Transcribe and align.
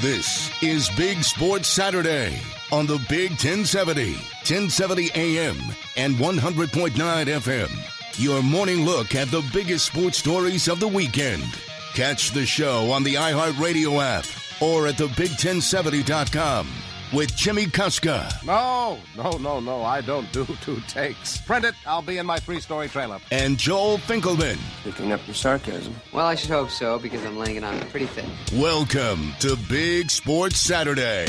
This 0.00 0.50
is 0.62 0.88
Big 0.96 1.22
Sports 1.22 1.68
Saturday 1.68 2.40
on 2.72 2.86
the 2.86 2.98
Big 3.10 3.32
1070, 3.32 4.14
1070 4.14 5.10
AM, 5.14 5.58
and 5.94 6.14
100.9 6.14 6.92
FM. 6.94 8.18
Your 8.18 8.42
morning 8.42 8.86
look 8.86 9.14
at 9.14 9.28
the 9.28 9.46
biggest 9.52 9.84
sports 9.84 10.16
stories 10.16 10.68
of 10.68 10.80
the 10.80 10.88
weekend. 10.88 11.44
Catch 11.92 12.30
the 12.30 12.46
show 12.46 12.90
on 12.90 13.02
the 13.02 13.16
iHeartRadio 13.16 14.02
app 14.02 14.24
or 14.62 14.86
at 14.86 14.96
the 14.96 15.08
thebig1070.com 15.08 16.66
with 17.12 17.34
Jimmy 17.36 17.66
Kuska 17.66 18.44
No, 18.44 18.98
no, 19.16 19.36
no, 19.38 19.60
no. 19.60 19.82
I 19.82 20.00
don't 20.00 20.30
do 20.32 20.44
two 20.62 20.80
takes. 20.88 21.38
Print 21.38 21.64
it. 21.64 21.74
I'll 21.86 22.02
be 22.02 22.18
in 22.18 22.26
my 22.26 22.38
three 22.38 22.60
story 22.60 22.88
trailer. 22.88 23.18
and 23.30 23.58
Joel 23.58 23.98
Finkelman. 23.98 24.58
Picking 24.84 25.12
up 25.12 25.20
your 25.26 25.34
sarcasm. 25.34 25.94
Well, 26.12 26.26
I 26.26 26.34
should 26.34 26.50
hope 26.50 26.70
so 26.70 26.98
because 26.98 27.24
I'm 27.24 27.36
laying 27.38 27.56
it 27.56 27.64
on 27.64 27.78
pretty 27.90 28.06
thick. 28.06 28.26
Welcome 28.54 29.32
to 29.40 29.56
Big 29.68 30.10
Sports 30.10 30.60
Saturday. 30.60 31.26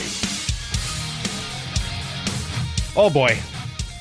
Oh 2.95 3.09
boy. 3.09 3.37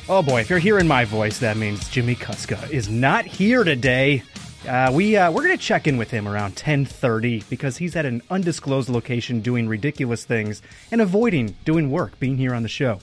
Oh 0.08 0.22
boy. 0.22 0.40
If 0.40 0.50
you're 0.50 0.58
hearing 0.58 0.88
my 0.88 1.04
voice, 1.04 1.38
that 1.38 1.56
means 1.56 1.88
Jimmy 1.88 2.16
Kuska 2.16 2.68
is 2.70 2.88
not 2.88 3.24
here 3.24 3.62
today. 3.64 4.22
Uh, 4.68 4.90
we 4.92 5.16
uh, 5.16 5.30
we're 5.30 5.42
gonna 5.42 5.56
check 5.56 5.86
in 5.86 5.96
with 5.96 6.10
him 6.10 6.28
around 6.28 6.54
10:30 6.54 7.48
because 7.48 7.78
he's 7.78 7.96
at 7.96 8.04
an 8.04 8.20
undisclosed 8.30 8.90
location 8.90 9.40
doing 9.40 9.66
ridiculous 9.66 10.24
things 10.24 10.60
and 10.90 11.00
avoiding 11.00 11.56
doing 11.64 11.90
work, 11.90 12.18
being 12.20 12.36
here 12.36 12.54
on 12.54 12.62
the 12.62 12.68
show. 12.68 13.00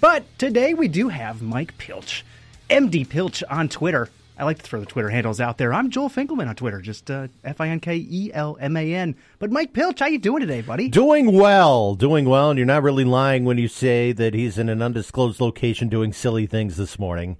But 0.00 0.24
today 0.38 0.74
we 0.74 0.86
do 0.86 1.08
have 1.08 1.40
Mike 1.40 1.78
Pilch, 1.78 2.26
MD 2.68 3.08
Pilch 3.08 3.42
on 3.48 3.70
Twitter. 3.70 4.10
I 4.38 4.44
like 4.44 4.58
to 4.58 4.62
throw 4.62 4.80
the 4.80 4.86
Twitter 4.86 5.08
handles 5.08 5.40
out 5.40 5.56
there. 5.56 5.72
I'm 5.72 5.90
Joel 5.90 6.10
Finkelman 6.10 6.46
on 6.46 6.54
Twitter, 6.54 6.82
just 6.82 7.10
uh, 7.10 7.28
F 7.42 7.58
I 7.60 7.68
N 7.68 7.80
K 7.80 7.96
E 7.96 8.30
L 8.34 8.58
M 8.60 8.76
A 8.76 8.94
N. 8.94 9.16
But 9.38 9.50
Mike 9.50 9.72
Pilch, 9.72 10.00
how 10.00 10.06
you 10.06 10.18
doing 10.18 10.40
today, 10.40 10.60
buddy? 10.60 10.88
Doing 10.88 11.32
well, 11.32 11.94
doing 11.94 12.26
well, 12.26 12.50
and 12.50 12.58
you're 12.58 12.66
not 12.66 12.82
really 12.82 13.04
lying 13.04 13.46
when 13.46 13.56
you 13.56 13.66
say 13.66 14.12
that 14.12 14.34
he's 14.34 14.58
in 14.58 14.68
an 14.68 14.82
undisclosed 14.82 15.40
location 15.40 15.88
doing 15.88 16.12
silly 16.12 16.46
things 16.46 16.76
this 16.76 16.98
morning. 16.98 17.38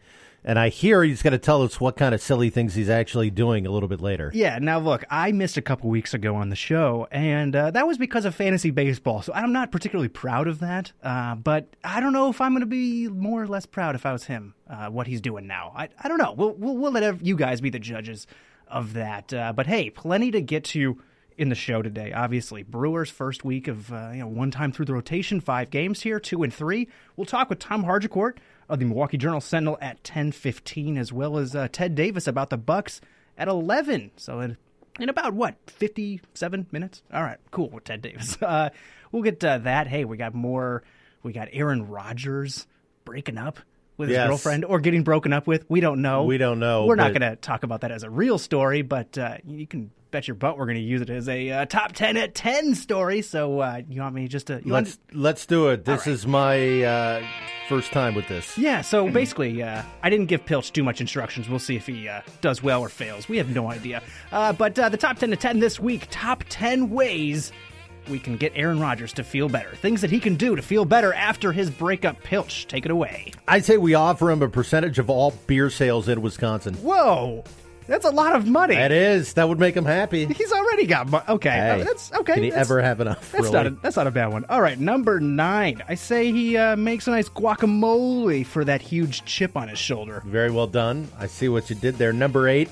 And 0.48 0.58
I 0.58 0.70
hear 0.70 1.04
he's 1.04 1.20
going 1.20 1.32
to 1.32 1.38
tell 1.38 1.60
us 1.60 1.78
what 1.78 1.98
kind 1.98 2.14
of 2.14 2.22
silly 2.22 2.48
things 2.48 2.74
he's 2.74 2.88
actually 2.88 3.28
doing 3.28 3.66
a 3.66 3.70
little 3.70 3.86
bit 3.86 4.00
later. 4.00 4.30
Yeah, 4.32 4.58
now 4.58 4.78
look, 4.78 5.04
I 5.10 5.30
missed 5.30 5.58
a 5.58 5.62
couple 5.62 5.90
weeks 5.90 6.14
ago 6.14 6.36
on 6.36 6.48
the 6.48 6.56
show, 6.56 7.06
and 7.10 7.54
uh, 7.54 7.70
that 7.72 7.86
was 7.86 7.98
because 7.98 8.24
of 8.24 8.34
fantasy 8.34 8.70
baseball. 8.70 9.20
So 9.20 9.34
I'm 9.34 9.52
not 9.52 9.70
particularly 9.70 10.08
proud 10.08 10.48
of 10.48 10.60
that. 10.60 10.92
Uh, 11.02 11.34
but 11.34 11.76
I 11.84 12.00
don't 12.00 12.14
know 12.14 12.30
if 12.30 12.40
I'm 12.40 12.52
going 12.52 12.60
to 12.60 12.66
be 12.66 13.08
more 13.08 13.42
or 13.42 13.46
less 13.46 13.66
proud 13.66 13.94
if 13.94 14.06
I 14.06 14.12
was 14.12 14.24
him, 14.24 14.54
uh, 14.70 14.88
what 14.88 15.06
he's 15.06 15.20
doing 15.20 15.46
now. 15.46 15.70
I, 15.76 15.90
I 16.02 16.08
don't 16.08 16.16
know. 16.16 16.32
We'll, 16.32 16.54
we'll, 16.54 16.78
we'll 16.78 16.92
let 16.92 17.22
you 17.22 17.36
guys 17.36 17.60
be 17.60 17.68
the 17.68 17.78
judges 17.78 18.26
of 18.68 18.94
that. 18.94 19.34
Uh, 19.34 19.52
but 19.52 19.66
hey, 19.66 19.90
plenty 19.90 20.30
to 20.30 20.40
get 20.40 20.64
to 20.64 20.98
in 21.36 21.50
the 21.50 21.54
show 21.54 21.82
today. 21.82 22.12
Obviously, 22.12 22.62
Brewers' 22.62 23.10
first 23.10 23.44
week 23.44 23.68
of 23.68 23.92
uh, 23.92 24.12
you 24.12 24.20
know 24.20 24.26
one 24.26 24.50
time 24.50 24.72
through 24.72 24.86
the 24.86 24.94
rotation, 24.94 25.40
five 25.40 25.68
games 25.68 26.00
here, 26.00 26.18
two 26.18 26.42
and 26.42 26.52
three. 26.52 26.88
We'll 27.16 27.26
talk 27.26 27.50
with 27.50 27.58
Tom 27.58 27.84
Haudricourt 27.84 28.38
of 28.68 28.78
the 28.78 28.84
Milwaukee 28.84 29.16
Journal 29.16 29.40
Sentinel 29.40 29.78
at 29.80 30.02
ten 30.04 30.32
fifteen, 30.32 30.98
as 30.98 31.12
well 31.12 31.38
as 31.38 31.54
uh, 31.54 31.68
Ted 31.70 31.94
Davis 31.94 32.26
about 32.26 32.50
the 32.50 32.56
Bucks 32.56 33.00
at 33.36 33.48
eleven. 33.48 34.10
So 34.16 34.40
in, 34.40 34.56
in 35.00 35.08
about 35.08 35.34
what 35.34 35.56
fifty 35.66 36.20
seven 36.34 36.66
minutes. 36.72 37.02
All 37.12 37.22
right, 37.22 37.38
cool 37.50 37.70
with 37.70 37.84
Ted 37.84 38.02
Davis. 38.02 38.36
Uh, 38.42 38.70
we'll 39.12 39.22
get 39.22 39.42
uh, 39.44 39.58
that. 39.58 39.86
Hey, 39.86 40.04
we 40.04 40.16
got 40.16 40.34
more. 40.34 40.82
We 41.22 41.32
got 41.32 41.48
Aaron 41.52 41.88
Rodgers 41.88 42.66
breaking 43.04 43.38
up. 43.38 43.58
With 43.96 44.10
his 44.10 44.16
Yes. 44.16 44.28
girlfriend 44.28 44.64
or 44.64 44.78
getting 44.78 45.02
broken 45.02 45.32
up 45.32 45.48
with, 45.48 45.68
we 45.68 45.80
don't 45.80 46.02
know. 46.02 46.22
We 46.22 46.38
don't 46.38 46.60
know, 46.60 46.86
We're 46.86 46.94
not 46.94 47.10
going 47.12 47.28
to 47.28 47.34
talk 47.34 47.64
about 47.64 47.80
that 47.80 47.90
as 47.90 48.04
a 48.04 48.10
real 48.10 48.38
story, 48.38 48.82
but 48.82 49.18
uh, 49.18 49.38
you 49.44 49.66
can 49.66 49.90
bet 50.10 50.26
your 50.26 50.34
butt 50.34 50.58
we're 50.58 50.66
going 50.66 50.76
to 50.76 50.82
use 50.82 51.00
it 51.00 51.10
as 51.10 51.28
a 51.28 51.50
uh, 51.50 51.64
top 51.66 51.92
10 51.92 52.16
at 52.16 52.34
10 52.34 52.74
story. 52.74 53.22
So 53.22 53.60
uh, 53.60 53.82
you 53.88 54.00
want 54.00 54.14
me 54.14 54.28
just 54.28 54.48
to. 54.48 54.60
You 54.64 54.72
Let's 54.72 54.98
let's 55.12 55.46
do 55.46 55.68
it. 55.68 55.84
This 55.84 56.06
is 56.06 56.26
my 56.26 56.82
uh, 56.82 57.22
first 57.68 57.92
time 57.92 58.14
with 58.14 58.28
this. 58.28 58.56
yeah, 58.56 58.80
so 58.80 59.08
basically, 59.10 59.62
uh, 59.62 59.82
I 60.02 60.10
didn't 60.10 60.26
give 60.26 60.44
Pilch 60.44 60.72
too 60.72 60.82
much 60.82 61.00
instructions. 61.00 61.48
We'll 61.48 61.58
see 61.58 61.76
if 61.76 61.86
he 61.86 62.08
uh, 62.08 62.22
does 62.40 62.62
well 62.62 62.80
or 62.80 62.88
fails. 62.88 63.28
We 63.28 63.36
have 63.38 63.54
no 63.54 63.70
idea. 63.70 64.02
Uh, 64.32 64.52
but 64.52 64.78
uh, 64.78 64.88
the 64.88 64.96
top 64.96 65.18
10 65.18 65.30
to 65.30 65.36
10 65.36 65.60
this 65.60 65.78
week 65.78 66.06
top 66.10 66.44
10 66.48 66.90
ways 66.90 67.52
we 68.08 68.18
can 68.18 68.36
get 68.36 68.52
Aaron 68.54 68.80
Rodgers 68.80 69.12
to 69.14 69.24
feel 69.24 69.48
better. 69.48 69.74
Things 69.76 70.00
that 70.00 70.10
he 70.10 70.18
can 70.20 70.36
do 70.36 70.56
to 70.56 70.62
feel 70.62 70.84
better 70.84 71.12
after 71.12 71.52
his 71.52 71.70
breakup. 71.70 72.22
Pilch, 72.22 72.66
take 72.66 72.84
it 72.84 72.90
away. 72.90 73.32
I 73.46 73.60
say 73.60 73.76
we 73.76 73.94
offer 73.94 74.30
him 74.30 74.42
a 74.42 74.48
percentage 74.48 74.98
of 74.98 75.10
all 75.10 75.32
beer 75.46 75.68
sales 75.70 76.08
in 76.08 76.22
Wisconsin. 76.22 76.74
Whoa, 76.76 77.44
that's 77.88 78.04
a 78.04 78.10
lot 78.10 78.36
of 78.36 78.46
money. 78.46 78.76
That 78.76 78.92
is 78.92 79.32
that 79.32 79.48
would 79.48 79.58
make 79.58 79.74
him 79.76 79.84
happy. 79.84 80.26
He's 80.26 80.52
already 80.52 80.86
got 80.86 81.08
money. 81.08 81.24
Okay, 81.28 81.50
Hey, 81.50 81.82
that's 81.82 82.12
okay. 82.12 82.34
Can 82.34 82.42
he 82.44 82.50
that's- 82.50 82.66
ever 82.68 82.80
have 82.80 83.00
enough? 83.00 83.32
That's 83.32 83.44
really? 83.44 83.52
not 83.54 83.66
a, 83.66 83.70
that's 83.70 83.96
not 83.96 84.06
a 84.06 84.10
bad 84.12 84.26
one. 84.28 84.44
All 84.48 84.60
right, 84.62 84.78
number 84.78 85.18
nine. 85.18 85.82
I 85.88 85.94
say 85.96 86.30
he 86.30 86.56
uh, 86.56 86.76
makes 86.76 87.08
a 87.08 87.10
nice 87.10 87.28
guacamole 87.28 88.46
for 88.46 88.64
that 88.64 88.80
huge 88.82 89.24
chip 89.24 89.56
on 89.56 89.68
his 89.68 89.78
shoulder. 89.78 90.22
Very 90.24 90.50
well 90.50 90.66
done. 90.68 91.08
I 91.18 91.26
see 91.26 91.48
what 91.48 91.68
you 91.70 91.76
did 91.76 91.96
there. 91.96 92.12
Number 92.12 92.46
eight. 92.46 92.68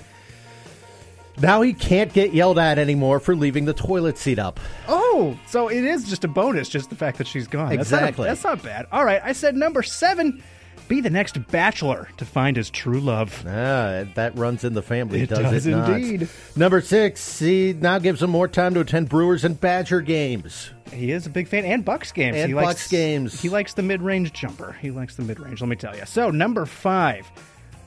Now 1.38 1.60
he 1.60 1.74
can't 1.74 2.12
get 2.14 2.32
yelled 2.32 2.58
at 2.58 2.78
anymore 2.78 3.20
for 3.20 3.36
leaving 3.36 3.66
the 3.66 3.74
toilet 3.74 4.16
seat 4.16 4.38
up. 4.38 4.58
Oh, 4.88 5.38
so 5.46 5.68
it 5.68 5.84
is 5.84 6.08
just 6.08 6.24
a 6.24 6.28
bonus, 6.28 6.66
just 6.68 6.88
the 6.88 6.96
fact 6.96 7.18
that 7.18 7.26
she's 7.26 7.46
gone. 7.46 7.76
That's 7.76 7.90
not 7.90 7.98
Exactly. 8.02 8.26
That's 8.28 8.42
not, 8.44 8.62
bad. 8.62 8.86
All 8.90 9.04
right, 9.04 9.20
I 9.22 9.32
said 9.32 9.54
number 9.54 9.82
seven. 9.82 10.42
Be 10.88 11.00
the 11.00 11.10
next 11.10 11.48
bachelor 11.50 12.08
to 12.16 12.24
find 12.24 12.56
his 12.56 12.70
true 12.70 13.00
love. 13.00 13.42
Ah, 13.46 14.04
that 14.14 14.32
runs 14.36 14.62
in 14.62 14.74
the 14.74 14.82
family, 14.82 15.22
It 15.22 15.30
does, 15.30 15.38
does 15.40 15.66
it 15.66 15.70
not? 15.72 15.90
indeed. 15.90 16.28
Number 16.54 16.80
six, 16.80 17.40
he 17.40 17.72
now 17.72 17.98
gives 17.98 18.22
him 18.22 18.30
more 18.30 18.46
time 18.46 18.72
to 18.74 18.80
attend 18.80 19.08
Brewers 19.08 19.44
and 19.44 19.60
Badger 19.60 20.00
games. 20.00 20.70
He 20.92 21.10
is 21.10 21.26
a 21.26 21.30
big 21.30 21.48
fan, 21.48 21.64
and 21.64 21.84
Bucks 21.84 22.12
games. 22.12 22.36
And 22.36 22.48
he 22.48 22.54
Bucks 22.54 22.66
likes, 22.66 22.88
games. 22.88 23.40
He 23.42 23.48
likes 23.48 23.74
the 23.74 23.82
mid-range 23.82 24.32
jumper. 24.32 24.76
He 24.80 24.92
likes 24.92 25.16
the 25.16 25.22
mid-range. 25.22 25.60
Let 25.60 25.68
me 25.68 25.74
tell 25.76 25.96
you. 25.96 26.06
So 26.06 26.30
number 26.30 26.64
five, 26.66 27.28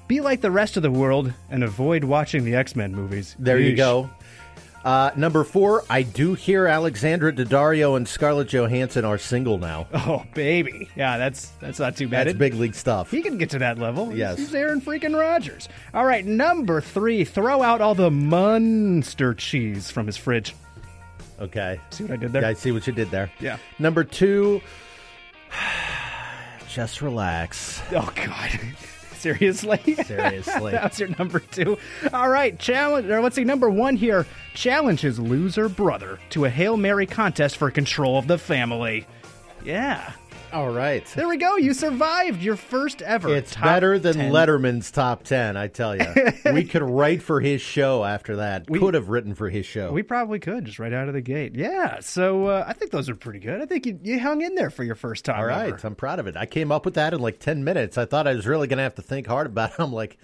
be 0.10 0.20
like 0.20 0.42
the 0.42 0.52
rest 0.52 0.76
of 0.76 0.84
the 0.84 0.92
world 0.92 1.32
and 1.50 1.64
avoid 1.64 2.04
watching 2.04 2.44
the 2.44 2.56
X-Men 2.56 2.94
movies. 2.94 3.36
There 3.40 3.60
you 3.60 3.78
go. 3.78 4.10
Uh, 4.84 5.12
number 5.16 5.44
four, 5.44 5.84
I 5.90 6.04
do 6.04 6.34
hear 6.36 6.66
Alexandra 6.66 7.34
Daddario 7.34 7.98
and 7.98 8.08
Scarlett 8.08 8.48
Johansson 8.48 9.04
are 9.06 9.18
single 9.18 9.58
now. 9.58 9.88
Oh 10.10 10.24
baby, 10.34 10.90
yeah, 10.96 11.18
that's 11.18 11.50
that's 11.60 11.78
not 11.78 11.96
too 11.98 12.08
bad. 12.08 12.26
That's 12.28 12.38
big 12.38 12.54
league 12.54 12.74
stuff. 12.74 13.12
He 13.12 13.22
can 13.22 13.38
get 13.38 13.50
to 13.52 13.60
that 13.60 13.78
level. 13.78 14.16
Yes. 14.16 14.38
He's 14.38 14.56
Aaron 14.56 14.80
freaking 14.82 15.18
Rodgers. 15.20 15.68
All 15.94 16.06
right, 16.06 16.26
number 16.26 16.80
three, 16.82 17.26
throw 17.26 17.62
out 17.62 17.82
all 17.82 17.94
the 17.96 18.10
Munster 18.10 19.34
cheese 19.34 19.92
from 19.92 20.08
his 20.08 20.16
fridge. 20.18 20.56
Okay. 21.40 21.80
See 21.92 22.04
what 22.06 22.14
I 22.14 22.16
did 22.16 22.32
there? 22.32 22.42
Yeah, 22.42 22.50
I 22.50 22.54
see 22.54 22.72
what 22.72 22.88
you 22.88 22.94
did 22.94 23.12
there. 23.12 23.30
Yeah. 23.40 23.58
Number 23.78 24.04
two, 24.04 24.62
just 26.70 27.02
relax. 27.02 27.82
Oh 27.92 28.12
God. 28.16 28.60
Seriously? 29.20 29.96
Seriously. 29.96 30.72
that 30.74 30.92
was 30.92 31.00
your 31.00 31.10
number 31.18 31.40
two. 31.40 31.78
All 32.14 32.30
right, 32.30 32.58
challenge. 32.58 33.10
Or 33.10 33.22
let's 33.22 33.36
see, 33.36 33.44
number 33.44 33.70
one 33.70 33.96
here. 33.96 34.26
Challenge 34.54 35.00
his 35.02 35.20
loser 35.20 35.70
brother 35.70 36.20
to 36.32 36.46
a 36.46 36.50
hail 36.50 36.78
mary 36.78 37.06
contest 37.06 37.58
for 37.58 37.70
control 37.70 38.18
of 38.18 38.28
the 38.28 38.38
family. 38.38 39.06
Yeah, 39.64 40.14
All 40.52 40.70
right. 40.70 41.06
there 41.16 41.28
we 41.28 41.38
go. 41.38 41.58
You 41.58 41.74
survived 41.74 42.42
your 42.42 42.56
first 42.56 43.02
ever. 43.02 43.36
It's 43.36 43.56
better 43.56 44.00
than 44.00 44.16
10. 44.16 44.32
Letterman's 44.32 44.92
top 44.92 45.24
10, 45.24 45.58
I 45.58 45.68
tell 45.68 45.96
you. 45.96 46.06
we 46.54 46.64
could 46.64 46.82
write 46.82 47.22
for 47.22 47.40
his 47.40 47.62
show 47.62 48.04
after 48.04 48.38
that. 48.38 48.70
We 48.70 48.80
could 48.80 48.94
have 48.94 49.10
written 49.10 49.36
for 49.36 49.50
his 49.50 49.66
show. 49.66 49.92
We 49.92 50.04
probably 50.04 50.40
could 50.40 50.66
just 50.66 50.80
right 50.80 50.94
out 50.94 51.08
of 51.08 51.14
the 51.14 51.22
gate. 51.22 51.56
Yeah. 51.56 52.00
So 52.00 52.48
uh, 52.48 52.66
I 52.68 52.74
think 52.74 52.92
those 52.92 53.10
are 53.10 53.16
pretty 53.16 53.40
good. 53.40 53.62
I 53.62 53.66
think 53.66 53.86
you, 53.86 54.00
you 54.02 54.20
hung 54.20 54.42
in 54.42 54.56
there 54.56 54.70
for 54.70 54.84
your 54.84 54.96
first 54.96 55.26
time. 55.26 55.40
All 55.40 55.46
right. 55.46 55.74
ever. 55.74 55.88
I'm 55.88 55.96
proud 55.96 56.20
of 56.20 56.28
it. 56.28 56.36
I 56.36 56.46
came 56.46 56.72
up 56.72 56.86
with 56.86 56.96
that 56.96 57.14
in 57.14 57.20
like 57.20 57.40
10 57.40 57.64
minutes. 57.64 57.98
I 57.98 58.06
thought 58.06 58.28
I 58.28 58.34
was 58.34 58.48
really 58.48 58.68
going 58.68 58.78
to 58.78 58.84
have 58.84 58.96
to 58.96 59.02
think 59.02 59.28
hard 59.28 59.48
about 59.48 59.72
it. 59.72 59.80
I'm 59.80 59.94
like, 59.94 60.18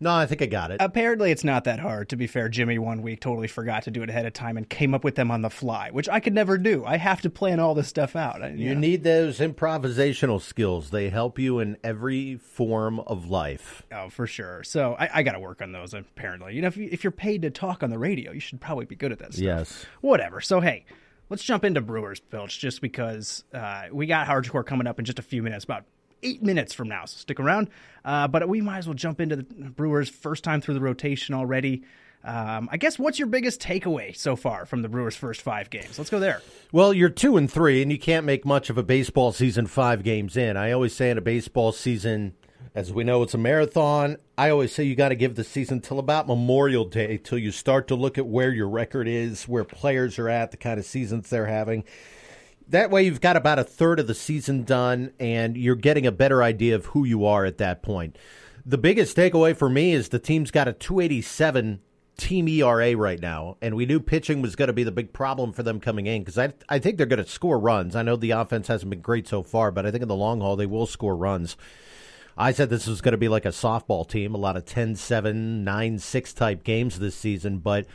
no, 0.00 0.12
I 0.14 0.26
think 0.26 0.42
I 0.42 0.46
got 0.46 0.70
it. 0.70 0.76
Apparently, 0.80 1.30
it's 1.30 1.42
not 1.44 1.64
that 1.64 1.80
hard. 1.80 2.08
To 2.10 2.16
be 2.16 2.26
fair, 2.26 2.48
Jimmy 2.48 2.78
one 2.78 3.02
week 3.02 3.20
totally 3.20 3.48
forgot 3.48 3.82
to 3.84 3.90
do 3.90 4.02
it 4.02 4.10
ahead 4.10 4.26
of 4.26 4.32
time 4.32 4.56
and 4.56 4.68
came 4.68 4.94
up 4.94 5.02
with 5.04 5.16
them 5.16 5.30
on 5.30 5.42
the 5.42 5.50
fly, 5.50 5.90
which 5.90 6.08
I 6.08 6.20
could 6.20 6.34
never 6.34 6.56
do. 6.58 6.84
I 6.84 6.96
have 6.98 7.20
to 7.22 7.30
plan 7.30 7.58
all 7.60 7.74
this 7.74 7.88
stuff 7.88 8.14
out. 8.14 8.42
I- 8.42 8.50
You 8.50 8.74
know. 8.74 8.80
need 8.80 9.02
those 9.04 9.40
improvisational 9.40 10.40
skills. 10.40 10.90
They 10.90 11.08
help 11.08 11.38
you 11.38 11.58
in 11.58 11.76
every 11.82 12.36
form 12.36 13.00
of 13.00 13.28
life. 13.28 13.82
Oh, 13.92 14.08
for 14.08 14.26
sure. 14.26 14.62
So 14.62 14.94
I, 14.98 15.10
I 15.14 15.22
got 15.22 15.32
to 15.32 15.40
work 15.40 15.62
on 15.62 15.72
those. 15.72 15.94
Apparently, 15.94 16.54
you 16.54 16.62
know, 16.62 16.68
if, 16.68 16.76
you, 16.76 16.88
if 16.92 17.02
you're 17.04 17.10
paid 17.10 17.42
to 17.42 17.50
talk 17.50 17.82
on 17.82 17.90
the 17.90 17.98
radio, 17.98 18.32
you 18.32 18.40
should 18.40 18.60
probably 18.60 18.84
be 18.86 18.96
good 18.96 19.12
at 19.12 19.18
that 19.18 19.32
stuff. 19.34 19.44
Yes. 19.44 19.86
Whatever. 20.00 20.40
So 20.40 20.60
hey, 20.60 20.84
let's 21.28 21.42
jump 21.42 21.64
into 21.64 21.80
Brewers, 21.80 22.20
Pilch, 22.20 22.58
just 22.58 22.80
because 22.80 23.44
uh, 23.52 23.84
we 23.92 24.06
got 24.06 24.26
Haudricourt 24.26 24.66
coming 24.66 24.86
up 24.86 24.98
in 24.98 25.04
just 25.04 25.18
a 25.18 25.22
few 25.22 25.42
minutes, 25.42 25.64
about 25.64 25.84
eight 26.22 26.42
minutes 26.42 26.72
from 26.74 26.88
now. 26.88 27.04
So 27.04 27.18
stick 27.18 27.40
around. 27.40 27.68
Uh, 28.04 28.28
but 28.28 28.48
we 28.48 28.60
might 28.60 28.78
as 28.78 28.86
well 28.86 28.94
jump 28.94 29.20
into 29.20 29.36
the 29.36 29.42
Brewers' 29.42 30.08
first 30.08 30.44
time 30.44 30.60
through 30.60 30.74
the 30.74 30.80
rotation 30.80 31.34
already. 31.34 31.82
Um, 32.24 32.68
I 32.72 32.76
guess 32.76 32.98
what's 32.98 33.18
your 33.18 33.28
biggest 33.28 33.60
takeaway 33.60 34.16
so 34.16 34.34
far 34.34 34.66
from 34.66 34.82
the 34.82 34.88
Brewers' 34.88 35.16
first 35.16 35.40
five 35.40 35.70
games? 35.70 35.98
Let's 35.98 36.10
go 36.10 36.18
there. 36.18 36.42
Well, 36.72 36.92
you're 36.92 37.08
two 37.10 37.36
and 37.36 37.50
three, 37.50 37.80
and 37.80 37.92
you 37.92 37.98
can't 37.98 38.26
make 38.26 38.44
much 38.44 38.70
of 38.70 38.78
a 38.78 38.82
baseball 38.82 39.32
season 39.32 39.66
five 39.66 40.02
games 40.02 40.36
in. 40.36 40.56
I 40.56 40.72
always 40.72 40.94
say 40.94 41.10
in 41.10 41.18
a 41.18 41.22
baseball 41.22 41.72
season, 41.72 42.34
as 42.74 42.92
we 42.92 43.04
know, 43.04 43.22
it's 43.22 43.34
a 43.34 43.38
marathon. 43.38 44.16
I 44.36 44.50
always 44.50 44.72
say 44.72 44.84
you 44.84 44.96
got 44.96 45.08
to 45.10 45.14
give 45.14 45.36
the 45.36 45.44
season 45.44 45.80
till 45.80 45.98
about 45.98 46.26
Memorial 46.26 46.84
Day 46.84 47.18
till 47.18 47.38
you 47.38 47.50
start 47.50 47.88
to 47.88 47.94
look 47.94 48.18
at 48.18 48.26
where 48.26 48.50
your 48.50 48.68
record 48.68 49.08
is, 49.08 49.46
where 49.46 49.64
players 49.64 50.18
are 50.18 50.28
at, 50.28 50.50
the 50.50 50.56
kind 50.56 50.78
of 50.78 50.86
seasons 50.86 51.30
they're 51.30 51.46
having. 51.46 51.84
That 52.70 52.90
way, 52.90 53.04
you've 53.04 53.22
got 53.22 53.36
about 53.36 53.58
a 53.58 53.64
third 53.64 53.98
of 53.98 54.06
the 54.06 54.14
season 54.14 54.64
done, 54.64 55.12
and 55.18 55.56
you're 55.56 55.74
getting 55.74 56.06
a 56.06 56.12
better 56.12 56.42
idea 56.42 56.74
of 56.74 56.86
who 56.86 57.04
you 57.04 57.24
are 57.24 57.46
at 57.46 57.58
that 57.58 57.82
point. 57.82 58.16
The 58.66 58.76
biggest 58.76 59.16
takeaway 59.16 59.56
for 59.56 59.70
me 59.70 59.92
is 59.92 60.10
the 60.10 60.18
team's 60.18 60.50
got 60.50 60.68
a 60.68 60.74
287 60.74 61.80
team 62.18 62.48
ERA 62.48 62.94
right 62.94 63.20
now, 63.20 63.56
and 63.62 63.74
we 63.74 63.86
knew 63.86 64.00
pitching 64.00 64.42
was 64.42 64.54
going 64.54 64.66
to 64.66 64.74
be 64.74 64.84
the 64.84 64.92
big 64.92 65.14
problem 65.14 65.52
for 65.52 65.62
them 65.62 65.80
coming 65.80 66.06
in 66.06 66.22
because 66.22 66.36
I 66.36 66.52
I 66.68 66.78
think 66.78 66.98
they're 66.98 67.06
going 67.06 67.24
to 67.24 67.30
score 67.30 67.58
runs. 67.58 67.96
I 67.96 68.02
know 68.02 68.16
the 68.16 68.32
offense 68.32 68.68
hasn't 68.68 68.90
been 68.90 69.00
great 69.00 69.26
so 69.26 69.42
far, 69.42 69.70
but 69.70 69.86
I 69.86 69.90
think 69.90 70.02
in 70.02 70.08
the 70.08 70.14
long 70.14 70.40
haul 70.40 70.56
they 70.56 70.66
will 70.66 70.86
score 70.86 71.16
runs. 71.16 71.56
I 72.36 72.52
said 72.52 72.68
this 72.68 72.86
was 72.86 73.00
going 73.00 73.12
to 73.12 73.18
be 73.18 73.28
like 73.28 73.46
a 73.46 73.48
softball 73.48 74.06
team, 74.06 74.34
a 74.34 74.38
lot 74.38 74.56
of 74.56 74.64
10-7, 74.64 75.64
9-6 75.64 76.36
type 76.36 76.62
games 76.62 76.98
this 76.98 77.16
season, 77.16 77.58
but 77.58 77.86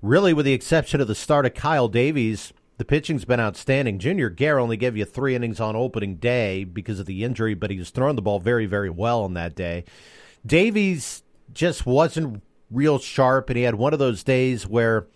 really 0.00 0.32
with 0.32 0.46
the 0.46 0.52
exception 0.52 1.00
of 1.00 1.08
the 1.08 1.14
start 1.14 1.44
of 1.44 1.54
Kyle 1.54 1.88
Davies, 1.88 2.52
the 2.80 2.84
pitching's 2.86 3.26
been 3.26 3.40
outstanding. 3.40 3.98
Junior 3.98 4.30
Guerra 4.30 4.62
only 4.62 4.78
gave 4.78 4.96
you 4.96 5.04
three 5.04 5.34
innings 5.34 5.60
on 5.60 5.76
opening 5.76 6.16
day 6.16 6.64
because 6.64 6.98
of 6.98 7.04
the 7.04 7.24
injury, 7.24 7.52
but 7.52 7.70
he 7.70 7.78
was 7.78 7.90
throwing 7.90 8.16
the 8.16 8.22
ball 8.22 8.40
very, 8.40 8.64
very 8.64 8.88
well 8.88 9.20
on 9.22 9.34
that 9.34 9.54
day. 9.54 9.84
Davies 10.46 11.22
just 11.52 11.84
wasn't 11.84 12.42
real 12.70 12.98
sharp, 12.98 13.50
and 13.50 13.58
he 13.58 13.64
had 13.64 13.74
one 13.74 13.92
of 13.92 13.98
those 13.98 14.24
days 14.24 14.66
where 14.66 15.06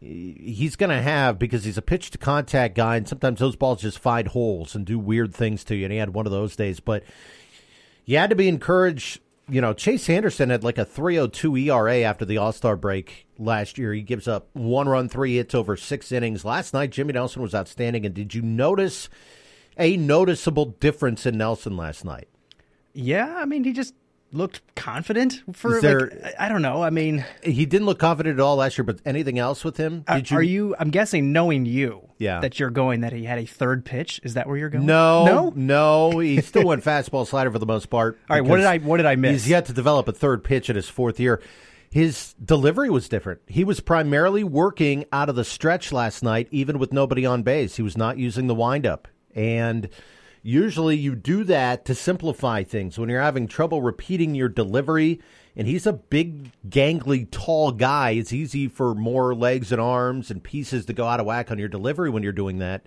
he's 0.00 0.74
going 0.74 0.90
to 0.90 1.00
have 1.00 1.38
because 1.38 1.62
he's 1.62 1.78
a 1.78 1.82
pitch 1.82 2.10
to 2.10 2.18
contact 2.18 2.74
guy, 2.74 2.96
and 2.96 3.08
sometimes 3.08 3.38
those 3.38 3.54
balls 3.54 3.80
just 3.80 4.00
find 4.00 4.26
holes 4.26 4.74
and 4.74 4.84
do 4.84 4.98
weird 4.98 5.32
things 5.32 5.62
to 5.62 5.76
you. 5.76 5.84
And 5.84 5.92
he 5.92 5.98
had 5.98 6.12
one 6.12 6.26
of 6.26 6.32
those 6.32 6.56
days, 6.56 6.80
but 6.80 7.04
you 8.04 8.18
had 8.18 8.30
to 8.30 8.36
be 8.36 8.48
encouraged. 8.48 9.20
You 9.48 9.60
know, 9.60 9.74
Chase 9.74 10.08
Anderson 10.08 10.50
had 10.50 10.64
like 10.64 10.78
a 10.78 10.84
302 10.84 11.56
ERA 11.56 11.98
after 11.98 12.24
the 12.24 12.38
All 12.38 12.52
Star 12.52 12.76
break 12.76 13.26
last 13.38 13.76
year. 13.76 13.92
He 13.92 14.00
gives 14.00 14.26
up 14.26 14.48
one 14.54 14.88
run, 14.88 15.08
three 15.08 15.36
hits 15.36 15.54
over 15.54 15.76
six 15.76 16.10
innings. 16.12 16.44
Last 16.44 16.72
night, 16.72 16.90
Jimmy 16.90 17.12
Nelson 17.12 17.42
was 17.42 17.54
outstanding. 17.54 18.06
And 18.06 18.14
did 18.14 18.34
you 18.34 18.40
notice 18.40 19.08
a 19.76 19.96
noticeable 19.96 20.66
difference 20.66 21.26
in 21.26 21.36
Nelson 21.36 21.76
last 21.76 22.04
night? 22.04 22.28
Yeah, 22.94 23.34
I 23.36 23.44
mean, 23.44 23.64
he 23.64 23.72
just 23.72 23.94
looked 24.34 24.74
confident 24.74 25.42
for 25.52 25.80
there, 25.80 26.00
like, 26.22 26.34
I 26.38 26.48
don't 26.48 26.62
know. 26.62 26.82
I 26.82 26.90
mean, 26.90 27.24
he 27.42 27.66
didn't 27.66 27.86
look 27.86 27.98
confident 27.98 28.38
at 28.38 28.42
all 28.42 28.56
last 28.56 28.76
year. 28.76 28.84
But 28.84 29.00
anything 29.06 29.38
else 29.38 29.64
with 29.64 29.76
him? 29.76 30.04
Did 30.12 30.30
you, 30.30 30.36
are 30.36 30.42
you? 30.42 30.76
I'm 30.78 30.90
guessing, 30.90 31.32
knowing 31.32 31.64
you, 31.66 32.08
yeah. 32.18 32.40
that 32.40 32.58
you're 32.58 32.70
going 32.70 33.00
that 33.00 33.12
he 33.12 33.24
had 33.24 33.38
a 33.38 33.46
third 33.46 33.84
pitch. 33.84 34.20
Is 34.22 34.34
that 34.34 34.46
where 34.46 34.56
you're 34.56 34.68
going? 34.68 34.86
No, 34.86 35.24
no, 35.24 35.52
no. 35.54 36.18
He 36.18 36.40
still 36.40 36.66
went 36.66 36.84
fastball 36.84 37.26
slider 37.26 37.50
for 37.50 37.58
the 37.58 37.66
most 37.66 37.90
part. 37.90 38.18
All 38.28 38.36
right, 38.36 38.44
what 38.44 38.56
did 38.56 38.66
I 38.66 38.78
what 38.78 38.98
did 38.98 39.06
I 39.06 39.16
miss? 39.16 39.44
He's 39.44 39.50
yet 39.50 39.66
to 39.66 39.72
develop 39.72 40.08
a 40.08 40.12
third 40.12 40.44
pitch 40.44 40.68
in 40.68 40.76
his 40.76 40.88
fourth 40.88 41.18
year. 41.18 41.40
His 41.90 42.34
delivery 42.44 42.90
was 42.90 43.08
different. 43.08 43.40
He 43.46 43.62
was 43.62 43.78
primarily 43.78 44.42
working 44.42 45.04
out 45.12 45.28
of 45.28 45.36
the 45.36 45.44
stretch 45.44 45.92
last 45.92 46.24
night, 46.24 46.48
even 46.50 46.80
with 46.80 46.92
nobody 46.92 47.24
on 47.24 47.44
base. 47.44 47.76
He 47.76 47.82
was 47.82 47.96
not 47.96 48.18
using 48.18 48.48
the 48.48 48.54
windup 48.54 49.06
and 49.34 49.88
Usually 50.46 50.94
you 50.94 51.14
do 51.14 51.42
that 51.44 51.86
to 51.86 51.94
simplify 51.94 52.64
things 52.64 52.98
when 52.98 53.08
you're 53.08 53.22
having 53.22 53.46
trouble 53.46 53.80
repeating 53.80 54.34
your 54.34 54.50
delivery. 54.50 55.22
And 55.56 55.66
he's 55.66 55.86
a 55.86 55.94
big, 55.94 56.52
gangly, 56.68 57.26
tall 57.30 57.72
guy. 57.72 58.10
It's 58.10 58.30
easy 58.30 58.68
for 58.68 58.94
more 58.94 59.34
legs 59.34 59.72
and 59.72 59.80
arms 59.80 60.30
and 60.30 60.44
pieces 60.44 60.84
to 60.84 60.92
go 60.92 61.06
out 61.06 61.18
of 61.18 61.24
whack 61.24 61.50
on 61.50 61.58
your 61.58 61.68
delivery 61.68 62.10
when 62.10 62.22
you're 62.22 62.32
doing 62.32 62.58
that. 62.58 62.84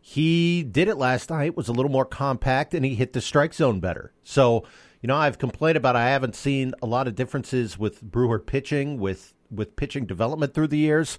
He 0.00 0.64
did 0.64 0.88
it 0.88 0.96
last 0.96 1.30
night, 1.30 1.56
was 1.56 1.68
a 1.68 1.72
little 1.72 1.92
more 1.92 2.04
compact, 2.04 2.74
and 2.74 2.84
he 2.84 2.96
hit 2.96 3.12
the 3.12 3.20
strike 3.20 3.54
zone 3.54 3.78
better. 3.78 4.12
So, 4.24 4.64
you 5.00 5.06
know, 5.06 5.14
I've 5.16 5.38
complained 5.38 5.76
about 5.76 5.94
I 5.94 6.08
haven't 6.08 6.34
seen 6.34 6.74
a 6.82 6.86
lot 6.86 7.06
of 7.06 7.14
differences 7.14 7.78
with 7.78 8.02
Brewer 8.02 8.40
pitching, 8.40 8.98
with, 8.98 9.34
with 9.52 9.76
pitching 9.76 10.04
development 10.04 10.52
through 10.52 10.66
the 10.66 10.78
years. 10.78 11.16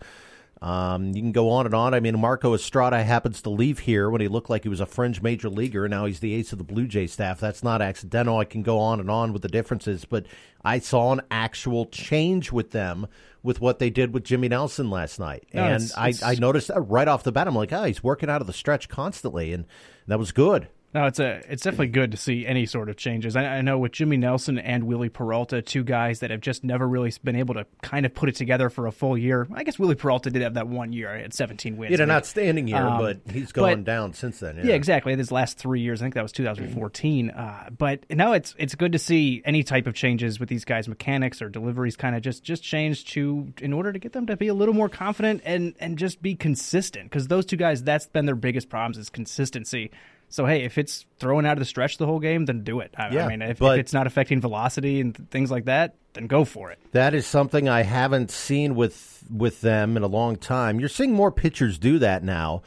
Um, 0.63 1.11
you 1.13 1.21
can 1.21 1.33
go 1.33 1.49
on 1.49 1.65
and 1.65 1.75
on. 1.75 1.93
I 1.93 1.99
mean, 1.99 2.17
Marco 2.17 2.53
Estrada 2.53 3.03
happens 3.03 3.41
to 3.41 3.49
leave 3.49 3.79
here 3.79 4.09
when 4.09 4.21
he 4.21 4.29
looked 4.29 4.49
like 4.49 4.63
he 4.63 4.69
was 4.69 4.79
a 4.79 4.85
fringe 4.85 5.21
major 5.21 5.49
leaguer. 5.49 5.89
Now 5.89 6.05
he's 6.05 6.21
the 6.21 6.33
ace 6.35 6.53
of 6.53 6.57
the 6.57 6.63
Blue 6.63 6.87
Jay 6.87 7.05
staff. 7.05 7.41
That's 7.41 7.63
not 7.63 7.81
accidental. 7.81 8.37
I 8.39 8.45
can 8.45 8.63
go 8.63 8.79
on 8.79 9.01
and 9.01 9.11
on 9.11 9.33
with 9.33 9.41
the 9.41 9.49
differences, 9.49 10.05
but 10.05 10.25
I 10.63 10.79
saw 10.79 11.11
an 11.11 11.19
actual 11.29 11.87
change 11.87 12.53
with 12.53 12.71
them 12.71 13.07
with 13.43 13.59
what 13.59 13.79
they 13.79 13.89
did 13.89 14.13
with 14.13 14.23
Jimmy 14.23 14.47
Nelson 14.47 14.89
last 14.89 15.19
night. 15.19 15.45
No, 15.53 15.65
and 15.65 15.83
it's, 15.83 15.97
I, 15.97 16.07
it's, 16.07 16.23
I 16.23 16.35
noticed 16.35 16.69
that 16.69 16.79
right 16.79 17.09
off 17.09 17.23
the 17.23 17.33
bat. 17.33 17.45
I'm 17.45 17.55
like, 17.55 17.73
oh, 17.73 17.83
he's 17.83 18.01
working 18.01 18.29
out 18.29 18.39
of 18.39 18.47
the 18.47 18.53
stretch 18.53 18.87
constantly, 18.87 19.51
and 19.51 19.65
that 20.07 20.17
was 20.17 20.31
good. 20.31 20.69
No, 20.93 21.07
it's 21.07 21.19
a 21.19 21.41
it's 21.49 21.63
definitely 21.63 21.87
good 21.87 22.11
to 22.11 22.17
see 22.17 22.45
any 22.45 22.67
sort 22.67 22.87
of 22.87 22.97
changes. 22.97 23.35
I, 23.35 23.45
I, 23.45 23.61
know 23.61 23.79
with 23.79 23.93
Jimmy 23.93 24.15
Nelson 24.15 24.59
and 24.59 24.83
Wily 24.83 25.09
Peralta, 25.09 25.63
two 25.63 25.83
guys 25.83 26.19
that 26.19 26.29
have 26.29 26.39
just 26.39 26.63
never 26.63 26.87
really 26.87 27.11
been 27.23 27.35
able 27.35 27.55
to 27.55 27.65
kind 27.81 28.05
of 28.05 28.13
put 28.13 28.29
it 28.29 28.35
together 28.35 28.69
for 28.69 28.85
a 28.85 28.91
full 28.91 29.17
year. 29.17 29.47
I 29.53 29.63
guess 29.63 29.79
Wily 29.79 29.95
Peralta 29.95 30.29
did 30.29 30.43
have 30.43 30.53
that 30.53 30.67
one 30.67 30.93
year 30.93 31.09
at 31.09 31.33
17 31.33 31.77
wins. 31.77 31.89
He 31.89 31.93
had 31.93 32.01
an 32.01 32.11
outstanding 32.11 32.67
year, 32.67 32.85
um, 32.85 32.99
but 32.99 33.21
he's 33.31 33.51
gone 33.51 33.77
but, 33.79 33.83
down 33.85 34.13
since 34.13 34.39
then. 34.39 34.57
Yeah. 34.57 34.65
yeah. 34.65 34.75
exactly. 34.75 35.15
His 35.15 35.31
last 35.31 35.57
three 35.57 35.81
years, 35.81 35.99
I 35.99 36.05
think 36.05 36.13
that 36.13 36.21
was 36.21 36.31
2014. 36.31 37.31
Uh, 37.31 37.69
but 37.75 38.05
now 38.11 38.33
it's 38.33 38.53
it's 38.59 38.75
good 38.75 38.91
to 38.91 38.99
see 38.99 39.41
any 39.45 39.63
type 39.63 39.87
of 39.87 39.95
changes 39.95 40.39
with 40.39 40.47
these 40.47 40.63
guys' 40.63 40.87
mechanics 40.87 41.41
or 41.41 41.49
deliveries 41.49 41.95
kind 41.95 42.15
of 42.15 42.21
just 42.21 42.43
just 42.43 42.61
change 42.61 43.05
to 43.05 43.51
in 43.61 43.73
order 43.73 43.91
to 43.91 43.97
get 43.97 44.13
them 44.13 44.27
to 44.27 44.37
be 44.37 44.47
a 44.47 44.53
little 44.53 44.75
more 44.75 44.89
confident 44.89 45.41
and 45.43 45.73
and 45.79 45.97
just 45.97 46.21
be 46.21 46.35
consistent 46.35 47.05
because 47.05 47.29
those 47.29 47.47
two 47.47 47.57
guys 47.57 47.81
that's 47.81 48.05
been 48.05 48.27
their 48.27 48.35
biggest 48.35 48.69
problems 48.69 48.99
is 48.99 49.09
consistency. 49.09 49.89
So 50.33 50.47
hey, 50.47 50.63
if 50.63 50.79
it's 50.79 51.05
throwing 51.19 51.45
out 51.45 51.53
of 51.53 51.59
the 51.59 51.65
stretch 51.65 51.99
the 51.99 52.07
whole 52.07 52.19
game, 52.19 52.45
then 52.45 52.63
do 52.63 52.79
it. 52.79 52.95
I, 52.97 53.11
yeah, 53.11 53.25
I 53.25 53.29
mean, 53.29 53.43
if, 53.43 53.61
if, 53.61 53.77
it's 53.77 53.93
not 53.93 54.07
affecting 54.07 54.41
velocity 54.41 54.99
and 54.99 55.13
th- 55.13 55.29
things 55.29 55.51
like 55.51 55.65
that, 55.65 55.93
then 56.13 56.25
go 56.25 56.43
for 56.43 56.71
it. 56.71 56.79
That 56.91 57.13
is 57.13 57.27
something 57.27 57.69
I 57.69 57.83
haven't 57.83 58.31
seen 58.31 58.73
with 58.73 59.23
with 59.29 59.61
them 59.61 59.95
in 59.95 60.01
a 60.01 60.07
long 60.07 60.37
time. 60.37 60.79
You're 60.79 60.89
seeing 60.89 61.13
more 61.13 61.31
pitchers 61.31 61.77
do 61.77 61.99
that 61.99 62.23
now 62.23 62.63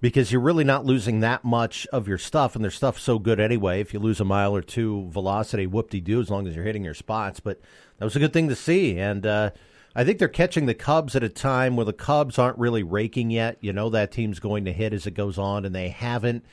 because 0.00 0.32
you're 0.32 0.40
really 0.40 0.64
not 0.64 0.86
losing 0.86 1.20
that 1.20 1.44
much 1.44 1.86
of 1.92 2.08
your 2.08 2.18
stuff, 2.18 2.56
and 2.56 2.64
their 2.64 2.72
stuff's 2.72 3.04
so 3.04 3.20
good 3.20 3.38
anyway. 3.38 3.80
If 3.80 3.94
you 3.94 4.00
lose 4.00 4.18
a 4.18 4.24
mile 4.24 4.52
or 4.52 4.60
two 4.60 5.08
velocity, 5.10 5.68
whoop 5.68 5.90
de 5.90 6.00
doo, 6.00 6.18
as 6.18 6.30
long 6.30 6.48
as 6.48 6.56
you're 6.56 6.64
hitting 6.64 6.82
your 6.82 6.94
spots. 6.94 7.38
But 7.38 7.60
that 7.98 8.04
was 8.04 8.16
a 8.16 8.20
good 8.20 8.32
thing 8.32 8.48
to 8.48 8.56
see, 8.56 8.98
and. 8.98 9.24
Uh, 9.24 9.50
I 9.96 10.02
think 10.02 10.18
they're 10.18 10.26
catching 10.26 10.66
the 10.66 10.74
Cubs 10.74 11.14
at 11.14 11.22
a 11.22 11.28
time 11.28 11.76
where 11.76 11.84
the 11.84 11.92
Cubs 11.92 12.36
aren't 12.36 12.58
really 12.58 12.82
raking 12.82 13.30
yet. 13.30 13.58
You 13.60 13.72
know 13.72 13.90
that 13.90 14.10
team's 14.10 14.40
going 14.40 14.64
to 14.64 14.72
hit 14.72 14.92
as 14.92 15.06
it 15.06 15.12
goes 15.12 15.38
on, 15.38 15.64
and 15.64 15.72
they 15.72 15.90
haven't 15.90 16.44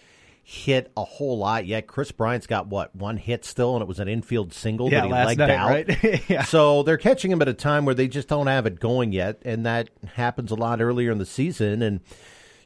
hit 0.51 0.91
a 0.97 1.03
whole 1.05 1.37
lot 1.37 1.65
yet. 1.65 1.87
Kris 1.87 2.11
Bryant's 2.11 2.45
got 2.45 2.67
what 2.67 2.93
one 2.93 3.15
hit 3.15 3.45
still, 3.45 3.73
and 3.73 3.81
it 3.81 3.87
was 3.87 4.01
an 4.01 4.09
infield 4.09 4.51
single 4.51 4.91
yeah, 4.91 4.99
that 4.99 5.05
he 5.05 5.11
last 5.13 5.27
legged 5.27 5.47
night, 5.47 5.57
out. 5.57 5.69
Right? 5.69 6.23
yeah. 6.29 6.43
So 6.43 6.83
they're 6.83 6.97
catching 6.97 7.31
him 7.31 7.41
at 7.41 7.47
a 7.47 7.53
time 7.53 7.85
where 7.85 7.95
they 7.95 8.09
just 8.09 8.27
don't 8.27 8.47
have 8.47 8.65
it 8.65 8.77
going 8.77 9.13
yet, 9.13 9.41
and 9.45 9.65
that 9.65 9.89
happens 10.15 10.51
a 10.51 10.55
lot 10.55 10.81
earlier 10.81 11.09
in 11.09 11.19
the 11.19 11.25
season. 11.25 11.81
And 11.81 12.01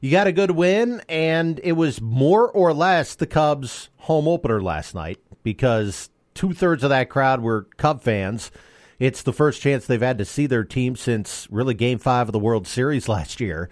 you 0.01 0.09
got 0.09 0.25
a 0.25 0.31
good 0.31 0.49
win, 0.51 1.03
and 1.07 1.59
it 1.63 1.73
was 1.73 2.01
more 2.01 2.49
or 2.49 2.73
less 2.73 3.13
the 3.13 3.27
Cubs' 3.27 3.89
home 3.97 4.27
opener 4.27 4.63
last 4.63 4.95
night 4.95 5.19
because 5.43 6.09
two 6.33 6.53
thirds 6.53 6.83
of 6.83 6.89
that 6.89 7.11
crowd 7.11 7.41
were 7.41 7.67
Cub 7.77 8.01
fans. 8.01 8.49
It's 8.97 9.21
the 9.21 9.33
first 9.33 9.61
chance 9.61 9.85
they've 9.85 10.01
had 10.01 10.17
to 10.17 10.25
see 10.25 10.47
their 10.47 10.63
team 10.63 10.95
since 10.95 11.47
really 11.51 11.75
Game 11.75 11.99
Five 11.99 12.29
of 12.29 12.33
the 12.33 12.39
World 12.39 12.65
Series 12.65 13.07
last 13.07 13.39
year 13.39 13.69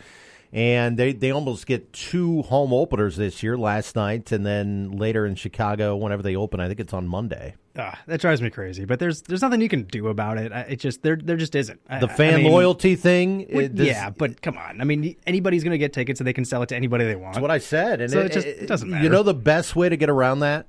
and 0.54 0.98
they 0.98 1.14
they 1.14 1.32
almost 1.32 1.66
get 1.66 1.92
two 1.92 2.44
home 2.44 2.72
openers 2.72 3.18
this 3.18 3.42
year. 3.42 3.58
Last 3.58 3.96
night, 3.96 4.32
and 4.32 4.46
then 4.46 4.92
later 4.92 5.26
in 5.26 5.36
Chicago, 5.36 5.96
whenever 5.96 6.22
they 6.22 6.36
open, 6.36 6.60
I 6.60 6.68
think 6.68 6.80
it's 6.80 6.94
on 6.94 7.08
Monday. 7.08 7.56
Ah, 7.76 8.00
that 8.06 8.22
drives 8.22 8.40
me 8.40 8.52
crazy. 8.52 8.86
But 8.86 9.00
there's 9.00 9.24
there's 9.24 9.42
nothing 9.42 9.60
you 9.60 9.70
can 9.70 9.84
do 9.84 10.10
about 10.10 10.38
it. 10.38 10.52
It 10.70 10.76
just 10.76 11.02
there 11.02 11.16
there 11.16 11.38
just 11.38 11.56
isn't 11.56 11.82
the 12.00 12.08
fan 12.08 12.36
I 12.36 12.38
mean, 12.38 12.52
loyalty 12.52 12.96
thing. 12.96 13.48
Well, 13.52 13.68
yeah, 13.74 14.12
but 14.12 14.44
come 14.44 14.58
on. 14.60 14.80
I 14.80 14.84
mean, 14.84 15.16
anybody's 15.26 15.64
going 15.64 15.72
to 15.72 15.80
get 15.80 15.92
tickets, 15.92 16.20
and 16.20 16.28
they 16.28 16.34
can 16.34 16.46
sell 16.46 16.62
it 16.62 16.70
to 16.70 16.76
anybody 16.76 17.06
they 17.06 17.16
want. 17.16 17.34
That's 17.34 17.42
what 17.42 17.52
I 17.52 17.58
said, 17.58 18.00
and 18.02 18.12
so 18.12 18.20
it, 18.20 18.28
it 18.28 18.32
just 18.34 18.48
it 18.48 18.68
doesn't 18.68 18.90
matter. 18.90 19.04
You 19.04 19.10
know 19.10 19.24
the 19.24 19.34
best 19.34 19.76
way 19.76 19.90
to 19.90 19.98
get 19.98 20.10
around 20.10 20.42
that 20.42 20.68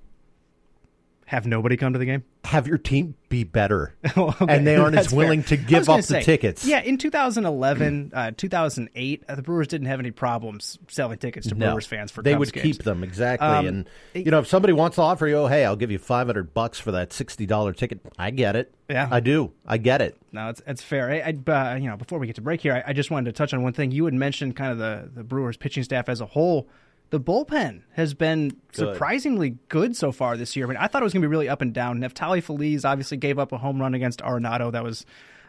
Have 1.34 1.48
nobody 1.48 1.76
come 1.76 1.92
to 1.94 1.98
the 1.98 2.04
game? 2.04 2.22
Have 2.44 2.68
your 2.68 2.78
team 2.78 3.16
be 3.28 3.42
better, 3.42 3.92
Okay, 4.16 4.46
and 4.54 4.64
they 4.64 4.76
aren't 4.76 4.96
as 4.96 5.12
willing 5.12 5.42
fair. 5.42 5.58
to 5.58 5.64
give 5.64 5.88
up 5.88 5.96
the 5.96 6.02
say, 6.04 6.22
tickets. 6.22 6.64
Yeah, 6.64 6.80
in 6.80 6.96
2011, 6.96 8.12
uh, 8.14 8.30
2008, 8.36 9.24
uh, 9.28 9.34
the 9.34 9.42
Brewers 9.42 9.66
didn't 9.66 9.88
have 9.88 9.98
any 9.98 10.12
problems 10.12 10.78
selling 10.86 11.18
tickets 11.18 11.48
to 11.48 11.56
No, 11.56 11.70
Brewers 11.70 11.86
fans 11.86 12.12
for 12.12 12.22
they 12.22 12.34
Cubs 12.34 12.38
would 12.38 12.52
games. 12.52 12.62
keep 12.62 12.84
them 12.84 13.02
exactly. 13.02 13.48
Um, 13.48 13.66
and 13.66 13.90
you 14.14 14.30
know, 14.30 14.38
if 14.38 14.46
somebody 14.46 14.72
wants 14.72 14.94
to 14.94 15.02
offer 15.02 15.26
you, 15.26 15.38
oh, 15.38 15.46
hey, 15.48 15.64
I'll 15.64 15.74
give 15.74 15.90
you 15.90 15.98
five 15.98 16.28
hundred 16.28 16.54
bucks 16.54 16.78
for 16.78 16.92
that 16.92 17.12
sixty 17.12 17.46
dollar 17.46 17.72
ticket. 17.72 17.98
I 18.16 18.30
get 18.30 18.54
it. 18.54 18.72
Yeah. 18.88 19.08
I 19.10 19.18
do. 19.18 19.50
I 19.66 19.78
get 19.78 20.00
it. 20.02 20.16
No, 20.30 20.50
it's 20.50 20.62
it's 20.68 20.82
fair. 20.82 21.10
I, 21.10 21.34
I 21.48 21.72
uh, 21.72 21.74
you 21.74 21.88
know, 21.90 21.96
before 21.96 22.20
we 22.20 22.28
get 22.28 22.36
to 22.36 22.42
break 22.42 22.60
here, 22.60 22.74
I, 22.86 22.90
I 22.90 22.92
just 22.92 23.10
wanted 23.10 23.24
to 23.26 23.32
touch 23.36 23.52
on 23.52 23.64
one 23.64 23.72
thing. 23.72 23.90
You 23.90 24.04
had 24.04 24.14
mentioned 24.14 24.54
kind 24.54 24.70
of 24.70 24.78
the 24.78 25.10
the 25.12 25.24
Brewers 25.24 25.56
pitching 25.56 25.82
staff 25.82 26.08
as 26.08 26.20
a 26.20 26.26
whole. 26.26 26.68
The 27.10 27.20
bullpen 27.20 27.82
has 27.92 28.12
been 28.14 28.56
surprisingly 28.72 29.56
good 29.68 29.94
so 29.96 30.10
far 30.10 30.36
this 30.36 30.56
year. 30.56 30.66
I 30.66 30.68
mean, 30.68 30.78
I 30.78 30.88
thought 30.88 31.02
it 31.02 31.04
was 31.04 31.12
going 31.12 31.22
to 31.22 31.28
be 31.28 31.30
really 31.30 31.48
up 31.48 31.60
and 31.60 31.72
down. 31.72 32.00
Neftali 32.00 32.42
Feliz 32.42 32.84
obviously 32.84 33.16
gave 33.16 33.38
up 33.38 33.52
a 33.52 33.58
home 33.58 33.80
run 33.80 33.94
against 33.94 34.20
Arenado. 34.20 34.72
That 34.72 34.82
was 34.82 35.06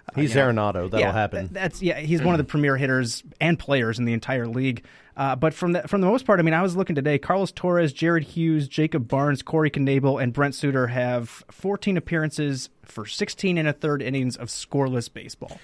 uh, 0.09 0.19
He's 0.19 0.35
you 0.35 0.41
know, 0.41 0.49
Arenado. 0.49 0.89
That'll 0.89 0.99
yeah, 0.99 1.11
happen. 1.11 1.49
That's 1.51 1.81
yeah. 1.81 1.99
He's 1.99 2.21
one 2.21 2.35
of 2.35 2.37
the 2.37 2.43
premier 2.43 2.77
hitters 2.77 3.23
and 3.41 3.57
players 3.57 3.99
in 3.99 4.05
the 4.05 4.13
entire 4.13 4.47
league. 4.47 4.83
Uh, 5.17 5.35
but 5.35 5.53
from 5.53 5.71
the 5.71 5.81
from 5.87 6.01
the 6.01 6.07
most 6.07 6.25
part, 6.25 6.39
I 6.39 6.43
mean, 6.43 6.53
I 6.53 6.61
was 6.61 6.75
looking 6.75 6.95
today. 6.95 7.17
Carlos 7.17 7.51
Torres, 7.51 7.93
Jared 7.93 8.23
Hughes, 8.23 8.67
Jacob 8.67 9.07
Barnes, 9.07 9.41
Corey 9.41 9.71
Knebel, 9.71 10.21
and 10.21 10.33
Brent 10.33 10.55
Suter 10.55 10.87
have 10.87 11.43
14 11.51 11.97
appearances 11.97 12.69
for 12.83 13.05
16 13.05 13.57
and 13.57 13.67
a 13.67 13.73
third 13.73 14.01
innings 14.01 14.35
of 14.35 14.49
scoreless 14.49 15.11
baseball. 15.11 15.59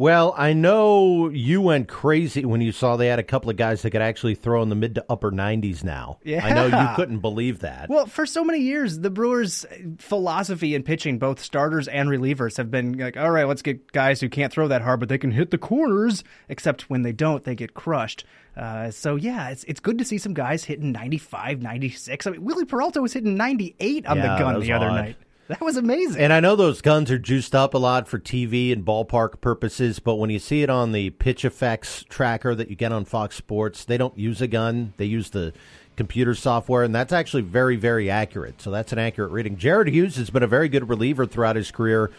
Well, 0.00 0.34
I 0.34 0.54
know 0.54 1.28
you 1.28 1.60
went 1.60 1.86
crazy 1.86 2.46
when 2.46 2.62
you 2.62 2.72
saw 2.72 2.96
they 2.96 3.08
had 3.08 3.18
a 3.18 3.22
couple 3.22 3.50
of 3.50 3.56
guys 3.58 3.82
that 3.82 3.90
could 3.90 4.00
actually 4.00 4.34
throw 4.34 4.62
in 4.62 4.70
the 4.70 4.74
mid 4.74 4.94
to 4.94 5.04
upper 5.10 5.30
90s 5.30 5.84
now. 5.84 6.20
I 6.26 6.54
know 6.54 6.64
you 6.68 6.96
couldn't 6.96 7.18
believe 7.18 7.58
that. 7.58 7.90
Well, 7.90 8.06
for 8.06 8.24
so 8.24 8.42
many 8.42 8.60
years, 8.60 9.00
the 9.00 9.10
Brewers' 9.10 9.66
philosophy 9.98 10.74
in 10.74 10.84
pitching, 10.84 11.18
both 11.18 11.38
starters 11.38 11.86
and 11.86 12.08
relievers, 12.08 12.56
have 12.56 12.70
been 12.70 12.96
like, 12.96 13.18
all 13.18 13.30
right, 13.30 13.44
let's 13.46 13.60
get 13.60 13.92
guys 13.92 14.22
who 14.22 14.30
can't 14.30 14.50
throw 14.50 14.68
that 14.68 14.80
hard, 14.80 15.00
but 15.00 15.10
they 15.10 15.18
can 15.18 15.32
hit 15.32 15.50
the 15.50 15.58
corners. 15.58 16.24
Except 16.48 16.88
when 16.88 17.02
they 17.02 17.12
don't, 17.12 17.44
they 17.44 17.54
get 17.54 17.74
crushed. 17.74 18.24
Uh, 18.56 18.90
so 18.90 19.16
yeah, 19.16 19.50
it's 19.50 19.64
it's 19.64 19.80
good 19.80 19.98
to 19.98 20.04
see 20.06 20.16
some 20.16 20.32
guys 20.32 20.64
hitting 20.64 20.92
95, 20.92 21.60
96. 21.60 22.26
I 22.26 22.30
mean, 22.30 22.42
Wily 22.42 22.64
Peralta 22.64 23.02
was 23.02 23.12
hitting 23.12 23.36
98 23.36 24.06
on 24.06 24.16
Yeah, 24.16 24.22
the 24.22 24.38
gun 24.42 24.60
the 24.60 24.72
other 24.72 24.86
odd. 24.88 24.94
night. 24.94 25.16
That 25.50 25.62
was 25.62 25.76
amazing. 25.76 26.22
And 26.22 26.32
I 26.32 26.38
know 26.38 26.54
those 26.54 26.80
guns 26.80 27.10
are 27.10 27.18
juiced 27.18 27.56
up 27.56 27.74
a 27.74 27.78
lot 27.78 28.06
for 28.06 28.20
TV 28.20 28.72
and 28.72 28.84
ballpark 28.84 29.40
purposes, 29.40 29.98
but 29.98 30.14
when 30.14 30.30
you 30.30 30.38
see 30.38 30.62
it 30.62 30.70
on 30.70 30.92
the 30.92 31.10
PITCHf/x 31.10 32.04
tracker 32.08 32.54
that 32.54 32.70
you 32.70 32.76
get 32.76 32.92
on 32.92 33.04
Fox 33.04 33.34
Sports, 33.34 33.84
they 33.84 33.98
don't 33.98 34.16
use 34.16 34.40
a 34.40 34.46
gun. 34.46 34.92
They 34.96 35.06
use 35.06 35.30
the 35.30 35.52
computer 35.96 36.36
software, 36.36 36.84
and 36.84 36.94
that's 36.94 37.12
actually 37.12 37.42
very, 37.42 37.74
very 37.74 38.08
accurate. 38.08 38.62
So 38.62 38.70
that's 38.70 38.92
an 38.92 39.00
accurate 39.00 39.32
reading. 39.32 39.56
Jared 39.56 39.88
Hughes 39.88 40.14
has 40.18 40.30
been 40.30 40.44
a 40.44 40.46
very 40.46 40.68
good 40.68 40.88
reliever 40.88 41.26
throughout 41.26 41.56
his 41.56 41.72
career 41.72 42.12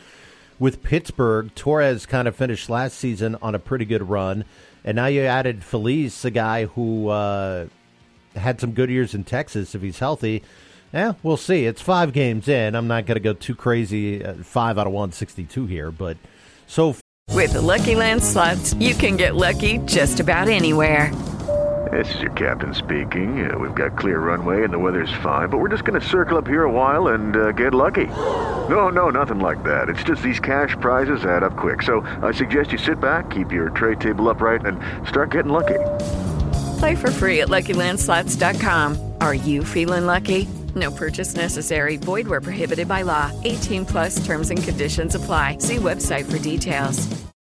with 0.59 0.83
Pittsburgh. 0.83 1.55
Torres 1.55 2.05
kind 2.05 2.27
of 2.27 2.35
finished 2.35 2.69
last 2.69 2.97
season 2.97 3.37
on 3.41 3.55
a 3.55 3.59
pretty 3.59 3.85
good 3.85 4.09
run. 4.09 4.43
And 4.83 4.97
now 4.97 5.05
you 5.05 5.21
added 5.21 5.63
Feliz, 5.63 6.25
a 6.25 6.31
guy 6.31 6.65
who 6.65 7.07
uh, 7.07 7.67
had 8.35 8.59
some 8.59 8.73
good 8.73 8.89
years 8.89 9.13
in 9.13 9.23
Texas 9.23 9.73
if 9.73 9.81
he's 9.81 9.99
healthy. 9.99 10.43
Yeah, 10.93 11.13
we'll 11.23 11.37
see. 11.37 11.65
It's 11.65 11.81
five 11.81 12.11
games 12.11 12.47
in. 12.47 12.75
I'm 12.75 12.87
not 12.87 13.05
going 13.05 13.15
to 13.15 13.21
go 13.21 13.33
too 13.33 13.55
crazy. 13.55 14.23
Uh, 14.23 14.33
five 14.43 14.77
out 14.77 14.87
of 14.87 14.93
162 14.93 15.65
here, 15.65 15.91
but 15.91 16.17
so 16.67 16.95
With 17.29 17.53
the 17.53 17.61
Lucky 17.61 17.95
Land 17.95 18.23
slots, 18.23 18.73
you 18.75 18.93
can 18.93 19.15
get 19.15 19.35
lucky 19.35 19.77
just 19.79 20.19
about 20.19 20.49
anywhere. 20.49 21.13
This 21.91 22.13
is 22.15 22.21
your 22.21 22.31
captain 22.31 22.73
speaking. 22.73 23.51
Uh, 23.51 23.57
we've 23.57 23.75
got 23.75 23.97
clear 23.97 24.19
runway 24.19 24.63
and 24.63 24.73
the 24.73 24.79
weather's 24.79 25.11
fine, 25.21 25.49
but 25.49 25.57
we're 25.57 25.69
just 25.69 25.83
going 25.83 25.99
to 25.99 26.07
circle 26.07 26.37
up 26.37 26.47
here 26.47 26.63
a 26.63 26.71
while 26.71 27.09
and 27.09 27.35
uh, 27.35 27.51
get 27.51 27.73
lucky. 27.73 28.07
No, 28.69 28.89
no, 28.89 29.09
nothing 29.09 29.39
like 29.39 29.63
that. 29.63 29.89
It's 29.89 30.03
just 30.03 30.21
these 30.21 30.39
cash 30.39 30.75
prizes 30.79 31.25
add 31.25 31.43
up 31.43 31.57
quick. 31.57 31.81
So 31.81 32.01
I 32.21 32.31
suggest 32.31 32.71
you 32.71 32.77
sit 32.77 32.99
back, 32.99 33.29
keep 33.29 33.51
your 33.51 33.71
tray 33.71 33.95
table 33.95 34.29
upright, 34.29 34.65
and 34.65 34.79
start 35.07 35.31
getting 35.31 35.51
lucky. 35.51 35.79
Play 36.81 36.95
for 36.95 37.11
free 37.11 37.41
at 37.41 37.47
LuckyLandSlots.com. 37.47 39.13
Are 39.21 39.35
you 39.35 39.63
feeling 39.63 40.07
lucky? 40.07 40.47
No 40.73 40.89
purchase 40.89 41.35
necessary. 41.35 41.97
Void 41.97 42.27
where 42.27 42.41
prohibited 42.41 42.87
by 42.87 43.03
law. 43.03 43.31
18 43.43 43.85
plus 43.85 44.25
terms 44.25 44.49
and 44.49 44.63
conditions 44.63 45.13
apply. 45.13 45.59
See 45.59 45.75
website 45.75 46.25
for 46.25 46.39
details. 46.39 47.07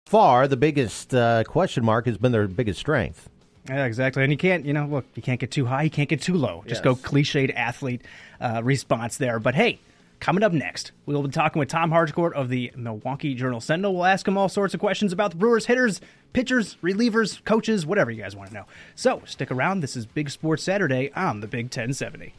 far, 0.07 0.49
the 0.49 0.57
biggest 0.57 1.15
uh, 1.15 1.45
question 1.45 1.85
mark 1.85 2.05
has 2.05 2.17
been 2.17 2.33
their 2.33 2.49
biggest 2.49 2.81
strength. 2.81 3.29
Yeah, 3.69 3.85
exactly. 3.85 4.23
And 4.23 4.31
you 4.33 4.37
can't, 4.37 4.65
you 4.65 4.73
know, 4.73 4.87
look, 4.87 5.05
you 5.15 5.21
can't 5.21 5.39
get 5.39 5.51
too 5.51 5.67
high, 5.67 5.83
you 5.83 5.89
can't 5.89 6.09
get 6.09 6.21
too 6.21 6.35
low. 6.35 6.65
Just 6.67 6.83
go 6.83 6.93
cliched 6.93 7.55
athlete 7.55 8.01
uh, 8.41 8.59
response 8.61 9.15
there. 9.15 9.39
But 9.39 9.55
hey, 9.55 9.79
coming 10.23 10.41
up 10.41 10.53
next, 10.53 10.93
we'll 11.05 11.21
be 11.21 11.29
talking 11.29 11.59
with 11.59 11.67
Tom 11.67 11.91
Haudricourt 11.91 12.31
of 12.31 12.47
the 12.47 12.71
Milwaukee 12.77 13.35
Journal 13.35 13.59
Sentinel. 13.59 13.93
We'll 13.93 14.05
ask 14.05 14.25
him 14.25 14.37
all 14.37 14.47
sorts 14.47 14.73
of 14.73 14.79
questions 14.79 15.11
about 15.11 15.31
the 15.31 15.37
Brewers 15.37 15.65
hitters, 15.65 15.99
pitchers, 16.31 16.77
relievers, 16.81 17.43
coaches, 17.43 17.85
whatever 17.85 18.09
you 18.09 18.21
guys 18.23 18.33
want 18.33 18.47
to 18.47 18.55
know. 18.55 18.65
So 18.95 19.21
stick 19.25 19.51
around. 19.51 19.81
This 19.81 19.97
is 19.97 20.05
Big 20.05 20.29
Sports 20.29 20.63
Saturday 20.63 21.11
on 21.13 21.41
the 21.41 21.47
Big 21.47 21.65
1070. 21.65 22.33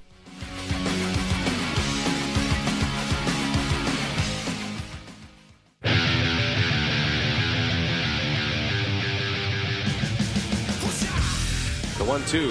The 11.98 12.04
one-two. 12.04 12.50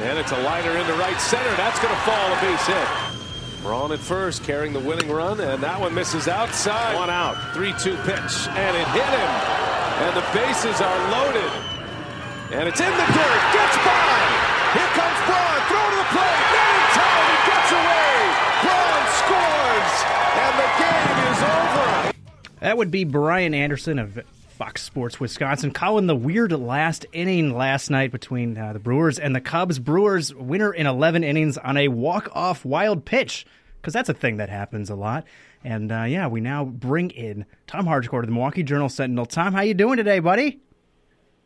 And 0.00 0.18
it's 0.18 0.30
a 0.30 0.42
liner 0.42 0.76
into 0.76 0.92
right 0.92 1.18
center. 1.18 1.56
That's 1.56 1.80
going 1.80 1.94
to 1.94 2.00
fall 2.02 2.32
a 2.32 2.40
base 2.42 2.66
hit. 2.66 3.17
Braun 3.68 3.92
at 3.92 3.98
first, 3.98 4.44
carrying 4.44 4.72
the 4.72 4.80
winning 4.80 5.10
run, 5.10 5.38
and 5.42 5.62
that 5.62 5.78
one 5.78 5.92
misses 5.92 6.26
outside. 6.26 6.96
One 6.96 7.10
out. 7.10 7.36
3-2 7.52 8.00
pitch, 8.08 8.48
and 8.56 8.72
it 8.72 8.88
hit 8.96 9.12
him. 9.12 9.32
And 10.08 10.16
the 10.16 10.24
bases 10.32 10.80
are 10.80 11.00
loaded. 11.12 11.52
And 12.56 12.64
it's 12.64 12.80
in 12.80 12.88
the 12.88 13.08
dirt. 13.12 13.40
Gets 13.52 13.76
by. 13.84 14.08
Here 14.72 14.88
comes 14.96 15.20
Braun. 15.28 15.60
Throw 15.68 15.84
to 15.84 15.96
the 16.00 16.08
plate. 16.16 16.44
Not 16.48 16.72
in 16.80 16.86
time. 16.96 17.24
He 17.28 17.38
gets 17.44 17.70
away. 17.76 18.16
Braun 18.64 19.02
scores. 19.20 19.92
And 20.32 20.54
the 20.56 20.70
game 20.80 21.18
is 21.28 21.40
over. 21.44 22.12
That 22.64 22.76
would 22.78 22.90
be 22.90 23.04
Brian 23.04 23.52
Anderson 23.52 23.98
of 23.98 24.18
Fox 24.58 24.82
Sports 24.82 25.20
Wisconsin 25.20 25.72
calling 25.72 26.06
the 26.06 26.16
weird 26.16 26.52
last 26.52 27.04
inning 27.12 27.54
last 27.54 27.90
night 27.90 28.12
between 28.12 28.56
uh, 28.56 28.72
the 28.72 28.78
Brewers 28.78 29.18
and 29.18 29.36
the 29.36 29.42
Cubs. 29.42 29.78
Brewers 29.78 30.34
winner 30.34 30.72
in 30.72 30.86
11 30.86 31.22
innings 31.22 31.58
on 31.58 31.76
a 31.76 31.88
walk-off 31.88 32.64
wild 32.64 33.04
pitch 33.04 33.44
because 33.80 33.92
that's 33.92 34.08
a 34.08 34.14
thing 34.14 34.36
that 34.38 34.48
happens 34.48 34.90
a 34.90 34.94
lot. 34.94 35.24
And 35.64 35.90
uh, 35.90 36.04
yeah, 36.04 36.28
we 36.28 36.40
now 36.40 36.64
bring 36.64 37.10
in 37.10 37.46
Tom 37.66 37.86
Haudricourt 37.86 38.20
of 38.20 38.26
the 38.26 38.32
Milwaukee 38.32 38.62
Journal 38.62 38.88
Sentinel. 38.88 39.26
Tom, 39.26 39.52
how 39.52 39.62
you 39.62 39.74
doing 39.74 39.96
today, 39.96 40.18
buddy? 40.20 40.60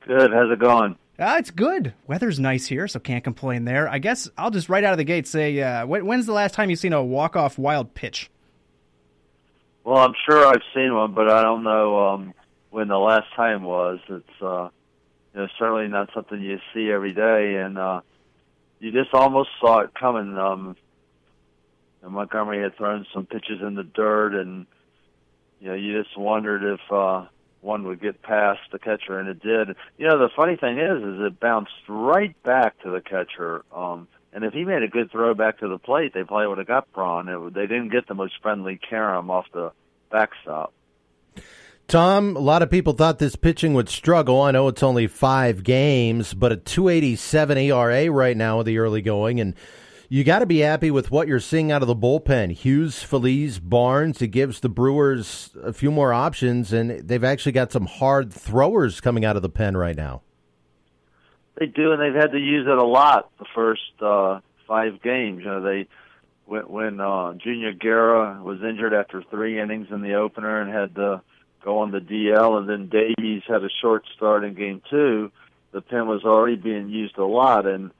Good. 0.07 0.33
How's 0.33 0.51
it 0.51 0.59
going? 0.59 0.97
Uh, 1.19 1.37
it's 1.39 1.51
good. 1.51 1.95
Weather's 2.07 2.41
nice 2.41 2.67
here, 2.67 2.89
so 2.89 2.99
can't 2.99 3.23
complain 3.23 3.65
there. 3.65 3.89
I 3.89 3.99
guess 3.99 4.29
I'll 4.37 4.51
just 4.51 4.69
right 4.69 4.83
out 4.83 4.93
of 4.93 4.99
the 4.99 5.05
gate 5.05 5.27
say, 5.27 5.61
uh, 5.61 5.87
when, 5.87 6.07
when's 6.07 6.27
the 6.27 6.33
last 6.33 6.55
time 6.55 6.71
you've 6.71 6.79
seen 6.79 6.93
a 6.93 7.05
walk-off 7.05 7.59
wild 7.59 7.95
pitch? 7.95 8.31
Well, 9.85 9.99
I'm 9.99 10.15
sure 10.29 10.47
I've 10.47 10.63
seen 10.75 10.95
one, 10.95 11.13
but 11.13 11.29
I 11.29 11.43
don't 11.43 11.65
know 11.65 12.09
um, 12.09 12.35
when 12.71 12.89
the 12.89 12.99
last 12.99 13.27
time 13.35 13.63
was. 13.63 13.99
It's 14.09 14.43
uh, 14.43 14.69
you 15.35 15.41
know 15.41 15.49
certainly 15.59 15.89
not 15.89 16.11
something 16.15 16.41
you 16.41 16.59
see 16.73 16.91
every 16.91 17.13
day, 17.13 17.57
and 17.57 17.79
uh, 17.79 18.01
you 18.79 18.93
just 18.93 19.13
almost 19.13 19.51
saw 19.61 19.81
it 19.81 19.95
coming. 19.95 20.39
Um, 20.39 20.77
and 22.03 22.13
Montgomery 22.13 22.63
had 22.63 22.77
thrown 22.77 23.07
some 23.15 23.27
pitches 23.27 23.61
in 23.61 23.75
the 23.75 23.85
dirt, 23.85 24.35
and 24.35 24.67
you 25.61 25.69
know 25.69 25.75
you 25.75 26.03
just 26.03 26.17
wondered 26.17 26.75
if 26.75 26.81
uh, 26.93 27.27
one 27.61 27.85
would 27.85 28.01
get 28.01 28.23
past 28.23 28.61
the 28.73 28.79
catcher, 28.79 29.19
and 29.19 29.29
it 29.29 29.41
did. 29.41 29.77
You 29.99 30.09
know 30.09 30.19
the 30.19 30.31
funny 30.35 30.57
thing 30.57 30.79
is, 30.79 31.03
is 31.03 31.21
it 31.21 31.41
bounced 31.41 31.73
right 31.89 32.41
back 32.43 32.81
to 32.83 32.91
the 32.91 33.01
catcher. 33.01 33.65
Um, 33.75 34.09
and 34.33 34.45
if 34.45 34.53
he 34.55 34.65
made 34.65 34.83
a 34.83 34.89
good 34.89 35.11
throw 35.11 35.35
back 35.35 35.59
to 35.59 35.69
the 35.69 35.79
plate, 35.79 36.15
they 36.15 36.25
probably 36.25 36.47
would 36.47 36.59
have 36.59 36.67
got 36.67 36.93
Braun. 36.93 37.29
It, 37.29 37.55
they 37.55 37.67
didn't 37.67 37.91
get 37.91 38.09
the 38.09 38.15
most 38.15 38.35
friendly 38.41 38.79
carom 38.79 39.31
off 39.31 39.47
the 39.53 39.73
backstop. 40.11 40.73
Tom, 41.87 42.37
a 42.37 42.41
lot 42.41 42.63
of 42.63 42.71
people 42.71 42.95
thought 42.95 43.19
this 43.19 43.37
pitching 43.37 43.75
would 43.75 43.89
struggle. 43.89 44.41
I 44.41 44.53
know 44.53 44.69
it's 44.69 44.83
only 44.83 45.07
five 45.07 45.63
games, 45.63 46.33
but 46.33 46.53
a 46.53 46.57
287 46.57 47.59
ERA 47.59 48.11
right 48.11 48.37
now 48.37 48.59
with 48.59 48.67
the 48.67 48.79
early 48.79 49.03
going, 49.03 49.41
and 49.41 49.55
you 50.13 50.25
got 50.25 50.41
to 50.41 50.47
be 50.47 50.59
happy 50.59 50.91
with 50.91 51.11
what 51.11 51.27
you're 51.27 51.41
seeing 51.41 51.73
out 51.73 51.81
of 51.81 51.89
the 51.89 51.97
bullpen. 51.97 52.53
Hughes, 52.53 53.03
Feliz, 53.03 53.59
Barnes. 53.59 54.21
It 54.21 54.29
gives 54.29 54.61
the 54.61 54.69
Brewers 54.69 55.57
a 55.63 55.73
few 55.73 55.91
more 55.91 56.13
options, 56.13 56.71
and 56.71 57.09
they've 57.09 57.25
actually 57.25 57.53
got 57.53 57.73
some 57.73 57.87
hard 57.87 58.31
throwers 58.31 59.01
coming 59.01 59.25
out 59.25 59.37
of 59.37 59.43
the 59.43 59.49
pen 59.49 59.75
right 59.75 59.97
now. 59.97 60.21
They 61.59 61.65
do, 61.65 61.93
and 61.93 62.03
they've 62.03 62.21
had 62.21 62.33
to 62.33 62.39
use 62.39 62.67
it 62.67 62.77
a 62.77 62.85
lot 62.85 63.31
the 63.39 63.47
first 63.55 63.81
uh, 64.03 64.41
five 64.69 65.01
games. 65.01 65.45
You 65.45 65.47
know, 65.47 65.63
they 65.63 65.89
when, 66.45 66.69
when 66.69 67.01
uh, 67.01 67.33
Junior 67.33 67.73
Guerra 67.73 68.39
was 68.43 68.61
injured 68.63 68.93
after 68.93 69.23
three 69.31 69.59
innings 69.59 69.87
in 69.91 70.03
the 70.03 70.17
opener 70.17 70.61
and 70.61 70.71
had 70.71 70.95
to 70.97 71.23
go 71.65 71.79
on 71.79 71.91
the 71.91 72.01
DL, 72.01 72.59
and 72.59 72.69
then 72.69 72.91
Davies 72.91 73.45
had 73.49 73.65
a 73.65 73.71
short 73.81 74.05
start 74.15 74.45
in 74.45 74.53
game 74.53 74.83
two. 74.91 75.33
The 75.71 75.81
pen 75.81 76.07
was 76.07 76.23
already 76.23 76.57
being 76.57 76.91
used 76.91 77.17
a 77.17 77.25
lot, 77.25 77.67
and 77.67 77.93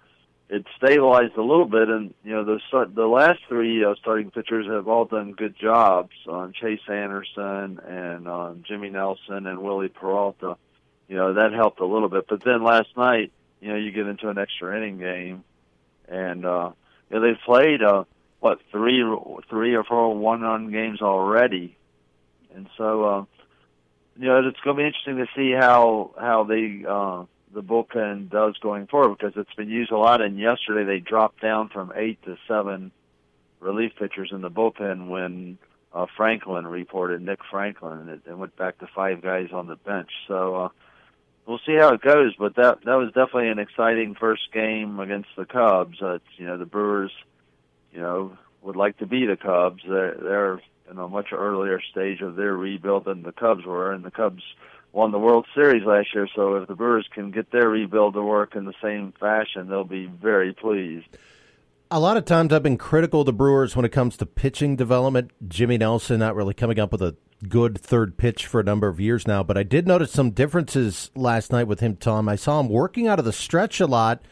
it 0.53 0.67
stabilized 0.77 1.35
a 1.39 1.43
little 1.43 1.65
bit, 1.65 1.89
and 1.89 2.13
you 2.23 2.33
know 2.33 2.45
the 2.45 2.61
the 2.95 3.07
last 3.07 3.41
three 3.49 3.83
uh, 3.83 3.95
starting 3.99 4.31
pitchers 4.31 4.67
have 4.67 4.87
all 4.87 5.07
done 5.07 5.33
good 5.33 5.57
jobs 5.59 6.13
on 6.29 6.53
Chase 6.53 6.83
Anderson 6.89 7.81
and 7.81 8.29
on 8.29 8.63
Jimmy 8.69 8.91
Nelson 8.91 9.47
and 9.47 9.61
Wily 9.61 9.89
Peralta. 9.89 10.59
You 11.09 11.17
know 11.17 11.33
that 11.35 11.55
helped 11.55 11.81
a 11.81 11.87
little 11.87 12.11
bit, 12.11 12.27
but 12.29 12.45
then 12.45 12.63
last 12.63 12.89
night, 12.99 13.33
you 13.63 13.69
know, 13.69 13.77
you 13.77 13.93
get 13.93 14.07
into 14.07 14.29
an 14.29 14.37
extra 14.37 14.77
inning 14.77 14.99
game, 14.99 15.43
and 16.07 16.45
uh, 16.45 16.73
you 17.09 17.19
know, 17.19 17.27
they've 17.27 17.43
played 17.47 17.83
uh, 17.83 18.05
what 18.41 18.59
three 18.71 19.03
three 19.49 19.75
or 19.75 19.85
four 19.85 20.15
one 20.15 20.43
run 20.43 20.71
games 20.71 21.01
already, 21.01 21.79
and 22.55 22.69
so 22.77 23.05
uh, 23.05 23.25
you 24.19 24.29
know 24.29 24.47
it's 24.47 24.61
going 24.61 24.77
to 24.77 24.83
be 24.83 24.87
interesting 24.87 25.17
to 25.17 25.27
see 25.35 25.53
how 25.59 26.11
how 26.21 26.45
they. 26.45 26.85
Uh, 26.87 27.25
the 27.55 27.63
bullpen 27.63 28.31
does 28.31 28.57
going 28.59 28.87
forward 28.87 29.19
because 29.19 29.35
it's 29.37 29.55
been 29.55 29.69
used 29.69 29.93
a 29.93 29.99
lot. 29.99 30.21
And 30.21 30.39
yesterday 30.39 30.85
they 30.85 31.01
dropped 31.01 31.41
down 31.41 31.69
from 31.69 31.93
eight 31.95 32.23
to 32.25 32.37
seven 32.49 32.93
relief 33.61 33.93
pitchers 33.99 34.31
in 34.33 34.41
the 34.41 34.51
bullpen 34.51 35.09
when 35.09 35.59
uh, 35.93 36.07
Franklin 36.17 36.67
reported 36.67 37.23
Nick 37.23 37.41
Franklin, 37.51 37.99
and 37.99 38.09
it, 38.09 38.21
it 38.27 38.37
went 38.37 38.57
back 38.57 38.79
to 38.79 38.87
five 38.95 39.23
guys 39.23 39.49
on 39.53 39.67
the 39.67 39.77
bench. 39.77 40.11
So 40.27 40.57
uh, 40.57 40.69
we'll 41.47 41.61
see 41.67 41.77
how 41.79 41.95
it 41.95 42.01
goes. 42.01 42.35
But 42.39 42.57
that 42.57 42.85
that 42.85 42.95
was 42.95 43.09
definitely 43.09 43.49
an 43.49 43.59
exciting 43.59 44.15
first 44.15 44.53
game 44.53 45.01
against 45.01 45.29
the 45.37 45.45
Cubs. 45.45 46.01
Uh, 46.01 46.19
you 46.37 46.47
know 46.47 46.57
the 46.57 46.67
Brewers, 46.67 47.13
you 47.93 48.01
know, 48.01 48.37
would 48.63 48.77
like 48.77 48.99
to 48.99 49.07
be 49.07 49.27
the 49.27 49.37
Cubs. 49.37 49.83
They're 49.87 50.17
they're 50.21 50.61
in 50.91 50.99
a 50.99 51.09
much 51.09 51.33
earlier 51.33 51.81
stage 51.91 52.21
of 52.21 52.37
their 52.37 52.55
rebuild 52.55 53.05
than 53.05 53.23
the 53.23 53.33
Cubs 53.33 53.65
were, 53.65 53.93
and 53.93 54.05
the 54.05 54.11
Cubs 54.11 54.43
won 54.93 55.11
the 55.11 55.19
World 55.19 55.47
Series 55.55 55.85
last 55.85 56.09
year. 56.15 56.29
So 56.35 56.57
if 56.57 56.69
the 56.69 56.75
Brewers 56.75 57.09
can 57.13 57.31
get 57.31 57.51
their 57.51 57.69
rebuild 57.69 58.15
to 58.15 58.23
work 58.23 58.55
in 58.55 58.65
the 58.65 58.75
same 58.83 59.13
fashion, 59.19 59.69
they'll 59.69 59.85
be 59.85 60.07
very 60.07 60.53
pleased. 60.53 61.07
A 61.91 62.01
lot 62.01 62.17
of 62.17 62.25
times 62.25 62.53
I've 62.53 62.63
been 62.63 62.79
critical 62.79 63.21
of 63.21 63.27
the 63.27 63.33
Brewers 63.33 63.77
when 63.77 63.85
it 63.85 63.93
comes 63.93 64.17
to 64.19 64.27
pitching 64.27 64.77
development. 64.77 65.31
Jimmy 65.47 65.79
Nelson 65.79 66.21
not 66.21 66.35
really 66.35 66.55
coming 66.55 66.79
up 66.79 66.93
with 66.93 67.03
a 67.03 67.17
good 67.49 67.79
third 67.79 68.17
pitch 68.17 68.47
for 68.47 68.61
a 68.61 68.65
number 68.65 68.89
of 68.89 69.01
years 69.01 69.27
now, 69.27 69.43
but 69.43 69.59
I 69.59 69.63
did 69.63 69.87
notice 69.87 70.13
some 70.13 70.31
differences 70.31 71.11
last 71.15 71.53
night 71.53 71.67
with 71.67 71.81
him, 71.81 71.97
Tom. 71.97 72.29
I 72.29 72.37
saw 72.37 72.61
him 72.61 72.69
working 72.69 73.09
out 73.09 73.19
of 73.19 73.25
the 73.25 73.33
stretch 73.33 73.81
a 73.81 73.87
lot 73.87 74.23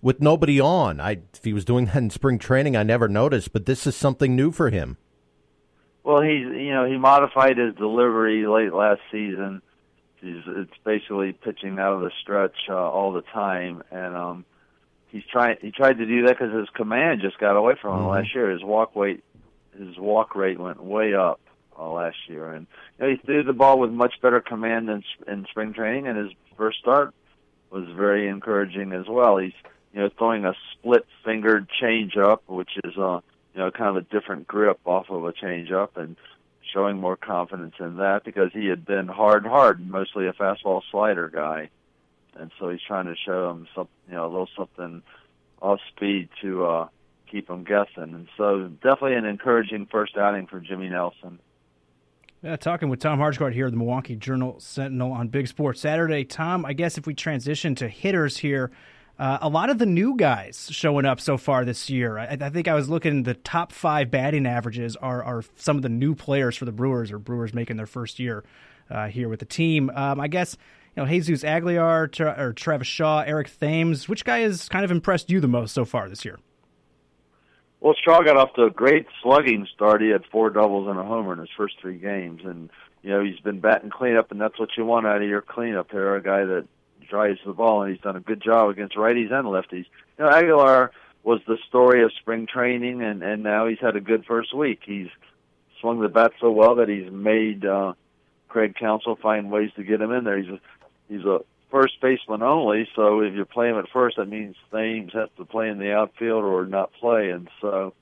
with 0.00 0.20
nobody 0.20 0.60
on. 0.60 1.00
I 1.00 1.18
if 1.34 1.42
he 1.42 1.52
was 1.52 1.64
doing 1.64 1.86
that 1.86 1.96
in 1.96 2.10
spring 2.10 2.38
training, 2.38 2.76
I 2.76 2.82
never 2.84 3.08
noticed, 3.08 3.52
but 3.52 3.66
this 3.66 3.86
is 3.86 3.96
something 3.96 4.36
new 4.36 4.52
for 4.52 4.70
him. 4.70 4.96
Well, 6.04 6.22
he's 6.22 6.44
you 6.44 6.72
know 6.72 6.84
he 6.84 6.98
modified 6.98 7.58
his 7.58 7.74
delivery 7.74 8.46
late 8.46 8.72
last 8.72 9.00
season 9.10 9.60
He's 10.20 10.42
it's 10.46 10.72
basically 10.84 11.32
pitching 11.32 11.78
out 11.78 11.94
of 11.94 12.00
the 12.00 12.10
stretch 12.20 12.56
uh, 12.68 12.74
all 12.74 13.12
the 13.12 13.22
time, 13.22 13.82
and 13.90 14.16
um, 14.16 14.44
he's 15.08 15.24
trying. 15.30 15.56
He 15.60 15.70
tried 15.70 15.98
to 15.98 16.06
do 16.06 16.26
that 16.26 16.38
because 16.38 16.54
his 16.54 16.68
command 16.70 17.20
just 17.20 17.38
got 17.38 17.56
away 17.56 17.74
from 17.80 17.94
him 17.94 18.00
mm-hmm. 18.00 18.10
last 18.10 18.34
year. 18.34 18.50
His 18.50 18.64
walk 18.64 18.96
weight, 18.96 19.22
his 19.78 19.96
walk 19.96 20.34
rate 20.34 20.58
went 20.58 20.82
way 20.82 21.14
up 21.14 21.40
uh, 21.78 21.88
last 21.90 22.16
year, 22.26 22.52
and 22.52 22.66
you 22.98 23.04
know, 23.04 23.10
he 23.12 23.16
threw 23.18 23.42
the 23.44 23.52
ball 23.52 23.78
with 23.78 23.90
much 23.90 24.14
better 24.20 24.40
command 24.40 24.88
than 24.88 25.04
in 25.26 25.46
spring 25.50 25.72
training. 25.72 26.08
And 26.08 26.18
his 26.18 26.32
first 26.56 26.78
start 26.78 27.14
was 27.70 27.84
very 27.96 28.28
encouraging 28.28 28.92
as 28.92 29.06
well. 29.08 29.36
He's 29.36 29.52
you 29.92 30.00
know 30.00 30.10
throwing 30.18 30.44
a 30.44 30.54
split 30.72 31.06
fingered 31.24 31.68
changeup, 31.80 32.40
which 32.46 32.70
is 32.82 32.96
uh 32.98 33.20
you 33.54 33.60
know 33.60 33.70
kind 33.70 33.96
of 33.96 33.96
a 33.96 34.02
different 34.02 34.46
grip 34.46 34.80
off 34.84 35.10
of 35.10 35.24
a 35.24 35.32
changeup, 35.32 35.96
and 35.96 36.16
showing 36.72 36.98
more 36.98 37.16
confidence 37.16 37.74
in 37.80 37.96
that 37.96 38.24
because 38.24 38.50
he 38.52 38.66
had 38.66 38.84
been 38.84 39.08
hard, 39.08 39.46
hard, 39.46 39.86
mostly 39.86 40.26
a 40.26 40.32
fastball 40.32 40.82
slider 40.90 41.28
guy, 41.28 41.70
and 42.38 42.50
so 42.58 42.68
he's 42.68 42.80
trying 42.86 43.06
to 43.06 43.14
show 43.16 43.50
him 43.50 43.66
some, 43.74 43.88
you 44.08 44.14
know, 44.14 44.26
a 44.26 44.30
little 44.30 44.48
something 44.56 45.02
off 45.60 45.80
speed 45.94 46.28
to 46.40 46.64
uh, 46.64 46.88
keep 47.30 47.48
him 47.48 47.64
guessing. 47.64 48.14
And 48.14 48.28
so 48.36 48.68
definitely 48.68 49.14
an 49.14 49.24
encouraging 49.24 49.86
first 49.90 50.16
outing 50.16 50.46
for 50.46 50.60
Jimmy 50.60 50.88
Nelson. 50.88 51.40
Yeah, 52.42 52.56
talking 52.56 52.88
with 52.88 53.00
Tom 53.00 53.18
Haudricourt 53.18 53.52
here, 53.52 53.68
the 53.68 53.76
Milwaukee 53.76 54.14
Journal 54.14 54.60
Sentinel 54.60 55.10
on 55.10 55.26
Big 55.26 55.48
Sports 55.48 55.80
Saturday. 55.80 56.24
Tom, 56.24 56.64
I 56.64 56.72
guess 56.72 56.96
if 56.96 57.04
we 57.04 57.14
transition 57.14 57.74
to 57.76 57.88
hitters 57.88 58.36
here, 58.36 58.70
uh, 59.18 59.38
a 59.40 59.48
lot 59.48 59.68
of 59.68 59.78
the 59.78 59.86
new 59.86 60.16
guys 60.16 60.68
showing 60.70 61.04
up 61.04 61.20
so 61.20 61.36
far 61.36 61.64
this 61.64 61.90
year. 61.90 62.18
I, 62.18 62.36
I, 62.40 62.50
think 62.50 62.68
I 62.68 62.74
was 62.74 62.88
looking 62.88 63.24
the 63.24 63.34
top 63.34 63.72
five 63.72 64.10
batting 64.10 64.46
averages 64.46 64.94
are 64.96 65.22
are 65.24 65.42
some 65.56 65.76
of 65.76 65.82
the 65.82 65.88
new 65.88 66.14
players 66.14 66.56
for 66.56 66.64
the 66.64 66.72
Brewers 66.72 67.10
or 67.10 67.18
Brewers 67.18 67.52
making 67.52 67.76
their 67.76 67.86
first 67.86 68.20
year 68.20 68.44
uh, 68.90 69.08
here 69.08 69.28
with 69.28 69.40
the 69.40 69.46
team. 69.46 69.90
Um, 69.90 70.20
I 70.20 70.28
guess 70.28 70.56
you 70.96 71.02
know 71.02 71.08
Jesus 71.08 71.42
Aguilar 71.42 72.08
tra- 72.08 72.36
or 72.38 72.52
Travis 72.52 72.86
Shaw, 72.86 73.24
Eric 73.26 73.50
Thames. 73.58 74.08
Which 74.08 74.24
guy 74.24 74.40
has 74.40 74.68
kind 74.68 74.84
of 74.84 74.90
impressed 74.90 75.30
you 75.30 75.40
the 75.40 75.48
most 75.48 75.74
so 75.74 75.84
far 75.84 76.08
this 76.08 76.24
year? 76.24 76.38
Well, 77.80 77.94
Shaw 78.04 78.22
got 78.22 78.36
off 78.36 78.54
to 78.54 78.64
a 78.64 78.70
great 78.70 79.06
slugging 79.22 79.66
start. 79.74 80.00
He 80.00 80.08
had 80.08 80.24
four 80.32 80.50
doubles 80.50 80.88
and 80.88 80.98
a 80.98 81.04
homer 81.04 81.32
in 81.32 81.38
his 81.38 81.50
first 81.56 81.76
three 81.80 81.98
games, 81.98 82.42
and 82.44 82.70
you 83.02 83.10
know 83.10 83.24
he's 83.24 83.40
been 83.40 83.58
batting 83.58 83.90
cleanup, 83.90 84.30
and 84.30 84.40
that's 84.40 84.60
what 84.60 84.70
you 84.76 84.84
want 84.84 85.06
out 85.06 85.22
of 85.22 85.28
your 85.28 85.42
cleanup 85.42 85.90
here. 85.90 86.14
A 86.14 86.22
guy 86.22 86.44
that 86.44 86.68
drives 87.08 87.40
the 87.44 87.52
ball, 87.52 87.82
and 87.82 87.92
he's 87.92 88.02
done 88.02 88.16
a 88.16 88.20
good 88.20 88.42
job 88.42 88.70
against 88.70 88.96
righties 88.96 89.32
and 89.32 89.46
lefties. 89.46 89.86
You 90.18 90.24
know, 90.24 90.30
Aguilar 90.30 90.92
was 91.22 91.40
the 91.46 91.58
story 91.68 92.02
of 92.02 92.12
spring 92.14 92.46
training, 92.46 93.02
and 93.02 93.22
and 93.22 93.42
now 93.42 93.66
he's 93.66 93.80
had 93.80 93.96
a 93.96 94.00
good 94.00 94.24
first 94.26 94.54
week. 94.54 94.80
He's 94.84 95.08
swung 95.80 96.00
the 96.00 96.08
bat 96.08 96.32
so 96.40 96.50
well 96.50 96.76
that 96.76 96.88
he's 96.88 97.10
made 97.10 97.64
uh, 97.64 97.94
Craig 98.48 98.74
Counsell 98.74 99.16
find 99.16 99.50
ways 99.50 99.70
to 99.76 99.84
get 99.84 100.00
him 100.00 100.12
in 100.12 100.24
there. 100.24 100.38
He's 100.38 100.50
a, 100.50 100.60
he's 101.08 101.24
a 101.24 101.40
first 101.70 102.00
baseman 102.00 102.42
only, 102.42 102.88
so 102.96 103.20
if 103.20 103.34
you 103.34 103.44
play 103.44 103.68
him 103.68 103.78
at 103.78 103.88
first, 103.90 104.16
that 104.16 104.28
means 104.28 104.56
Thames 104.72 105.12
has 105.12 105.28
to 105.36 105.44
play 105.44 105.68
in 105.68 105.78
the 105.78 105.92
outfield 105.92 106.44
or 106.44 106.66
not 106.66 106.92
play, 106.94 107.30
and 107.30 107.48
so 107.60 107.94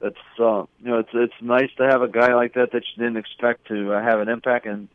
it's 0.00 0.16
uh, 0.38 0.64
you 0.80 0.90
know 0.90 0.98
it's 1.00 1.10
it's 1.12 1.34
nice 1.40 1.70
to 1.76 1.86
have 1.86 2.02
a 2.02 2.08
guy 2.08 2.34
like 2.34 2.54
that 2.54 2.72
that 2.72 2.82
you 2.84 3.02
didn't 3.02 3.18
expect 3.18 3.66
to 3.68 3.92
uh, 3.92 4.02
have 4.02 4.20
an 4.20 4.28
impact 4.28 4.66
and 4.66 4.88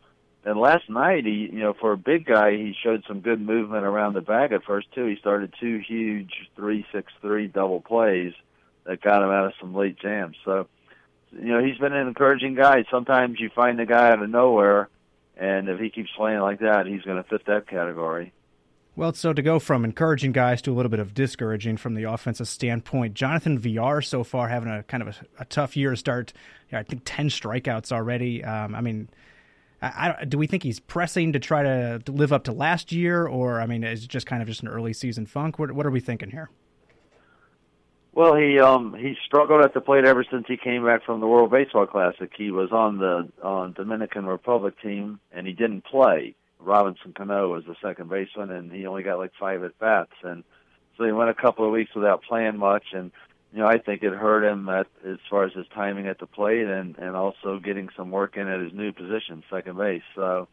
and 0.46 0.60
last 0.60 0.88
night, 0.88 1.26
he, 1.26 1.50
you 1.52 1.58
know, 1.58 1.74
for 1.74 1.90
a 1.90 1.96
big 1.96 2.24
guy, 2.24 2.52
he 2.52 2.72
showed 2.80 3.02
some 3.08 3.18
good 3.18 3.40
movement 3.40 3.84
around 3.84 4.14
the 4.14 4.20
bag 4.20 4.52
at 4.52 4.62
first 4.62 4.86
too. 4.94 5.04
He 5.06 5.16
started 5.16 5.52
two 5.60 5.82
huge 5.86 6.30
three 6.54 6.86
six 6.92 7.12
three 7.20 7.48
double 7.48 7.80
plays 7.80 8.32
that 8.84 9.02
got 9.02 9.24
him 9.24 9.30
out 9.30 9.46
of 9.46 9.54
some 9.60 9.74
late 9.74 9.98
jams. 9.98 10.36
So, 10.44 10.68
you 11.32 11.52
know, 11.52 11.64
he's 11.64 11.78
been 11.78 11.92
an 11.92 12.06
encouraging 12.06 12.54
guy. 12.54 12.84
Sometimes 12.92 13.40
you 13.40 13.50
find 13.56 13.80
a 13.80 13.86
guy 13.86 14.10
out 14.10 14.22
of 14.22 14.30
nowhere, 14.30 14.88
and 15.36 15.68
if 15.68 15.80
he 15.80 15.90
keeps 15.90 16.10
playing 16.16 16.38
like 16.38 16.60
that, 16.60 16.86
he's 16.86 17.02
going 17.02 17.20
to 17.20 17.28
fit 17.28 17.44
that 17.46 17.66
category. 17.66 18.32
Well, 18.94 19.14
so 19.14 19.32
to 19.32 19.42
go 19.42 19.58
from 19.58 19.84
encouraging 19.84 20.30
guys 20.30 20.62
to 20.62 20.70
a 20.70 20.74
little 20.74 20.90
bit 20.90 21.00
of 21.00 21.12
discouraging 21.12 21.76
from 21.76 21.94
the 21.94 22.04
offensive 22.04 22.46
standpoint, 22.46 23.14
Jonathan 23.14 23.58
Villar 23.58 24.00
so 24.00 24.22
far 24.22 24.46
having 24.46 24.72
a 24.72 24.84
kind 24.84 25.02
of 25.02 25.08
a, 25.08 25.42
a 25.42 25.44
tough 25.44 25.76
year 25.76 25.90
to 25.90 25.96
start. 25.96 26.32
You 26.70 26.76
know, 26.76 26.78
I 26.78 26.82
think 26.84 27.02
ten 27.04 27.30
strikeouts 27.30 27.90
already. 27.90 28.44
Um, 28.44 28.76
I 28.76 28.80
mean 28.80 29.08
I, 29.94 30.16
I, 30.20 30.24
do 30.24 30.38
we 30.38 30.46
think 30.46 30.62
he's 30.62 30.80
pressing 30.80 31.32
to 31.32 31.38
try 31.38 31.62
to, 31.62 32.00
to, 32.04 32.12
live 32.12 32.32
up 32.32 32.44
to 32.44 32.52
last 32.52 32.92
year, 32.92 33.26
or 33.26 33.60
I 33.60 33.66
mean, 33.66 33.84
is 33.84 34.04
it 34.04 34.08
just 34.08 34.26
kind 34.26 34.42
of 34.42 34.48
just 34.48 34.62
an 34.62 34.68
early 34.68 34.92
season 34.92 35.26
funk? 35.26 35.58
What, 35.58 35.72
what 35.72 35.86
are 35.86 35.90
we 35.90 36.00
thinking 36.00 36.30
here? 36.30 36.50
Well, 38.16 38.34
he 38.34 38.58
um 38.58 38.94
he 38.98 39.14
struggled 39.26 39.62
at 39.62 39.74
the 39.74 39.82
plate 39.82 40.06
ever 40.06 40.24
since 40.30 40.46
he 40.48 40.56
came 40.56 40.86
back 40.86 41.04
from 41.04 41.20
the 41.20 41.26
World 41.26 41.50
Baseball 41.50 41.86
Classic. 41.86 42.30
He 42.34 42.50
was 42.50 42.72
on 42.72 42.96
the 42.96 43.28
on 43.42 43.74
Dominican 43.74 44.24
Republic 44.24 44.74
team 44.80 45.20
and 45.32 45.46
he 45.46 45.52
didn't 45.52 45.84
play. 45.84 46.34
Robinson 46.58 47.12
Cano 47.12 47.52
was 47.52 47.64
the 47.66 47.76
second 47.82 48.08
baseman 48.08 48.50
and 48.50 48.72
he 48.72 48.86
only 48.86 49.02
got 49.02 49.18
like 49.18 49.32
five 49.38 49.62
at 49.64 49.78
bats 49.78 50.14
and 50.22 50.44
so 50.96 51.04
he 51.04 51.12
went 51.12 51.28
a 51.28 51.34
couple 51.34 51.66
of 51.66 51.72
weeks 51.72 51.94
without 51.94 52.22
playing 52.22 52.56
much 52.56 52.84
and 52.94 53.12
you 53.52 53.60
know, 53.60 53.66
I 53.66 53.78
think 53.78 54.02
it 54.02 54.12
hurt 54.12 54.44
him 54.44 54.68
at 54.68 54.86
as 55.06 55.18
far 55.30 55.44
as 55.44 55.52
his 55.52 55.66
timing 55.74 56.06
at 56.06 56.18
the 56.18 56.26
plate 56.26 56.66
and 56.66 56.96
and 56.98 57.16
also 57.16 57.58
getting 57.58 57.88
some 57.96 58.10
work 58.10 58.36
in 58.36 58.48
at 58.48 58.60
his 58.60 58.72
new 58.72 58.92
position, 58.92 59.42
second 59.50 59.76
base. 59.76 60.02
So, 60.14 60.48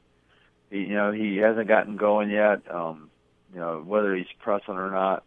he, 0.70 0.80
you 0.80 0.96
know, 0.96 1.12
he 1.12 1.38
hasn't 1.38 1.68
gotten 1.68 1.98
going 1.98 2.30
yet. 2.30 2.62
Um, 2.74 3.10
you 3.54 3.60
know, 3.60 3.84
whether 3.86 4.16
he's 4.16 4.26
pressing 4.40 4.76
or 4.76 4.90
not, 4.90 5.24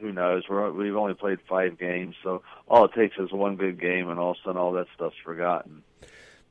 who 0.00 0.12
knows? 0.12 0.44
We're, 0.48 0.70
we've 0.70 0.96
only 0.96 1.14
played 1.14 1.38
five 1.48 1.78
games, 1.78 2.14
so 2.22 2.42
all 2.68 2.84
it 2.84 2.92
takes 2.92 3.16
is 3.18 3.32
one 3.32 3.56
good 3.56 3.80
game, 3.80 4.08
and 4.08 4.18
all 4.18 4.32
of 4.32 4.36
a 4.36 4.40
sudden, 4.44 4.60
all 4.60 4.72
that 4.72 4.86
stuff's 4.94 5.16
forgotten. 5.24 5.82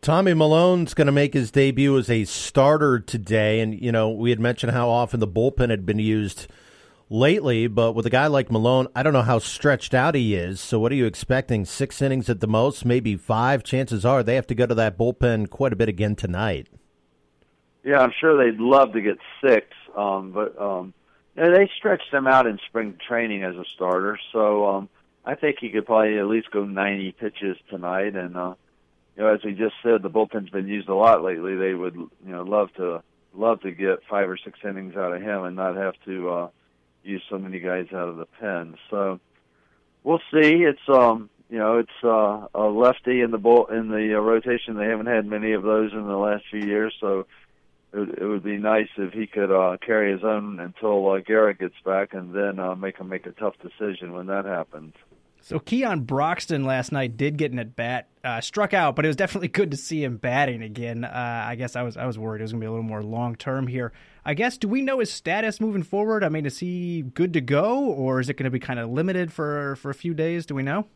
Tommy 0.02 0.34
Milone's 0.34 0.94
going 0.94 1.08
to 1.08 1.12
make 1.12 1.34
his 1.34 1.52
debut 1.52 1.98
as 1.98 2.10
a 2.10 2.26
starter 2.26 3.00
today, 3.00 3.60
and 3.60 3.80
you 3.80 3.91
know, 3.91 4.10
we 4.10 4.30
had 4.30 4.39
mentioned 4.39 4.72
how 4.72 4.89
often 4.89 5.20
the 5.20 5.28
bullpen 5.28 5.70
had 5.70 5.86
been 5.86 6.00
used 6.00 6.48
lately, 7.10 7.68
but 7.68 7.94
with 7.94 8.06
a 8.06 8.10
guy 8.10 8.28
like 8.28 8.52
Milone, 8.52 8.88
I 8.96 9.04
don't 9.04 9.13
know 9.13 9.22
how 9.22 9.39
stretched 9.39 9.94
out 9.94 10.15
he 10.15 10.36
is. 10.36 10.60
So, 10.60 10.80
what 10.80 10.91
are 10.91 10.96
you 10.96 11.06
expecting? 11.06 11.65
Six 11.65 12.02
innings 12.02 12.30
at 12.30 12.39
the 12.39 12.48
most, 12.48 12.86
maybe 12.86 13.15
five. 13.15 13.63
Chances 13.63 14.06
are 14.06 14.24
they 14.24 14.36
have 14.36 14.48
to 14.48 14.56
go 14.56 14.65
to 14.65 14.76
that 14.76 14.98
bullpen 14.98 15.50
quite 15.50 15.74
a 15.74 15.76
bit 15.76 15.89
again 15.89 16.15
tonight. 16.15 16.68
Yeah, 17.84 18.00
I'm 18.00 18.13
sure 18.20 18.38
they'd 18.38 18.60
love 18.60 18.94
to 18.94 19.02
get 19.02 19.18
six, 19.46 19.68
um, 19.96 20.32
but 20.32 20.60
um, 20.60 20.94
they 21.36 21.70
stretched 21.78 22.12
him 22.12 22.28
out 22.28 22.48
in 22.48 22.60
spring 22.68 22.98
training 23.08 23.44
as 23.44 23.56
a 23.56 23.65
starter. 23.76 24.18
So, 24.32 24.68
um, 24.68 24.89
I 25.26 25.36
think 25.36 25.58
he 25.60 25.70
could 25.70 25.86
probably 25.86 26.20
at 26.20 26.28
least 26.28 26.52
go 26.52 26.65
90 26.65 27.12
pitches 27.13 27.58
tonight. 27.70 28.15
And 28.15 28.38
uh, 28.38 28.54
you 29.15 29.24
know, 29.24 29.34
as 29.34 29.44
we 29.44 29.54
just 29.54 29.76
said, 29.84 30.02
the 30.02 30.10
bullpen's 30.10 30.50
been 30.50 30.68
used 30.68 30.89
a 30.89 30.96
lot 30.96 31.24
lately. 31.24 31.56
They 31.56 31.74
would, 31.74 31.96
you 31.96 32.10
know, 32.26 32.44
love 32.44 32.74
to 32.78 33.02
love 33.34 33.62
to 33.62 33.72
get 33.72 34.00
five 34.10 34.30
or 34.30 34.38
six 34.38 34.60
innings 34.63 34.96
out 34.96 35.13
of 35.13 35.22
him 35.22 35.44
and 35.44 35.56
not 35.56 35.76
have 35.76 35.96
to. 36.06 36.30
Uh, 36.30 36.48
use 37.06 37.24
so 37.30 37.38
many 37.38 37.60
guys 37.60 37.88
out 37.94 38.10
of 38.10 38.18
the 38.18 38.26
pen. 38.26 38.76
So 38.89 39.20
we'll 40.04 40.22
see. 40.32 40.63
It's 40.63 40.88
um 40.89 41.30
you 41.50 41.60
know 41.60 41.78
it's 41.78 42.04
uh, 42.04 42.48
a 42.54 42.63
lefty 42.63 43.22
in 43.22 43.32
the 43.32 43.38
bull 43.38 43.68
in 43.68 43.89
the 43.89 44.15
uh, 44.15 44.20
rotation. 44.20 44.76
They 44.76 44.88
haven't 44.88 45.08
had 45.08 45.26
many 45.26 45.54
of 45.54 45.63
those 45.63 45.91
in 45.94 46.08
the 46.08 46.18
last 46.18 46.46
few 46.50 46.62
years, 46.62 46.94
so 47.00 47.28
it 47.94 48.20
it 48.20 48.26
would 48.26 48.44
be 48.44 48.58
nice 48.58 48.89
if 48.98 49.13
he 49.13 49.28
could 49.28 49.52
uh, 49.52 49.78
carry 49.78 50.12
his 50.12 50.24
own 50.24 50.60
until 50.60 51.10
uh, 51.12 51.20
Garrett 51.20 51.60
gets 51.60 51.80
back, 51.86 52.13
and 52.13 52.34
then 52.34 52.60
uh, 52.60 52.76
make 52.76 52.98
him 52.98 53.10
make 53.10 53.26
a 53.26 53.32
tough 53.32 53.56
decision 53.62 54.13
when 54.13 54.28
that 54.28 54.46
happens. 54.46 54.94
So 55.46 55.60
Keon 55.60 56.06
Broxton 56.06 56.64
last 56.64 56.92
night 56.92 57.18
did 57.18 57.38
get 57.38 57.52
an 57.52 57.60
at 57.60 57.76
bat, 57.76 58.08
uh, 58.24 58.42
struck 58.42 58.74
out, 58.74 58.96
but 58.96 59.06
it 59.06 59.10
was 59.10 59.16
definitely 59.16 59.50
good 59.50 59.70
to 59.70 59.78
see 59.78 60.04
him 60.04 60.18
batting 60.18 60.64
again. 60.64 61.04
Uh, 61.04 61.46
I 61.48 61.54
guess 61.54 61.76
I 61.76 61.84
was 61.84 61.98
I 61.98 62.08
was 62.08 62.18
worried 62.18 62.42
it 62.42 62.46
was 62.46 62.54
going 62.54 62.62
to 62.62 62.64
be 62.64 62.68
a 62.68 62.72
little 62.72 62.82
more 62.82 63.04
long 63.04 63.36
term 63.36 63.68
here. 63.68 63.94
I 64.26 64.34
guess 64.34 64.58
do 64.58 64.68
we 64.68 64.82
know 64.82 64.98
his 64.98 65.14
status 65.14 65.62
moving 65.62 65.84
forward? 65.84 66.24
I 66.24 66.30
mean, 66.30 66.48
is 66.48 66.58
he 66.58 67.04
good 67.04 67.32
to 67.34 67.42
go, 67.42 67.78
or 67.78 68.20
is 68.20 68.28
it 68.28 68.38
going 68.38 68.46
to 68.46 68.50
be 68.50 68.58
kind 68.58 68.80
of 68.80 68.90
limited 68.90 69.32
for 69.32 69.76
for 69.76 69.92
a 69.92 69.94
few 69.94 70.16
days? 70.16 70.48
Do 70.48 70.56
we 70.56 70.64
know? 70.64 70.88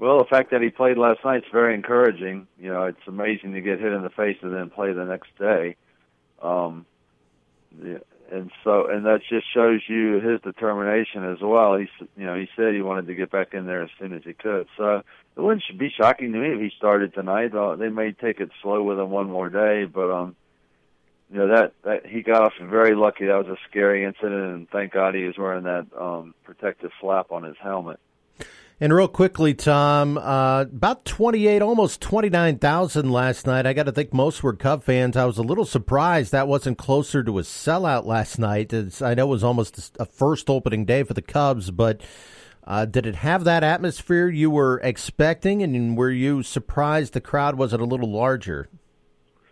Well, 0.00 0.18
the 0.18 0.24
fact 0.24 0.50
that 0.50 0.60
he 0.60 0.70
played 0.70 0.98
last 0.98 1.20
night 1.24 1.44
is 1.44 1.52
very 1.52 1.76
encouraging. 1.76 2.48
You 2.58 2.72
know, 2.72 2.86
it's 2.86 3.06
amazing 3.06 3.52
to 3.52 3.60
get 3.60 3.78
hit 3.78 3.92
in 3.92 4.02
the 4.02 4.10
face 4.10 4.38
and 4.42 4.52
then 4.52 4.70
play 4.70 4.92
the 4.92 5.04
next 5.04 5.38
day. 5.38 5.76
Um, 6.42 6.84
and 8.32 8.50
so 8.64 8.88
and 8.88 9.04
that 9.04 9.20
just 9.28 9.52
shows 9.52 9.82
you 9.86 10.20
his 10.20 10.40
determination 10.40 11.22
as 11.24 11.38
well. 11.42 11.76
He's 11.76 11.88
you 12.16 12.24
know 12.24 12.34
he 12.34 12.48
said 12.56 12.74
he 12.74 12.80
wanted 12.80 13.06
to 13.06 13.14
get 13.14 13.30
back 13.30 13.52
in 13.52 13.66
there 13.66 13.82
as 13.82 13.90
soon 13.98 14.14
as 14.14 14.22
he 14.24 14.32
could. 14.32 14.66
So 14.76 15.02
it 15.36 15.40
wouldn't 15.40 15.62
be 15.78 15.90
shocking 15.90 16.32
to 16.32 16.38
me 16.38 16.54
if 16.54 16.60
he 16.60 16.70
started 16.76 17.12
tonight. 17.12 17.54
Uh, 17.54 17.76
they 17.76 17.90
may 17.90 18.12
take 18.12 18.40
it 18.40 18.50
slow 18.62 18.82
with 18.82 18.98
him 18.98 19.10
one 19.10 19.30
more 19.30 19.50
day, 19.50 19.84
but 19.84 20.10
um, 20.10 20.34
you 21.30 21.38
know 21.38 21.48
that 21.48 21.74
that 21.84 22.06
he 22.06 22.22
got 22.22 22.42
off 22.42 22.52
very 22.60 22.94
lucky. 22.94 23.26
That 23.26 23.46
was 23.46 23.48
a 23.48 23.68
scary 23.68 24.04
incident, 24.04 24.54
and 24.54 24.70
thank 24.70 24.92
God 24.92 25.14
he 25.14 25.24
was 25.24 25.36
wearing 25.36 25.64
that 25.64 25.86
um, 25.98 26.34
protective 26.44 26.90
flap 27.00 27.32
on 27.32 27.42
his 27.42 27.56
helmet. 27.62 28.00
And 28.82 28.92
real 28.92 29.06
quickly, 29.06 29.54
Tom, 29.54 30.18
uh, 30.18 30.62
about 30.62 31.04
28, 31.04 31.62
almost 31.62 32.00
29,000 32.00 33.12
last 33.12 33.46
night. 33.46 33.64
I 33.64 33.74
got 33.74 33.84
to 33.84 33.92
think 33.92 34.12
most 34.12 34.42
were 34.42 34.54
Cub 34.54 34.82
fans. 34.82 35.16
I 35.16 35.24
was 35.24 35.38
a 35.38 35.42
little 35.44 35.64
surprised 35.64 36.32
that 36.32 36.48
wasn't 36.48 36.78
closer 36.78 37.22
to 37.22 37.38
a 37.38 37.42
sellout 37.42 38.06
last 38.06 38.40
night. 38.40 38.72
It's, 38.72 39.00
I 39.00 39.14
know 39.14 39.26
it 39.26 39.30
was 39.30 39.44
almost 39.44 39.96
a 40.00 40.04
first 40.04 40.50
opening 40.50 40.84
day 40.84 41.04
for 41.04 41.14
the 41.14 41.22
Cubs, 41.22 41.70
but 41.70 42.00
uh, 42.66 42.84
did 42.84 43.06
it 43.06 43.14
have 43.14 43.44
that 43.44 43.62
atmosphere 43.62 44.28
you 44.28 44.50
were 44.50 44.80
expecting? 44.82 45.62
And 45.62 45.96
were 45.96 46.10
you 46.10 46.42
surprised 46.42 47.12
the 47.12 47.20
crowd 47.20 47.54
wasn't 47.54 47.82
a 47.82 47.86
little 47.86 48.10
larger? 48.10 48.68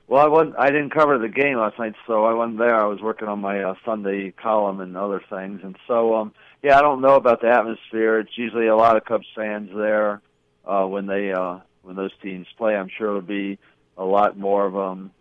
Well, 0.09 0.25
I 0.25 0.29
wasn't. 0.29 0.57
I 0.59 0.71
didn't 0.71 0.91
cover 0.91 1.19
the 1.19 1.29
game 1.29 1.57
last 1.57 1.79
night, 1.79 1.95
so 2.05 2.25
I 2.25 2.35
wasn't 2.35 2.59
there. 2.59 2.75
I 2.75 2.87
was 2.87 3.01
working 3.01 3.29
on 3.29 3.39
my 3.39 3.63
uh, 3.63 3.75
Sunday 3.85 4.33
column 4.33 4.81
and 4.81 4.97
other 4.97 5.23
things, 5.31 5.61
and 5.63 5.77
so 5.87 6.17
um, 6.17 6.33
yeah, 6.63 6.79
I 6.79 6.83
don't 6.83 7.01
know 7.01 7.15
about 7.15 7.41
the 7.41 7.49
atmosphere. 7.49 8.21
It's 8.21 8.37
usually 8.37 8.67
a 8.67 8.77
lot 8.77 8.97
of 8.97 9.05
Cubs 9.05 9.27
fans 9.35 9.71
there 9.75 10.21
uh, 10.65 10.85
when 10.85 11.07
they 11.07 11.33
uh, 11.33 11.59
when 11.83 11.97
those 11.97 12.13
teams 12.23 12.47
play. 12.59 12.77
I'm 12.77 12.91
sure 12.97 13.09
it'll 13.09 13.23
be 13.23 13.59
a 13.97 14.05
lot 14.05 14.39
more 14.39 14.67
of 14.67 14.73
them 14.73 15.13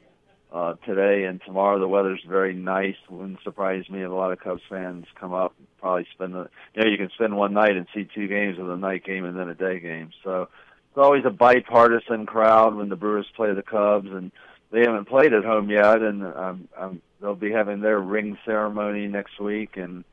uh, 0.51 0.73
today 0.85 1.25
and 1.25 1.41
tomorrow. 1.45 1.79
The 1.79 1.87
weather's 1.87 2.23
very 2.27 2.53
nice. 2.53 2.95
Wouldn't 3.09 3.43
surprise 3.43 3.89
me 3.89 4.03
if 4.03 4.09
a 4.09 4.13
lot 4.13 4.31
of 4.31 4.39
Cubs 4.39 4.61
fans 4.69 5.05
come 5.19 5.33
up. 5.33 5.53
And 5.57 5.67
probably 5.79 6.07
spend 6.13 6.33
the 6.33 6.49
you 6.75 6.83
know 6.83 6.89
you 6.89 6.97
can 6.97 7.09
spend 7.15 7.35
one 7.35 7.53
night 7.53 7.77
and 7.77 7.87
see 7.93 8.07
two 8.13 8.27
games 8.27 8.57
with 8.57 8.69
a 8.69 8.77
night 8.77 9.05
game 9.05 9.25
and 9.25 9.37
then 9.37 9.49
a 9.49 9.55
day 9.55 9.79
game. 9.79 10.11
So 10.23 10.49
it's 10.89 10.97
always 10.97 11.23
a 11.25 11.29
bipartisan 11.29 12.25
crowd 12.25 12.75
when 12.75 12.89
the 12.89 12.95
Brewers 12.95 13.27
play 13.35 13.53
the 13.53 13.63
Cubs 13.63 14.09
and 14.11 14.31
they 14.71 14.81
haven't 14.81 15.07
played 15.07 15.33
at 15.33 15.43
home 15.43 15.69
yet, 15.69 16.01
and 16.01 16.23
um, 16.23 16.67
um, 16.77 17.01
they'll 17.19 17.33
be 17.35 17.51
having 17.51 17.81
their 17.81 17.99
ring 17.99 18.37
ceremony 18.45 19.07
next 19.07 19.39
week, 19.39 19.77
and 19.77 20.03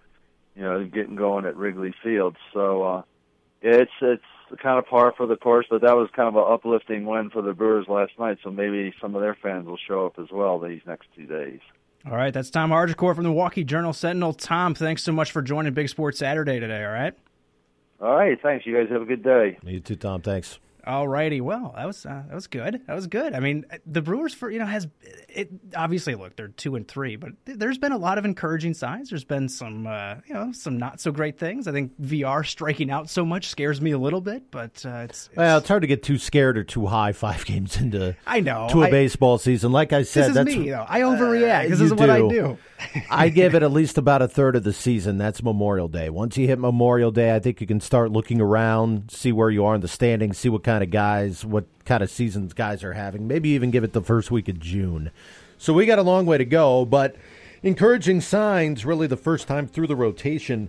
you 0.56 0.62
know, 0.62 0.84
getting 0.84 1.16
going 1.16 1.44
at 1.44 1.56
Wrigley 1.56 1.94
Field. 2.02 2.36
So 2.52 2.82
uh, 2.82 3.02
it's 3.62 3.92
it's 4.00 4.24
kind 4.62 4.78
of 4.78 4.86
par 4.86 5.12
for 5.16 5.26
the 5.26 5.36
course, 5.36 5.66
but 5.68 5.82
that 5.82 5.96
was 5.96 6.08
kind 6.14 6.28
of 6.28 6.36
an 6.36 6.52
uplifting 6.52 7.04
win 7.04 7.30
for 7.30 7.42
the 7.42 7.52
Brewers 7.52 7.86
last 7.88 8.12
night. 8.18 8.38
So 8.42 8.50
maybe 8.50 8.94
some 9.00 9.14
of 9.14 9.20
their 9.20 9.36
fans 9.40 9.66
will 9.66 9.78
show 9.86 10.06
up 10.06 10.18
as 10.18 10.30
well 10.32 10.58
these 10.58 10.82
next 10.86 11.08
two 11.14 11.26
days. 11.26 11.60
All 12.06 12.16
right, 12.16 12.32
that's 12.32 12.50
Tom 12.50 12.70
Haudricourt 12.70 13.16
from 13.16 13.24
the 13.24 13.30
Milwaukee 13.30 13.64
Journal 13.64 13.92
Sentinel. 13.92 14.32
Tom, 14.32 14.74
thanks 14.74 15.02
so 15.02 15.10
much 15.10 15.32
for 15.32 15.42
joining 15.42 15.74
Big 15.74 15.88
Sports 15.88 16.18
Saturday 16.18 16.60
today. 16.60 16.84
All 16.84 16.92
right. 16.92 17.14
All 18.00 18.14
right, 18.14 18.40
thanks. 18.40 18.64
You 18.64 18.76
guys 18.76 18.90
have 18.90 19.02
a 19.02 19.06
good 19.06 19.24
day. 19.24 19.58
You 19.64 19.80
too, 19.80 19.96
Tom. 19.96 20.22
Thanks. 20.22 20.58
All 20.86 21.08
righty. 21.08 21.40
Well, 21.40 21.74
that 21.76 21.84
was 21.84 22.06
uh, 22.06 22.22
that 22.28 22.34
was 22.34 22.46
good. 22.46 22.80
That 22.86 22.94
was 22.94 23.08
good. 23.08 23.34
I 23.34 23.40
mean, 23.40 23.66
the 23.86 24.02
Brewers 24.02 24.32
for 24.32 24.50
you 24.50 24.60
know 24.60 24.66
has 24.66 24.86
it 25.28 25.50
obviously 25.76 26.14
look 26.14 26.36
they're 26.36 26.48
two 26.48 26.76
and 26.76 26.86
three, 26.86 27.16
but 27.16 27.32
there's 27.44 27.78
been 27.78 27.90
a 27.90 27.98
lot 27.98 28.18
of 28.18 28.24
encouraging 28.24 28.72
signs. 28.72 29.10
There's 29.10 29.24
been 29.24 29.48
some 29.48 29.88
uh, 29.88 30.16
you 30.26 30.34
know 30.34 30.52
some 30.52 30.78
not 30.78 31.00
so 31.00 31.10
great 31.10 31.38
things. 31.38 31.66
I 31.66 31.72
think 31.72 32.00
VR 32.00 32.46
striking 32.46 32.90
out 32.90 33.10
so 33.10 33.24
much 33.24 33.48
scares 33.48 33.80
me 33.80 33.90
a 33.90 33.98
little 33.98 34.20
bit, 34.20 34.50
but 34.52 34.84
uh, 34.86 35.06
it's, 35.08 35.26
it's, 35.26 35.36
well, 35.36 35.58
it's 35.58 35.66
hard 35.66 35.82
to 35.82 35.88
get 35.88 36.04
too 36.04 36.18
scared 36.18 36.56
or 36.56 36.62
too 36.62 36.86
high 36.86 37.12
five 37.12 37.44
games 37.44 37.76
into 37.78 38.14
I 38.24 38.38
know 38.38 38.68
to 38.70 38.82
a 38.82 38.86
I, 38.86 38.90
baseball 38.90 39.38
season. 39.38 39.72
Like 39.72 39.92
I 39.92 40.04
said, 40.04 40.28
this 40.28 40.34
that's 40.34 40.56
me 40.56 40.70
though. 40.70 40.86
I 40.86 41.00
overreact. 41.00 41.68
this 41.68 41.80
is 41.80 41.90
do. 41.90 41.96
what 41.96 42.10
I 42.10 42.20
do. 42.20 42.58
I 43.10 43.28
give 43.28 43.54
it 43.54 43.62
at 43.62 43.72
least 43.72 43.98
about 43.98 44.22
a 44.22 44.28
third 44.28 44.56
of 44.56 44.64
the 44.64 44.72
season. 44.72 45.18
That's 45.18 45.42
Memorial 45.42 45.88
Day. 45.88 46.10
Once 46.10 46.36
you 46.36 46.46
hit 46.46 46.58
Memorial 46.58 47.10
Day, 47.10 47.34
I 47.34 47.40
think 47.40 47.60
you 47.60 47.66
can 47.66 47.80
start 47.80 48.12
looking 48.12 48.40
around, 48.40 49.10
see 49.10 49.32
where 49.32 49.50
you 49.50 49.64
are 49.64 49.74
in 49.74 49.80
the 49.80 49.88
standings, 49.88 50.38
see 50.38 50.48
what 50.48 50.62
kind 50.62 50.75
of 50.82 50.90
guys 50.90 51.44
what 51.44 51.64
kind 51.84 52.02
of 52.02 52.10
seasons 52.10 52.52
guys 52.52 52.84
are 52.84 52.94
having. 52.94 53.26
Maybe 53.26 53.50
even 53.50 53.70
give 53.70 53.84
it 53.84 53.92
the 53.92 54.02
first 54.02 54.30
week 54.30 54.48
of 54.48 54.60
June. 54.60 55.10
So 55.58 55.72
we 55.72 55.86
got 55.86 55.98
a 55.98 56.02
long 56.02 56.26
way 56.26 56.38
to 56.38 56.44
go, 56.44 56.84
but 56.84 57.16
encouraging 57.62 58.20
signs 58.20 58.84
really 58.84 59.06
the 59.06 59.16
first 59.16 59.48
time 59.48 59.66
through 59.66 59.86
the 59.86 59.96
rotation 59.96 60.68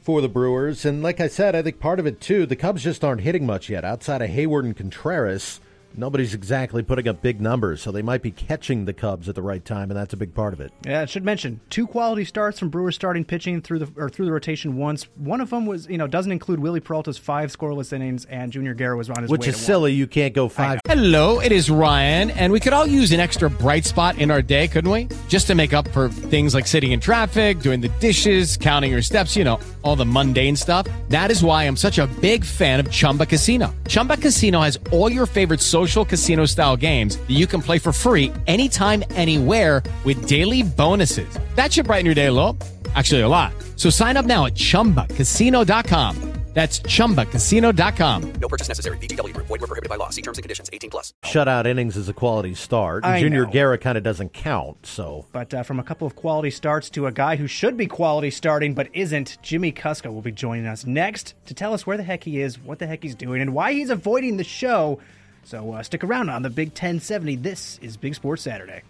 for 0.00 0.20
the 0.20 0.28
Brewers. 0.28 0.84
And 0.84 1.02
like 1.02 1.20
I 1.20 1.28
said, 1.28 1.56
I 1.56 1.62
think 1.62 1.80
part 1.80 1.98
of 1.98 2.06
it 2.06 2.20
too, 2.20 2.46
the 2.46 2.56
Cubs 2.56 2.84
just 2.84 3.02
aren't 3.02 3.22
hitting 3.22 3.46
much 3.46 3.68
yet 3.68 3.84
outside 3.84 4.22
of 4.22 4.30
Heyward 4.30 4.64
and 4.64 4.76
Contreras 4.76 5.60
nobody's 5.96 6.34
exactly 6.34 6.82
putting 6.82 7.08
up 7.08 7.22
big 7.22 7.40
numbers, 7.40 7.80
so 7.82 7.90
they 7.90 8.02
might 8.02 8.22
be 8.22 8.30
catching 8.30 8.84
the 8.84 8.92
Cubs 8.92 9.28
at 9.28 9.34
the 9.34 9.42
right 9.42 9.64
time, 9.64 9.90
and 9.90 9.98
that's 9.98 10.12
a 10.12 10.16
big 10.16 10.34
part 10.34 10.52
of 10.52 10.60
it. 10.60 10.72
Yeah, 10.86 11.02
I 11.02 11.04
should 11.06 11.24
mention 11.24 11.60
two 11.70 11.86
quality 11.86 12.24
starts 12.24 12.58
from 12.58 12.68
Brewers 12.70 12.94
starting 12.94 13.24
pitching 13.24 13.62
through 13.62 13.80
the 13.80 13.88
or 13.96 14.08
through 14.08 14.26
the 14.26 14.32
rotation 14.32 14.76
once. 14.76 15.04
One 15.16 15.40
of 15.40 15.50
them 15.50 15.66
was 15.66 15.86
you 15.88 15.98
know 15.98 16.06
doesn't 16.06 16.32
include 16.32 16.60
Wily 16.60 16.80
Peralta's 16.80 17.18
five 17.18 17.50
scoreless 17.56 17.92
innings, 17.92 18.24
and 18.26 18.52
Junior 18.52 18.74
Guerra 18.74 18.96
was 18.96 19.08
on 19.10 19.22
his 19.22 19.30
own. 19.30 19.32
which 19.32 19.46
is 19.48 19.56
silly. 19.56 19.92
One. 19.92 19.98
You 19.98 20.06
can't 20.06 20.34
go 20.34 20.48
five. 20.48 20.80
Hello, 20.86 21.40
it 21.40 21.52
is 21.52 21.70
Ryan, 21.70 22.30
and 22.30 22.52
we 22.52 22.60
could 22.60 22.72
all 22.72 22.86
use 22.86 23.12
an 23.12 23.20
extra 23.20 23.48
bright 23.48 23.84
spot 23.84 24.18
in 24.18 24.30
our 24.30 24.42
day, 24.42 24.68
couldn't 24.68 24.90
we? 24.90 25.08
Just 25.28 25.46
to 25.48 25.54
make 25.54 25.72
up 25.72 25.88
for 25.88 26.08
things 26.08 26.54
like 26.54 26.66
sitting 26.66 26.92
in 26.92 27.00
traffic, 27.00 27.60
doing 27.60 27.80
the 27.80 27.88
dishes, 28.00 28.56
counting 28.56 28.90
your 28.92 29.02
steps, 29.02 29.36
you 29.36 29.44
know, 29.44 29.60
all 29.82 29.96
the 29.96 30.04
mundane 30.06 30.56
stuff. 30.56 30.86
That 31.08 31.30
is 31.30 31.42
why 31.42 31.64
I'm 31.64 31.76
such 31.76 31.98
a 31.98 32.06
big 32.20 32.44
fan 32.44 32.80
of 32.80 32.90
Chumba 32.90 33.26
Casino. 33.26 33.74
Chumba 33.88 34.16
Casino 34.16 34.60
has 34.60 34.78
all 34.90 35.10
your 35.10 35.26
favorite 35.26 35.60
social 35.60 35.85
casino 36.04 36.46
style 36.46 36.76
games 36.76 37.16
that 37.16 37.30
you 37.34 37.48
can 37.48 37.60
play 37.60 37.78
for 37.80 37.92
free 37.92 38.32
anytime, 38.46 39.02
anywhere 39.10 39.82
with 40.04 40.28
daily 40.28 40.62
bonuses. 40.62 41.28
That 41.56 41.72
should 41.72 41.86
brighten 41.86 42.06
your 42.06 42.14
day 42.14 42.26
a 42.26 42.32
little. 42.32 42.56
Actually, 42.94 43.22
a 43.22 43.28
lot. 43.28 43.52
So 43.74 43.90
sign 43.90 44.16
up 44.16 44.24
now 44.24 44.46
at 44.46 44.54
ChumbaCasino.com. 44.54 46.36
That's 46.56 46.80
ChumbaCasino.com. 46.80 48.32
No 48.40 48.48
purchase 48.48 48.68
necessary. 48.68 48.96
VGW. 48.96 49.36
Void 49.36 49.60
were 49.60 49.66
prohibited 49.66 49.90
by 49.90 49.96
law. 49.96 50.08
See 50.08 50.22
terms 50.22 50.38
and 50.38 50.42
conditions. 50.42 50.70
18 50.72 50.88
plus. 50.88 51.12
Shutout 51.26 51.66
innings 51.66 51.98
is 51.98 52.08
a 52.08 52.14
quality 52.14 52.54
start. 52.54 53.04
I 53.04 53.20
Junior 53.20 53.44
know. 53.44 53.52
Guerra 53.52 53.76
kind 53.76 53.98
of 53.98 54.04
doesn't 54.04 54.32
count, 54.32 54.86
so. 54.86 55.26
But 55.32 55.52
uh, 55.52 55.64
from 55.64 55.78
a 55.78 55.82
couple 55.82 56.06
of 56.06 56.16
quality 56.16 56.48
starts 56.48 56.88
to 56.90 57.06
a 57.06 57.12
guy 57.12 57.36
who 57.36 57.46
should 57.46 57.76
be 57.76 57.86
quality 57.86 58.30
starting 58.30 58.72
but 58.72 58.88
isn't, 58.94 59.36
Jimmy 59.42 59.70
Kuska 59.70 60.10
will 60.10 60.22
be 60.22 60.32
joining 60.32 60.66
us 60.66 60.86
next 60.86 61.34
to 61.44 61.52
tell 61.52 61.74
us 61.74 61.86
where 61.86 61.98
the 61.98 62.02
heck 62.02 62.24
he 62.24 62.40
is, 62.40 62.58
what 62.58 62.78
the 62.78 62.86
heck 62.86 63.02
he's 63.02 63.14
doing, 63.14 63.42
and 63.42 63.52
why 63.52 63.74
he's 63.74 63.90
avoiding 63.90 64.38
the 64.38 64.44
show. 64.44 64.98
So 65.46 65.74
uh, 65.74 65.82
stick 65.84 66.02
around 66.02 66.28
on 66.28 66.42
the 66.42 66.50
Big 66.50 66.70
1070. 66.70 67.36
This 67.36 67.78
is 67.80 67.96
Big 67.96 68.16
Sports 68.16 68.42
Saturday. 68.42 68.82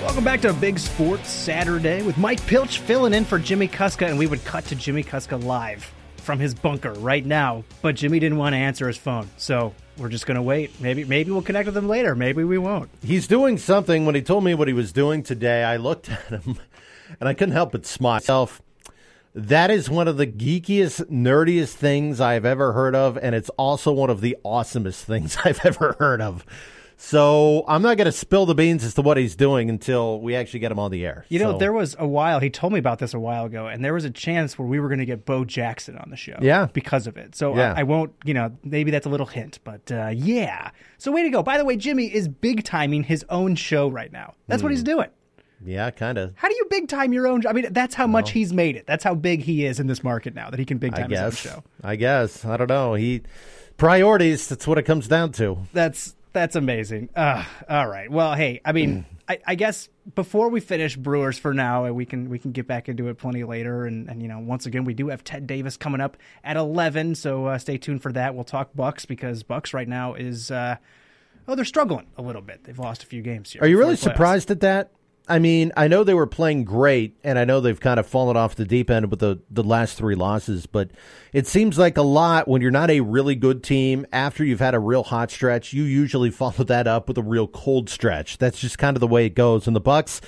Welcome 0.00 0.24
back 0.24 0.40
to 0.40 0.52
Big 0.54 0.80
Sports 0.80 1.30
Saturday 1.30 2.02
with 2.02 2.18
Mike 2.18 2.44
Pilch 2.48 2.80
filling 2.80 3.14
in 3.14 3.24
for 3.24 3.38
Jimmy 3.38 3.68
Kuska, 3.68 4.08
and 4.08 4.18
we 4.18 4.26
would 4.26 4.44
cut 4.44 4.64
to 4.64 4.74
Jimmy 4.74 5.04
Kuska 5.04 5.40
live 5.44 5.88
from 6.16 6.40
his 6.40 6.52
bunker 6.52 6.94
right 6.94 7.24
now. 7.24 7.62
But 7.80 7.94
Jimmy 7.94 8.18
didn't 8.18 8.38
want 8.38 8.54
to 8.54 8.58
answer 8.58 8.88
his 8.88 8.96
phone, 8.96 9.30
so 9.36 9.72
we're 10.02 10.08
just 10.08 10.26
going 10.26 10.34
to 10.34 10.42
wait. 10.42 10.80
Maybe 10.80 11.04
maybe 11.04 11.30
we'll 11.30 11.42
connect 11.42 11.66
with 11.66 11.76
him 11.76 11.88
later. 11.88 12.16
Maybe 12.16 12.42
we 12.42 12.58
won't. 12.58 12.90
He's 13.04 13.28
doing 13.28 13.56
something. 13.56 14.04
When 14.04 14.16
he 14.16 14.20
told 14.20 14.42
me 14.42 14.52
what 14.52 14.66
he 14.66 14.74
was 14.74 14.92
doing 14.92 15.22
today, 15.22 15.62
I 15.62 15.76
looked 15.76 16.10
at 16.30 16.42
him 16.42 16.58
and 17.20 17.28
I 17.28 17.34
couldn't 17.34 17.54
help 17.54 17.72
but 17.72 17.86
smile. 17.86 18.50
That 19.34 19.70
is 19.70 19.88
one 19.88 20.08
of 20.08 20.18
the 20.18 20.26
geekiest, 20.26 21.06
nerdiest 21.06 21.72
things 21.72 22.20
I've 22.20 22.44
ever 22.44 22.72
heard 22.72 22.94
of, 22.94 23.16
and 23.16 23.34
it's 23.34 23.48
also 23.50 23.90
one 23.92 24.10
of 24.10 24.20
the 24.20 24.36
awesomest 24.44 25.04
things 25.04 25.38
I've 25.44 25.64
ever 25.64 25.96
heard 25.98 26.20
of. 26.20 26.44
So 26.96 27.64
I'm 27.66 27.82
not 27.82 27.96
going 27.96 28.06
to 28.06 28.12
spill 28.12 28.46
the 28.46 28.54
beans 28.54 28.84
as 28.84 28.94
to 28.94 29.02
what 29.02 29.16
he's 29.16 29.34
doing 29.36 29.68
until 29.70 30.20
we 30.20 30.36
actually 30.36 30.60
get 30.60 30.70
him 30.72 30.78
on 30.78 30.90
the 30.90 31.04
air. 31.04 31.24
You 31.28 31.38
know, 31.40 31.52
So- 31.52 31.58
there 31.58 31.72
was 31.72 31.96
a 31.98 32.06
while, 32.06 32.38
he 32.40 32.48
told 32.50 32.72
me 32.72 32.78
about 32.78 32.98
this 32.98 33.12
a 33.14 33.18
while 33.20 33.44
ago, 33.46 33.66
and 33.66 33.84
there 33.84 33.94
was 33.94 34.04
a 34.04 34.10
chance 34.10 34.58
where 34.58 34.66
we 34.68 34.78
were 34.78 34.88
going 34.88 35.00
to 35.00 35.04
get 35.06 35.24
Bo 35.24 35.44
Jackson 35.44 35.96
on 35.98 36.10
the 36.10 36.16
show. 36.16 36.38
Yeah. 36.40 36.68
Because 36.72 37.06
of 37.06 37.16
it. 37.16 37.34
So 37.34 37.56
Yeah. 37.56 37.72
I, 37.76 37.80
I 37.80 37.82
won't, 37.82 38.12
you 38.24 38.34
know, 38.34 38.52
maybe 38.62 38.90
that's 38.90 39.06
a 39.06 39.10
little 39.10 39.26
hint, 39.26 39.58
but 39.64 39.90
uh, 39.90 40.10
yeah. 40.14 40.70
So 40.98 41.10
way 41.12 41.22
to 41.24 41.30
go. 41.30 41.42
By 41.42 41.58
the 41.58 41.64
way, 41.64 41.76
Jimmy 41.76 42.06
is 42.06 42.28
big 42.28 42.64
timing 42.64 43.02
his 43.04 43.24
own 43.28 43.54
show 43.56 43.88
right 43.88 44.12
now. 44.12 44.34
That's 44.46 44.62
what 44.62 44.68
Hmm. 44.70 44.74
he's 44.74 44.82
doing. 44.84 45.08
yeah, 45.64 45.90
kind 45.90 46.18
of. 46.18 46.32
How 46.36 46.48
do 46.48 46.54
you 46.54 46.66
big 46.70 46.88
time 46.88 47.12
your 47.12 47.26
own? 47.26 47.46
I 47.46 47.52
mean, 47.52 47.66
that's 47.72 47.94
how 47.94 48.06
much 48.06 48.30
he's 48.32 48.52
made 48.52 48.76
it. 48.76 48.86
That's 48.86 49.04
how 49.04 49.14
big 49.14 49.42
he 49.42 49.64
is 49.64 49.78
in 49.80 49.86
this 49.86 50.02
market 50.04 50.34
now 50.34 50.50
that 50.50 50.58
he 50.58 50.64
can 50.64 50.78
big 50.78 50.94
time 50.94 51.10
his 51.10 51.18
own 51.20 51.30
guess. 51.30 51.38
show. 51.38 51.62
I 51.84 51.96
guess. 51.96 52.44
I 52.44 52.56
don't 52.56 52.68
know. 52.68 52.94
He 52.94 53.22
priorities. 53.76 54.48
That's 54.48 54.66
what 54.66 54.78
it 54.78 54.82
comes 54.82 55.08
down 55.08 55.32
to. 55.32 55.58
That's 55.72 56.14
that's 56.32 56.56
amazing. 56.56 57.10
Uh, 57.14 57.44
all 57.68 57.86
right. 57.86 58.10
Well, 58.10 58.34
hey, 58.34 58.60
I 58.64 58.72
mean, 58.72 59.04
I, 59.28 59.38
I 59.46 59.54
guess 59.54 59.88
before 60.14 60.48
we 60.48 60.60
finish 60.60 60.96
Brewers 60.96 61.38
for 61.38 61.54
now, 61.54 61.90
we 61.92 62.04
can 62.04 62.28
we 62.28 62.38
can 62.38 62.52
get 62.52 62.66
back 62.66 62.88
into 62.88 63.08
it 63.08 63.18
plenty 63.18 63.44
later. 63.44 63.86
And, 63.86 64.08
and 64.08 64.22
you 64.22 64.28
know, 64.28 64.38
once 64.38 64.66
again, 64.66 64.84
we 64.84 64.94
do 64.94 65.08
have 65.08 65.24
Ted 65.24 65.46
Davis 65.46 65.76
coming 65.76 66.00
up 66.00 66.16
at 66.44 66.56
eleven, 66.56 67.14
so 67.14 67.46
uh, 67.46 67.58
stay 67.58 67.78
tuned 67.78 68.02
for 68.02 68.12
that. 68.12 68.34
We'll 68.34 68.44
talk 68.44 68.70
Bucks 68.74 69.04
because 69.04 69.42
Bucks 69.42 69.72
right 69.74 69.88
now 69.88 70.14
is 70.14 70.50
uh, 70.50 70.76
oh 71.48 71.54
they're 71.54 71.64
struggling 71.64 72.06
a 72.16 72.22
little 72.22 72.42
bit. 72.42 72.64
They've 72.64 72.78
lost 72.78 73.02
a 73.02 73.06
few 73.06 73.22
games 73.22 73.52
here. 73.52 73.62
Are 73.62 73.68
you 73.68 73.78
really 73.78 73.96
surprised 73.96 74.50
at 74.50 74.60
that? 74.60 74.90
I 75.28 75.38
mean, 75.38 75.70
I 75.76 75.86
know 75.86 76.02
they 76.02 76.14
were 76.14 76.26
playing 76.26 76.64
great, 76.64 77.16
and 77.22 77.38
I 77.38 77.44
know 77.44 77.60
they've 77.60 77.78
kind 77.78 78.00
of 78.00 78.06
fallen 78.06 78.36
off 78.36 78.56
the 78.56 78.64
deep 78.64 78.90
end 78.90 79.08
with 79.08 79.20
the, 79.20 79.40
the 79.50 79.62
last 79.62 79.96
three 79.96 80.16
losses, 80.16 80.66
but 80.66 80.90
it 81.32 81.46
seems 81.46 81.78
like 81.78 81.96
a 81.96 82.02
lot 82.02 82.48
when 82.48 82.60
you're 82.60 82.72
not 82.72 82.90
a 82.90 83.00
really 83.00 83.36
good 83.36 83.62
team. 83.62 84.04
After 84.12 84.44
you've 84.44 84.60
had 84.60 84.74
a 84.74 84.80
real 84.80 85.04
hot 85.04 85.30
stretch, 85.30 85.72
you 85.72 85.84
usually 85.84 86.30
follow 86.32 86.64
that 86.64 86.88
up 86.88 87.06
with 87.06 87.18
a 87.18 87.22
real 87.22 87.46
cold 87.46 87.88
stretch. 87.88 88.38
That's 88.38 88.58
just 88.58 88.78
kind 88.78 88.96
of 88.96 89.00
the 89.00 89.06
way 89.06 89.26
it 89.26 89.36
goes. 89.36 89.68
And 89.68 89.76
the 89.76 89.80
Bucks, 89.80 90.20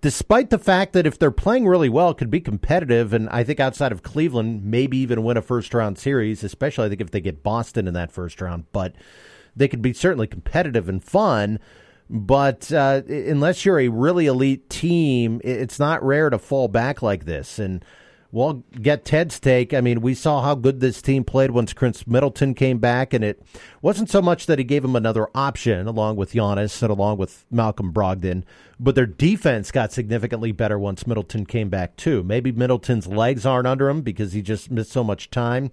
despite 0.00 0.48
the 0.48 0.58
fact 0.58 0.94
that 0.94 1.06
if 1.06 1.18
they're 1.18 1.30
playing 1.30 1.66
really 1.68 1.90
well, 1.90 2.14
could 2.14 2.30
be 2.30 2.40
competitive, 2.40 3.12
and 3.12 3.28
I 3.28 3.44
think 3.44 3.60
outside 3.60 3.92
of 3.92 4.02
Cleveland, 4.02 4.64
maybe 4.64 4.96
even 4.98 5.22
win 5.22 5.36
a 5.36 5.42
first 5.42 5.74
round 5.74 5.98
series, 5.98 6.42
especially 6.42 6.86
I 6.86 6.88
think 6.88 7.02
if 7.02 7.10
they 7.10 7.20
get 7.20 7.42
Boston 7.42 7.86
in 7.86 7.92
that 7.92 8.10
first 8.10 8.40
round, 8.40 8.64
but 8.72 8.94
they 9.54 9.68
could 9.68 9.82
be 9.82 9.92
certainly 9.92 10.26
competitive 10.26 10.88
and 10.88 11.04
fun. 11.04 11.58
But 12.12 12.72
uh, 12.72 13.02
unless 13.08 13.64
you're 13.64 13.78
a 13.78 13.88
really 13.88 14.26
elite 14.26 14.68
team, 14.68 15.40
it's 15.44 15.78
not 15.78 16.02
rare 16.02 16.28
to 16.28 16.38
fall 16.38 16.66
back 16.66 17.02
like 17.02 17.24
this. 17.24 17.60
And 17.60 17.84
we'll 18.32 18.64
get 18.82 19.04
Ted's 19.04 19.38
take. 19.38 19.72
I 19.72 19.80
mean, 19.80 20.00
we 20.00 20.14
saw 20.14 20.42
how 20.42 20.56
good 20.56 20.80
this 20.80 21.00
team 21.00 21.22
played 21.22 21.52
once 21.52 21.72
Khris 21.72 22.08
Middleton 22.08 22.54
came 22.54 22.78
back, 22.78 23.14
and 23.14 23.22
it 23.24 23.40
wasn't 23.80 24.10
so 24.10 24.20
much 24.20 24.46
that 24.46 24.58
he 24.58 24.64
gave 24.64 24.84
him 24.84 24.96
another 24.96 25.28
option 25.36 25.86
along 25.86 26.16
with 26.16 26.32
Giannis 26.32 26.82
and 26.82 26.90
along 26.90 27.18
with 27.18 27.44
Malcolm 27.48 27.92
Brogdon, 27.92 28.42
but 28.82 28.94
their 28.94 29.06
defense 29.06 29.70
got 29.70 29.92
significantly 29.92 30.50
better 30.52 30.78
once 30.78 31.06
Middleton 31.06 31.44
came 31.46 31.68
back 31.68 31.96
too. 31.96 32.22
Maybe 32.24 32.50
Middleton's 32.50 33.06
legs 33.06 33.44
aren't 33.46 33.66
under 33.68 33.88
him 33.88 34.00
because 34.00 34.32
he 34.32 34.42
just 34.42 34.70
missed 34.70 34.90
so 34.90 35.04
much 35.04 35.30
time. 35.30 35.70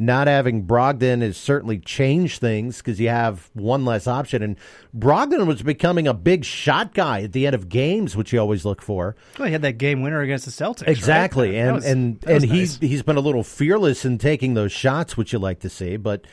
Not 0.00 0.28
having 0.28 0.64
Brogdon 0.64 1.22
has 1.22 1.36
certainly 1.36 1.78
changed 1.78 2.40
things 2.40 2.78
because 2.78 3.00
you 3.00 3.08
have 3.08 3.50
one 3.54 3.84
less 3.84 4.06
option. 4.06 4.42
And 4.44 4.56
Brogdon 4.96 5.46
was 5.46 5.62
becoming 5.62 6.06
a 6.06 6.14
big 6.14 6.44
shot 6.44 6.94
guy 6.94 7.22
at 7.22 7.32
the 7.32 7.46
end 7.46 7.54
of 7.56 7.68
games, 7.68 8.14
which 8.16 8.32
you 8.32 8.38
always 8.38 8.64
look 8.64 8.80
for. 8.80 9.16
Well, 9.38 9.46
he 9.46 9.52
had 9.52 9.62
that 9.62 9.78
game 9.78 10.02
winner 10.02 10.20
against 10.20 10.44
the 10.44 10.52
Celtics. 10.52 10.86
Exactly, 10.86 11.52
That 11.52 11.56
and 11.66 11.74
was- 11.74 11.84
and 11.84 12.24
and 12.28 12.42
nice. 12.42 12.50
he's 12.50 12.78
he's 12.78 13.02
been 13.02 13.16
a 13.16 13.20
little 13.20 13.42
fearless 13.42 14.04
in 14.04 14.18
taking 14.18 14.54
those 14.54 14.70
shots, 14.70 15.16
which 15.16 15.32
you 15.32 15.40
like 15.40 15.60
to 15.60 15.68
see. 15.68 15.96
But 15.96 16.26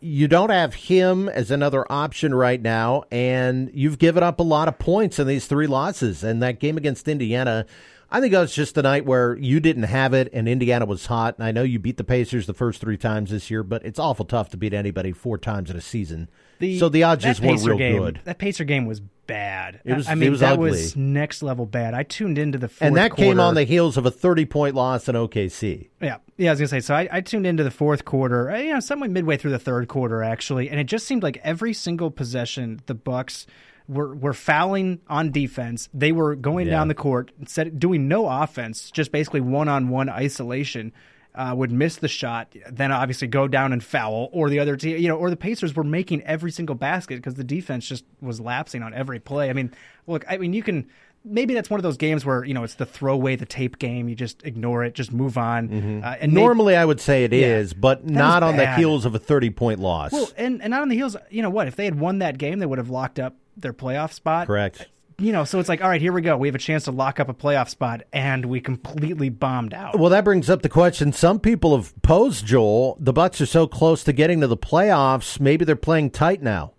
you 0.00 0.28
don't 0.28 0.50
have 0.50 0.74
him 0.74 1.28
as 1.28 1.50
another 1.50 1.90
option 1.90 2.34
right 2.34 2.60
now, 2.60 3.04
and 3.10 3.70
you've 3.72 3.98
given 3.98 4.22
up 4.22 4.40
a 4.40 4.42
lot 4.42 4.68
of 4.68 4.78
points 4.78 5.18
in 5.18 5.26
these 5.26 5.46
three 5.46 5.66
losses. 5.66 6.22
And 6.22 6.42
that 6.42 6.60
game 6.60 6.76
against 6.76 7.08
Indiana, 7.08 7.66
I 8.10 8.20
think 8.20 8.32
that 8.32 8.40
was 8.40 8.54
just 8.54 8.74
the 8.76 8.82
night 8.82 9.04
where 9.04 9.36
you 9.36 9.58
didn't 9.58 9.82
have 9.84 10.14
it, 10.14 10.30
and 10.32 10.48
Indiana 10.48 10.86
was 10.86 11.06
hot. 11.06 11.36
And 11.38 11.44
I 11.46 11.50
know 11.50 11.62
you 11.64 11.78
beat 11.80 11.96
the 11.96 12.04
Pacers 12.04 12.46
the 12.46 12.54
first 12.54 12.80
three 12.80 12.96
times 12.96 13.30
this 13.30 13.50
year, 13.50 13.62
but 13.64 13.84
it's 13.84 13.98
awful 13.98 14.24
tough 14.24 14.48
to 14.50 14.56
beat 14.56 14.72
anybody 14.72 15.10
four 15.12 15.38
times 15.38 15.70
in 15.70 15.76
a 15.76 15.80
season. 15.80 16.28
so 16.78 16.88
the 16.88 17.02
odds 17.02 17.24
just 17.24 17.40
weren't 17.40 17.64
real 17.64 17.76
game, 17.76 17.98
good. 17.98 18.20
That 18.24 18.38
Pacer 18.38 18.62
game 18.64 18.86
was 18.86 19.00
bad. 19.00 19.80
It 19.84 19.94
was- 19.94 20.06
I 20.08 20.14
mean, 20.14 20.28
it 20.28 20.30
was 20.30 20.40
that 20.40 20.52
ugly. 20.52 20.70
was 20.70 20.96
next 20.96 21.42
level 21.42 21.66
bad. 21.66 21.94
I 21.94 22.04
tuned 22.04 22.38
into 22.38 22.58
the 22.58 22.68
fourth 22.68 22.86
And 22.86 22.96
that 22.96 23.16
came 23.16 23.40
on 23.40 23.54
the 23.56 23.64
heels 23.64 23.96
of 23.96 24.06
a 24.06 24.10
thirty-point 24.12 24.74
loss 24.76 25.08
in 25.08 25.16
OKC. 25.16 25.88
Yeah, 26.00 26.18
yeah. 26.36 26.50
I 26.50 26.52
was 26.52 26.60
gonna 26.60 26.68
say. 26.68 26.80
So 26.80 26.94
I, 26.94 27.08
I 27.10 27.20
tuned 27.22 27.44
into 27.46 27.64
the 27.64 27.72
fourth 27.72 28.04
quarter. 28.04 28.50
uh, 28.52 28.58
You 28.58 28.72
know, 28.74 28.80
somewhat 28.80 29.10
midway 29.10 29.36
through 29.36 29.50
the 29.50 29.58
third 29.58 29.88
quarter, 29.88 30.22
actually, 30.22 30.70
and 30.70 30.78
it 30.78 30.84
just 30.84 31.06
seemed 31.08 31.24
like 31.24 31.40
every 31.42 31.72
single 31.74 32.10
possession, 32.12 32.80
the 32.86 32.94
Bucks 32.94 33.46
were 33.88 34.14
were 34.14 34.32
fouling 34.34 35.00
on 35.08 35.30
defense. 35.30 35.88
They 35.94 36.12
were 36.12 36.34
going 36.34 36.66
Yeah. 36.66 36.72
down 36.74 36.88
the 36.88 36.94
court, 36.94 37.30
doing 37.78 38.08
no 38.08 38.28
offense, 38.28 38.90
just 38.90 39.12
basically 39.12 39.40
one 39.40 39.68
on 39.68 39.88
one 39.88 40.08
isolation. 40.08 40.92
Uh, 41.34 41.54
would 41.54 41.70
miss 41.70 41.96
the 41.96 42.08
shot, 42.08 42.56
then 42.72 42.90
obviously 42.90 43.28
go 43.28 43.46
down 43.46 43.70
and 43.70 43.84
foul, 43.84 44.30
or 44.32 44.48
the 44.48 44.58
other 44.58 44.74
team, 44.74 44.96
you 44.96 45.06
know, 45.06 45.16
or 45.16 45.28
the 45.28 45.36
Pacers 45.36 45.76
were 45.76 45.84
making 45.84 46.22
every 46.22 46.50
single 46.50 46.74
basket 46.74 47.16
because 47.16 47.34
the 47.34 47.44
defense 47.44 47.86
just 47.86 48.06
was 48.22 48.40
lapsing 48.40 48.82
on 48.82 48.94
every 48.94 49.20
play. 49.20 49.50
I 49.50 49.52
mean, 49.52 49.70
look, 50.06 50.24
I 50.30 50.38
mean, 50.38 50.54
you 50.54 50.62
can 50.62 50.86
maybe 51.26 51.52
that's 51.54 51.68
one 51.68 51.78
of 51.78 51.82
those 51.82 51.96
games 51.96 52.24
where 52.24 52.44
you 52.44 52.54
know 52.54 52.64
it's 52.64 52.74
the 52.74 52.86
throw 52.86 53.12
away 53.14 53.36
the 53.36 53.44
tape 53.46 53.78
game. 53.78 54.08
You 54.08 54.14
just 54.14 54.44
ignore 54.44 54.84
it, 54.84 54.94
just 54.94 55.12
move 55.12 55.36
on. 55.36 56.02
Uh, 56.02 56.16
and 56.20 56.32
Normally, 56.32 56.76
I 56.76 56.84
would 56.84 57.00
say 57.00 57.24
it 57.24 57.32
is, 57.32 57.72
Yeah. 57.72 57.78
but 57.80 58.06
not 58.06 58.42
on 58.42 58.56
the 58.56 58.72
heels 58.74 59.04
of 59.04 59.14
a 59.14 59.18
thirty-point 59.18 59.80
loss. 59.80 60.12
well, 60.12 60.30
and 60.36 60.62
and 60.62 60.70
not 60.70 60.82
on 60.82 60.88
the 60.88 60.94
heels. 60.96 61.16
You 61.30 61.42
know 61.42 61.50
what? 61.50 61.66
If 61.68 61.76
they 61.76 61.84
had 61.84 61.98
won 61.98 62.20
that 62.20 62.38
game, 62.38 62.58
they 62.60 62.66
would 62.66 62.78
have 62.78 62.90
locked 62.90 63.18
up 63.18 63.34
their 63.56 63.72
playoff 63.72 64.12
spot. 64.12 64.46
Correct. 64.46 64.86
You 65.18 65.32
know, 65.32 65.44
so 65.44 65.58
it's 65.58 65.68
like, 65.70 65.82
all 65.82 65.88
right, 65.88 66.00
here 66.02 66.12
we 66.12 66.20
go. 66.20 66.36
We 66.36 66.46
have 66.46 66.54
a 66.54 66.58
chance 66.58 66.84
to 66.84 66.90
lock 66.90 67.18
up 67.20 67.30
a 67.30 67.32
playoff 67.34 67.70
spot, 67.70 68.02
and 68.12 68.44
we 68.44 68.60
completely 68.60 69.30
bombed 69.30 69.72
out. 69.72 69.98
Well, 69.98 70.10
that 70.10 70.24
brings 70.24 70.50
up 70.50 70.60
the 70.60 70.68
question 70.68 71.10
some 71.10 71.40
people 71.40 71.74
have 71.74 71.94
posed, 72.02 72.44
Joel. 72.44 72.98
The 73.00 73.14
Bucks 73.14 73.40
are 73.40 73.46
so 73.46 73.66
close 73.66 74.04
to 74.04 74.12
getting 74.12 74.42
to 74.42 74.46
the 74.46 74.58
playoffs. 74.58 75.40
Maybe 75.40 75.64
they're 75.64 75.74
playing 75.74 76.10
tight 76.10 76.42
now. 76.42 76.74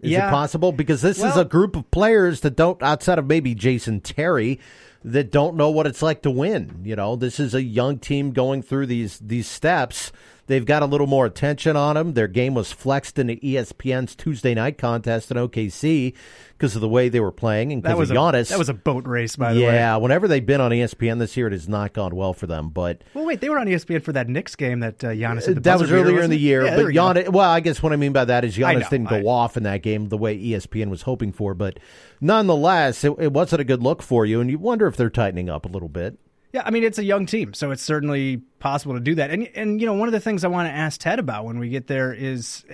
Is 0.00 0.12
Yeah. 0.12 0.28
it 0.28 0.30
possible? 0.30 0.72
Because 0.72 1.02
this 1.02 1.22
is 1.22 1.36
a 1.36 1.44
group 1.44 1.74
of 1.76 1.90
players 1.90 2.40
that 2.40 2.56
don't, 2.56 2.80
outside 2.82 3.18
of 3.18 3.26
maybe 3.26 3.54
Jason 3.54 4.00
Terry, 4.00 4.60
that 5.04 5.30
don't 5.32 5.56
know 5.56 5.70
what 5.70 5.86
it's 5.86 6.02
like 6.02 6.22
to 6.22 6.30
win. 6.30 6.80
You 6.84 6.96
know, 6.96 7.16
this 7.16 7.38
is 7.40 7.54
a 7.54 7.62
young 7.62 7.98
team 7.98 8.32
going 8.32 8.62
through 8.62 8.86
these 8.86 9.18
these 9.18 9.46
steps. 9.48 10.12
They've 10.48 10.64
got 10.64 10.82
a 10.82 10.86
little 10.86 11.06
more 11.06 11.26
attention 11.26 11.76
on 11.76 11.94
them. 11.94 12.14
Their 12.14 12.26
game 12.26 12.54
was 12.54 12.72
flexed 12.72 13.18
into 13.18 13.34
ESPN's 13.36 14.16
Tuesday 14.16 14.54
night 14.54 14.78
contest 14.78 15.30
in 15.30 15.36
OKC 15.36 16.14
because 16.56 16.74
of 16.74 16.80
the 16.80 16.88
way 16.88 17.10
they 17.10 17.20
were 17.20 17.30
playing 17.30 17.70
and 17.70 17.82
because 17.82 18.10
of 18.10 18.16
a 18.16 18.18
Giannis. 18.18 18.48
that 18.48 18.58
was 18.58 18.70
a 18.70 18.74
boat 18.74 19.06
race, 19.06 19.36
by 19.36 19.52
the 19.52 19.60
way. 19.60 19.74
yeah, 19.74 19.96
whenever 19.96 20.26
they've 20.26 20.44
been 20.44 20.62
on 20.62 20.70
ESPN 20.70 21.18
this 21.18 21.36
year, 21.36 21.48
it 21.48 21.52
has 21.52 21.68
not 21.68 21.92
gone 21.92 22.16
well 22.16 22.32
for 22.32 22.46
them. 22.46 22.70
But 22.70 23.02
Well, 23.12 23.26
wait, 23.26 23.42
they 23.42 23.50
were 23.50 23.58
on 23.58 23.66
ESPN 23.66 24.02
for 24.02 24.12
that 24.14 24.26
Knicks 24.26 24.56
game 24.56 24.80
that 24.80 25.04
uh, 25.04 25.08
Giannis. 25.08 25.62
That 25.62 25.78
was 25.78 25.90
beater, 25.90 26.00
earlier 26.00 26.22
in 26.22 26.30
the 26.30 26.38
year, 26.38 26.64
Yeah, 26.64 26.76
but 26.76 26.86
we 26.86 26.94
go. 26.94 27.02
Giannis. 27.02 27.28
Well, 27.28 27.50
I 27.50 27.60
guess 27.60 27.82
what 27.82 27.92
I 27.92 27.96
mean 27.96 28.14
by 28.14 28.24
that 28.24 28.44
is 28.44 28.56
Giannis 28.56 28.80
know, 28.80 28.88
didn't 28.88 29.10
go 29.10 29.16
I- 29.16 29.24
off 29.24 29.58
in 29.58 29.64
that 29.64 29.82
game 29.82 30.08
the 30.08 30.16
way 30.16 30.36
ESPN 30.38 30.88
was 30.88 31.02
hoping 31.02 31.30
for. 31.30 31.52
But 31.52 31.78
nonetheless, 32.22 33.04
it, 33.04 33.14
it 33.18 33.32
wasn't 33.34 33.60
a 33.60 33.64
good 33.64 33.82
look 33.82 34.00
for 34.02 34.24
you, 34.24 34.40
and 34.40 34.50
you 34.50 34.58
wonder 34.58 34.86
if 34.86 34.96
they're 34.96 35.10
tightening 35.10 35.50
up 35.50 35.66
a 35.66 35.68
little 35.68 35.90
bit. 35.90 36.18
Yeah, 36.52 36.62
I 36.64 36.70
mean 36.70 36.82
it's 36.84 36.98
a 36.98 37.04
young 37.04 37.26
team, 37.26 37.52
so 37.54 37.70
it's 37.70 37.82
certainly 37.82 38.38
possible 38.58 38.94
to 38.94 39.00
do 39.00 39.14
that. 39.16 39.30
And 39.30 39.48
and 39.54 39.80
you 39.80 39.86
know 39.86 39.94
one 39.94 40.08
of 40.08 40.12
the 40.12 40.20
things 40.20 40.44
I 40.44 40.48
want 40.48 40.68
to 40.68 40.72
ask 40.72 41.00
Ted 41.00 41.18
about 41.18 41.44
when 41.44 41.58
we 41.58 41.68
get 41.68 41.86
there 41.88 42.12
is, 42.12 42.64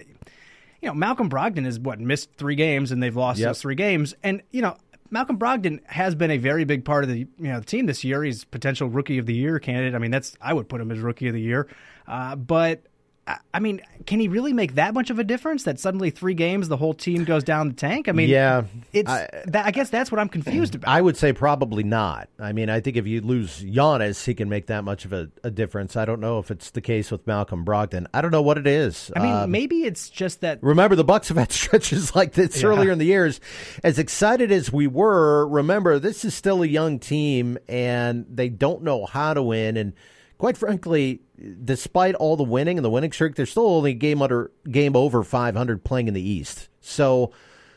you 0.81 0.89
know, 0.89 0.95
Malcolm 0.95 1.29
Brogdon 1.29 1.65
has 1.65 1.79
what 1.81 1.99
missed 1.99 2.31
three 2.37 2.55
games 2.55 2.93
and 2.93 3.03
they've 3.03 3.17
lost 3.17 3.41
Yep. 3.41 3.49
those 3.49 3.61
three 3.63 3.75
games, 3.75 4.15
and 4.23 4.43
you 4.53 4.63
know 4.63 4.77
Malcolm 5.11 5.39
Brogdon 5.39 5.81
has 5.87 6.15
been 6.15 6.31
a 6.31 6.39
very 6.39 6.65
big 6.65 6.85
part 6.85 7.03
of 7.05 7.11
the 7.11 7.19
you 7.19 7.29
know 7.39 7.59
the 7.59 7.67
team 7.67 7.87
this 7.87 8.05
year. 8.05 8.23
He's 8.23 8.45
potential 8.45 8.89
rookie 8.89 9.19
of 9.19 9.27
the 9.27 9.35
year 9.35 9.59
candidate. 9.59 9.95
I 9.95 9.99
mean 9.99 10.13
that's 10.13 10.37
I 10.41 10.53
would 10.53 10.69
put 10.69 10.81
him 10.81 10.91
as 10.93 11.01
rookie 11.01 11.27
of 11.29 11.35
the 11.35 11.43
year, 11.43 11.69
uh, 12.07 12.37
but. 12.37 12.83
I- 13.27 13.61
mean, 13.61 13.81
can 14.05 14.21
he 14.21 14.29
really 14.29 14.53
make 14.53 14.75
that 14.75 14.93
much 14.93 15.09
of 15.09 15.19
a 15.19 15.25
difference? 15.25 15.63
That 15.63 15.81
suddenly 15.81 16.11
three 16.11 16.35
games, 16.35 16.69
the 16.69 16.77
whole 16.77 16.93
team 16.93 17.25
goes 17.25 17.43
down 17.43 17.69
the 17.69 17.75
tank. 17.75 18.07
I 18.09 18.13
mean, 18.13 18.29
Yeah, 18.29 18.65
it's. 18.93 19.09
I- 19.11 19.29
that, 19.47 19.65
I 19.67 19.71
guess 19.71 19.89
that's 19.89 20.13
what 20.13 20.19
I'm 20.21 20.29
confused 20.29 20.75
about. 20.75 20.91
I 20.91 21.01
would 21.01 21.17
say 21.17 21.33
probably 21.33 21.85
not. 21.85 22.29
I 22.39 22.53
mean, 22.53 22.69
I 22.69 22.81
think 22.81 22.97
if 22.99 23.07
you 23.07 23.23
lose 23.23 23.63
Giannis, 23.63 24.25
he 24.27 24.35
can 24.35 24.49
make 24.51 24.67
that 24.67 24.85
much 24.85 25.05
of 25.07 25.13
a, 25.15 25.31
a 25.43 25.51
difference. 25.51 25.97
I 25.97 26.05
don't 26.05 26.21
know 26.21 26.39
if 26.39 26.51
it's 26.51 26.71
the 26.71 26.83
case 26.83 27.11
with 27.11 27.27
Malcolm 27.27 27.65
Brogdon. 27.65 28.07
I 28.13 28.21
don't 28.21 28.31
know 28.31 28.43
what 28.43 28.59
it 28.59 28.67
is. 28.67 29.11
I 29.17 29.21
mean, 29.21 29.33
Um, 29.33 29.51
maybe 29.51 29.85
it's 29.85 30.11
just 30.11 30.43
that 30.43 30.59
Remember, 30.63 30.95
the 30.97 31.05
Bucks 31.05 31.29
have 31.29 31.39
had 31.39 31.51
stretches 31.53 32.15
like 32.15 32.33
this 32.35 32.61
Yeah. 32.61 32.69
earlier 32.69 32.91
in 32.91 32.99
the 32.99 33.07
years. 33.07 33.41
As 33.83 33.99
excited 33.99 34.53
as 34.53 34.71
we 34.73 34.87
were, 34.87 35.47
remember 35.49 35.99
this 35.99 36.25
is 36.27 36.35
still 36.35 36.63
a 36.63 36.67
young 36.67 36.99
team, 36.99 37.57
and 37.69 38.27
they 38.29 38.51
don't 38.51 38.83
know 38.83 39.07
how 39.07 39.33
to 39.33 39.43
win. 39.43 39.77
And 39.79 39.95
quite 40.39 40.57
frankly, 40.57 41.21
despite 41.65 42.15
all 42.15 42.37
the 42.37 42.45
winning 42.45 42.79
and 42.79 42.85
the 42.85 42.91
winning 42.91 43.13
streak, 43.13 43.35
they're 43.35 43.47
still 43.47 43.67
only 43.67 43.95
game 43.95 44.23
under 44.23 44.51
game 44.71 44.97
over 44.97 45.23
500 45.23 45.85
playing 45.85 46.09
in 46.09 46.15
the 46.15 46.29
East. 46.29 46.69
So 46.81 47.33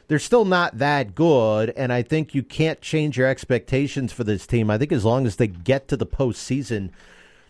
they're 0.08 0.20
still 0.20 0.46
not 0.46 0.78
that 0.78 1.15
good. 1.15 1.72
And 1.72 1.91
I 1.91 2.02
think 2.02 2.34
you 2.34 2.43
can't 2.43 2.82
change 2.82 3.17
your 3.17 3.28
expectations 3.28 4.12
for 4.13 4.24
this 4.24 4.48
team. 4.48 4.70
I 4.70 4.78
think 4.78 4.91
as 4.91 5.06
long 5.06 5.26
as 5.26 5.36
they 5.36 5.48
get 5.48 5.88
to 5.89 5.98
the 5.98 6.08
postseason 6.08 6.91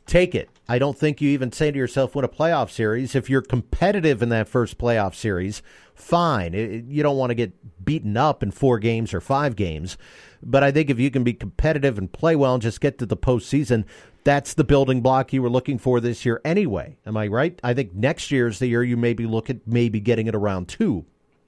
take 0.08 0.34
it. 0.34 0.50
I 0.68 0.80
don't 0.80 0.98
think 0.98 1.22
you 1.22 1.30
even 1.30 1.52
say 1.52 1.70
to 1.70 1.78
yourself, 1.78 2.16
win 2.16 2.26
a 2.26 2.30
playoff 2.30 2.72
series. 2.72 3.14
If 3.14 3.30
you're 3.30 3.42
competitive 3.42 4.22
in 4.22 4.30
that 4.30 4.48
first 4.48 4.78
playoff 4.78 5.14
series, 5.14 5.62
fine. 5.94 6.54
You 6.90 7.04
don't 7.04 7.18
want 7.18 7.30
to 7.30 7.36
get 7.36 7.86
beaten 7.86 8.18
up 8.18 8.42
in 8.42 8.52
four 8.52 8.80
games 8.80 9.14
or 9.14 9.22
five 9.22 9.56
games. 9.56 9.98
But 10.42 10.64
I 10.64 10.72
think 10.72 10.90
if 10.90 11.00
you 11.00 11.12
can 11.12 11.24
be 11.24 11.34
competitive 11.34 11.98
and 11.98 12.12
play 12.12 12.36
well 12.36 12.54
and 12.54 12.64
just 12.64 12.82
get 12.82 12.98
to 13.00 13.06
the 13.06 13.18
postseason, 13.18 13.86
that's 14.28 14.56
the 14.56 14.64
building 14.66 15.00
block 15.00 15.32
you 15.32 15.42
were 15.42 15.50
looking 15.50 15.78
for 15.78 16.02
this 16.02 16.26
year 16.26 16.42
anyway. 16.44 16.98
Am 17.06 17.16
I 17.16 17.28
right? 17.28 17.58
I 17.64 17.74
think 17.74 17.94
next 17.94 18.30
year 18.30 18.48
is 18.48 18.60
the 18.60 18.68
year 18.68 18.84
you 18.84 18.98
maybe 18.98 19.26
look 19.26 19.50
at 19.50 19.66
maybe 19.66 20.02
getting 20.02 20.28
it 20.28 20.36
around 20.36 20.68
two. 20.68 21.06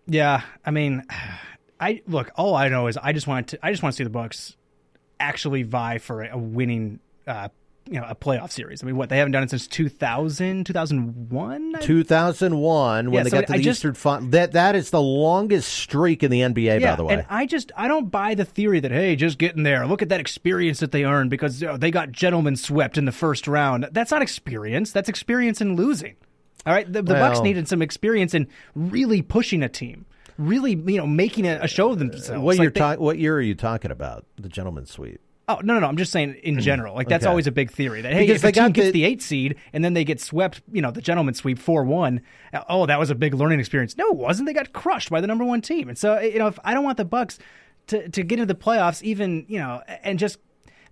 Yeah, 0.07 0.43
I 0.65 0.71
mean, 0.71 1.03
I 1.81 2.01
look. 2.07 2.31
All 2.35 2.55
I 2.55 2.69
know 2.69 2.87
is 2.87 2.95
I 2.95 3.11
just 3.11 3.27
want 3.27 3.49
to. 3.49 3.59
I 3.61 3.71
just 3.71 3.83
want 3.83 3.93
to 3.93 3.97
see 3.97 4.05
the 4.05 4.09
Bucks 4.09 4.55
actually 5.19 5.63
vie 5.63 5.97
for 5.97 6.23
a 6.23 6.37
winning, 6.37 6.99
uh, 7.27 7.49
you 7.91 7.99
know, 7.99 8.05
a 8.07 8.15
playoff 8.15 8.51
series. 8.51 8.83
I 8.83 8.85
mean, 8.85 8.95
what 8.95 9.09
they 9.09 9.17
haven't 9.17 9.31
done 9.31 9.43
it 9.43 9.49
since 9.49 9.67
2000, 9.67 10.65
2001? 10.65 11.75
2001 11.81 13.05
when 13.05 13.13
Yeah, 13.13 13.23
they 13.23 13.29
so 13.29 13.37
got 13.41 13.47
to 13.47 13.53
I 13.53 13.57
the 13.57 13.63
just- 13.63 13.79
Eastern 13.79 13.93
Final. 13.95 14.29
That 14.29 14.51
that 14.53 14.75
is 14.75 14.89
the 14.91 15.01
longest 15.01 15.73
streak 15.73 16.23
in 16.23 16.31
the 16.31 16.41
NBA, 16.41 16.79
yeah, 16.81 16.91
by 16.91 16.95
the 16.95 17.03
way. 17.03 17.13
and 17.15 17.25
I 17.29 17.45
just 17.45 17.71
I 17.75 17.87
don't 17.87 18.09
buy 18.09 18.35
the 18.35 18.45
theory 18.45 18.79
that 18.79 18.91
hey, 18.91 19.15
just 19.15 19.37
getting 19.37 19.63
there. 19.63 19.85
Look 19.87 20.01
at 20.01 20.09
that 20.09 20.19
experience 20.19 20.79
that 20.79 20.91
they 20.91 21.03
earned 21.05 21.29
because 21.29 21.61
you 21.61 21.67
know, 21.67 21.77
they 21.77 21.91
got 21.91 22.11
gentlemen 22.11 22.55
swept 22.55 22.97
in 22.97 23.05
the 23.05 23.11
first 23.11 23.47
round. 23.47 23.87
That's 23.91 24.11
not 24.11 24.21
experience. 24.21 24.91
That's 24.91 25.09
experience 25.09 25.61
in 25.61 25.75
losing. 25.75 26.15
All 26.65 26.73
right, 26.73 26.91
the, 26.91 27.01
the 27.01 27.13
Bucks 27.13 27.39
needed 27.39 27.67
some 27.67 27.81
experience 27.81 28.33
in 28.33 28.47
really 28.75 29.21
pushing 29.21 29.63
a 29.63 29.69
team, 29.69 30.05
really 30.37 30.71
you 30.71 30.97
know 30.97 31.07
making 31.07 31.45
a, 31.47 31.67
show 31.67 31.91
of 31.91 31.99
themselves. 31.99 32.43
what 32.43 32.57
Like 32.57 32.63
you're 32.63 32.71
they- 32.71 32.79
talking? 32.79 33.03
What 33.03 33.17
year 33.17 33.35
are 33.35 33.41
you 33.41 33.55
talking 33.55 33.91
about? 33.91 34.25
The 34.37 34.49
gentleman's 34.49 34.91
suite. 34.91 35.21
Oh 35.49 35.59
no, 35.63 35.73
no, 35.73 35.79
no! 35.79 35.87
I'm 35.87 35.97
just 35.97 36.11
saying 36.11 36.35
in 36.43 36.53
mm-hmm. 36.55 36.61
general. 36.61 36.95
Like 36.95 37.09
that's 37.09 37.25
Okay. 37.25 37.29
always 37.29 37.47
a 37.47 37.51
big 37.51 37.71
theory 37.71 38.01
that 38.01 38.13
hey, 38.13 38.27
Because 38.27 38.43
if 38.43 38.49
a 38.49 38.51
team 38.51 38.71
gets 38.71 38.87
the- 38.87 38.91
the 38.91 39.03
eight 39.03 39.21
seed 39.21 39.55
and 39.73 39.83
then 39.83 39.95
they 39.95 40.03
get 40.03 40.21
swept, 40.21 40.61
you 40.71 40.81
know, 40.81 40.91
the 40.91 41.01
gentleman 41.01 41.33
sweep 41.33 41.57
four 41.57 41.83
one. 41.83 42.21
Uh, 42.53 42.63
oh, 42.69 42.85
that 42.85 42.99
was 42.99 43.09
a 43.09 43.15
big 43.15 43.33
learning 43.33 43.59
experience. 43.59 43.97
No, 43.97 44.07
it 44.09 44.15
wasn't. 44.15 44.45
They 44.45 44.53
got 44.53 44.71
crushed 44.73 45.09
by 45.09 45.19
the 45.19 45.27
number 45.27 45.43
one 45.43 45.61
team. 45.61 45.89
And 45.89 45.97
so 45.97 46.19
you 46.19 46.37
know, 46.37 46.47
if 46.47 46.59
I 46.63 46.75
don't 46.75 46.83
want 46.83 46.97
the 46.97 47.05
Bucks 47.05 47.39
to 47.87 48.07
to 48.07 48.23
get 48.23 48.39
into 48.39 48.53
the 48.53 48.59
playoffs, 48.59 49.01
even 49.01 49.45
you 49.47 49.57
know, 49.57 49.81
and 50.03 50.19
just 50.19 50.37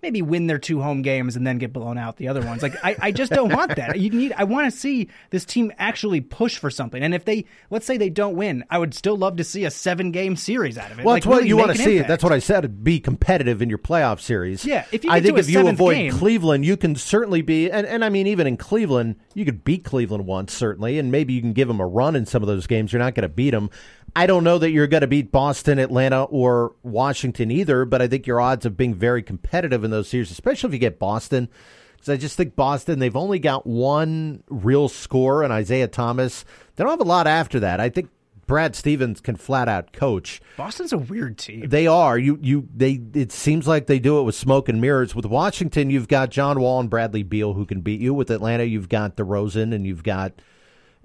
maybe 0.02 0.22
win 0.22 0.46
their 0.46 0.58
two 0.58 0.80
home 0.80 1.02
games 1.02 1.36
and 1.36 1.46
then 1.46 1.58
get 1.58 1.72
blown 1.72 1.98
out 1.98 2.16
the 2.16 2.28
other 2.28 2.40
ones. 2.42 2.62
Like 2.62 2.74
I, 2.84 2.96
I 3.00 3.12
just 3.12 3.32
don't 3.32 3.52
want 3.52 3.76
that. 3.76 3.98
You 3.98 4.10
need 4.10 4.32
I 4.36 4.44
want 4.44 4.70
to 4.72 4.76
see 4.78 5.08
this 5.30 5.44
team 5.44 5.72
actually 5.78 6.20
push 6.20 6.58
for 6.58 6.70
something. 6.70 7.02
And 7.02 7.14
if 7.14 7.24
they 7.24 7.44
let's 7.70 7.86
say 7.86 7.96
they 7.96 8.10
don't 8.10 8.36
win, 8.36 8.64
I 8.70 8.78
would 8.78 8.94
still 8.94 9.16
love 9.16 9.36
to 9.36 9.44
see 9.44 9.64
a 9.64 9.70
seven 9.70 10.10
game 10.10 10.36
series 10.36 10.78
out 10.78 10.90
of 10.92 10.98
it. 10.98 11.04
Well, 11.04 11.14
Like, 11.14 11.22
that's 11.22 11.26
what 11.30 11.36
really 11.38 11.48
you 11.48 11.56
want 11.56 11.72
to 11.72 11.78
see. 11.78 11.92
impact. 11.96 12.08
That's 12.08 12.22
what 12.24 12.32
I 12.32 12.38
said. 12.38 12.84
Be 12.84 13.00
competitive 13.00 13.60
in 13.62 13.68
your 13.68 13.78
playoff 13.78 14.20
series. 14.20 14.64
Yeah, 14.64 14.84
if 14.92 15.04
you 15.04 15.10
I 15.10 15.20
think 15.20 15.38
if 15.38 15.48
you 15.50 15.66
avoid 15.66 15.94
game- 15.94 16.12
Cleveland, 16.12 16.64
you 16.64 16.76
can 16.76 16.94
certainly 16.94 17.42
be. 17.42 17.70
And, 17.70 17.86
and 17.86 18.04
I 18.04 18.08
mean, 18.08 18.26
even 18.26 18.46
in 18.46 18.56
Cleveland, 18.56 19.16
you 19.34 19.44
could 19.44 19.64
beat 19.64 19.84
Cleveland 19.84 20.26
once 20.26 20.52
certainly, 20.52 20.98
and 20.98 21.10
maybe 21.10 21.32
you 21.32 21.40
can 21.40 21.52
give 21.52 21.68
them 21.68 21.80
a 21.80 21.86
run 21.86 22.14
in 22.16 22.26
some 22.26 22.42
of 22.42 22.46
those 22.46 22.66
games. 22.66 22.92
You're 22.92 23.00
not 23.00 23.14
going 23.14 23.22
to 23.22 23.28
beat 23.28 23.50
them. 23.50 23.70
I 24.16 24.26
don't 24.26 24.42
know 24.42 24.58
that 24.58 24.70
you're 24.70 24.86
going 24.86 25.02
to 25.02 25.06
beat 25.06 25.30
Boston, 25.30 25.78
Atlanta, 25.78 26.24
or 26.24 26.74
Washington 26.82 27.50
either. 27.50 27.84
But 27.84 28.00
I 28.02 28.08
think 28.08 28.26
your 28.26 28.40
odds 28.40 28.64
of 28.66 28.76
being 28.76 28.94
very 28.94 29.22
competitive 29.22 29.84
in 29.88 29.90
those 29.90 30.08
series, 30.08 30.30
especially 30.30 30.68
if 30.68 30.74
you 30.74 30.78
get 30.78 30.98
Boston. 30.98 31.48
Because 31.92 32.10
I 32.10 32.16
just 32.16 32.36
think 32.36 32.54
Boston, 32.54 33.00
they've 33.00 33.16
only 33.16 33.40
got 33.40 33.66
one 33.66 34.44
real 34.48 34.88
score, 34.88 35.42
and 35.42 35.52
Isaiah 35.52 35.88
Thomas. 35.88 36.44
They 36.76 36.84
don't 36.84 36.92
have 36.92 37.00
a 37.00 37.04
lot 37.04 37.26
after 37.26 37.58
that. 37.60 37.80
I 37.80 37.88
think 37.88 38.10
Brad 38.48 38.74
Stevens 38.74 39.20
can 39.20 39.36
flat 39.36 39.68
out 39.68 39.92
coach. 39.92 40.40
Boston's 40.56 40.92
a 40.92 40.98
weird 40.98 41.38
team. 41.38 41.68
They 41.68 41.86
are. 41.86 42.18
You 42.18 42.38
you 42.40 42.66
they 42.74 43.00
it 43.14 43.30
seems 43.30 43.68
like 43.68 43.86
they 43.86 43.98
do 43.98 44.18
it 44.18 44.22
with 44.22 44.34
smoke 44.34 44.68
and 44.68 44.80
mirrors. 44.80 45.14
With 45.14 45.26
Washington, 45.26 45.90
you've 45.90 46.08
got 46.08 46.30
John 46.30 46.58
Wall 46.58 46.80
and 46.80 46.88
Bradley 46.88 47.22
Beal 47.22 47.52
who 47.52 47.66
can 47.66 47.82
beat 47.82 48.00
you. 48.00 48.14
With 48.14 48.30
Atlanta, 48.30 48.64
you've 48.64 48.88
got 48.88 49.16
DeRozan 49.16 49.74
and 49.74 49.86
you've 49.86 50.02
got 50.02 50.32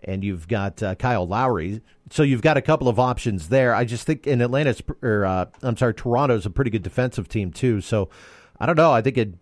and 0.06 0.24
you've 0.24 0.48
got 0.48 0.82
uh, 0.82 0.96
Kyle 0.96 1.28
Lowry. 1.28 1.82
So 2.10 2.24
you've 2.24 2.41
got 2.41 2.58
a 2.58 2.62
couple 2.62 2.88
of 2.88 2.98
options 2.98 3.50
there. 3.50 3.76
I 3.76 3.84
just 3.84 4.06
think 4.06 4.26
in 4.26 4.41
Atlanta's 4.41 4.82
or 5.02 5.26
uh, 5.26 5.46
I'm 5.62 5.76
sorry, 5.76 5.93
Toronto's 5.93 6.46
a 6.46 6.50
pretty 6.50 6.72
good 6.72 6.84
defensive 6.84 7.28
team 7.28 7.52
too. 7.52 7.82
So 7.82 8.10
I 8.63 8.65
don't 8.65 8.78
know. 8.78 8.93
I 8.93 9.02
think 9.02 9.17
it'd 9.17 9.38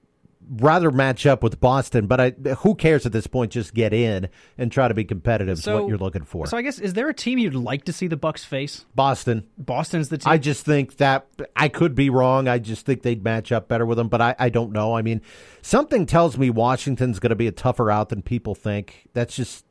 rather 0.49 0.89
match 0.89 1.27
up 1.27 1.43
with 1.43 1.59
Boston, 1.59 2.07
but 2.07 2.19
I 2.19 2.29
who 2.31 2.73
cares 2.73 3.05
at 3.05 3.11
this 3.11 3.27
point? 3.27 3.51
Just 3.51 3.75
get 3.75 3.93
in 3.93 4.29
and 4.57 4.71
try 4.71 4.87
to 4.87 4.95
be 4.95 5.03
competitive. 5.03 5.59
is 5.59 5.67
what 5.67 5.87
you're 5.87 5.99
looking 5.99 6.23
for. 6.23 6.47
So 6.47 6.57
I 6.57 6.63
guess 6.63 6.79
is 6.79 6.93
there 6.93 7.07
a 7.07 7.13
team 7.13 7.37
you'd 7.37 7.53
like 7.53 7.85
to 7.85 7.93
see 7.93 8.07
the 8.07 8.17
Bucks 8.17 8.43
face? 8.43 8.85
Boston. 8.95 9.45
Boston's 9.59 10.09
the 10.09 10.17
team. 10.17 10.33
I 10.33 10.39
just 10.39 10.65
think 10.65 10.97
that 10.97 11.27
I 11.55 11.67
could 11.67 11.93
be 11.93 12.09
wrong. 12.09 12.47
I 12.47 12.57
just 12.57 12.83
think 12.83 13.03
they'd 13.03 13.23
match 13.23 13.51
up 13.51 13.67
better 13.67 13.85
with 13.85 13.99
them, 13.99 14.07
but 14.07 14.21
I, 14.21 14.35
I 14.39 14.49
don't 14.49 14.71
know. 14.71 14.97
I 14.97 15.03
mean, 15.03 15.21
something 15.61 16.07
tells 16.07 16.35
me 16.35 16.49
Washington's 16.49 17.19
going 17.19 17.29
to 17.29 17.35
be 17.35 17.45
a 17.45 17.51
tougher 17.51 17.91
out 17.91 18.09
than 18.09 18.23
people 18.23 18.55
think. 18.55 19.07
That's 19.13 19.35
just 19.35 19.67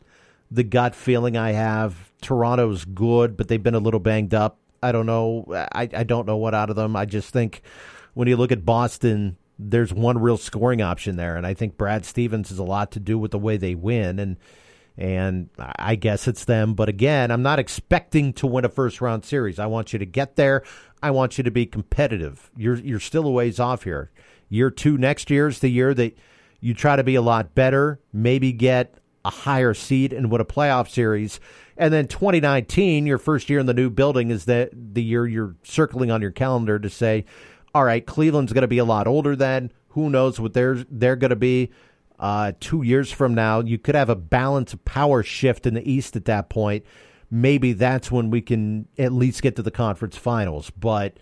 the 0.48 0.62
gut 0.62 0.94
feeling 0.94 1.36
I 1.36 1.50
have. 1.50 2.12
Toronto's 2.22 2.84
good, 2.84 3.36
but 3.36 3.48
they've 3.48 3.60
been 3.60 3.74
a 3.74 3.80
little 3.80 3.98
banged 3.98 4.32
up. 4.32 4.58
I 4.80 4.92
don't 4.92 5.06
know. 5.06 5.44
I, 5.50 5.88
I 5.92 6.04
don't 6.04 6.28
know 6.28 6.36
what 6.36 6.54
out 6.54 6.70
of 6.70 6.76
them. 6.76 6.94
I 6.94 7.04
just 7.04 7.32
think 7.32 7.62
when 8.14 8.28
you 8.28 8.36
look 8.36 8.52
at 8.52 8.64
Boston, 8.64 9.36
there's 9.68 9.92
one 9.92 10.18
real 10.18 10.38
scoring 10.38 10.80
option 10.80 11.16
there, 11.16 11.36
and 11.36 11.46
I 11.46 11.54
think 11.54 11.76
Brad 11.76 12.04
Stevens 12.04 12.48
has 12.48 12.58
a 12.58 12.64
lot 12.64 12.92
to 12.92 13.00
do 13.00 13.18
with 13.18 13.30
the 13.30 13.38
way 13.38 13.56
they 13.56 13.74
win. 13.74 14.18
And 14.18 14.36
and 14.96 15.48
I 15.56 15.94
guess 15.94 16.28
it's 16.28 16.44
them. 16.44 16.74
But 16.74 16.88
again, 16.88 17.30
I'm 17.30 17.42
not 17.42 17.58
expecting 17.58 18.32
to 18.34 18.46
win 18.46 18.64
a 18.64 18.68
first 18.68 19.00
round 19.00 19.24
series. 19.24 19.58
I 19.58 19.66
want 19.66 19.92
you 19.92 19.98
to 19.98 20.06
get 20.06 20.36
there. 20.36 20.62
I 21.02 21.10
want 21.10 21.38
you 21.38 21.44
to 21.44 21.50
be 21.50 21.66
competitive. 21.66 22.50
You're 22.56 22.76
you're 22.76 23.00
still 23.00 23.26
a 23.26 23.30
ways 23.30 23.58
off 23.58 23.84
here. 23.84 24.10
Year 24.48 24.70
two 24.70 24.98
next 24.98 25.30
year 25.30 25.48
is 25.48 25.60
the 25.60 25.68
year 25.68 25.94
that 25.94 26.18
you 26.60 26.74
try 26.74 26.96
to 26.96 27.04
be 27.04 27.14
a 27.14 27.22
lot 27.22 27.54
better, 27.54 28.00
maybe 28.12 28.52
get 28.52 28.94
a 29.24 29.30
higher 29.30 29.74
seed 29.74 30.12
and 30.12 30.30
win 30.30 30.40
a 30.40 30.44
playoff 30.44 30.88
series. 30.88 31.40
And 31.76 31.94
then 31.94 32.06
2019, 32.08 33.06
your 33.06 33.16
first 33.18 33.48
year 33.48 33.58
in 33.58 33.66
the 33.66 33.74
new 33.74 33.88
building, 33.88 34.30
is 34.30 34.44
that 34.46 34.70
the 34.74 35.02
year 35.02 35.26
you're 35.26 35.56
circling 35.62 36.10
on 36.10 36.20
your 36.20 36.30
calendar 36.30 36.78
to 36.78 36.90
say, 36.90 37.24
all 37.74 37.84
right, 37.84 38.04
Cleveland's 38.04 38.52
going 38.52 38.62
to 38.62 38.68
be 38.68 38.78
a 38.78 38.84
lot 38.84 39.06
older 39.06 39.36
then. 39.36 39.72
Who 39.90 40.10
knows 40.10 40.38
what 40.40 40.54
they're 40.54 40.84
they're 40.90 41.16
going 41.16 41.30
to 41.30 41.36
be 41.36 41.70
uh, 42.18 42.52
two 42.60 42.82
years 42.82 43.10
from 43.10 43.34
now? 43.34 43.60
You 43.60 43.78
could 43.78 43.94
have 43.94 44.08
a 44.08 44.16
balance 44.16 44.72
of 44.72 44.84
power 44.84 45.22
shift 45.22 45.66
in 45.66 45.74
the 45.74 45.90
East 45.90 46.16
at 46.16 46.26
that 46.26 46.48
point. 46.48 46.84
Maybe 47.30 47.72
that's 47.72 48.10
when 48.10 48.30
we 48.30 48.40
can 48.40 48.88
at 48.98 49.12
least 49.12 49.42
get 49.42 49.56
to 49.56 49.62
the 49.62 49.70
conference 49.70 50.16
finals. 50.16 50.70
But 50.70 51.16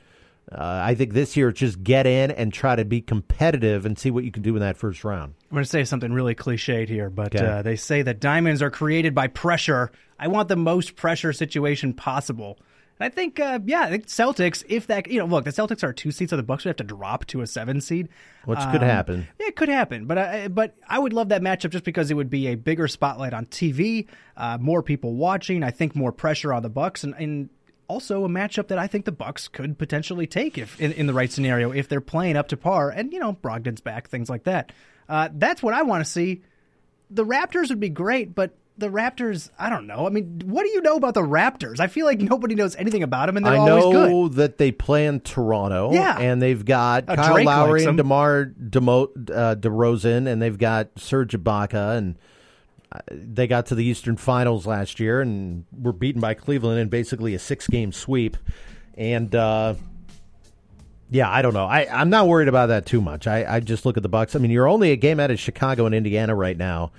uh, 0.50 0.80
I 0.82 0.94
think 0.94 1.12
this 1.12 1.36
year, 1.36 1.52
just 1.52 1.82
get 1.82 2.06
in 2.06 2.30
and 2.30 2.50
try 2.52 2.74
to 2.76 2.84
be 2.86 3.02
competitive 3.02 3.84
and 3.84 3.98
see 3.98 4.10
what 4.10 4.24
you 4.24 4.30
can 4.32 4.42
do 4.42 4.54
in 4.54 4.60
that 4.60 4.78
first 4.78 5.04
round. 5.04 5.34
I'm 5.50 5.54
going 5.56 5.64
to 5.64 5.68
say 5.68 5.84
something 5.84 6.10
really 6.12 6.34
cliched 6.34 6.88
here, 6.88 7.10
but 7.10 7.34
Okay. 7.34 7.46
uh, 7.46 7.60
they 7.62 7.76
say 7.76 8.00
that 8.02 8.20
diamonds 8.20 8.62
are 8.62 8.70
created 8.70 9.14
by 9.14 9.26
pressure. 9.26 9.90
I 10.18 10.28
want 10.28 10.48
the 10.48 10.56
most 10.56 10.96
pressure 10.96 11.34
situation 11.34 11.92
possible. 11.92 12.58
And 13.00 13.12
I 13.12 13.14
think, 13.14 13.38
uh, 13.38 13.60
yeah, 13.64 13.82
I 13.82 13.90
think 13.90 14.06
Celtics, 14.06 14.64
if 14.68 14.88
that, 14.88 15.06
you 15.08 15.18
know, 15.18 15.26
look, 15.26 15.44
the 15.44 15.50
Celtics 15.50 15.82
are 15.82 15.92
two 15.92 16.10
seeds, 16.10 16.30
so 16.30 16.36
the 16.36 16.42
Bucks 16.42 16.64
would 16.64 16.70
have 16.70 16.76
to 16.76 16.84
drop 16.84 17.26
to 17.26 17.42
a 17.42 17.46
seven 17.46 17.80
seed. 17.80 18.08
Which 18.44 18.58
could 18.72 18.82
happen. 18.82 19.28
Yeah, 19.38 19.48
it 19.48 19.56
could 19.56 19.68
happen, 19.68 20.06
but 20.06 20.18
I, 20.18 20.48
but 20.48 20.74
I 20.88 20.98
would 20.98 21.12
love 21.12 21.28
that 21.28 21.42
matchup 21.42 21.70
just 21.70 21.84
because 21.84 22.10
it 22.10 22.14
would 22.14 22.30
be 22.30 22.48
a 22.48 22.54
bigger 22.54 22.88
spotlight 22.88 23.34
on 23.34 23.46
TV, 23.46 24.06
uh, 24.36 24.58
more 24.58 24.82
people 24.82 25.14
watching. 25.14 25.62
I 25.62 25.70
think 25.70 25.94
more 25.94 26.12
pressure 26.12 26.52
on 26.52 26.62
the 26.62 26.70
Bucks, 26.70 27.04
and, 27.04 27.14
and 27.14 27.50
also 27.88 28.24
a 28.24 28.28
matchup 28.28 28.68
that 28.68 28.78
I 28.78 28.86
think 28.86 29.04
the 29.04 29.12
Bucks 29.12 29.48
could 29.48 29.78
potentially 29.78 30.26
take 30.26 30.58
if 30.58 30.80
in, 30.80 30.92
in 30.92 31.06
the 31.06 31.14
right 31.14 31.30
scenario 31.30 31.72
if 31.72 31.88
they're 31.88 32.00
playing 32.00 32.36
up 32.36 32.48
to 32.48 32.56
par, 32.56 32.90
and 32.90 33.12
you 33.12 33.18
know 33.18 33.32
Brogdon's 33.32 33.80
back, 33.80 34.08
things 34.08 34.28
like 34.30 34.44
that. 34.44 34.72
Uh, 35.08 35.28
that's 35.32 35.62
what 35.62 35.74
I 35.74 35.82
want 35.82 36.04
to 36.04 36.10
see. 36.10 36.42
The 37.10 37.24
Raptors 37.24 37.70
would 37.70 37.80
be 37.80 37.88
great, 37.88 38.34
but 38.34 38.54
the 38.78 38.88
Raptors, 38.88 39.50
I 39.58 39.68
don't 39.68 39.86
know. 39.86 40.06
I 40.06 40.10
mean, 40.10 40.40
what 40.46 40.62
do 40.62 40.70
you 40.70 40.80
know 40.80 40.96
about 40.96 41.14
the 41.14 41.22
Raptors? 41.22 41.80
I 41.80 41.88
feel 41.88 42.06
like 42.06 42.20
nobody 42.20 42.54
knows 42.54 42.76
anything 42.76 43.02
about 43.02 43.26
them, 43.26 43.36
and 43.36 43.44
they're 43.44 43.52
I 43.54 43.56
always 43.58 43.84
good. 43.84 44.10
know 44.10 44.28
that 44.28 44.58
they 44.58 44.70
play 44.72 45.06
in 45.06 45.20
Toronto. 45.20 45.92
Yeah. 45.92 46.16
And 46.18 46.40
they've 46.40 46.64
got 46.64 47.04
Uh, 47.08 47.16
Kyle 47.16 47.34
Drake 47.34 47.46
Lowry 47.46 47.84
and. 47.84 47.96
DeMar 47.96 48.44
Demo, 48.44 49.04
uh, 49.04 49.56
DeRozan, 49.56 50.26
and 50.28 50.40
they've 50.40 50.56
got 50.58 50.88
Serge 50.96 51.32
Ibaka, 51.32 51.98
and 51.98 52.16
uh, 52.92 53.00
they 53.10 53.46
got 53.46 53.66
to 53.66 53.74
the 53.74 53.84
Eastern 53.84 54.16
Finals 54.16 54.66
last 54.66 54.98
year 55.00 55.20
and 55.20 55.64
were 55.76 55.92
beaten 55.92 56.20
by 56.20 56.34
Cleveland 56.34 56.78
in 56.80 56.88
basically 56.88 57.34
a 57.34 57.38
six 57.38 57.66
game 57.66 57.92
sweep. 57.92 58.36
And, 58.96 59.34
uh, 59.34 59.74
yeah, 61.10 61.30
I 61.30 61.42
don't 61.42 61.54
know. 61.54 61.66
I, 61.66 61.86
I'm 61.90 62.10
not 62.10 62.28
worried 62.28 62.48
about 62.48 62.66
that 62.66 62.86
too 62.86 63.00
much. 63.00 63.26
I, 63.26 63.56
I 63.56 63.60
just 63.60 63.84
look 63.86 63.96
at 63.96 64.02
the 64.02 64.08
Bucks. 64.08 64.36
I 64.36 64.38
mean, 64.38 64.50
you're 64.50 64.68
only 64.68 64.90
a 64.92 64.96
game 64.96 65.20
out 65.20 65.30
of 65.30 65.38
Chicago 65.38 65.86
and 65.86 65.94
Indiana 65.94 66.34
right 66.34 66.56
now. 66.56 66.92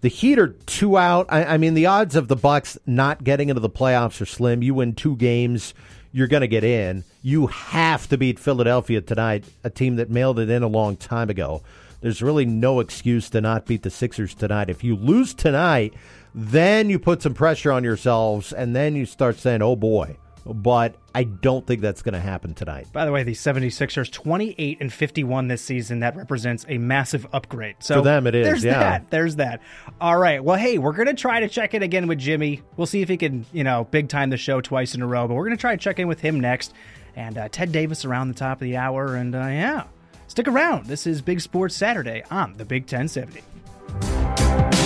The 0.00 0.08
Heat 0.08 0.38
are 0.38 0.48
two 0.48 0.96
out. 0.96 1.26
I, 1.28 1.44
I 1.44 1.56
mean, 1.56 1.74
the 1.74 1.86
odds 1.86 2.14
of 2.14 2.28
the 2.28 2.36
Bucks 2.36 2.78
not 2.86 3.24
getting 3.24 3.48
into 3.48 3.60
the 3.60 3.68
playoffs 3.68 4.20
are 4.20 4.26
slim. 4.26 4.62
You 4.62 4.74
win 4.74 4.94
two 4.94 5.16
games, 5.16 5.74
you're 6.12 6.28
going 6.28 6.42
to 6.42 6.48
get 6.48 6.62
in. 6.62 7.02
You 7.22 7.48
have 7.48 8.08
to 8.08 8.16
beat 8.16 8.38
Philadelphia 8.38 9.00
tonight, 9.00 9.44
a 9.64 9.70
team 9.70 9.96
that 9.96 10.08
mailed 10.08 10.38
it 10.38 10.50
in 10.50 10.62
a 10.62 10.68
long 10.68 10.96
time 10.96 11.30
ago. 11.30 11.62
There's 12.00 12.22
really 12.22 12.46
no 12.46 12.78
excuse 12.78 13.28
to 13.30 13.40
not 13.40 13.66
beat 13.66 13.82
the 13.82 13.90
Sixers 13.90 14.34
tonight. 14.34 14.70
If 14.70 14.84
you 14.84 14.94
lose 14.94 15.34
tonight, 15.34 15.94
then 16.32 16.90
you 16.90 17.00
put 17.00 17.22
some 17.22 17.34
pressure 17.34 17.72
on 17.72 17.82
yourselves, 17.82 18.52
and 18.52 18.76
then 18.76 18.94
you 18.94 19.04
start 19.04 19.36
saying, 19.36 19.62
"Oh 19.62 19.74
boy, 19.74 20.16
but 20.54 20.96
I 21.14 21.24
don't 21.24 21.66
think 21.66 21.80
that's 21.80 22.02
going 22.02 22.14
to 22.14 22.20
happen 22.20 22.54
tonight. 22.54 22.88
By 22.92 23.04
the 23.04 23.12
way, 23.12 23.22
the 23.22 23.32
76ers 23.32 24.10
28 24.10 24.78
and 24.80 24.92
51 24.92 25.48
this 25.48 25.62
season. 25.62 26.00
That 26.00 26.16
represents 26.16 26.64
a 26.68 26.78
massive 26.78 27.26
upgrade. 27.32 27.76
So 27.80 27.96
For 27.96 28.02
them, 28.02 28.26
it 28.26 28.34
is, 28.34 28.46
There's 28.46 28.64
yeah. 28.64 28.78
that. 28.78 29.10
There's 29.10 29.36
that. 29.36 29.60
All 30.00 30.16
right. 30.16 30.42
Well, 30.42 30.56
hey, 30.56 30.78
we're 30.78 30.92
gonna 30.92 31.14
try 31.14 31.40
to 31.40 31.48
check 31.48 31.74
in 31.74 31.82
again 31.82 32.06
with 32.06 32.18
Jimmy. 32.18 32.62
We'll 32.76 32.86
see 32.86 33.02
if 33.02 33.08
he 33.08 33.16
can, 33.16 33.46
you 33.52 33.64
know, 33.64 33.84
big 33.84 34.08
time 34.08 34.30
the 34.30 34.36
show 34.36 34.60
twice 34.60 34.94
in 34.94 35.02
a 35.02 35.06
row. 35.06 35.28
But 35.28 35.34
we're 35.34 35.44
gonna 35.44 35.56
try 35.56 35.76
to 35.76 35.82
check 35.82 35.98
in 35.98 36.08
with 36.08 36.20
him 36.20 36.40
next. 36.40 36.72
And 37.16 37.36
uh, 37.36 37.48
Ted 37.50 37.72
Davis 37.72 38.04
around 38.04 38.28
the 38.28 38.34
top 38.34 38.58
of 38.58 38.60
the 38.60 38.76
hour. 38.76 39.16
And 39.16 39.34
uh, 39.34 39.38
yeah, 39.38 39.84
stick 40.28 40.48
around. 40.48 40.86
This 40.86 41.06
is 41.06 41.20
Big 41.20 41.40
Sports 41.40 41.76
Saturday 41.76 42.22
on 42.30 42.54
the 42.54 42.64
Big 42.64 42.82
1070. 42.82 44.77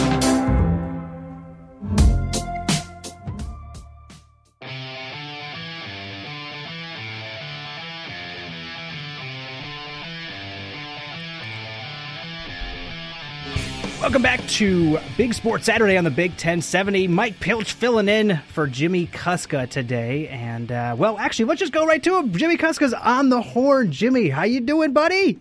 Welcome 14.03 14.23
back 14.23 14.45
to 14.49 14.99
Big 15.17 15.33
Sports 15.33 15.65
Saturday 15.65 15.97
on 15.97 16.03
the 16.03 16.11
Big 16.11 16.33
1070. 16.33 17.07
Mike 17.07 17.39
Pilch 17.39 17.75
filling 17.75 18.09
in 18.09 18.41
for 18.49 18.67
Jimmy 18.67 19.07
Kuska 19.07 19.71
today. 19.71 20.27
And, 20.27 20.73
uh, 20.73 20.97
well, 20.99 21.17
actually, 21.21 21.45
let's 21.45 21.61
just 21.61 21.73
go 21.73 21.87
right 21.87 22.03
to 22.03 22.19
him. 22.19 22.33
Jimmy 22.33 22.57
Kuska's 22.57 22.95
on 22.95 23.29
the 23.29 23.41
horn. 23.41 23.93
Jimmy, 23.93 24.29
how 24.29 24.43
you 24.43 24.61
doing, 24.61 24.93
buddy? 24.93 25.39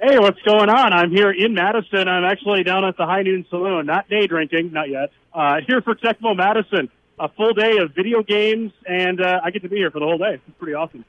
Hey, 0.00 0.16
what's 0.20 0.40
going 0.42 0.70
on? 0.70 0.92
I'm 0.92 1.10
here 1.10 1.32
in 1.32 1.54
Madison. 1.54 2.06
I'm 2.06 2.24
actually 2.24 2.62
down 2.62 2.84
at 2.84 2.96
the 2.96 3.04
High 3.04 3.22
Noon 3.22 3.44
Saloon, 3.50 3.86
not 3.86 4.08
day 4.08 4.28
drinking, 4.28 4.72
not 4.72 4.88
yet. 4.88 5.10
Uh, 5.34 5.56
here 5.66 5.82
for 5.82 5.96
Tecmo 5.96 6.36
Madison, 6.36 6.88
a 7.18 7.28
full 7.30 7.52
day 7.52 7.78
of 7.78 7.96
video 7.96 8.22
games, 8.22 8.70
and 8.86 9.20
uh, 9.20 9.40
I 9.42 9.50
get 9.50 9.62
to 9.62 9.68
be 9.68 9.74
here 9.74 9.90
for 9.90 9.98
the 9.98 10.06
whole 10.06 10.18
day. 10.18 10.34
It's 10.34 10.58
pretty 10.60 10.74
awesome. 10.74 11.04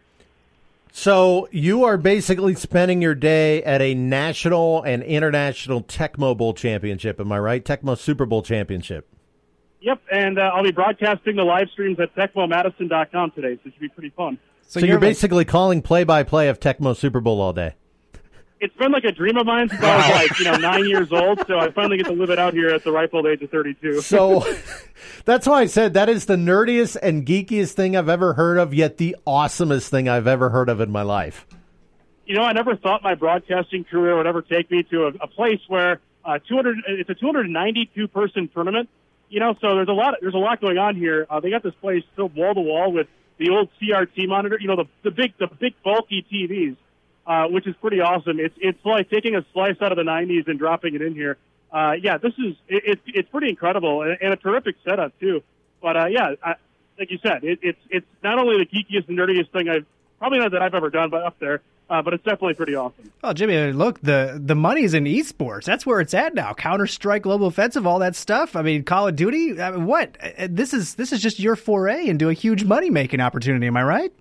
So 0.91 1.47
you 1.51 1.83
are 1.83 1.97
basically 1.97 2.55
spending 2.55 3.01
your 3.01 3.15
day 3.15 3.63
at 3.63 3.81
a 3.81 3.93
national 3.93 4.81
and 4.83 5.03
international 5.03 5.83
Tecmo 5.83 6.35
Bowl 6.35 6.53
championship. 6.53 7.19
Am 7.19 7.31
I 7.31 7.39
right? 7.39 7.63
Tecmo 7.63 7.97
Super 7.97 8.25
Bowl 8.25 8.41
championship. 8.41 9.07
Yep, 9.81 10.01
and 10.11 10.37
uh, 10.37 10.51
I'll 10.53 10.63
be 10.63 10.71
broadcasting 10.71 11.37
the 11.37 11.43
live 11.43 11.69
streams 11.71 11.99
at 11.99 12.13
TecmoMadison.com 12.15 13.31
today, 13.31 13.55
so 13.55 13.69
it 13.69 13.73
should 13.73 13.79
be 13.79 13.87
pretty 13.89 14.09
fun. 14.09 14.37
So, 14.67 14.81
you're, 14.81 14.99
basically 14.99 15.45
calling 15.45 15.81
play-by-play 15.81 16.47
of 16.49 16.59
Tecmo 16.59 16.95
Super 16.95 17.21
Bowl 17.21 17.41
all 17.41 17.53
day. 17.53 17.75
It's 18.61 18.75
been 18.75 18.91
like 18.91 19.05
a 19.05 19.11
dream 19.11 19.37
of 19.37 19.45
mine 19.45 19.69
since 19.69 19.81
I 19.81 19.95
was 19.97 20.09
like, 20.09 20.39
you 20.39 20.45
know, 20.45 20.55
nine 20.57 20.85
years 20.85 21.11
old, 21.11 21.39
so 21.47 21.59
I 21.59 21.71
finally 21.71 21.95
get 21.97 22.07
to 22.07 22.11
live 22.13 22.29
it 22.29 22.39
out 22.39 22.53
here 22.53 22.69
at 22.69 22.83
the 22.83 22.91
ripe 22.91 23.13
old 23.13 23.25
age 23.25 23.41
of 23.41 23.49
32. 23.49 24.01
So 24.01 24.45
that's 25.25 25.47
why 25.47 25.61
I 25.61 25.65
said 25.65 25.93
that 25.93 26.09
is 26.09 26.25
the 26.25 26.35
nerdiest 26.35 26.97
and 27.01 27.25
geekiest 27.25 27.71
thing 27.73 27.95
I've 27.95 28.09
ever 28.09 28.33
heard 28.33 28.57
of, 28.57 28.73
yet 28.73 28.97
the 28.97 29.15
awesomest 29.25 29.87
thing 29.89 30.09
I've 30.09 30.27
ever 30.27 30.49
heard 30.49 30.67
of 30.67 30.81
in 30.81 30.91
my 30.91 31.03
life. 31.03 31.47
you 32.25 32.35
know, 32.35 32.43
I 32.43 32.51
never 32.53 32.75
thought 32.75 33.01
my 33.01 33.15
broadcasting 33.15 33.85
career 33.85 34.17
would 34.17 34.27
ever 34.27 34.41
take 34.41 34.69
me 34.69 34.83
to 34.91 35.05
a, 35.05 35.07
a 35.21 35.27
place 35.27 35.61
where 35.67 35.99
uh, 36.25 36.39
200. 36.47 36.79
It's 36.87 37.09
a 37.09 37.15
292 37.15 38.07
person 38.09 38.49
tournament. 38.53 38.89
You 39.29 39.39
know, 39.39 39.53
so 39.61 39.75
there's 39.75 39.87
a 39.87 39.93
lot. 39.93 40.15
There's 40.21 40.33
a 40.33 40.37
lot 40.37 40.59
going 40.59 40.77
on 40.77 40.95
here. 40.95 41.25
Uh, 41.29 41.39
they 41.39 41.49
got 41.49 41.63
this 41.63 41.75
place 41.75 42.03
filled 42.15 42.35
wall 42.35 42.53
to 42.55 42.61
wall 42.61 42.91
with 42.91 43.07
the 43.37 43.51
old 43.51 43.69
CRT 43.81 44.27
monitor. 44.27 44.57
You 44.59 44.67
know, 44.67 44.75
the 44.75 44.85
the 45.03 45.11
big 45.11 45.33
the 45.37 45.47
big 45.47 45.75
bulky 45.83 46.25
TVs, 46.31 46.75
uh, 47.29 47.45
which 47.47 47.65
is 47.67 47.75
pretty 47.79 48.01
awesome. 48.01 48.39
It's 48.39 48.55
it's 48.59 48.83
like 48.83 49.09
taking 49.09 49.35
a 49.35 49.45
slice 49.53 49.77
out 49.81 49.91
of 49.93 49.97
the 49.97 50.03
90s 50.03 50.47
and 50.47 50.57
dropping 50.59 50.95
it 50.95 51.01
in 51.01 51.13
here. 51.13 51.37
Uh, 51.71 51.93
yeah, 52.01 52.17
this 52.17 52.33
is 52.39 52.55
it, 52.67 52.83
it's 52.85 53.01
it's 53.05 53.29
pretty 53.29 53.49
incredible 53.49 54.01
and, 54.01 54.17
and 54.21 54.33
a 54.33 54.35
terrific 54.35 54.75
setup 54.83 55.17
too. 55.19 55.43
But 55.81 55.95
uh, 55.95 56.05
yeah, 56.07 56.33
I, 56.43 56.55
like 56.97 57.11
you 57.11 57.19
said, 57.21 57.43
it, 57.43 57.59
it's 57.61 57.79
it's 57.91 58.07
not 58.23 58.39
only 58.39 58.57
the 58.57 58.65
geekiest 58.65 59.07
and 59.07 59.17
nerdiest 59.17 59.51
thing 59.51 59.69
I've 59.69 59.85
probably 60.17 60.39
not 60.39 60.51
that 60.51 60.61
I've 60.63 60.73
ever 60.73 60.89
done, 60.89 61.09
but 61.11 61.23
up 61.23 61.37
there. 61.39 61.61
Uh, 61.89 62.03
but 62.03 62.13
it's 62.13 62.23
definitely 62.23 62.53
pretty 62.53 62.75
awesome. 62.75 63.11
Oh, 63.23 63.33
Jimmy, 63.33 63.71
look, 63.73 63.99
the 64.01 64.39
the 64.43 64.53
money's 64.55 64.93
in 64.93 65.05
esports. 65.05 65.63
That's 65.63 65.85
where 65.87 65.99
it's 65.99 66.13
at 66.13 66.35
now. 66.35 66.53
Counter 66.53 66.85
Strike, 66.85 67.23
Global 67.23 67.47
Offensive, 67.47 67.87
all 67.87 67.97
that 67.99 68.15
stuff. 68.15 68.55
I 68.55 68.61
mean, 68.61 68.83
Call 68.83 69.07
of 69.07 69.15
Duty. 69.15 69.59
I 69.59 69.71
mean, 69.71 69.85
what? 69.85 70.15
Uh, 70.21 70.47
This 70.49 70.71
is 70.73 70.95
this 70.95 71.11
is 71.11 71.19
just 71.21 71.39
your 71.39 71.55
foray 71.55 72.05
into 72.05 72.29
a 72.29 72.33
huge 72.33 72.63
money 72.63 72.89
making 72.91 73.21
opportunity. 73.21 73.65
Am 73.67 73.75
I 73.77 73.83
right? 73.83 74.13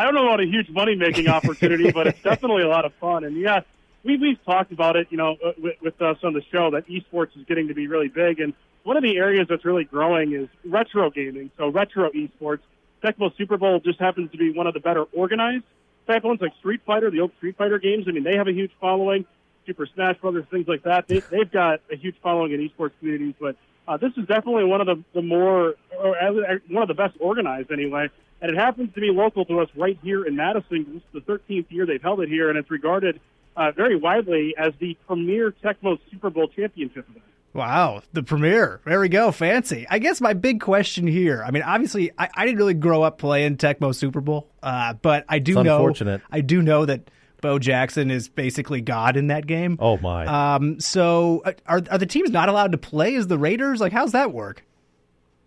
I 0.00 0.04
don't 0.04 0.14
know 0.14 0.24
about 0.24 0.40
a 0.40 0.46
huge 0.46 0.70
money 0.70 0.94
making 0.94 1.28
opportunity, 1.38 1.90
but 1.90 2.06
it's 2.06 2.22
definitely 2.22 2.62
a 2.62 2.68
lot 2.68 2.86
of 2.86 2.94
fun. 2.94 3.22
And 3.22 3.36
yeah, 3.36 3.60
we 4.02 4.16
we've 4.16 4.42
talked 4.46 4.72
about 4.72 4.96
it, 4.96 5.08
you 5.10 5.18
know, 5.18 5.36
uh, 5.44 5.52
with, 5.58 5.76
with 5.82 6.00
us 6.00 6.16
on 6.22 6.32
the 6.32 6.40
show 6.50 6.70
that 6.70 6.88
esports 6.88 7.36
is 7.36 7.44
getting 7.44 7.68
to 7.68 7.74
be 7.74 7.86
really 7.86 8.08
big. 8.08 8.40
And 8.40 8.54
one 8.82 8.96
of 8.96 9.02
the 9.02 9.18
areas 9.18 9.48
that's 9.50 9.62
really 9.62 9.84
growing 9.84 10.32
is 10.32 10.48
retro 10.64 11.10
gaming. 11.10 11.50
So 11.58 11.68
retro 11.68 12.08
esports. 12.12 12.60
Tecmo 13.04 13.36
Super 13.36 13.58
Bowl 13.58 13.78
just 13.80 14.00
happens 14.00 14.30
to 14.32 14.38
be 14.38 14.52
one 14.52 14.66
of 14.66 14.72
the 14.72 14.80
better 14.80 15.02
organized 15.12 15.64
type 16.06 16.24
ones, 16.24 16.40
like 16.40 16.56
Street 16.60 16.80
Fighter, 16.86 17.10
the 17.10 17.20
old 17.20 17.36
Street 17.36 17.58
Fighter 17.58 17.78
games. 17.78 18.06
I 18.08 18.12
mean, 18.12 18.24
they 18.24 18.36
have 18.36 18.48
a 18.48 18.54
huge 18.54 18.72
following. 18.80 19.26
Super 19.66 19.84
Smash 19.84 20.16
Brothers, 20.16 20.46
things 20.50 20.66
like 20.66 20.84
that. 20.84 21.08
They, 21.08 21.18
they've 21.18 21.50
got 21.50 21.80
a 21.92 21.96
huge 21.96 22.16
following 22.22 22.52
in 22.52 22.66
esports 22.66 22.92
communities, 23.00 23.34
but 23.38 23.56
uh, 23.86 23.98
this 23.98 24.12
is 24.16 24.26
definitely 24.26 24.64
one 24.64 24.80
of 24.80 24.86
the, 24.86 25.04
the 25.12 25.20
more, 25.20 25.74
or 25.98 26.18
uh, 26.18 26.58
one 26.68 26.82
of 26.82 26.88
the 26.88 26.94
best 26.94 27.16
organized 27.20 27.70
anyway. 27.70 28.08
And 28.42 28.50
it 28.52 28.56
happens 28.58 28.94
to 28.94 29.00
be 29.00 29.10
local 29.10 29.44
to 29.46 29.60
us 29.60 29.68
right 29.76 29.98
here 30.02 30.24
in 30.24 30.34
Madison. 30.36 30.86
This 30.94 31.02
is 31.22 31.24
the 31.26 31.32
13th 31.32 31.66
year 31.70 31.84
they've 31.86 32.00
held 32.02 32.20
it 32.20 32.28
here, 32.28 32.48
and 32.48 32.58
it's 32.58 32.70
regarded 32.70 33.20
uh, 33.56 33.72
very 33.72 33.96
widely 33.96 34.54
as 34.56 34.72
the 34.80 34.96
premier 35.06 35.52
Tecmo 35.62 35.98
Super 36.10 36.30
Bowl 36.30 36.48
championship 36.48 37.06
event. 37.10 37.24
Wow, 37.52 38.02
the 38.12 38.22
premiere. 38.22 38.80
There 38.86 39.00
we 39.00 39.08
go. 39.08 39.32
Fancy. 39.32 39.84
I 39.90 39.98
guess 39.98 40.20
my 40.20 40.34
big 40.34 40.60
question 40.60 41.06
here. 41.08 41.42
I 41.44 41.50
mean, 41.50 41.64
obviously, 41.64 42.12
I, 42.16 42.28
I 42.34 42.44
didn't 42.46 42.58
really 42.58 42.74
grow 42.74 43.02
up 43.02 43.18
playing 43.18 43.56
Tecmo 43.56 43.92
Super 43.94 44.20
Bowl, 44.20 44.46
uh, 44.62 44.94
but 44.94 45.24
I 45.28 45.40
do 45.40 45.58
It's 45.58 45.64
know. 45.64 45.76
unfortunate. 45.76 46.22
I 46.30 46.42
do 46.42 46.62
know 46.62 46.86
that 46.86 47.10
Bo 47.42 47.58
Jackson 47.58 48.10
is 48.10 48.28
basically 48.28 48.80
God 48.80 49.16
in 49.16 49.26
that 49.26 49.46
game. 49.48 49.76
Oh 49.80 49.96
my! 49.98 50.26
Um, 50.54 50.78
so 50.78 51.42
uh, 51.44 51.52
are 51.66 51.82
are 51.90 51.98
the 51.98 52.06
teams 52.06 52.30
not 52.30 52.48
allowed 52.48 52.70
to 52.72 52.78
play 52.78 53.16
as 53.16 53.26
the 53.26 53.36
Raiders? 53.38 53.80
Like, 53.80 53.92
how's 53.92 54.12
that 54.12 54.32
work? 54.32 54.64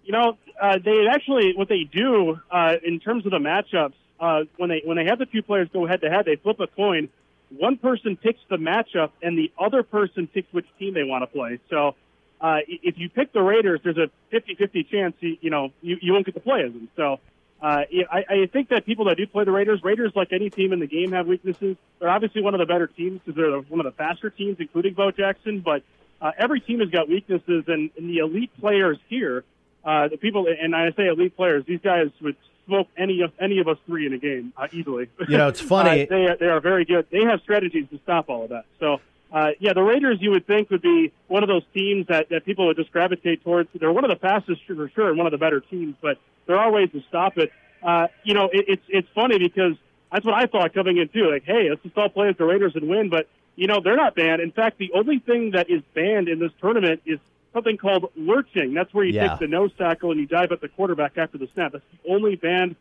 You 0.04 0.12
know, 0.12 0.38
uh, 0.62 0.80
they 0.84 1.08
actually 1.10 1.54
what 1.56 1.70
they 1.70 1.84
do 1.84 2.40
uh, 2.52 2.76
in 2.84 3.00
terms 3.00 3.26
of 3.26 3.32
the 3.32 3.40
matchups 3.40 3.94
uh, 4.20 4.44
when 4.58 4.70
they 4.70 4.82
when 4.86 4.98
they 4.98 5.06
have 5.06 5.20
the 5.20 5.26
two 5.26 5.42
players 5.42 5.70
go 5.74 5.86
head 5.86 6.02
to 6.02 6.10
head, 6.10 6.26
they 6.26 6.36
flip 6.36 6.60
a 6.60 6.68
coin. 6.68 7.10
One 7.58 7.78
person 7.78 8.18
picks 8.18 8.40
the 8.50 8.58
matchup, 8.58 9.12
and 9.22 9.38
the 9.38 9.52
other 9.60 9.84
person 9.84 10.28
picks 10.28 10.52
which 10.54 10.66
team 10.80 10.94
they 10.94 11.04
want 11.04 11.24
to 11.24 11.28
play. 11.28 11.60
So, 11.70 11.96
uh, 12.42 12.60
if 12.68 12.98
you 12.98 13.10
pick 13.10 13.32
the 13.32 13.42
Raiders, 13.42 13.82
there's 13.84 13.98
a 13.98 14.10
50-50 14.34 14.90
chance 14.90 15.16
you, 15.20 15.38
you 15.42 15.50
know 15.50 15.72
you, 15.82 15.98
you 16.02 16.14
won't 16.14 16.26
get 16.26 16.36
to 16.36 16.42
play 16.42 16.64
as 16.64 16.74
them. 16.74 16.90
So, 16.96 17.20
uh, 17.62 17.84
I, 18.12 18.26
I 18.30 18.50
think 18.52 18.70
that 18.70 18.86
people 18.86 19.06
that 19.06 19.18
do 19.18 19.28
play 19.28 19.44
the 19.44 19.52
Raiders, 19.52 19.82
Raiders 19.84 20.12
like 20.16 20.34
any 20.34 20.50
team 20.50 20.74
in 20.74 20.80
the 20.80 20.88
game 20.88 21.12
have 21.12 21.28
weaknesses. 21.28 21.78
They're 22.00 22.10
obviously 22.10 22.42
one 22.42 22.54
of 22.54 22.60
the 22.60 22.66
better 22.66 22.88
teams 22.88 23.22
because 23.24 23.36
they're 23.36 23.58
one 23.60 23.80
of 23.80 23.86
the 23.86 23.96
faster 23.98 24.30
teams, 24.30 24.58
including 24.60 24.94
Bo 24.94 25.12
Jackson. 25.12 25.62
But 25.62 25.84
uh, 26.22 26.32
every 26.38 26.60
team 26.60 26.80
has 26.80 26.90
got 26.90 27.08
weaknesses, 27.08 27.66
and, 27.68 27.90
and 27.98 28.10
the 28.10 28.18
elite 28.18 28.52
players 28.60 28.98
here 29.10 29.44
uh, 29.84 30.08
the 30.08 30.18
people, 30.18 30.48
and 30.48 30.76
I 30.76 30.92
say 30.92 31.08
elite 31.08 31.36
players, 31.36 31.66
these 31.66 31.82
guys 31.82 32.10
would 32.22 32.36
smoke 32.66 32.88
any 32.98 33.22
of 33.22 33.32
any 33.40 33.60
of 33.60 33.68
us 33.68 33.78
three 33.86 34.06
in 34.06 34.14
a 34.14 34.18
game 34.18 34.54
uh, 34.56 34.68
easily. 34.72 35.10
You 35.28 35.38
know, 35.38 35.50
it's 35.50 35.60
funny. 35.76 36.04
uh, 36.04 36.06
they 36.10 36.26
are, 36.26 36.38
they 36.38 36.46
are 36.48 36.60
very 36.62 36.86
good. 36.86 37.08
They 37.12 37.24
have 37.24 37.42
strategies 37.42 37.88
to 37.92 38.00
stop 38.04 38.30
all 38.30 38.44
of 38.44 38.50
that. 38.50 38.66
So, 38.80 39.02
uh, 39.34 39.52
yeah, 39.60 39.74
the 39.74 39.82
Raiders 39.84 40.20
you 40.22 40.32
would 40.32 40.48
think 40.48 40.70
would 40.70 40.82
be 40.82 41.12
one 41.28 41.44
of 41.44 41.50
those 41.50 41.64
teams 41.74 42.08
that, 42.08 42.30
that 42.30 42.46
people 42.46 42.68
would 42.68 42.78
just 42.78 42.92
gravitate 42.92 43.44
towards. 43.44 43.70
They're 43.78 43.92
one 43.92 44.06
of 44.06 44.10
the 44.10 44.16
fastest 44.16 44.62
for 44.66 44.90
sure, 44.90 45.10
and 45.10 45.18
one 45.18 45.28
of 45.28 45.32
the 45.32 45.38
better 45.38 45.60
teams. 45.60 45.96
But 46.02 46.18
there 46.46 46.58
are 46.58 46.72
ways 46.72 46.90
to 46.94 47.02
stop 47.10 47.38
it. 47.38 47.52
Uh, 47.82 48.08
you 48.24 48.34
know, 48.34 48.46
it, 48.54 48.66
it's 48.68 48.84
it's 48.88 49.08
funny 49.14 49.40
because 49.40 49.74
that's 50.12 50.26
what 50.26 50.36
I 50.36 50.46
thought 50.46 50.74
coming 50.74 50.98
in 50.98 51.10
too. 51.10 51.30
Like, 51.32 51.44
hey, 51.44 51.70
let's 51.70 51.84
just 51.84 51.98
all 51.98 52.10
play 52.10 52.30
as 52.30 52.38
the 52.38 52.46
Raiders 52.46 52.76
and 52.76 52.88
win. 52.88 53.10
But 53.10 53.28
you 53.56 53.68
know, 53.68 53.82
they're 53.84 53.98
not 53.98 54.16
banned. 54.16 54.42
In 54.42 54.52
fact, 54.52 54.78
the 54.78 54.92
only 54.94 55.20
thing 55.20 55.52
that 55.52 55.70
is 55.70 55.82
banned 55.94 56.30
in 56.30 56.40
this 56.40 56.52
tournament 56.62 57.02
is 57.06 57.20
something 57.54 57.78
called 57.78 58.12
lurching. 58.16 58.74
That's 58.74 58.94
where 58.94 59.06
you 59.06 59.14
Yeah. 59.14 59.30
take 59.30 59.40
the 59.40 59.48
nose 59.48 59.72
tackle 59.78 60.12
and 60.12 60.20
you 60.20 60.26
dive 60.26 60.52
at 60.52 60.62
the 60.62 60.68
quarterback 60.68 61.18
after 61.18 61.38
the 61.38 61.48
snap. 61.54 61.72
That's 61.74 61.86
the 62.04 62.12
only 62.12 62.36
banned 62.36 62.76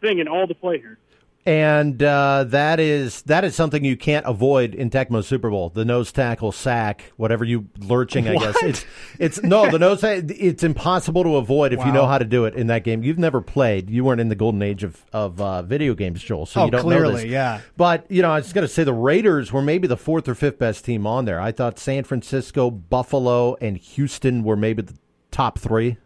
thing 0.00 0.18
in 0.18 0.28
all 0.28 0.46
the 0.46 0.54
play 0.54 0.78
here. 0.78 0.98
And 1.46 2.02
uh, 2.02 2.42
that 2.48 2.80
is 2.80 3.22
that 3.22 3.44
is 3.44 3.54
something 3.54 3.84
you 3.84 3.96
can't 3.96 4.26
avoid 4.26 4.74
in 4.74 4.90
Tecmo 4.90 5.22
Super 5.22 5.48
Bowl. 5.48 5.68
The 5.70 5.84
nose 5.84 6.10
tackle 6.10 6.50
sack, 6.50 7.12
whatever 7.16 7.44
you 7.44 7.68
lurching, 7.78 8.26
I 8.26 8.34
guess 8.34 8.56
it's 8.64 8.84
it's 9.20 9.42
no 9.44 9.70
the 9.70 9.78
nose. 9.78 10.02
It's 10.02 10.64
impossible 10.64 11.22
to 11.22 11.36
avoid 11.36 11.72
if 11.72 11.78
you 11.78 11.92
know 11.92 12.06
how 12.06 12.18
to 12.18 12.24
do 12.24 12.46
it 12.46 12.54
in 12.56 12.66
that 12.66 12.82
game. 12.82 13.04
You've 13.04 13.20
never 13.20 13.40
played. 13.40 13.90
You 13.90 14.02
weren't 14.04 14.20
in 14.20 14.28
the 14.28 14.34
golden 14.34 14.60
age 14.60 14.82
of 14.82 15.04
of 15.12 15.40
uh, 15.40 15.62
video 15.62 15.94
games, 15.94 16.20
Joel. 16.20 16.46
So 16.46 16.62
Oh, 16.62 16.64
you 16.64 16.70
don't 16.72 16.88
know 16.88 17.12
this. 17.12 17.24
yeah. 17.26 17.60
But 17.76 18.10
you 18.10 18.22
know, 18.22 18.32
I 18.32 18.38
was 18.38 18.52
going 18.52 18.66
to 18.66 18.72
say 18.72 18.82
the 18.82 18.92
Raiders 18.92 19.52
were 19.52 19.62
maybe 19.62 19.86
the 19.86 19.96
fourth 19.96 20.28
or 20.28 20.34
fifth 20.34 20.58
best 20.58 20.84
team 20.84 21.06
on 21.06 21.26
there. 21.26 21.40
I 21.40 21.52
thought 21.52 21.78
San 21.78 22.02
Francisco, 22.02 22.72
Buffalo, 22.72 23.54
and 23.60 23.76
Houston 23.76 24.42
were 24.42 24.56
maybe 24.56 24.82
the 24.82 24.94
top 25.30 25.60
three. 25.60 25.96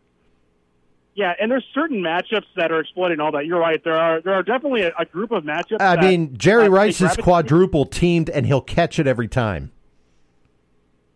Yeah, 1.14 1.34
and 1.40 1.50
there's 1.50 1.66
certain 1.74 1.98
matchups 1.98 2.46
that 2.56 2.70
are 2.70 2.80
exploiting 2.80 3.20
all 3.20 3.32
that. 3.32 3.44
You're 3.44 3.58
right. 3.58 3.82
There 3.82 3.96
are 3.96 4.20
there 4.20 4.34
are 4.34 4.42
definitely 4.42 4.82
a, 4.82 4.92
a 4.98 5.04
group 5.04 5.32
of 5.32 5.44
matchups. 5.44 5.80
I 5.80 5.96
that, 5.96 6.04
mean, 6.04 6.36
Jerry 6.36 6.68
Rice 6.68 7.00
is 7.00 7.16
quadruple 7.16 7.84
teamed, 7.84 8.30
and 8.30 8.46
he'll 8.46 8.60
catch 8.60 8.98
it 8.98 9.06
every 9.06 9.28
time. 9.28 9.72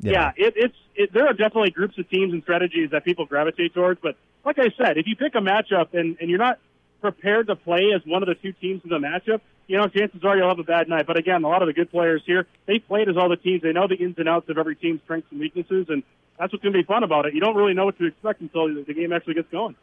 You 0.01 0.13
Yeah, 0.13 0.33
it, 0.37 0.55
it's 0.57 0.77
it, 0.95 1.13
there 1.13 1.27
are 1.27 1.33
definitely 1.33 1.71
groups 1.71 1.97
of 1.99 2.09
teams 2.11 2.33
and 2.33 2.43
strategies 2.43 2.91
that 2.91 3.05
people 3.05 3.25
gravitate 3.25 3.73
towards. 3.73 4.01
But 4.03 4.17
like 4.45 4.59
I 4.59 4.69
said, 4.77 4.99
if 4.99 5.07
you 5.07 5.17
pick 5.17 5.35
a 5.35 5.39
matchup 5.39 5.95
and, 5.95 6.17
and 6.21 6.29
you're 6.29 6.39
not 6.39 6.59
prepared 7.05 7.49
to 7.49 7.57
play 7.57 7.93
as 7.95 8.01
one 8.07 8.23
of 8.23 8.29
the 8.29 8.35
two 8.35 8.53
teams 8.53 8.81
in 8.85 8.89
the 8.91 8.99
matchup, 8.99 9.41
you 9.67 9.77
know, 9.77 9.87
chances 9.89 10.25
are 10.25 10.37
you'll 10.37 10.49
have 10.49 10.59
a 10.59 10.63
bad 10.65 10.89
night. 10.89 11.07
But 11.07 11.19
again, 11.19 11.45
a 11.45 11.49
lot 11.49 11.61
of 11.63 11.67
the 11.67 11.75
good 11.75 11.91
players 11.91 12.23
here, 12.25 12.47
they 12.67 12.79
played 12.79 13.09
as 13.09 13.17
all 13.17 13.29
the 13.29 13.37
teams. 13.37 13.63
They 13.63 13.73
know 13.73 13.87
the 13.87 13.97
ins 13.97 14.17
and 14.19 14.29
outs 14.29 14.49
of 14.49 14.57
every 14.59 14.75
team's 14.77 15.01
strengths 15.05 15.31
and 15.31 15.39
weaknesses, 15.41 15.87
and 15.91 16.03
that's 16.39 16.53
what's 16.53 16.63
going 16.63 16.73
to 16.73 16.79
be 16.79 16.85
fun 16.85 17.03
about 17.05 17.27
it. 17.27 17.35
You 17.35 17.41
don't 17.41 17.57
really 17.57 17.75
know 17.75 17.85
what 17.85 17.99
to 17.99 18.07
expect 18.07 18.41
until 18.41 18.73
the 18.73 18.95
game 18.95 19.13
actually 19.13 19.35
gets 19.35 19.51
going. 19.51 19.77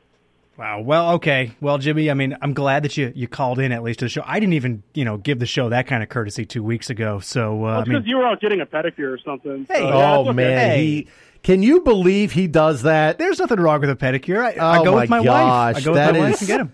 Wow. 0.58 0.82
Well, 0.82 1.12
okay. 1.14 1.56
Well, 1.62 1.78
Jimmy, 1.78 2.12
I 2.12 2.14
mean, 2.14 2.36
I'm 2.42 2.54
glad 2.54 2.84
that 2.84 2.98
you, 2.98 3.12
you 3.16 3.28
called 3.28 3.58
in 3.60 3.72
at 3.72 3.84
least 3.84 4.00
to 4.00 4.06
the 4.06 4.10
show. 4.10 4.22
I 4.26 4.40
didn't 4.40 4.54
even, 4.54 4.84
you 4.94 5.06
know, 5.06 5.18
give 5.18 5.40
the 5.40 5.46
show 5.46 5.70
that 5.70 5.88
kind 5.88 6.04
of 6.04 6.10
courtesy 6.10 6.46
two 6.46 6.62
weeks 6.62 6.90
ago. 6.90 7.20
So, 7.20 7.54
uh, 7.56 7.62
Well, 7.62 7.74
I 7.74 7.78
mean, 7.78 7.86
because 7.94 8.08
you 8.08 8.18
were 8.18 8.28
out 8.28 8.42
getting 8.42 8.62
a 8.62 8.66
pedicure 8.66 9.12
or 9.14 9.18
something. 9.20 9.66
Hey. 9.70 9.80
so, 9.80 9.88
yeah, 9.88 10.16
oh 10.18 10.22
okay. 10.22 10.32
man, 10.34 10.58
Hey. 10.72 10.86
he 10.86 11.08
can 11.44 11.64
you 11.64 11.82
believe 11.82 12.34
he 12.34 12.48
does 12.48 12.84
that? 12.84 13.18
there's 13.18 13.40
nothing 13.40 13.60
wrong 13.60 13.80
with 13.82 13.90
a 13.90 13.96
pedicure. 13.96 14.44
I, 14.44 14.52
I 14.64 14.78
Oh, 14.80 14.84
go 14.84 14.92
my 14.92 15.02
with 15.02 15.10
my 15.10 15.20
wife. 15.22 15.78
I 15.78 15.82
go 15.82 15.92
with 15.92 15.96
that 15.98 16.14
my 16.14 16.20
wife 16.20 16.34
is 16.34 16.42
and 16.42 16.48
get 16.48 16.58
them. 16.58 16.74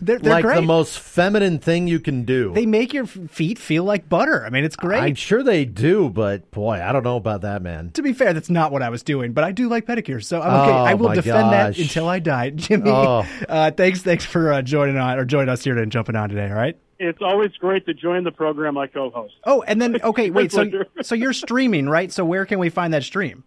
They're, 0.00 0.18
they're 0.18 0.32
like 0.32 0.44
great. 0.44 0.56
the 0.56 0.62
most 0.62 0.98
feminine 0.98 1.58
thing 1.58 1.88
you 1.88 2.00
can 2.00 2.24
do. 2.24 2.52
they 2.52 2.66
make 2.66 2.92
your 2.92 3.06
feet 3.06 3.58
feel 3.58 3.84
like 3.84 4.08
butter. 4.08 4.44
I 4.44 4.50
mean, 4.50 4.64
it's 4.64 4.76
great. 4.76 5.00
I'm 5.00 5.14
sure 5.14 5.42
they 5.42 5.64
do, 5.64 6.08
but 6.08 6.50
boy, 6.50 6.80
I 6.82 6.92
don't 6.92 7.02
know 7.02 7.16
about 7.16 7.42
that, 7.42 7.62
man. 7.62 7.90
to 7.92 8.02
be 8.02 8.12
fair, 8.12 8.32
that's 8.32 8.50
not 8.50 8.72
what 8.72 8.82
I 8.82 8.88
was 8.90 9.02
doing, 9.02 9.32
but 9.32 9.44
I 9.44 9.52
do 9.52 9.68
like 9.68 9.86
pedicures, 9.86 10.24
so 10.24 10.40
I'm 10.40 10.68
okay. 10.68 10.72
Oh, 10.72 10.84
I 10.84 10.94
will 10.94 11.08
defend 11.14 11.50
gosh. 11.50 11.76
that 11.76 11.78
until 11.78 12.08
I 12.08 12.18
die, 12.18 12.50
Jimmy. 12.54 12.90
Oh. 12.90 13.26
Uh, 13.48 13.70
thanks, 13.70 14.02
thanks 14.02 14.24
for 14.24 14.52
uh, 14.52 14.62
joining 14.62 14.96
on 14.96 15.18
or 15.18 15.24
joining 15.24 15.48
us 15.48 15.64
here 15.64 15.78
and 15.78 15.90
jumping 15.90 16.16
on 16.16 16.28
today. 16.28 16.48
All 16.48 16.56
right. 16.56 16.78
It's 17.00 17.22
always 17.22 17.52
great 17.60 17.86
to 17.86 17.94
join 17.94 18.24
the 18.24 18.32
program 18.32 18.76
I 18.76 18.88
co-host. 18.88 19.34
Oh, 19.44 19.62
and 19.62 19.80
then 19.80 20.00
okay, 20.02 20.30
wait. 20.32 20.50
So, 20.52 20.68
so 21.02 21.14
you're 21.14 21.32
streaming, 21.32 21.88
right? 21.88 22.10
So 22.12 22.24
where 22.24 22.44
can 22.44 22.58
we 22.58 22.70
find 22.70 22.92
that 22.92 23.04
stream? 23.04 23.44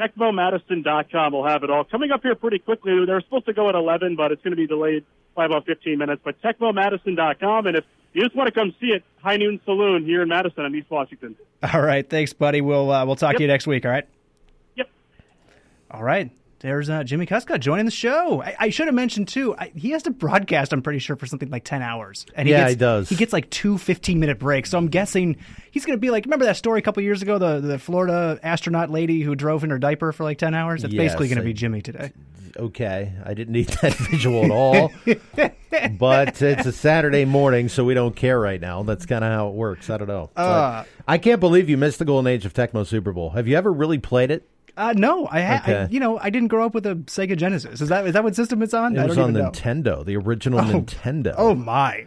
TecmoMadison.com 0.00 1.32
will 1.32 1.46
have 1.46 1.64
it 1.64 1.70
all. 1.70 1.84
Coming 1.84 2.10
up 2.10 2.22
here 2.22 2.34
pretty 2.34 2.58
quickly. 2.58 3.04
They're 3.06 3.20
supposed 3.20 3.46
to 3.46 3.52
go 3.52 3.68
at 3.68 3.74
11, 3.74 4.16
but 4.16 4.32
it's 4.32 4.42
going 4.42 4.52
to 4.52 4.56
be 4.56 4.66
delayed 4.66 5.04
by 5.34 5.46
about 5.46 5.66
15 5.66 5.98
minutes. 5.98 6.20
But 6.24 6.40
TecmoMadison.com, 6.42 7.66
and 7.66 7.76
if 7.76 7.84
you 8.12 8.22
just 8.22 8.34
want 8.36 8.48
to 8.48 8.52
come 8.52 8.74
see 8.80 8.88
it, 8.88 9.02
High 9.22 9.36
Noon 9.36 9.60
Saloon 9.64 10.04
here 10.04 10.22
in 10.22 10.28
Madison 10.28 10.64
on 10.64 10.74
East 10.74 10.90
Washington. 10.90 11.36
All 11.72 11.80
right, 11.80 12.08
thanks, 12.08 12.32
buddy. 12.32 12.60
We'll 12.60 12.90
uh, 12.90 13.06
we'll 13.06 13.16
talk 13.16 13.32
Yep. 13.32 13.38
to 13.38 13.42
you 13.44 13.48
next 13.48 13.66
week. 13.66 13.84
All 13.84 13.90
right. 13.92 14.06
Yep. 14.76 14.90
All 15.90 16.02
right. 16.02 16.30
There's 16.62 16.88
uh, 16.88 17.02
Jimmy 17.02 17.26
Kuska 17.26 17.58
joining 17.58 17.84
the 17.84 17.90
show. 17.90 18.40
I, 18.40 18.54
I 18.58 18.68
should 18.70 18.86
have 18.86 18.94
mentioned 18.94 19.26
too. 19.28 19.54
I, 19.56 19.72
he 19.74 19.90
has 19.90 20.04
to 20.04 20.10
broadcast. 20.10 20.72
I'm 20.72 20.80
pretty 20.80 21.00
sure 21.00 21.16
for 21.16 21.26
something 21.26 21.50
like 21.50 21.64
ten 21.64 21.82
hours, 21.82 22.24
and 22.36 22.46
he 22.46 22.54
Yeah, 22.54 22.60
gets, 22.60 22.70
he 22.70 22.76
does. 22.76 23.08
He 23.08 23.16
gets 23.16 23.32
like 23.32 23.50
two 23.50 23.78
15 23.78 24.20
minute 24.20 24.38
breaks. 24.38 24.70
So 24.70 24.78
I'm 24.78 24.86
guessing 24.88 25.36
he's 25.72 25.84
going 25.84 25.96
to 25.96 26.00
be 26.00 26.10
like. 26.10 26.24
Remember 26.24 26.44
that 26.44 26.56
story 26.56 26.78
a 26.78 26.82
couple 26.82 27.02
years 27.02 27.20
ago? 27.20 27.38
The 27.38 27.60
the 27.60 27.78
Florida 27.78 28.38
astronaut 28.44 28.90
lady 28.90 29.22
who 29.22 29.34
drove 29.34 29.64
in 29.64 29.70
her 29.70 29.78
diaper 29.78 30.12
for 30.12 30.22
like 30.22 30.38
10 30.38 30.54
hours. 30.54 30.82
That's 30.82 30.94
Yes, 30.94 31.02
basically 31.08 31.28
going 31.28 31.38
to 31.38 31.44
be 31.44 31.52
Jimmy 31.52 31.82
today. 31.82 32.12
Okay, 32.56 33.12
I 33.24 33.34
didn't 33.34 33.52
need 33.54 33.68
that 33.82 33.94
visual 34.10 34.44
at 34.44 34.50
all. 34.50 34.92
but 35.98 36.40
it's 36.42 36.66
a 36.66 36.72
Saturday 36.72 37.24
morning, 37.24 37.68
so 37.68 37.84
we 37.84 37.94
don't 37.94 38.14
care 38.14 38.38
right 38.38 38.60
now. 38.60 38.82
That's 38.82 39.06
kind 39.06 39.24
of 39.24 39.32
how 39.32 39.48
it 39.48 39.54
works. 39.54 39.90
I 39.90 39.96
don't 39.96 40.08
know. 40.08 40.30
Uh. 40.36 40.84
I 41.08 41.18
can't 41.18 41.40
believe 41.40 41.68
you 41.68 41.76
missed 41.76 41.98
the 41.98 42.04
golden 42.04 42.30
age 42.30 42.44
of 42.44 42.54
Tecmo 42.54 42.86
Super 42.86 43.12
Bowl. 43.12 43.30
Have 43.30 43.48
you 43.48 43.56
ever 43.56 43.72
really 43.72 43.98
played 43.98 44.30
it? 44.30 44.48
Uh, 44.76 44.94
no, 44.96 45.28
I, 45.30 45.40
ha- 45.42 45.62
I 45.66 45.86
you 45.90 46.00
know 46.00 46.18
I 46.18 46.30
didn't 46.30 46.48
grow 46.48 46.64
up 46.64 46.74
with 46.74 46.86
a 46.86 46.94
Sega 46.94 47.36
Genesis. 47.36 47.80
Is 47.80 47.88
that 47.90 48.06
is 48.06 48.14
that 48.14 48.24
what 48.24 48.34
system 48.34 48.62
it's 48.62 48.72
on? 48.74 48.98
I 48.98 49.04
It 49.04 49.08
was 49.08 49.16
don't 49.16 49.24
on 49.24 49.30
even 49.32 49.42
know. 49.44 49.50
Nintendo, 49.50 50.04
the 50.04 50.16
original 50.16 50.60
Oh. 50.60 50.64
Nintendo. 50.64 51.34
Oh 51.36 51.54
my! 51.54 52.06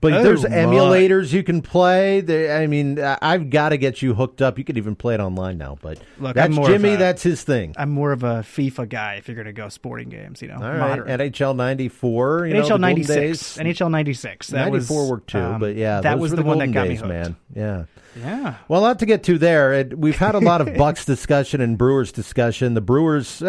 But 0.00 0.14
Oh, 0.14 0.22
there's 0.22 0.42
my. 0.44 0.48
emulators 0.48 1.30
you 1.32 1.42
can 1.42 1.60
play. 1.62 2.20
There, 2.22 2.56
I 2.60 2.66
mean, 2.66 2.98
I- 2.98 3.18
I've 3.20 3.50
got 3.50 3.68
to 3.68 3.76
get 3.76 4.00
you 4.02 4.14
hooked 4.14 4.40
up. 4.42 4.58
You 4.58 4.64
can 4.64 4.76
even 4.78 4.96
play 4.96 5.12
it 5.14 5.20
online 5.20 5.58
now. 5.58 5.76
But 5.80 6.00
Look, 6.18 6.34
that's 6.34 6.46
I'm 6.46 6.54
more 6.54 6.64
of 6.64 6.72
Jimmy. 6.72 6.94
a- 6.94 6.96
that's 6.96 7.22
his 7.22 7.42
thing. 7.44 7.74
I'm 7.76 7.90
more 7.90 8.10
of 8.10 8.22
a 8.24 8.36
FIFA 8.42 8.88
guy. 8.88 9.14
If 9.16 9.28
you're 9.28 9.34
going 9.36 9.46
to 9.46 9.52
go 9.52 9.68
sporting 9.68 10.08
games, 10.08 10.40
you 10.42 10.48
know, 10.48 10.54
All 10.54 10.62
right, 10.62 10.78
moderate. 10.78 11.20
NHL 11.20 11.54
'94, 11.54 12.46
you 12.46 12.54
know, 12.54 12.60
the 12.60 12.64
NHL 12.64 12.68
golden 12.70 12.80
ninety 12.80 13.02
days. 13.04 13.40
six, 13.40 13.58
NHL 13.62 13.90
ninety 13.90 14.14
six. 14.14 14.48
That 14.48 14.70
was 14.72 14.90
'94 14.90 15.10
worked 15.10 15.30
too, 15.30 15.38
um, 15.38 15.60
but 15.60 15.76
yeah, 15.76 16.00
that 16.00 16.18
was 16.18 16.30
were 16.32 16.38
the, 16.38 16.42
one 16.44 16.58
that 16.58 16.72
got 16.72 16.84
days, 16.88 17.02
me 17.02 17.08
hooked. 17.08 17.08
man. 17.08 17.36
Yeah. 17.54 17.84
Yeah. 18.16 18.56
Well, 18.68 18.82
not 18.82 18.98
to 19.00 19.06
get 19.06 19.22
to 19.24 19.38
there. 19.38 19.72
It, 19.72 19.98
we've 19.98 20.16
had 20.16 20.34
a 20.34 20.40
lot 20.40 20.60
of 20.60 20.74
Bucks 20.76 21.04
discussion 21.04 21.60
and 21.60 21.78
Brewers 21.78 22.12
discussion. 22.12 22.74
The 22.74 22.80
Brewers, 22.80 23.42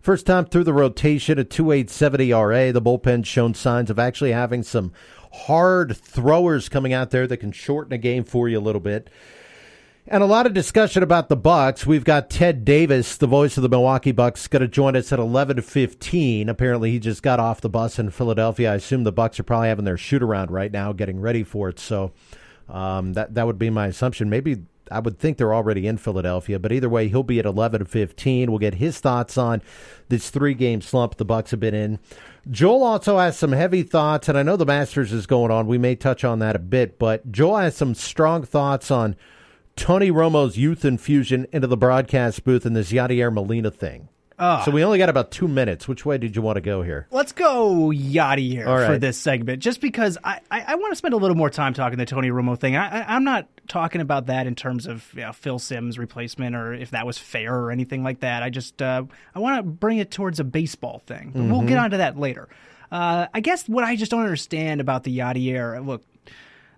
first 0.00 0.26
time 0.26 0.46
through 0.46 0.64
the 0.64 0.72
rotation, 0.72 1.38
a 1.38 1.44
2.870 1.44 2.34
ERA. 2.34 2.72
The 2.72 2.82
bullpen's 2.82 3.28
shown 3.28 3.54
signs 3.54 3.90
of 3.90 3.98
actually 3.98 4.32
having 4.32 4.62
some 4.62 4.92
hard 5.32 5.96
throwers 5.96 6.68
coming 6.68 6.92
out 6.92 7.10
there 7.10 7.26
that 7.26 7.36
can 7.36 7.52
shorten 7.52 7.92
a 7.92 7.98
game 7.98 8.24
for 8.24 8.48
you 8.48 8.58
a 8.58 8.60
little 8.60 8.80
bit. 8.80 9.10
And 10.06 10.24
a 10.24 10.26
lot 10.26 10.46
of 10.46 10.54
discussion 10.54 11.02
about 11.04 11.28
the 11.28 11.36
Bucks. 11.36 11.86
We've 11.86 12.04
got 12.04 12.30
Ted 12.30 12.64
Davis, 12.64 13.16
the 13.16 13.28
voice 13.28 13.56
of 13.56 13.62
the 13.62 13.68
Milwaukee 13.68 14.10
Bucks, 14.10 14.48
going 14.48 14.62
to 14.62 14.66
join 14.66 14.96
us 14.96 15.12
at 15.12 15.20
eleven 15.20 15.56
to 15.56 15.62
fifteen. 15.62 16.48
Apparently, 16.48 16.90
he 16.90 16.98
just 16.98 17.22
got 17.22 17.38
off 17.38 17.60
the 17.60 17.68
bus 17.68 17.98
in 17.98 18.10
Philadelphia. 18.10 18.72
I 18.72 18.76
assume 18.76 19.04
the 19.04 19.12
Bucks 19.12 19.38
are 19.38 19.44
probably 19.44 19.68
having 19.68 19.84
their 19.84 19.98
shoot 19.98 20.22
around 20.22 20.50
right 20.50 20.72
now, 20.72 20.92
getting 20.92 21.20
ready 21.20 21.44
for 21.44 21.68
it. 21.68 21.78
So 21.78 22.10
um, 22.70 23.12
that 23.14 23.34
that 23.34 23.46
would 23.46 23.58
be 23.58 23.70
my 23.70 23.88
assumption. 23.88 24.30
Maybe 24.30 24.62
I 24.90 25.00
would 25.00 25.18
think 25.18 25.36
they're 25.36 25.54
already 25.54 25.86
in 25.86 25.98
Philadelphia, 25.98 26.58
but 26.58 26.72
either 26.72 26.88
way, 26.88 27.08
he'll 27.08 27.22
be 27.22 27.38
at 27.38 27.46
eleven 27.46 27.80
to 27.80 27.84
fifteen. 27.84 28.50
We'll 28.50 28.58
get 28.58 28.74
his 28.74 28.98
thoughts 28.98 29.38
on 29.38 29.62
this 30.08 30.30
three 30.30 30.54
game 30.54 30.80
slump 30.80 31.16
the 31.16 31.24
Bucks 31.24 31.52
have 31.52 31.60
been 31.60 31.74
in. 31.74 31.98
Joel 32.50 32.82
also 32.82 33.18
has 33.18 33.38
some 33.38 33.52
heavy 33.52 33.82
thoughts, 33.82 34.28
and 34.28 34.36
I 34.36 34.42
know 34.42 34.56
the 34.56 34.66
Masters 34.66 35.12
is 35.12 35.26
going 35.26 35.50
on. 35.50 35.66
We 35.66 35.78
may 35.78 35.94
touch 35.94 36.24
on 36.24 36.38
that 36.38 36.56
a 36.56 36.60
bit, 36.60 36.98
but 36.98 37.30
Joel 37.30 37.58
has 37.58 37.76
some 37.76 37.94
strong 37.94 38.42
thoughts 38.42 38.90
on 38.90 39.14
Tony 39.76 40.10
Romo's 40.10 40.58
youth 40.58 40.84
infusion 40.84 41.46
into 41.52 41.66
the 41.66 41.76
broadcast 41.76 42.44
booth 42.44 42.66
and 42.66 42.74
this 42.74 42.92
Yadier 42.92 43.32
Molina 43.32 43.70
thing. 43.70 44.08
Ah. 44.40 44.62
So 44.64 44.70
we 44.70 44.82
only 44.82 44.98
got 44.98 45.10
about 45.10 45.30
two 45.30 45.46
minutes. 45.46 45.86
Which 45.86 46.06
way 46.06 46.16
did 46.16 46.34
you 46.34 46.40
want 46.42 46.56
to 46.56 46.62
go 46.62 46.82
here? 46.82 47.06
Let's 47.10 47.32
go 47.32 47.90
Yadi 47.90 48.50
here 48.50 48.66
All 48.66 48.78
for 48.78 48.92
right. 48.92 49.00
this 49.00 49.18
segment, 49.18 49.62
just 49.62 49.80
because 49.80 50.16
I, 50.24 50.40
I, 50.50 50.64
I 50.68 50.74
want 50.76 50.92
to 50.92 50.96
spend 50.96 51.12
a 51.12 51.18
little 51.18 51.36
more 51.36 51.50
time 51.50 51.74
talking 51.74 51.98
the 51.98 52.06
Tony 52.06 52.30
Romo 52.30 52.58
thing. 52.58 52.74
I, 52.74 53.02
I, 53.02 53.14
I'm 53.14 53.24
not 53.24 53.46
talking 53.68 54.00
about 54.00 54.26
that 54.26 54.46
in 54.46 54.54
terms 54.54 54.86
of 54.86 55.12
you 55.14 55.20
know, 55.20 55.32
Phil 55.32 55.58
Simms' 55.58 55.98
replacement 55.98 56.56
or 56.56 56.72
if 56.72 56.90
that 56.90 57.06
was 57.06 57.18
fair 57.18 57.54
or 57.54 57.70
anything 57.70 58.02
like 58.02 58.20
that. 58.20 58.42
I 58.42 58.48
just 58.50 58.80
uh, 58.80 59.04
I 59.34 59.38
want 59.38 59.58
to 59.58 59.62
bring 59.62 59.98
it 59.98 60.10
towards 60.10 60.40
a 60.40 60.44
baseball 60.44 61.02
thing. 61.06 61.32
But 61.34 61.42
We'll 61.44 61.62
get 61.62 61.78
onto 61.78 61.98
that 61.98 62.18
later. 62.18 62.48
Uh, 62.90 63.26
I 63.32 63.40
guess 63.40 63.68
what 63.68 63.84
I 63.84 63.94
just 63.94 64.10
don't 64.10 64.22
understand 64.22 64.80
about 64.80 65.04
the 65.04 65.18
Yadier, 65.18 65.84
look, 65.84 66.02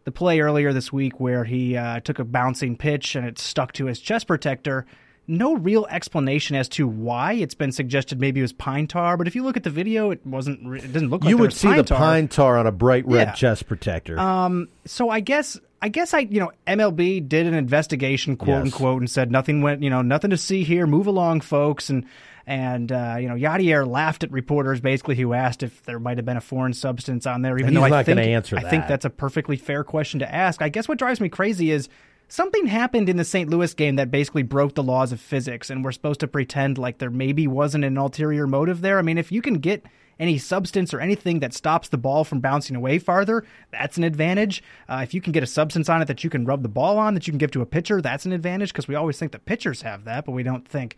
the 0.05 0.13
play 0.13 0.41
earlier 0.41 0.73
this 0.73 0.93
week 0.93 1.21
where 1.21 1.45
he 1.45 1.77
uh, 1.77 2.01
took 2.01 2.19
a 2.19 2.25
bouncing 2.25 2.77
pitch 2.77 3.15
and 3.15 3.27
it 3.27 3.39
stuck 3.39 3.73
to 3.75 3.87
his 3.87 4.01
chest 4.01 4.27
protector. 4.27 4.85
No 5.29 5.55
real 5.55 5.87
explanation 5.89 6.57
as 6.57 6.69
to 6.71 6.87
why. 6.89 7.35
It's 7.35 7.55
been 7.55 7.71
suggested 7.73 8.21
maybe 8.21 8.41
it 8.41 8.43
was 8.43 8.53
pine 8.53 8.87
tar, 8.89 9.17
but 9.17 9.27
if 9.29 9.37
you 9.37 9.45
look 9.45 9.57
at 9.57 9.63
the 9.63 9.71
video, 9.71 10.11
it 10.11 10.27
wasn't. 10.27 10.75
It 10.77 10.93
doesn't 10.93 11.11
look 11.11 11.23
like 11.23 11.31
you 11.31 11.39
would 11.39 11.53
see 11.53 11.69
pine 11.69 11.77
the 11.77 11.83
tar. 11.85 11.99
pine 11.99 12.29
tar 12.29 12.59
on 12.59 12.67
a 12.67 12.73
bright 12.73 13.07
red 13.07 13.29
Yeah. 13.29 13.33
chest 13.33 13.67
protector. 13.69 14.19
Um, 14.19 14.69
so 14.85 15.11
I 15.11 15.21
guess 15.21 15.61
I 15.81 15.89
guess 15.91 16.13
I 16.13 16.21
you 16.21 16.41
know 16.41 16.51
MLB 16.67 17.21
did 17.29 17.47
an 17.47 17.55
investigation, 17.55 18.37
quote 18.37 18.65
Yes. 18.65 18.73
unquote, 18.75 19.01
and 19.01 19.09
said 19.11 19.31
nothing 19.31 19.63
went 19.63 19.83
you 19.83 19.91
know 19.91 20.03
nothing 20.03 20.31
to 20.31 20.37
see 20.37 20.65
here. 20.65 20.87
Move 20.89 21.07
along, 21.07 21.43
folks, 21.43 21.89
and 21.89 22.05
and 22.45 22.91
uh, 22.91 23.17
you 23.21 23.29
know 23.29 23.37
Yadier 23.37 23.87
laughed 23.87 24.25
at 24.25 24.33
reporters 24.33 24.81
basically 24.81 25.15
who 25.15 25.33
asked 25.35 25.63
if 25.63 25.85
there 25.85 26.01
might 26.01 26.19
have 26.19 26.27
been 26.27 26.37
a 26.37 26.41
foreign 26.41 26.73
substance 26.73 27.27
on 27.27 27.43
there. 27.43 27.57
Even 27.59 27.71
He's 27.71 27.79
though 27.79 27.85
I 27.85 27.89
not 27.91 28.07
think 28.07 28.19
I 28.19 28.69
think 28.69 28.89
that's 28.89 29.05
a 29.05 29.11
perfectly 29.11 29.57
fair 29.57 29.85
question 29.85 30.19
to 30.19 30.35
ask. 30.35 30.61
I 30.63 30.69
guess 30.69 30.89
what 30.89 30.99
drives 30.99 31.21
me 31.21 31.29
crazy 31.29 31.71
is. 31.71 31.89
Something 32.33 32.69
happened 32.69 33.11
in 33.11 33.19
the 33.19 33.27
St. 33.27 33.51
Louis 33.51 33.75
game 33.75 33.97
that 33.97 34.11
basically 34.11 34.43
broke 34.43 34.75
the 34.75 34.83
laws 34.83 35.13
of 35.13 35.21
physics, 35.21 35.69
and 35.69 35.85
we're 35.85 35.93
supposed 35.93 36.21
to 36.21 36.27
pretend 36.27 36.79
like 36.79 36.97
there 36.97 37.11
maybe 37.11 37.47
wasn't 37.47 37.85
an 37.85 37.99
ulterior 37.99 38.47
motive 38.47 38.81
there. 38.81 38.99
I 38.99 39.03
mean, 39.03 39.19
if 39.19 39.31
you 39.31 39.43
can 39.43 39.59
get 39.59 39.85
any 40.19 40.39
substance 40.39 40.95
or 40.95 41.01
anything 41.01 41.41
that 41.41 41.53
stops 41.53 41.91
the 41.91 41.99
ball 41.99 42.25
from 42.25 42.41
bouncing 42.41 42.75
away 42.75 42.99
farther, 42.99 43.45
that's 43.71 43.99
an 43.99 44.05
advantage. 44.05 44.63
Uh, 44.89 45.01
if 45.03 45.13
you 45.13 45.21
can 45.21 45.33
get 45.33 45.43
a 45.43 45.47
substance 45.47 45.91
on 45.91 46.01
it 46.01 46.07
that 46.07 46.25
you 46.25 46.31
can 46.31 46.47
rub 46.47 46.63
the 46.63 46.71
ball 46.71 46.97
on, 46.97 47.13
that 47.13 47.27
you 47.27 47.33
can 47.33 47.39
give 47.39 47.51
to 47.51 47.61
a 47.61 47.67
pitcher, 47.67 48.01
that's 48.01 48.25
an 48.25 48.33
advantage 48.33 48.73
because 48.73 48.89
we 48.89 48.95
always 48.95 49.19
think 49.19 49.33
the 49.33 49.39
pitchers 49.39 49.83
have 49.83 50.05
that, 50.05 50.25
but 50.25 50.33
we 50.33 50.43
don't 50.43 50.67
think, 50.67 50.97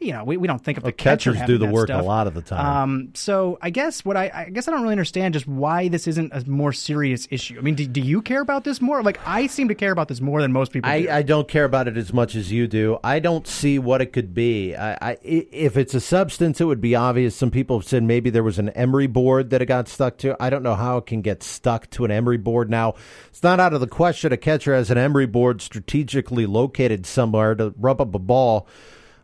you 0.00 0.12
know, 0.12 0.24
we, 0.24 0.36
we 0.36 0.46
don't 0.46 0.62
think 0.62 0.76
of 0.76 0.84
Well, 0.84 0.88
the 0.90 0.92
catcher 0.92 1.32
catchers 1.32 1.46
do 1.46 1.56
the 1.56 1.66
work 1.66 1.86
stuff. 1.88 2.02
a 2.02 2.04
lot 2.04 2.26
of 2.26 2.34
the 2.34 2.42
time. 2.42 2.66
Um, 2.82 3.08
so 3.14 3.58
I 3.62 3.70
guess 3.70 4.04
what 4.04 4.16
I, 4.16 4.30
I 4.34 4.50
guess 4.50 4.68
I 4.68 4.72
don't 4.72 4.82
really 4.82 4.92
understand 4.92 5.32
just 5.34 5.46
why 5.46 5.88
this 5.88 6.06
isn't 6.06 6.32
a 6.34 6.44
more 6.48 6.72
serious 6.72 7.26
issue. 7.30 7.56
I 7.58 7.62
mean, 7.62 7.74
do, 7.74 7.86
do 7.86 8.00
you 8.00 8.20
care 8.20 8.42
about 8.42 8.64
this 8.64 8.80
more? 8.82 9.02
Like 9.02 9.18
I 9.26 9.46
seem 9.46 9.68
to 9.68 9.74
care 9.74 9.92
about 9.92 10.08
this 10.08 10.20
more 10.20 10.42
than 10.42 10.52
most 10.52 10.72
people. 10.72 10.90
I, 10.90 11.02
do. 11.02 11.10
I 11.10 11.22
don't 11.22 11.48
care 11.48 11.64
about 11.64 11.88
it 11.88 11.96
as 11.96 12.12
much 12.12 12.34
as 12.34 12.52
you 12.52 12.66
do. 12.66 12.98
I 13.02 13.18
don't 13.18 13.46
see 13.46 13.78
what 13.78 14.02
it 14.02 14.12
could 14.12 14.34
be. 14.34 14.74
I, 14.74 14.92
I, 14.94 15.10
i- 15.12 15.18
if 15.52 15.76
it's 15.76 15.94
a 15.94 16.00
substance, 16.00 16.60
it 16.60 16.64
would 16.64 16.80
be 16.82 16.94
obvious. 16.94 17.34
Some 17.34 17.50
people 17.50 17.78
have 17.78 17.86
said 17.88 18.02
maybe 18.02 18.28
there 18.30 18.42
was 18.42 18.58
an 18.58 18.70
emery 18.70 19.06
board 19.06 19.50
that 19.50 19.62
it 19.62 19.66
got 19.66 19.88
stuck 19.88 20.18
to. 20.18 20.36
I 20.38 20.50
don't 20.50 20.62
know 20.62 20.74
how 20.74 20.98
it 20.98 21.06
can 21.06 21.22
get 21.22 21.42
stuck 21.42 21.88
to 21.90 22.04
an 22.04 22.10
emery 22.10 22.36
board. 22.38 22.68
Now, 22.68 22.94
it's 23.28 23.42
not 23.42 23.58
out 23.60 23.72
of 23.72 23.80
the 23.80 23.86
question 23.86 24.32
a 24.32 24.36
catcher 24.36 24.74
has 24.74 24.90
an 24.90 24.98
emery 24.98 25.26
board 25.26 25.62
strategically 25.62 26.46
located 26.46 27.06
somewhere 27.06 27.54
to 27.54 27.72
rub 27.78 28.00
up 28.00 28.14
a 28.14 28.18
ball. 28.18 28.66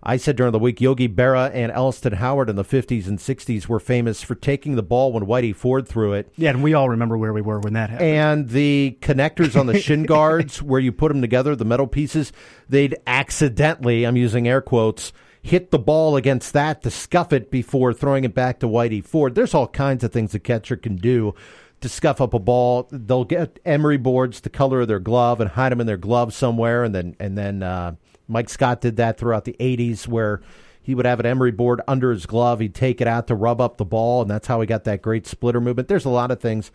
I 0.03 0.16
said 0.16 0.36
during 0.36 0.53
the 0.53 0.59
week, 0.59 0.80
Yogi 0.80 1.09
Berra 1.09 1.51
and 1.53 1.70
Elston 1.72 2.14
Howard 2.14 2.48
in 2.48 2.57
the 2.57 2.64
50s 2.64 3.07
and 3.07 3.18
60s 3.18 3.66
were 3.66 3.80
famous 3.80 4.22
for 4.22 4.34
taking 4.34 4.76
the 4.76 4.82
ball 4.82 5.12
when 5.12 5.26
Whitey 5.26 5.55
Ford 5.55 5.86
threw 5.86 6.14
it. 6.14 6.32
yeah, 6.36 6.51
and 6.51 6.62
we 6.62 6.72
all 6.72 6.88
remember 6.88 7.18
where 7.18 7.34
we 7.34 7.42
were 7.42 7.61
when 7.61 7.74
that 7.74 7.90
happened. 7.90 8.09
And 8.09 8.48
the 8.48 8.96
connectors 9.03 9.59
on 9.59 9.66
the 9.66 9.78
shin 9.78 10.03
guards 10.07 10.62
where 10.62 10.80
you 10.80 10.90
put 10.90 11.09
them 11.09 11.20
together, 11.20 11.55
the 11.55 11.66
metal 11.66 11.86
pieces, 11.86 12.32
they'd 12.68 12.96
accidentally, 13.07 14.07
I'm 14.07 14.16
using 14.16 14.48
air 14.48 14.62
quotes, 14.62 15.12
hit 15.42 15.70
the 15.70 15.78
ball 15.78 16.16
against 16.16 16.53
that 16.55 16.82
to 16.82 16.90
scuff 16.90 17.32
it 17.32 17.51
before 17.51 17.92
throwing 17.92 18.24
it 18.24 18.34
back 18.34 18.61
to 18.61 18.66
Whitey 18.66 19.05
Ford. 19.05 19.34
There's 19.34 19.55
all 19.55 19.68
kinds 19.68 20.03
of 20.03 20.12
things 20.12 20.34
a 20.34 20.38
catcher 20.38 20.76
can 20.76 20.96
do 20.96 21.34
to 21.80 21.88
scuff 21.88 22.20
up 22.20 22.34
a 22.34 22.38
ball. 22.38 22.88
They'll 22.90 23.24
get 23.24 23.59
emery 23.64 23.96
boards 23.96 24.40
the 24.40 24.51
color 24.51 24.80
of 24.80 24.88
their 24.88 24.98
glove 24.98 25.40
and 25.40 25.51
hide 25.51 25.72
them 25.72 25.80
in 25.80 25.86
their 25.86 25.96
glove 25.96 26.32
somewhere, 26.34 26.84
and 26.84 26.94
then 26.94 27.16
and 27.18 27.36
then 27.38 27.62
uh, 27.62 27.94
Mike 28.30 28.48
Scott 28.48 28.80
did 28.80 28.96
that 28.96 29.18
throughout 29.18 29.44
the 29.44 29.56
'80s 29.58 30.08
where 30.08 30.40
he 30.82 30.94
would 30.94 31.06
have 31.06 31.20
an 31.20 31.26
emery 31.26 31.50
board 31.52 31.80
under 31.86 32.10
his 32.10 32.26
glove. 32.26 32.60
He'd 32.60 32.74
take 32.74 33.00
it 33.00 33.06
out 33.06 33.26
to 33.26 33.34
rub 33.34 33.60
up 33.60 33.76
the 33.76 33.84
ball, 33.84 34.22
and 34.22 34.30
that's 34.30 34.46
how 34.46 34.60
he 34.60 34.66
got 34.66 34.84
that 34.84 35.02
great 35.02 35.26
splitter 35.26 35.60
movement. 35.60 35.88
There's 35.88 36.04
a 36.04 36.10
lot 36.10 36.30
of 36.30 36.40
things. 36.40 36.70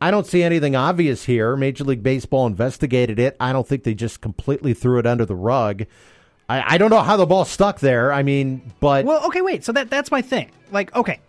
I 0.00 0.10
don't 0.10 0.26
see 0.26 0.42
anything 0.42 0.74
obvious 0.74 1.24
here. 1.24 1.54
Major 1.56 1.84
League 1.84 2.02
Baseball 2.02 2.46
investigated 2.46 3.18
it. 3.20 3.36
I 3.38 3.52
don't 3.52 3.66
think 3.66 3.84
they 3.84 3.94
just 3.94 4.20
completely 4.20 4.74
threw 4.74 4.98
it 4.98 5.06
under 5.06 5.24
the 5.24 5.36
rug. 5.36 5.84
I, 6.48 6.74
I 6.74 6.78
don't 6.78 6.90
know 6.90 7.02
how 7.02 7.16
the 7.16 7.26
ball 7.26 7.44
stuck 7.44 7.78
there. 7.78 8.12
I 8.12 8.22
mean, 8.22 8.72
but 8.80 9.04
well, 9.04 9.26
okay, 9.26 9.42
wait. 9.42 9.64
So 9.64 9.72
that 9.72 9.90
that's 9.90 10.10
my 10.10 10.22
thing. 10.22 10.50
Like, 10.70 10.94
okay, 10.96 11.20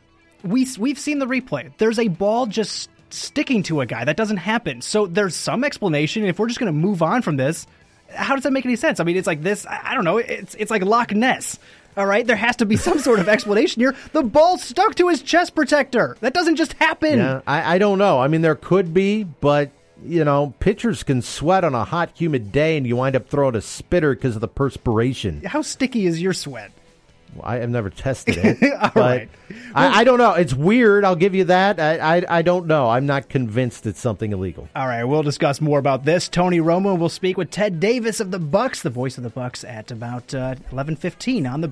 we 0.44 0.68
we've 0.80 0.98
seen 0.98 1.20
the 1.20 1.28
replay. 1.28 1.72
There's 1.78 2.00
a 2.00 2.08
ball 2.08 2.48
just 2.48 2.90
sticking 3.10 3.64
to 3.64 3.82
a 3.82 3.86
guy. 3.86 4.06
That 4.06 4.18
doesn't 4.18 4.38
happen. 4.38 4.82
So 4.82 5.06
there's 5.06 5.36
some 5.36 5.64
explanation. 5.64 6.26
If 6.26 6.40
we're 6.40 6.48
just 6.48 6.60
going 6.60 6.74
to 6.74 6.78
move 6.78 7.04
on 7.04 7.22
from 7.22 7.38
this, 7.38 7.68
how 8.16 8.36
does 8.36 8.44
that 8.44 8.52
make 8.52 8.66
any 8.66 8.76
sense? 8.76 9.00
I 9.00 9.04
mean, 9.04 9.18
it's 9.18 9.28
like 9.28 9.42
this. 9.42 9.66
I 9.68 9.94
don't 9.94 10.06
know. 10.06 10.18
It's 10.18 10.56
it's 10.56 10.72
like 10.72 10.84
Loch 10.84 11.12
Ness. 11.12 11.60
All 11.96 12.08
right, 12.08 12.26
there 12.26 12.36
has 12.36 12.56
to 12.58 12.66
be 12.66 12.76
some 12.76 13.00
sort 13.00 13.20
of 13.20 13.30
explanation 13.36 13.82
here. 13.82 13.96
The 14.14 14.24
ball 14.24 14.58
stuck 14.58 14.96
to 14.96 15.10
his 15.10 15.22
chest 15.22 15.54
protector. 15.54 16.18
That 16.22 16.34
doesn't 16.34 16.56
just 16.56 16.74
happen. 16.74 17.20
Yeah, 17.20 17.42
I, 17.46 17.76
I 17.76 17.78
don't 17.78 18.00
know. 18.00 18.20
I 18.20 18.28
mean, 18.28 18.42
there 18.42 18.56
could 18.56 18.94
be, 18.94 19.24
but 19.24 19.70
you 20.04 20.24
know, 20.24 20.54
pitchers 20.60 21.04
can 21.04 21.22
sweat 21.22 21.64
on 21.64 21.76
a 21.76 21.84
hot, 21.84 22.12
humid 22.16 22.52
day, 22.52 22.78
and 22.78 22.88
you 22.88 22.96
wind 22.96 23.16
up 23.16 23.30
throwing 23.30 23.56
a 23.56 23.62
spitter 23.62 24.16
because 24.16 24.36
of 24.36 24.42
the 24.42 24.48
perspiration. 24.48 25.44
How 25.46 25.62
sticky 25.62 26.06
is 26.06 26.22
your 26.22 26.34
sweat? 26.34 26.72
Well, 27.36 27.46
I 27.46 27.58
have 27.58 27.70
never 27.70 27.90
tested 27.90 28.38
it. 28.38 28.74
All 28.82 28.92
but 28.94 28.96
right. 28.96 29.30
I, 29.74 30.02
I 30.02 30.04
don't 30.04 30.18
know. 30.18 30.34
It's 30.34 30.54
weird. 30.54 31.04
I'll 31.06 31.16
give 31.16 31.34
you 31.36 31.46
that. 31.46 31.80
I, 31.80 32.18
I 32.18 32.24
I 32.40 32.42
don't 32.42 32.68
know. 32.68 32.90
I'm 32.90 33.06
not 33.06 33.30
convinced 33.30 33.86
it's 33.86 34.00
something 34.00 34.32
illegal. 34.32 34.70
All 34.76 34.88
right, 34.88 35.04
we'll 35.04 35.24
discuss 35.24 35.62
more 35.62 35.80
about 35.80 36.06
this. 36.06 36.30
Tony 36.30 36.60
Romo 36.60 36.98
will 36.98 37.10
speak 37.10 37.38
with 37.38 37.50
Ted 37.52 37.80
Davis 37.80 38.20
of 38.20 38.32
the 38.32 38.40
Bucks, 38.40 38.82
the 38.82 38.90
voice 38.90 39.18
of 39.18 39.24
the 39.24 39.30
Bucks, 39.30 39.64
at 39.64 39.92
about 39.92 40.34
uh, 40.34 40.56
eleven 40.72 40.96
fifteen 40.96 41.46
on 41.46 41.62
the. 41.62 41.72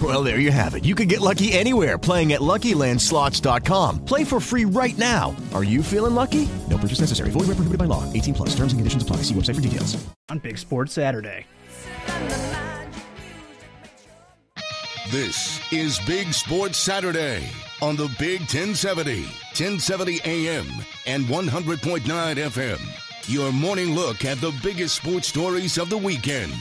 Well, 0.00 0.22
there 0.22 0.38
you 0.38 0.52
have 0.52 0.76
it. 0.76 0.84
You 0.84 0.94
can 0.94 1.08
get 1.08 1.20
lucky 1.20 1.52
anywhere 1.52 1.98
playing 1.98 2.32
at 2.32 2.40
LuckyLandSlots.com. 2.40 4.04
Play 4.04 4.22
for 4.22 4.38
free 4.38 4.64
right 4.64 4.96
now. 4.96 5.34
Are 5.52 5.64
you 5.64 5.82
feeling 5.82 6.14
lucky? 6.14 6.48
No 6.70 6.78
purchase 6.78 7.00
necessary. 7.00 7.30
Void 7.30 7.48
where 7.48 7.56
prohibited 7.56 7.78
by 7.78 7.86
law. 7.86 8.04
18 8.12 8.34
plus. 8.34 8.50
Terms 8.50 8.72
and 8.72 8.78
conditions 8.78 9.02
apply. 9.02 9.16
See 9.22 9.34
website 9.34 9.56
for 9.56 9.60
details. 9.60 9.96
On 10.28 10.38
Big 10.38 10.56
Sports 10.56 10.92
Saturday. 10.92 11.46
This 15.10 15.60
is 15.72 15.98
Big 16.00 16.34
Sports 16.34 16.76
Saturday 16.76 17.42
on 17.80 17.96
the 17.96 18.14
Big 18.18 18.40
1070, 18.40 19.22
1070 19.22 20.20
AM, 20.22 20.66
and 21.06 21.24
100.9 21.24 22.02
FM. 22.02 22.78
Your 23.26 23.50
morning 23.50 23.94
look 23.94 24.26
at 24.26 24.38
the 24.38 24.54
biggest 24.62 24.96
sports 24.96 25.28
stories 25.28 25.78
of 25.78 25.88
the 25.88 25.96
weekend. 25.96 26.52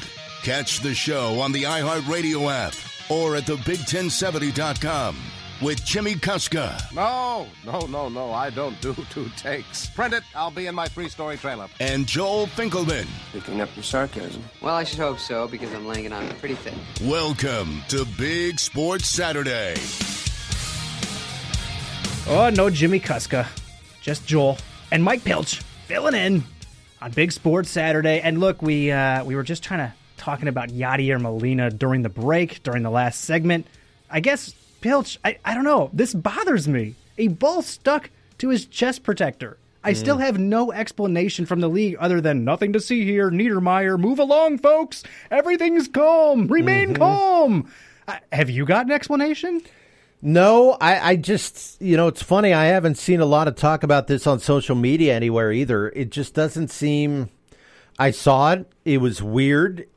Catch 0.44 0.80
the 0.80 0.96
show 0.96 1.42
on 1.42 1.52
the 1.52 1.64
iHeartRadio 1.64 2.50
app 2.50 2.74
or 3.10 3.36
at 3.36 3.44
thebig1070.com 3.44 5.16
with 5.62 5.84
Jimmy 5.84 6.14
Kuska 6.16 6.94
No, 6.94 7.48
no, 7.66 7.80
no, 7.88 8.10
no. 8.10 8.32
I 8.32 8.50
don't 8.52 8.80
do 8.80 8.94
two 9.10 9.30
takes. 9.38 9.88
Print 9.88 10.14
it. 10.14 10.24
I'll 10.36 10.52
be 10.52 10.68
in 10.68 10.76
my 10.76 10.88
three 10.88 11.10
story 11.10 11.38
trailer. 11.38 11.68
and 11.80 12.06
Joel 12.06 12.48
Finkelman. 12.48 13.08
Picking 13.34 13.62
up 13.62 13.70
your 13.76 13.84
sarcasm. 13.84 14.44
Well, 14.62 14.76
I 14.76 14.84
should 14.84 15.00
hope 15.00 15.20
so 15.20 15.48
because 15.48 15.74
I'm 15.74 15.88
laying 15.88 16.06
it 16.06 16.14
on 16.14 16.28
pretty 16.36 16.56
thick. 16.56 16.74
Welcome 17.10 17.82
to 17.90 18.06
Big 18.18 18.60
Sports 18.60 19.08
Saturday. 19.10 19.76
Oh, 22.30 22.50
no 22.54 22.70
Jimmy 22.70 23.00
Kuska. 23.00 23.48
Just 24.02 24.26
Joel 24.28 24.58
and 24.92 25.04
Mike 25.04 25.24
Pilch 25.24 25.56
filling 25.88 26.14
in 26.16 26.44
on 27.02 27.12
Big 27.12 27.32
Sports 27.32 27.70
Saturday. 27.70 28.20
And 28.22 28.40
look, 28.40 28.62
we 28.62 28.92
uh, 28.92 29.24
we 29.24 29.36
were 29.36 29.44
just 29.44 29.64
trying 29.64 29.80
to 29.80 29.94
talking 30.28 30.50
about 30.50 30.68
Yadier 30.68 31.22
Molina 31.22 31.70
during 31.70 32.02
the 32.02 32.10
break, 32.10 32.62
during 32.62 32.84
the 32.84 32.90
last 32.90 33.22
segment. 33.22 33.66
I 34.12 34.20
guess 34.20 34.54
Pilch, 34.82 35.18
I, 35.24 35.38
I 35.46 35.56
don't 35.56 35.64
know. 35.64 35.90
This 35.94 36.14
bothers 36.14 36.68
me. 36.68 36.96
A 37.18 37.30
ball 37.30 37.62
stuck 37.62 38.10
to 38.40 38.50
his 38.50 38.66
chest 38.66 39.04
protector. 39.04 39.58
I 39.86 39.94
still 39.94 40.18
have 40.18 40.38
no 40.38 40.74
explanation 40.74 41.46
from 41.46 41.62
the 41.62 41.70
league 41.70 41.96
other 41.98 42.20
than 42.20 42.44
nothing 42.44 42.74
to 42.74 42.82
see 42.82 43.06
here. 43.06 43.32
Niedermeyer, 43.32 43.98
move 43.98 44.20
along, 44.20 44.58
folks. 44.58 45.02
Everything's 45.32 45.88
calm. 45.88 46.48
Remain 46.48 46.94
calm. 46.94 47.72
Uh, 48.06 48.18
have 48.34 48.50
you 48.50 48.66
got 48.66 48.86
an 48.86 48.92
explanation? 48.92 49.62
No, 50.22 50.76
I, 50.82 51.12
I 51.12 51.16
just, 51.16 51.82
you 51.82 51.96
know, 51.96 52.08
it's 52.08 52.22
funny. 52.22 52.52
I 52.52 52.66
haven't 52.66 52.98
seen 52.98 53.22
a 53.22 53.26
lot 53.26 53.48
of 53.48 53.56
talk 53.56 53.84
about 53.84 54.08
this 54.08 54.28
on 54.28 54.40
social 54.40 54.76
media 54.76 55.16
anywhere 55.16 55.54
either. 55.54 55.88
It 55.88 56.10
just 56.10 56.34
doesn't 56.34 56.68
seem. 56.68 57.30
I 57.98 58.12
saw 58.12 58.52
it. 58.52 58.70
It 58.84 58.98
was 58.98 59.24
weird. 59.24 59.88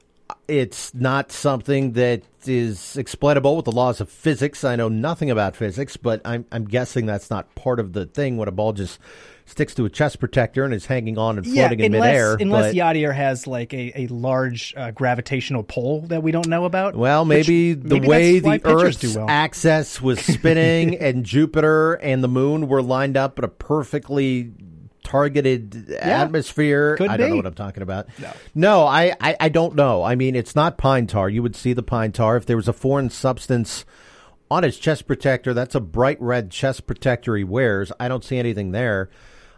It's 0.49 0.95
not 0.95 1.33
something 1.33 1.93
that 1.93 2.23
is 2.47 2.97
explainable 2.97 3.57
with 3.57 3.65
the 3.65 3.73
laws 3.73 4.01
of 4.01 4.09
physics. 4.09 4.65
I 4.65 4.77
know 4.77 4.89
nothing 4.89 5.31
about 5.31 5.57
physics, 5.57 5.97
but 5.97 6.21
I'm, 6.25 6.47
I'm 6.51 6.65
guessing 6.65 7.07
that's 7.07 7.31
not 7.31 7.55
part 7.55 7.81
of 7.81 7.93
the 7.93 8.07
thing 8.07 8.37
when 8.37 8.49
a 8.49 8.53
ball 8.53 8.73
just 8.73 8.99
sticks 9.51 9.75
to 9.75 9.85
a 9.85 9.91
chest 9.91 10.21
protector 10.21 10.65
and 10.65 10.73
is 10.73 10.87
hanging 10.87 11.19
on 11.19 11.37
and 11.37 11.47
floating 11.47 11.81
in 11.81 11.95
unless, 11.95 12.09
midair. 12.09 12.37
Unless 12.41 12.75
but- 12.75 12.75
Yadier 12.77 13.15
has 13.15 13.47
like 13.47 13.75
a, 13.75 14.03
a 14.03 14.07
large 14.07 14.75
uh, 14.77 14.93
gravitational 14.93 15.63
pull 15.63 16.03
that 16.03 16.23
we 16.23 16.31
don't 16.31 16.49
know 16.49 16.65
about. 16.65 16.95
Well, 16.95 17.25
which 17.25 17.49
maybe 17.49 17.75
the 17.75 17.95
maybe 17.97 18.09
way 18.09 18.39
the 18.39 18.61
Earth's 18.65 19.17
well. 19.17 19.27
axis 19.29 20.01
was 20.01 20.21
spinning 20.21 20.97
and 21.01 21.25
Jupiter 21.25 21.95
and 21.95 22.23
the 22.23 22.29
moon 22.29 22.69
were 22.69 22.83
lined 22.83 23.17
up 23.17 23.39
in 23.39 23.45
a 23.45 23.49
perfectly 23.49 24.53
targeted 25.03 25.91
atmosphere. 25.93 26.97
could 26.97 27.09
I 27.09 27.17
don't 27.17 27.27
be. 27.27 27.31
know 27.31 27.37
what 27.37 27.47
I'm 27.47 27.55
talking 27.55 27.83
about. 27.83 28.09
No, 28.55 28.85
I, 28.87 29.15
I, 29.21 29.37
I 29.41 29.49
don't 29.49 29.75
know. 29.75 30.03
I 30.03 30.15
mean, 30.15 30.35
it's 30.35 30.55
not 30.55 30.79
pine 30.79 31.07
tar. 31.07 31.29
You 31.29 31.43
would 31.43 31.57
see 31.57 31.73
the 31.73 31.83
pine 31.83 32.13
tar. 32.13 32.37
If 32.37 32.47
there 32.47 32.57
was 32.57 32.69
a 32.69 32.73
foreign 32.73 33.11
substance 33.11 33.85
on 34.51 34.63
his 34.63 34.79
chest 34.79 35.07
protector, 35.07 35.55
that's 35.55 35.75
a 35.75 35.81
bright 35.81 36.21
red 36.21 36.51
chest 36.51 36.87
protector 36.87 37.37
he 37.37 37.45
wears. 37.45 37.93
I 38.01 38.09
don't 38.09 38.25
see 38.25 38.39
anything 38.39 38.73
there. 38.73 39.11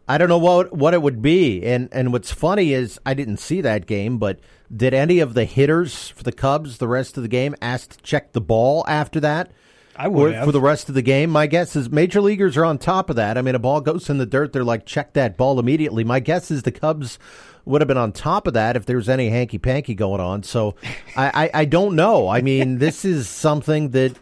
I 0.09 0.19
don't 0.19 0.29
know 0.29 0.39
what 0.39 0.73
what 0.73 0.95
it 0.95 1.03
would 1.03 1.23
be. 1.23 1.65
And 1.65 1.89
and 1.93 2.13
what's 2.13 2.33
funny 2.33 2.73
is 2.73 2.99
I 3.07 3.15
didn't 3.15 3.37
see 3.39 3.61
that 3.61 3.87
game, 3.87 4.19
but 4.19 4.41
did 4.75 4.95
any 4.95 5.21
of 5.21 5.35
the 5.35 5.45
hitters 5.45 6.09
for 6.09 6.23
the 6.23 6.33
Cubs 6.33 6.79
the 6.79 6.89
rest 6.89 7.17
of 7.17 7.23
the 7.23 7.29
game 7.29 7.55
ask 7.63 7.91
to 7.97 8.03
check 8.03 8.33
the 8.33 8.41
ball 8.41 8.85
after 8.89 9.21
that? 9.21 9.53
I 9.97 10.09
would 10.09 10.35
for 10.45 10.53
the 10.53 10.61
rest 10.61 10.89
of 10.89 10.95
the 10.95 11.03
game. 11.03 11.31
My 11.31 11.47
guess 11.47 11.77
is 11.77 11.91
major 11.91 12.21
leaguers 12.21 12.57
are 12.57 12.65
on 12.65 12.79
top 12.79 13.11
of 13.11 13.17
that. 13.17 13.37
I 13.37 13.43
mean, 13.43 13.55
a 13.55 13.59
ball 13.59 13.81
goes 13.81 14.09
in 14.09 14.19
the 14.19 14.27
dirt, 14.27 14.53
they're 14.53 14.65
like, 14.65 14.87
check 14.87 15.13
that 15.15 15.37
ball 15.37 15.59
immediately. 15.59 16.05
My 16.05 16.21
guess 16.21 16.51
is 16.51 16.63
the 16.63 16.73
Cubs 16.73 17.19
would 17.65 17.81
have 17.81 17.89
been 17.89 17.97
on 17.99 18.13
top 18.13 18.47
of 18.47 18.55
that 18.55 18.77
if 18.77 18.87
there 18.87 18.97
was 18.97 19.09
any 19.09 19.29
hanky 19.29 19.59
panky 19.59 19.95
going 19.95 20.21
on. 20.21 20.43
So 20.43 20.75
I, 21.17 21.45
I, 21.45 21.61
I 21.61 21.65
don't 21.65 21.95
know. 21.95 22.29
I 22.29 22.41
mean, 22.41 22.79
this 22.79 23.05
is 23.05 23.29
something 23.29 23.91
that 23.91 24.17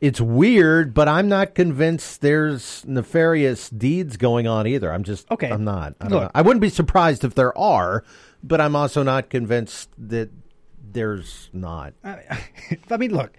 it's 0.00 0.20
weird, 0.20 0.94
but 0.94 1.08
I'm 1.08 1.28
not 1.28 1.54
convinced 1.54 2.20
there's 2.20 2.84
nefarious 2.86 3.68
deeds 3.68 4.16
going 4.16 4.46
on 4.46 4.66
either. 4.66 4.92
I'm 4.92 5.02
just 5.02 5.30
Okay. 5.30 5.50
I'm 5.50 5.64
not. 5.64 5.94
I, 6.00 6.04
don't 6.04 6.12
Look. 6.12 6.22
know. 6.22 6.30
I 6.34 6.42
wouldn't 6.42 6.60
be 6.60 6.68
surprised 6.68 7.24
if 7.24 7.34
there 7.34 7.56
are, 7.58 8.04
but 8.42 8.60
I'm 8.60 8.76
also 8.76 9.02
not 9.02 9.28
convinced 9.28 9.90
that 9.98 10.30
there's 10.92 11.50
not. 11.52 11.94
I 12.04 12.38
mean, 12.96 13.12
look, 13.12 13.36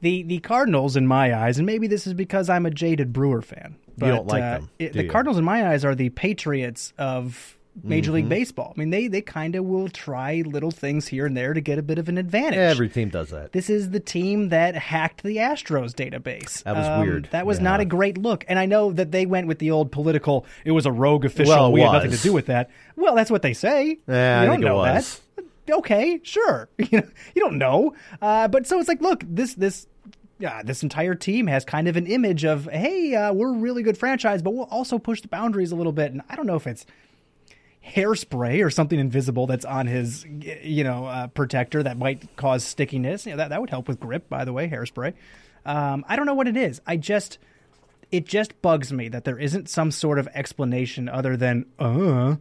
the 0.00 0.22
the 0.22 0.38
Cardinals 0.40 0.96
in 0.96 1.06
my 1.06 1.34
eyes, 1.34 1.58
and 1.58 1.66
maybe 1.66 1.86
this 1.86 2.06
is 2.06 2.14
because 2.14 2.48
I'm 2.48 2.66
a 2.66 2.70
jaded 2.70 3.12
Brewer 3.12 3.42
fan. 3.42 3.76
But, 3.98 4.08
don't 4.08 4.26
like 4.26 4.42
uh, 4.42 4.50
them, 4.58 4.70
it- 4.78 4.92
the 4.94 5.04
you? 5.04 5.10
Cardinals 5.10 5.36
in 5.38 5.44
my 5.44 5.68
eyes 5.68 5.84
are 5.84 5.94
the 5.94 6.08
Patriots 6.10 6.92
of 6.96 7.56
Major 7.84 8.10
League 8.12 8.26
Mhm. 8.26 8.30
Baseball. 8.30 8.72
I 8.76 8.80
mean, 8.80 8.90
they 8.90 9.06
they 9.08 9.20
kind 9.20 9.54
of 9.54 9.64
will 9.64 9.88
try 9.88 10.42
little 10.44 10.70
things 10.72 11.06
here 11.06 11.24
and 11.26 11.36
there 11.36 11.54
to 11.54 11.60
get 11.60 11.78
a 11.78 11.82
bit 11.82 11.98
of 11.98 12.08
an 12.08 12.18
advantage. 12.18 12.58
Every 12.58 12.88
team 12.88 13.10
does 13.10 13.30
that. 13.30 13.52
This 13.52 13.70
is 13.70 13.90
the 13.90 14.00
team 14.00 14.48
that 14.48 14.74
hacked 14.74 15.22
the 15.22 15.36
Astros 15.36 15.92
database. 15.94 16.62
Um, 16.66 16.74
That 16.74 16.80
was 16.98 17.06
weird. 17.06 17.28
That 17.30 17.46
was 17.46 17.58
Yeah. 17.58 17.64
not 17.64 17.80
a 17.80 17.84
great 17.84 18.18
look. 18.18 18.44
And 18.48 18.58
I 18.58 18.66
know 18.66 18.92
that 18.92 19.12
they 19.12 19.24
went 19.24 19.46
with 19.46 19.58
the 19.60 19.70
old 19.70 19.92
political, 19.92 20.46
it 20.64 20.72
was 20.72 20.84
a 20.86 20.92
rogue 20.92 21.24
official. 21.24 21.54
Well, 21.54 21.66
it 21.68 21.72
we 21.72 21.80
had 21.82 21.92
nothing 21.92 22.10
to 22.10 22.18
do 22.18 22.32
with 22.32 22.46
that. 22.46 22.70
Well, 22.96 23.14
that's 23.14 23.30
what 23.30 23.42
they 23.42 23.52
say. 23.52 23.98
Yeah, 24.08 24.42
you 24.42 24.48
I 24.48 24.52
don't 24.56 24.60
know 24.64 24.76
was. 24.78 25.16
that. 25.16 25.20
Okay, 25.72 26.20
sure. 26.22 26.68
you 26.78 27.02
don't 27.36 27.58
know. 27.58 27.94
Uh, 28.20 28.48
but 28.48 28.66
so 28.66 28.78
it's 28.78 28.88
like, 28.88 29.00
look, 29.00 29.24
this 29.26 29.54
this 29.54 29.86
yeah, 30.38 30.62
this 30.62 30.82
entire 30.82 31.14
team 31.14 31.46
has 31.46 31.64
kind 31.64 31.86
of 31.86 31.96
an 31.96 32.06
image 32.06 32.44
of, 32.44 32.64
hey, 32.66 33.14
uh, 33.14 33.32
we're 33.32 33.54
a 33.54 33.58
really 33.58 33.82
good 33.82 33.98
franchise, 33.98 34.40
but 34.40 34.54
we'll 34.54 34.64
also 34.64 34.98
push 34.98 35.20
the 35.20 35.28
boundaries 35.28 35.70
a 35.70 35.76
little 35.76 35.92
bit. 35.92 36.12
And 36.12 36.22
I 36.30 36.36
don't 36.36 36.46
know 36.46 36.56
if 36.56 36.66
it's 36.66 36.86
hairspray 37.86 38.64
or 38.64 38.70
something 38.70 38.98
invisible 38.98 39.46
that's 39.46 39.66
on 39.66 39.86
his, 39.86 40.24
you 40.62 40.82
know, 40.82 41.04
uh, 41.06 41.26
protector 41.28 41.82
that 41.82 41.98
might 41.98 42.36
cause 42.36 42.64
stickiness. 42.64 43.26
You 43.26 43.32
know, 43.32 43.36
that 43.38 43.50
that 43.50 43.60
would 43.60 43.70
help 43.70 43.86
with 43.86 44.00
grip. 44.00 44.28
By 44.28 44.44
the 44.44 44.52
way, 44.52 44.68
hairspray. 44.68 45.12
Um, 45.66 46.04
I 46.08 46.16
don't 46.16 46.26
know 46.26 46.34
what 46.34 46.48
it 46.48 46.56
is. 46.56 46.80
I 46.86 46.96
just 46.96 47.38
it 48.10 48.24
just 48.24 48.60
bugs 48.62 48.92
me 48.92 49.08
that 49.08 49.24
there 49.24 49.38
isn't 49.38 49.68
some 49.68 49.90
sort 49.90 50.18
of 50.18 50.26
explanation 50.34 51.08
other 51.08 51.36
than 51.36 51.66
uh. 51.78 52.36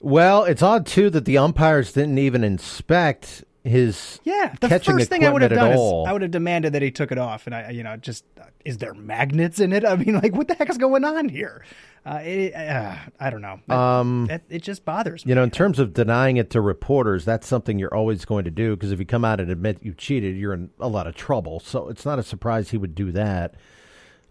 Well, 0.00 0.44
it's 0.44 0.62
odd 0.62 0.86
too 0.86 1.10
that 1.10 1.24
the 1.24 1.38
umpires 1.38 1.92
didn't 1.92 2.18
even 2.18 2.44
inspect 2.44 3.44
his 3.64 4.20
Yeah, 4.24 4.54
the 4.60 4.68
first 4.68 5.08
thing 5.08 5.24
I 5.24 5.30
would 5.30 5.42
have 5.42 5.50
done 5.52 5.72
is 5.72 5.78
all. 5.78 6.06
I 6.06 6.12
would 6.12 6.22
have 6.22 6.30
demanded 6.30 6.72
that 6.74 6.82
he 6.82 6.90
took 6.90 7.10
it 7.10 7.18
off, 7.18 7.46
and 7.46 7.54
I, 7.54 7.70
you 7.70 7.82
know, 7.82 7.96
just 7.96 8.24
is 8.64 8.78
there 8.78 8.94
magnets 8.94 9.60
in 9.60 9.72
it? 9.72 9.84
I 9.84 9.96
mean, 9.96 10.14
like, 10.14 10.34
what 10.34 10.48
the 10.48 10.54
heck 10.54 10.70
is 10.70 10.78
going 10.78 11.04
on 11.04 11.28
here? 11.28 11.64
Uh, 12.04 12.20
it, 12.22 12.54
uh, 12.54 12.96
I 13.18 13.30
don't 13.30 13.42
know. 13.42 13.58
It, 13.68 13.74
Um, 13.74 14.28
it, 14.30 14.42
it 14.48 14.62
just 14.62 14.84
bothers 14.84 15.26
me. 15.26 15.30
You 15.30 15.34
know, 15.34 15.42
in 15.42 15.50
terms 15.50 15.80
of 15.80 15.92
denying 15.92 16.36
it 16.36 16.50
to 16.50 16.60
reporters, 16.60 17.24
that's 17.24 17.46
something 17.48 17.78
you're 17.78 17.94
always 17.94 18.24
going 18.24 18.44
to 18.44 18.50
do 18.50 18.76
because 18.76 18.92
if 18.92 19.00
you 19.00 19.06
come 19.06 19.24
out 19.24 19.40
and 19.40 19.50
admit 19.50 19.78
you 19.82 19.94
cheated, 19.94 20.36
you're 20.36 20.52
in 20.52 20.70
a 20.78 20.88
lot 20.88 21.08
of 21.08 21.16
trouble. 21.16 21.58
So 21.58 21.88
it's 21.88 22.04
not 22.04 22.20
a 22.20 22.22
surprise 22.22 22.70
he 22.70 22.76
would 22.76 22.94
do 22.94 23.10
that. 23.12 23.54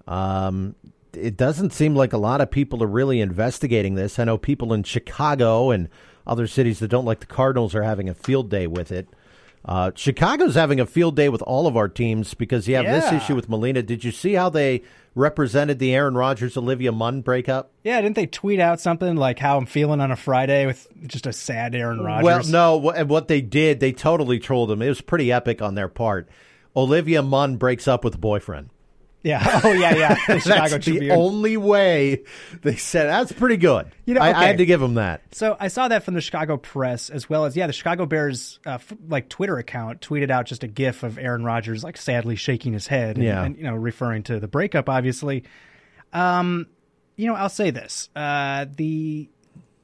Um, 0.07 0.75
it 1.15 1.37
doesn't 1.37 1.73
seem 1.73 1.95
like 1.95 2.13
a 2.13 2.17
lot 2.17 2.41
of 2.41 2.51
people 2.51 2.83
are 2.83 2.87
really 2.87 3.21
investigating 3.21 3.95
this. 3.95 4.19
I 4.19 4.23
know 4.25 4.37
people 4.37 4.73
in 4.73 4.83
Chicago 4.83 5.71
and 5.71 5.89
other 6.27 6.47
cities 6.47 6.79
that 6.79 6.87
don't 6.89 7.05
like 7.05 7.19
the 7.19 7.25
Cardinals 7.25 7.75
are 7.75 7.83
having 7.83 8.09
a 8.09 8.13
field 8.13 8.49
day 8.49 8.67
with 8.67 8.91
it. 8.91 9.07
Uh, 9.63 9.91
Chicago's 9.95 10.53
having 10.53 10.79
a 10.79 10.85
field 10.85 11.15
day 11.15 11.27
with 11.27 11.41
all 11.41 11.65
of 11.65 11.75
our 11.75 11.87
teams 11.89 12.35
because 12.35 12.67
you 12.67 12.75
have 12.75 12.85
this 12.85 13.11
issue 13.11 13.33
with 13.33 13.49
Molina. 13.49 13.81
Did 13.81 14.03
you 14.03 14.11
see 14.11 14.33
how 14.33 14.47
they 14.49 14.83
represented 15.15 15.79
the 15.79 15.95
Aaron 15.95 16.15
Rodgers 16.15 16.55
Olivia 16.55 16.91
Munn 16.91 17.21
breakup? 17.21 17.71
Yeah, 17.83 17.99
didn't 17.99 18.15
they 18.15 18.27
tweet 18.27 18.59
out 18.59 18.79
something 18.79 19.15
like 19.15 19.39
how 19.39 19.57
I'm 19.57 19.65
feeling 19.65 20.01
on 20.01 20.11
a 20.11 20.15
Friday 20.15 20.67
with 20.67 20.87
just 21.07 21.25
a 21.25 21.33
sad 21.33 21.73
Aaron 21.73 21.99
Rodgers? 21.99 22.23
Well, 22.23 22.43
no. 22.43 22.77
What, 22.77 22.97
and 22.97 23.09
what 23.09 23.27
they 23.27 23.41
did, 23.41 23.79
they 23.79 23.91
totally 23.91 24.37
trolled 24.37 24.69
him. 24.69 24.83
It 24.83 24.89
was 24.89 25.01
pretty 25.01 25.31
epic 25.31 25.63
on 25.63 25.73
their 25.73 25.87
part. 25.87 26.29
Olivia 26.75 27.23
Munn 27.23 27.55
breaks 27.55 27.87
up 27.87 28.03
with 28.03 28.15
a 28.15 28.19
boyfriend. 28.19 28.69
Yeah. 29.25 29.59
Oh, 29.63 29.71
yeah, 29.71 29.95
yeah. 29.95 30.15
The 30.27 30.39
Chicago 30.39 30.61
that's 30.69 30.73
the 30.85 30.91
Tribune. 30.91 31.11
only 31.17 31.57
way 31.57 32.23
they 32.61 32.75
said 32.75 33.07
that's 33.07 33.31
pretty 33.31 33.57
good. 33.57 33.87
You 34.05 34.13
know, 34.13 34.21
I, 34.21 34.29
I 34.39 34.45
had 34.45 34.59
to 34.59 34.65
give 34.67 34.81
him 34.81 34.93
that. 34.93 35.23
So 35.31 35.57
I 35.59 35.67
saw 35.69 35.87
that 35.87 36.03
from 36.03 36.13
the 36.13 36.21
Chicago 36.21 36.57
Press 36.57 37.09
as 37.09 37.27
well 37.27 37.45
as 37.45 37.57
yeah, 37.57 37.65
the 37.67 37.73
Chicago 37.73 38.05
Bears 38.05 38.59
uh, 38.67 38.73
f- 38.75 38.93
like 39.09 39.27
Twitter 39.27 39.57
account 39.57 39.99
tweeted 40.01 40.29
out 40.29 40.45
just 40.45 40.63
a 40.63 40.67
GIF 40.67 41.01
of 41.03 41.17
Aaron 41.17 41.43
Rodgers 41.43 41.83
like 41.83 41.97
sadly 41.97 42.35
shaking 42.35 42.73
his 42.73 42.85
head, 42.87 43.15
and, 43.17 43.25
Yeah. 43.25 43.43
and 43.43 43.57
you 43.57 43.63
know 43.63 43.73
referring 43.73 44.21
to 44.23 44.39
the 44.39 44.47
breakup, 44.47 44.87
obviously. 44.89 45.43
Um, 46.13 46.67
you 47.15 47.27
know, 47.27 47.33
I'll 47.35 47.49
say 47.49 47.71
this: 47.71 48.09
uh, 48.15 48.65
the 48.75 49.27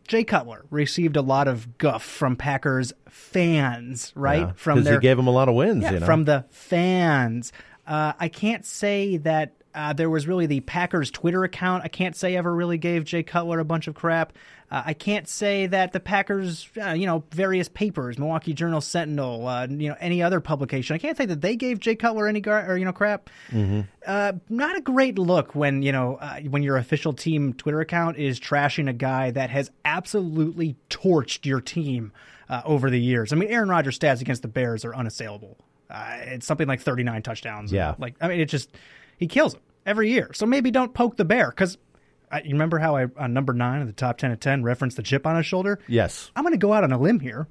Jay 0.08 0.24
Cutler 0.24 0.66
received 0.70 1.16
a 1.18 1.22
lot 1.22 1.48
of 1.48 1.78
guff 1.78 2.04
from 2.04 2.36
Packers 2.36 2.94
fans, 3.10 4.12
right? 4.16 4.42
Yeah, 4.42 4.52
from 4.56 4.84
'cause 4.84 4.90
he 4.94 4.98
gave 5.00 5.18
him 5.18 5.28
a 5.28 5.32
lot 5.32 5.50
of 5.50 5.56
wins, 5.56 5.84
yeah, 5.84 5.94
you 5.94 6.00
know? 6.02 6.06
from 6.06 6.26
the 6.26 6.46
fans. 6.50 7.52
Uh, 7.86 8.14
I 8.20 8.28
can't 8.30 8.66
say 8.66 9.18
that 9.18 9.54
uh, 9.74 9.94
there 9.94 10.10
was 10.10 10.28
really 10.28 10.46
the 10.46 10.60
Packers 10.62 11.12
Twitter 11.12 11.44
account. 11.44 11.84
I 11.84 11.88
can't 11.88 12.16
say 12.16 12.36
ever 12.36 12.54
really 12.54 12.78
gave 12.78 13.06
Jay 13.06 13.24
Cutler 13.24 13.60
a 13.60 13.66
bunch 13.66 13.88
of 13.88 13.96
crap. 13.96 14.34
Uh, 14.70 14.84
I 14.86 14.94
can't 14.94 15.28
say 15.28 15.68
that 15.68 15.92
the 15.92 16.00
Packers, 16.00 16.70
uh, 16.82 16.92
you 16.92 17.06
know, 17.06 17.24
various 17.32 17.68
papers, 17.68 18.18
Milwaukee 18.18 18.54
Journal 18.54 18.80
Sentinel, 18.80 19.46
uh, 19.48 19.68
you 19.70 19.90
know, 19.90 19.96
any 20.00 20.24
other 20.24 20.40
publication. 20.40 20.96
I 20.96 20.98
can't 20.98 21.18
say 21.18 21.26
that 21.26 21.42
they 21.42 21.56
gave 21.58 21.80
Jay 21.80 21.96
Cutler 21.96 22.28
any 22.28 22.40
gar- 22.40 22.70
or 22.70 22.78
you 22.78 22.86
know 22.86 22.94
crap. 22.94 23.30
Mm-hmm. 23.50 23.82
Uh, 24.06 24.34
not 24.50 24.78
a 24.78 24.82
great 24.82 25.20
look 25.20 25.56
when 25.56 25.82
you 25.82 25.92
know 25.92 26.16
uh, 26.16 26.40
when 26.42 26.64
your 26.64 26.78
official 26.78 27.14
team 27.14 27.54
Twitter 27.54 27.82
account 27.82 28.18
is 28.18 28.40
trashing 28.40 28.90
a 28.90 28.94
guy 28.94 29.32
that 29.32 29.50
has 29.50 29.72
absolutely 29.84 30.78
torched 30.90 31.46
your 31.46 31.60
team 31.60 32.14
uh, 32.50 32.62
over 32.64 32.90
the 32.90 33.00
years. 33.00 33.34
I 33.34 33.36
mean, 33.36 33.50
Aaron 33.50 33.70
Rodgers' 33.70 34.00
stats 34.00 34.22
against 34.22 34.42
the 34.42 34.48
Bears 34.48 34.86
are 34.86 34.96
unassailable. 34.96 35.58
Uh, 35.92 36.18
it's 36.22 36.46
something 36.46 36.68
like 36.68 36.82
39 36.82 37.22
touchdowns. 37.22 37.72
Yeah. 37.72 37.96
like 38.00 38.16
I 38.22 38.28
mean, 38.28 38.40
it 38.40 38.46
just 38.46 38.70
he 39.18 39.28
kills 39.28 39.54
them 39.54 39.62
every 39.86 40.10
year. 40.10 40.32
So 40.34 40.46
maybe 40.46 40.72
don't 40.72 40.94
poke 40.94 41.18
the 41.18 41.26
bear 41.26 41.50
because. 41.50 41.78
You 42.46 42.54
remember 42.54 42.80
how 42.80 42.96
I 42.96 43.08
on 43.18 43.34
number 43.34 43.52
nine 43.52 43.82
of 43.82 43.88
the 43.88 43.94
top 43.94 44.18
ten 44.18 44.32
of 44.32 44.40
ten 44.40 44.64
referenced 44.64 44.96
the 44.96 45.04
chip 45.04 45.28
on 45.28 45.36
his 45.36 45.46
shoulder? 45.46 45.80
Yes. 45.90 46.32
I'm 46.34 46.46
going 46.46 46.54
to 46.54 46.58
go 46.58 46.72
out 46.72 46.86
on 46.86 46.94
a 46.94 46.98
limb 46.98 47.20
here 47.20 47.46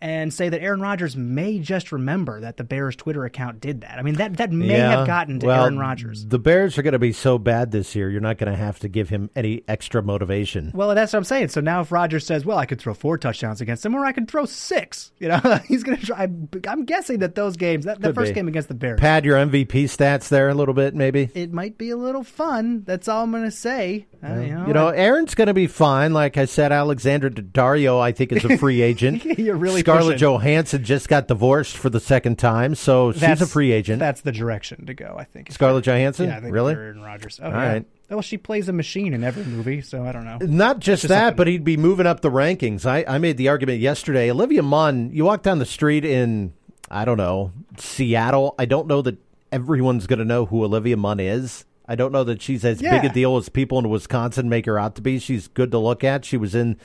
and 0.00 0.32
say 0.32 0.48
that 0.48 0.62
Aaron 0.62 0.80
Rodgers 0.80 1.16
may 1.16 1.58
just 1.58 1.90
remember 1.92 2.40
that 2.40 2.56
the 2.56 2.64
Bears 2.64 2.94
Twitter 2.96 3.24
account 3.24 3.60
did 3.60 3.80
that. 3.80 3.98
I 3.98 4.02
mean, 4.02 4.14
that 4.14 4.36
that 4.36 4.52
may 4.52 4.68
Yeah. 4.68 4.98
have 4.98 5.06
gotten 5.06 5.40
to 5.40 5.46
well, 5.46 5.62
Aaron 5.64 5.78
Rodgers. 5.78 6.24
The 6.26 6.38
Bears 6.38 6.78
are 6.78 6.82
going 6.82 6.92
to 6.92 6.98
be 6.98 7.12
so 7.12 7.38
bad 7.38 7.72
this 7.72 7.94
year, 7.96 8.08
you're 8.10 8.20
not 8.20 8.38
going 8.38 8.50
to 8.52 8.56
have 8.58 8.78
to 8.80 8.88
give 8.88 9.08
him 9.08 9.30
any 9.34 9.62
extra 9.68 10.02
motivation. 10.02 10.70
Well, 10.74 10.94
that's 10.94 11.12
what 11.12 11.18
I'm 11.18 11.24
saying. 11.24 11.48
So 11.48 11.60
now 11.60 11.80
if 11.80 11.90
Rodgers 11.92 12.24
says, 12.26 12.44
"Well, 12.44 12.58
I 12.58 12.66
could 12.66 12.80
throw 12.80 12.94
four 12.94 13.18
touchdowns 13.18 13.60
against 13.60 13.84
him, 13.84 13.94
or 13.94 14.04
I 14.04 14.12
could 14.12 14.28
throw 14.28 14.44
six, 14.46 15.12
you 15.18 15.28
know, 15.28 15.40
he's 15.66 15.82
going 15.82 15.98
to 15.98 16.06
try. 16.06 16.28
I'm, 16.68 16.84
guessing 16.84 17.18
that 17.18 17.34
those 17.34 17.56
games, 17.56 17.84
that 17.84 18.00
the 18.00 18.14
first 18.14 18.30
be. 18.30 18.34
game 18.34 18.48
against 18.48 18.68
the 18.68 18.74
Bears, 18.74 19.00
Pad 19.00 19.24
your 19.24 19.36
MVP 19.36 19.84
stats 19.84 20.28
there 20.28 20.48
a 20.48 20.54
little 20.54 20.74
bit, 20.74 20.94
maybe. 20.94 21.28
it 21.34 21.52
might 21.52 21.76
be 21.76 21.90
a 21.90 21.96
little 21.96 22.22
fun. 22.24 22.82
That's 22.86 23.08
all 23.08 23.24
I'm 23.24 23.30
going 23.30 23.44
to 23.44 23.50
say. 23.50 24.06
Uh, 24.22 24.34
you 24.40 24.54
know, 24.54 24.66
You 24.68 24.72
know, 24.72 24.88
I- 24.88 24.96
Aaron's 24.96 25.34
going 25.34 25.48
to 25.48 25.54
be 25.54 25.66
fine. 25.66 26.12
Like 26.12 26.36
I 26.36 26.44
said, 26.46 26.72
Alexandra 26.72 27.30
Daddario, 27.30 28.00
I 28.00 28.12
think, 28.12 28.32
is 28.32 28.44
a 28.44 28.56
free 28.58 28.80
agent. 28.88 29.24
You're 29.38 29.56
really 29.56 29.82
Scarlett. 29.96 30.20
Johansson 30.20 30.84
just 30.84 31.08
got 31.08 31.28
divorced 31.28 31.76
for 31.76 31.90
the 31.90 32.00
second 32.00 32.38
time, 32.38 32.74
so 32.74 33.12
she's 33.12 33.40
a 33.42 33.46
free 33.46 33.72
agent. 33.72 33.98
That's 34.00 34.20
the 34.20 34.32
direction 34.32 34.86
to 34.86 34.94
go. 34.94 35.14
I 35.18 35.24
think. 35.24 35.50
Scarlett 35.52 35.84
Johansson? 35.84 36.28
Yeah, 36.28 36.36
I 36.38 36.40
think 36.40 36.52
Really? 36.54 36.74
Aaron 36.74 37.00
Rodgers. 37.02 37.40
Oh, 37.42 37.46
All 37.46 37.50
yeah. 37.52 37.72
right. 37.72 37.86
Well, 38.10 38.22
she 38.22 38.38
plays 38.38 38.68
a 38.68 38.72
machine 38.72 39.12
in 39.12 39.22
every 39.22 39.44
movie, 39.44 39.82
so 39.82 40.02
I 40.04 40.12
don't 40.12 40.24
know. 40.24 40.38
Not 40.40 40.76
just 40.78 41.02
Just 41.02 41.08
that, 41.10 41.20
something. 41.20 41.36
but 41.36 41.46
he'd 41.46 41.62
be 41.64 41.76
moving 41.76 42.06
up 42.06 42.20
the 42.22 42.30
rankings. 42.30 42.86
I, 42.86 43.04
I 43.06 43.18
made 43.18 43.36
the 43.36 43.48
argument 43.48 43.80
yesterday. 43.80 44.30
Olivia 44.30 44.62
Munn, 44.62 45.10
you 45.12 45.26
walk 45.26 45.42
down 45.42 45.58
the 45.58 45.66
street 45.66 46.06
in, 46.06 46.54
I 46.90 47.04
don't 47.04 47.18
know, 47.18 47.52
Seattle. 47.76 48.54
I 48.58 48.64
don't 48.64 48.86
know 48.86 49.02
that 49.02 49.18
everyone's 49.52 50.06
going 50.06 50.18
to 50.20 50.24
know 50.24 50.46
who 50.46 50.64
Olivia 50.64 50.96
Munn 50.96 51.20
is. 51.20 51.64
I 51.86 51.94
don't 51.94 52.12
know 52.12 52.24
that 52.24 52.42
she's 52.42 52.64
as 52.64 52.80
big 52.82 53.04
a 53.04 53.08
deal 53.08 53.36
as 53.38 53.48
people 53.48 53.78
in 53.78 53.88
Wisconsin 53.88 54.48
make 54.48 54.66
her 54.66 54.78
out 54.78 54.94
to 54.96 55.02
be. 55.02 55.18
She's 55.18 55.48
good 55.48 55.70
to 55.70 55.78
look 55.78 56.04
at. 56.04 56.24
She 56.24 56.36
was 56.36 56.54
in 56.54 56.76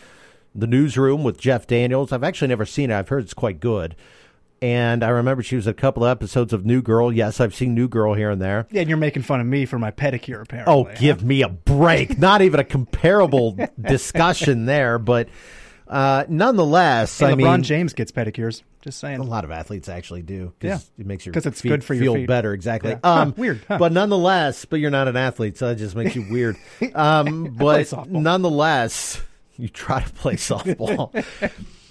the 0.55 0.67
newsroom 0.67 1.23
with 1.23 1.39
Jeff 1.39 1.65
Daniels. 1.67 2.11
I've 2.11 2.23
actually 2.23 2.49
never 2.49 2.65
seen 2.65 2.91
it. 2.91 2.95
I've 2.97 3.09
heard 3.09 3.23
it's 3.23 3.33
quite 3.33 3.59
good. 3.59 3.95
And 4.61 5.03
I 5.03 5.09
remember 5.09 5.43
she 5.43 5.57
was 5.57 5.67
a 5.67 5.73
couple 5.73 6.05
of 6.05 6.09
episodes 6.11 6.53
of 6.53 6.65
New 6.65 6.81
Girl. 6.81 7.11
Yes, 7.11 7.41
I've 7.41 7.53
seen 7.53 7.73
New 7.75 7.89
Girl 7.89 8.13
here 8.13 8.29
and 8.29 8.41
there. 8.41 8.65
Yeah, 8.71 8.79
and 8.81 8.87
you're 8.89 8.97
making 8.97 9.23
fun 9.23 9.41
of 9.41 9.45
me 9.45 9.65
for 9.65 9.77
my 9.77 9.91
pedicure, 9.91 10.41
apparently. 10.41 10.73
Oh, 10.73 10.89
give 10.97 11.21
me 11.21 11.41
a 11.41 11.49
break. 11.49 12.17
Not 12.19 12.41
even 12.41 12.61
a 12.61 12.63
comparable 12.63 13.57
discussion 13.81 14.65
there, 14.65 14.99
but 14.99 15.27
uh, 15.87 16.23
nonetheless, 16.29 17.19
Hey, 17.19 17.25
I 17.27 17.31
LeBron 17.33 17.37
mean, 17.55 17.63
James 17.63 17.93
gets 17.93 18.13
pedicures. 18.13 18.61
Just 18.81 18.99
saying. 18.99 19.19
a 19.19 19.23
lot 19.23 19.43
of 19.45 19.51
athletes 19.51 19.87
actually 19.89 20.21
do. 20.21 20.53
Yeah. 20.61 20.79
it 20.97 21.05
makes 21.05 21.25
your 21.25 21.31
'Cause 21.33 21.45
it's 21.45 21.61
good 21.61 21.83
for 21.85 21.93
your 21.93 22.03
feel 22.03 22.13
feet. 22.15 22.27
better. 22.27 22.53
Exactly. 22.53 22.91
Yeah. 22.91 22.99
Huh, 23.03 23.09
Um, 23.21 23.33
weird, 23.37 23.61
huh. 23.67 23.77
but 23.79 23.91
nonetheless, 23.91 24.63
but 24.65 24.79
you're 24.79 24.91
not 24.91 25.07
an 25.09 25.15
athlete, 25.17 25.57
so 25.57 25.67
that 25.69 25.75
just 25.75 25.95
makes 25.95 26.15
you 26.15 26.25
weird. 26.29 26.55
Um, 26.95 27.55
but 27.57 27.91
nonetheless, 28.09 29.21
you 29.57 29.67
try 29.69 30.01
to 30.01 30.09
play 30.13 30.35
softball. 30.35 31.11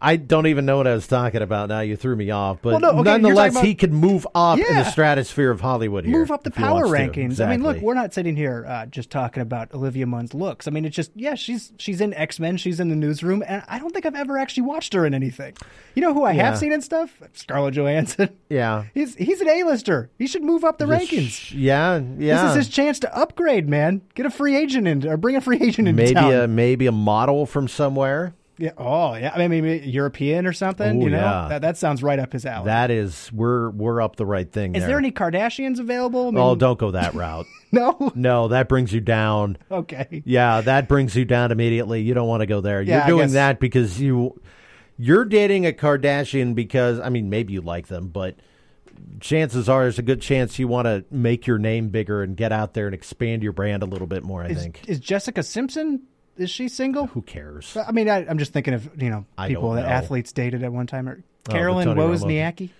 I 0.00 0.16
don't 0.16 0.46
even 0.46 0.66
know 0.66 0.76
what 0.76 0.86
I 0.86 0.92
was 0.94 1.06
talking 1.06 1.40
about 1.40 1.68
now. 1.70 1.80
You 1.80 1.96
threw 1.96 2.14
me 2.16 2.30
off, 2.30 2.58
but 2.60 2.72
Well, 2.72 2.80
no, 2.80 3.00
okay, 3.00 3.02
nonetheless, 3.02 3.52
about- 3.52 3.64
he 3.64 3.74
could 3.74 3.92
move 3.92 4.26
up 4.34 4.58
in 4.58 4.74
the 4.76 4.84
stratosphere 4.84 5.50
of 5.50 5.60
Hollywood 5.62 6.04
here. 6.04 6.18
Move 6.18 6.30
up 6.30 6.44
the 6.44 6.50
power 6.50 6.84
rankings. 6.86 7.44
I 7.44 7.50
mean, 7.50 7.62
look, 7.62 7.78
we're 7.78 7.94
not 7.94 8.12
sitting 8.12 8.36
here 8.36 8.66
uh, 8.68 8.86
just 8.86 9.10
talking 9.10 9.40
about 9.42 9.72
Olivia 9.72 10.06
Munn's 10.06 10.34
looks. 10.34 10.68
I 10.68 10.70
mean, 10.70 10.84
it's 10.84 10.94
just 10.94 11.10
yeah, 11.14 11.34
she's 11.34 11.72
she's 11.78 12.00
in 12.00 12.12
X 12.14 12.38
Men, 12.38 12.56
she's 12.58 12.78
in 12.78 12.88
the 12.90 12.96
newsroom, 12.96 13.42
and 13.46 13.62
I 13.68 13.78
don't 13.78 13.90
think 13.92 14.04
I've 14.06 14.14
ever 14.14 14.36
actually 14.38 14.64
watched 14.64 14.92
her 14.92 15.06
in 15.06 15.14
anything. 15.14 15.54
You 15.94 16.02
know 16.02 16.12
who 16.12 16.24
I 16.24 16.32
Yeah. 16.32 16.44
have 16.44 16.58
seen 16.58 16.72
in 16.72 16.82
stuff? 16.82 17.18
Scarlett 17.32 17.74
Johansson. 17.74 18.28
yeah. 18.50 18.84
He's 18.94 19.14
he's 19.14 19.40
an 19.40 19.48
A-lister. 19.48 20.10
He 20.18 20.26
should 20.26 20.42
move 20.42 20.62
up 20.64 20.78
the 20.78 20.86
Just- 20.86 21.10
rankings. 21.10 21.52
Yeah, 21.54 22.00
yeah. 22.18 22.42
This 22.42 22.50
is 22.50 22.56
his 22.66 22.68
chance 22.68 22.98
to 23.00 23.16
upgrade, 23.16 23.68
man. 23.68 24.02
Get 24.14 24.26
a 24.26 24.30
free 24.30 24.56
agent 24.56 24.86
in, 24.86 25.06
or 25.06 25.16
bring 25.16 25.36
a 25.36 25.40
free 25.40 25.58
agent 25.60 25.88
in. 25.88 25.96
maybe 25.96 26.14
town. 26.14 26.32
a 26.32 26.46
maybe 26.46 26.86
a 26.86 26.92
model 26.92 27.46
from 27.46 27.66
somewhere. 27.68 28.34
Yeah. 28.58 28.72
Oh, 28.78 29.14
yeah. 29.14 29.32
I 29.34 29.46
mean, 29.46 29.62
maybe 29.62 29.86
European 29.86 30.46
or 30.46 30.52
something. 30.52 31.00
Ooh, 31.00 31.04
you 31.04 31.10
know, 31.10 31.18
yeah. 31.18 31.48
that 31.48 31.62
that 31.62 31.76
sounds 31.76 32.02
right 32.02 32.18
up 32.18 32.32
his 32.32 32.46
alley. 32.46 32.66
That 32.66 32.90
is 32.90 33.30
we're 33.32 33.70
we're 33.70 34.00
up 34.00 34.16
the 34.16 34.26
right 34.26 34.50
thing. 34.50 34.74
Is 34.74 34.82
there. 34.82 34.88
there 34.88 34.98
any 34.98 35.12
Kardashians 35.12 35.78
available? 35.78 36.24
I 36.24 36.28
oh, 36.28 36.32
mean, 36.32 36.40
oh, 36.42 36.54
don't 36.54 36.78
go 36.78 36.92
that 36.92 37.14
route. 37.14 37.46
no. 37.72 38.12
no, 38.14 38.48
that 38.48 38.68
brings 38.68 38.92
you 38.92 39.00
down. 39.00 39.58
Okay. 39.70 40.22
Yeah, 40.24 40.62
that 40.62 40.88
brings 40.88 41.14
you 41.14 41.24
down 41.24 41.52
immediately. 41.52 42.02
You 42.02 42.14
don't 42.14 42.28
want 42.28 42.40
to 42.40 42.46
go 42.46 42.60
there. 42.60 42.80
Yeah, 42.80 43.06
you're 43.06 43.18
doing 43.18 43.32
that 43.32 43.60
because 43.60 44.00
you 44.00 44.40
you're 44.96 45.24
dating 45.24 45.66
a 45.66 45.72
Kardashian 45.72 46.54
because 46.54 46.98
I 47.00 47.10
mean 47.10 47.28
maybe 47.28 47.52
you 47.52 47.60
like 47.60 47.88
them, 47.88 48.08
but 48.08 48.36
chances 49.20 49.68
are 49.68 49.82
there's 49.82 49.98
a 49.98 50.02
good 50.02 50.22
chance 50.22 50.58
you 50.58 50.68
want 50.68 50.86
to 50.86 51.04
make 51.10 51.46
your 51.46 51.58
name 51.58 51.90
bigger 51.90 52.22
and 52.22 52.36
get 52.36 52.52
out 52.52 52.74
there 52.74 52.86
and 52.86 52.94
expand 52.94 53.42
your 53.42 53.52
brand 53.52 53.82
a 53.82 53.86
little 53.86 54.06
bit 54.06 54.22
more. 54.22 54.42
I 54.42 54.48
Is, 54.48 54.62
think. 54.62 54.80
is 54.88 54.98
Jessica 54.98 55.42
Simpson? 55.42 56.02
Is 56.36 56.50
she 56.50 56.68
single? 56.68 57.06
Who 57.08 57.22
cares? 57.22 57.76
I 57.76 57.92
mean, 57.92 58.08
I, 58.08 58.26
I'm 58.28 58.38
just 58.38 58.52
thinking 58.52 58.74
of 58.74 58.90
you 59.00 59.10
know 59.10 59.24
I 59.38 59.48
people 59.48 59.68
don't 59.68 59.76
that 59.76 59.82
know. 59.82 59.88
athletes 59.88 60.32
dated 60.32 60.62
at 60.62 60.72
one 60.72 60.86
time. 60.86 61.08
Or 61.08 61.22
Oh, 61.48 61.52
Caroline. 61.52 61.86
Wozniacki. 61.88 62.70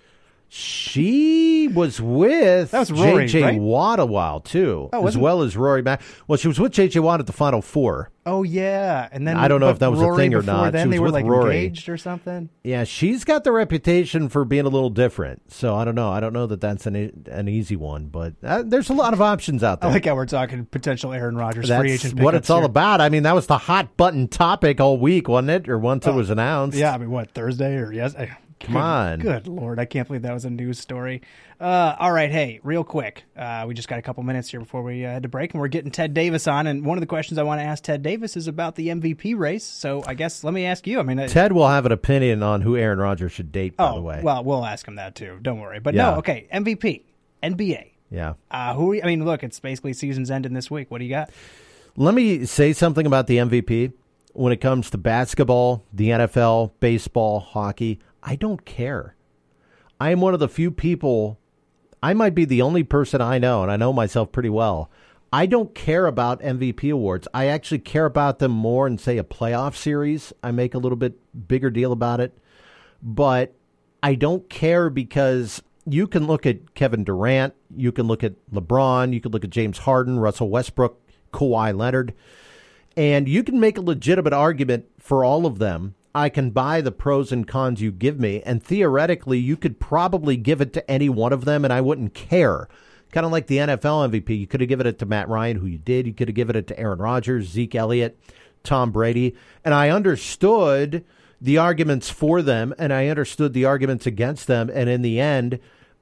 She 0.49 1.67
was 1.67 1.99
with 2.01 2.71
That 2.71 2.79
was 2.79 2.91
Rory, 2.91 3.27
J.J. 3.27 3.43
right? 3.43 3.59
Watt 3.59 3.99
a 3.99 4.05
while 4.05 4.39
too, 4.39 4.89
Oh, 4.93 5.05
as 5.07 5.17
well 5.17 5.41
as 5.41 5.57
Rory 5.57 5.81
Mac. 5.81 6.01
Well, 6.27 6.37
she 6.37 6.47
was 6.47 6.59
with 6.59 6.71
J.J. 6.71 6.99
Watt 6.99 7.19
at 7.19 7.25
the 7.25 7.33
Final 7.33 7.61
Four. 7.61 8.11
Oh 8.25 8.43
yeah, 8.43 9.07
and 9.11 9.25
then 9.27 9.37
I 9.37 9.47
don't 9.47 9.59
know 9.61 9.69
if 9.69 9.79
that 9.79 9.89
was 9.91 10.01
a 10.01 10.15
thing 10.15 10.33
or 10.33 10.41
not. 10.41 10.73
Then 10.73 10.87
She 10.87 10.91
they 10.91 10.99
were 10.99 11.05
with 11.05 11.13
like 11.13 11.25
Rory. 11.25 11.57
engaged 11.65 11.87
or 11.87 11.97
something. 11.97 12.49
Yeah, 12.63 12.83
she's 12.83 13.23
got 13.23 13.43
the 13.45 13.51
reputation 13.53 14.27
for 14.27 14.43
being 14.45 14.65
a 14.65 14.69
little 14.69 14.89
different. 14.89 15.51
So 15.51 15.75
I 15.75 15.85
don't 15.85 15.95
know. 15.95 16.09
I 16.11 16.19
don't 16.19 16.33
know 16.33 16.45
that 16.47 16.59
that's 16.59 16.85
an 16.85 17.23
an 17.31 17.47
easy 17.47 17.75
one, 17.77 18.07
but 18.07 18.33
uh, 18.43 18.63
there's 18.65 18.89
a 18.89 18.93
lot 18.93 19.13
of 19.13 19.21
options 19.21 19.63
out 19.63 19.79
there. 19.81 19.89
I 19.89 19.93
like 19.93 20.05
how 20.05 20.15
we're 20.15 20.25
talking 20.25 20.65
potential 20.65 21.13
Aaron 21.13 21.37
Rodgers 21.37 21.69
free 21.69 21.93
agent. 21.93 22.19
what 22.19 22.35
it's 22.35 22.49
all 22.49 22.65
about. 22.65 22.99
I 22.99 23.09
mean, 23.09 23.23
that 23.23 23.35
was 23.35 23.47
the 23.47 23.57
hot 23.57 23.95
button 23.95 24.27
topic 24.27 24.81
all 24.81 24.97
week, 24.97 25.27
wasn't 25.29 25.51
it? 25.51 25.69
Or 25.69 25.77
once 25.79 26.05
it 26.05 26.13
was 26.13 26.29
announced. 26.29 26.77
Yeah, 26.77 26.93
I 26.93 26.97
mean, 26.97 27.11
what 27.11 27.31
Thursday 27.31 27.75
or 27.77 27.93
yes? 27.93 28.13
eh, 28.17 28.27
Come 28.59 28.73
good- 28.73 28.79
on. 28.79 29.19
Good 29.19 29.47
lord, 29.47 29.79
I 29.79 29.85
can't 29.85 30.07
believe 30.07 30.23
that 30.23 30.33
was 30.33 30.45
a 30.45 30.49
news 30.49 30.79
story. 30.79 31.21
Uh, 31.59 31.95
all 31.99 32.11
right, 32.11 32.29
hey, 32.29 32.59
real 32.63 32.83
quick, 32.83 33.23
uh, 33.35 33.65
we 33.67 33.73
just 33.73 33.87
got 33.87 33.97
a 33.97 34.01
couple 34.01 34.21
minutes 34.23 34.49
here 34.51 34.59
before 34.59 34.83
we 34.83 35.05
uh, 35.05 35.09
head 35.09 35.23
to 35.23 35.29
break, 35.29 35.53
and 35.53 35.61
we're 35.61 35.67
getting 35.67 35.89
Ted 35.91 36.13
Davis 36.13 36.47
on. 36.47 36.67
And 36.67 36.85
one 36.85 36.97
of 36.97 37.01
the 37.01 37.07
questions 37.07 37.37
I 37.39 37.43
want 37.43 37.59
to 37.61 37.65
ask 37.65 37.83
Ted 37.83 38.03
Davis 38.03 38.37
is 38.37 38.47
about 38.47 38.75
the 38.75 38.89
MVP 38.89 39.35
race. 39.37 39.63
So 39.63 40.03
I 40.05 40.13
guess 40.13 40.43
let 40.43 40.53
me 40.53 40.65
ask 40.65 40.85
you. 40.85 40.99
I 40.99 41.03
mean, 41.03 41.19
uh, 41.19 41.27
Ted 41.27 41.51
will 41.51 41.67
have 41.67 41.85
an 41.85 41.91
opinion 41.91 42.43
on 42.43 42.61
who 42.61 42.75
Aaron 42.77 42.99
Rodgers 42.99 43.31
should 43.31 43.51
date. 43.51 43.75
By 43.77 43.89
oh, 43.89 43.95
the 43.95 44.01
way, 44.01 44.21
well, 44.23 44.43
we'll 44.43 44.65
ask 44.65 44.87
him 44.87 44.95
that 44.95 45.15
too. 45.15 45.39
Don't 45.41 45.59
worry. 45.59 45.79
But 45.79 45.93
Yeah. 45.95 46.11
no, 46.11 46.17
okay, 46.17 46.47
MVP, 46.53 47.01
NBA. 47.41 47.91
yeah. 48.11 48.33
Uh, 48.51 48.73
who? 48.73 48.99
I 49.01 49.05
mean, 49.05 49.25
look, 49.25 49.43
it's 49.43 49.59
basically 49.59 49.93
season's 49.93 50.29
ending 50.31 50.53
this 50.53 50.69
week. 50.69 50.91
What 50.91 50.99
do 50.99 51.05
you 51.05 51.11
got? 51.11 51.29
Let 51.95 52.13
me 52.13 52.45
say 52.45 52.73
something 52.73 53.05
about 53.07 53.27
the 53.27 53.37
MVP. 53.37 53.93
When 54.33 54.53
it 54.53 54.57
comes 54.61 54.91
to 54.91 54.99
basketball, 54.99 55.83
the 55.91 56.09
NFL, 56.09 56.73
baseball, 56.79 57.39
hockey, 57.39 57.99
I 58.27 58.35
don't 58.35 58.65
care. 58.65 59.15
I 60.01 60.11
am 60.11 60.19
one 60.19 60.33
of 60.33 60.41
the 60.41 60.49
few 60.49 60.69
people, 60.69 61.39
I 62.03 62.13
might 62.13 62.35
be 62.35 62.43
the 62.43 62.61
only 62.61 62.83
person 62.83 63.21
I 63.21 63.37
know, 63.37 63.63
and 63.63 63.71
I 63.71 63.77
know 63.77 63.93
myself 63.93 64.33
pretty 64.33 64.49
well. 64.49 64.91
I 65.31 65.45
don't 65.45 65.73
care 65.73 66.05
about 66.05 66.41
MVP 66.41 66.91
awards. 66.91 67.29
I 67.33 67.45
actually 67.45 67.79
care 67.79 68.05
about 68.05 68.39
them 68.39 68.51
more 68.51 68.85
in, 68.85 68.97
say, 68.97 69.17
a 69.17 69.23
playoff 69.23 69.75
series. 69.77 70.33
I 70.43 70.51
make 70.51 70.73
a 70.73 70.77
little 70.77 70.97
bit 70.97 71.17
bigger 71.47 71.69
deal 71.69 71.93
about 71.93 72.19
it. 72.19 72.37
But 73.01 73.53
I 74.03 74.15
don't 74.15 74.49
care 74.49 74.89
because 74.89 75.63
you 75.85 76.05
can 76.05 76.27
look 76.27 76.45
at 76.45 76.75
Kevin 76.75 77.05
Durant, 77.05 77.53
you 77.77 77.93
can 77.93 78.07
look 78.07 78.25
at 78.25 78.33
LeBron, 78.51 79.13
you 79.13 79.21
can 79.21 79.31
look 79.31 79.45
at 79.45 79.51
James 79.51 79.79
Harden, 79.79 80.19
Russell 80.19 80.49
Westbrook, 80.49 80.99
Kawhi 81.31 81.77
Leonard, 81.77 82.13
and 82.97 83.29
you 83.29 83.41
can 83.41 83.57
make 83.57 83.77
a 83.77 83.81
legitimate 83.81 84.33
argument 84.33 84.85
for 84.99 85.23
all 85.23 85.45
of 85.45 85.59
them. 85.59 85.95
I 86.17 86.29
can 86.29 86.49
buy 86.49 86.81
the 86.81 86.91
pros 86.91 87.31
and 87.31 87.47
cons 87.47 87.79
you 87.79 87.91
give 87.91 88.19
me, 88.19 88.41
and 88.41 88.63
theoretically, 88.63 89.37
you 89.37 89.55
could 89.55 89.79
probably 89.79 90.35
give 90.35 90.61
it 90.61 90.73
to 90.73 90.89
any 90.89 91.09
one 91.09 91.31
of 91.31 91.45
them, 91.45 91.63
and 91.63 91.71
I 91.71 91.79
wouldn't 91.79 92.15
care. 92.15 92.67
Kind 93.11 93.23
of 93.23 93.31
like 93.31 93.45
the 93.45 93.57
NFL 93.57 94.09
MVP. 94.09 94.39
You 94.39 94.47
could 94.47 94.59
have 94.59 94.67
given 94.67 94.87
it 94.87 94.97
to 94.97 95.05
Matt 95.05 95.29
Ryan, 95.29 95.57
who 95.57 95.67
you 95.67 95.77
did. 95.77 96.07
You 96.07 96.13
could 96.13 96.27
have 96.27 96.33
given 96.35 96.55
it 96.55 96.65
to 96.67 96.79
Aaron 96.79 96.97
Rodgers, 96.97 97.49
Zeke 97.49 97.75
Elliott, 97.75 98.19
Tom 98.63 98.91
Brady. 98.91 99.35
And 99.63 99.75
I 99.75 99.89
understood 99.89 101.05
the 101.39 101.59
arguments 101.59 102.09
for 102.09 102.41
them, 102.41 102.73
and 102.79 102.91
I 102.91 103.09
understood 103.09 103.53
the 103.53 103.65
arguments 103.65 104.07
against 104.07 104.47
them. 104.47 104.71
And 104.73 104.89
in 104.89 105.03
the 105.03 105.19
end, 105.19 105.59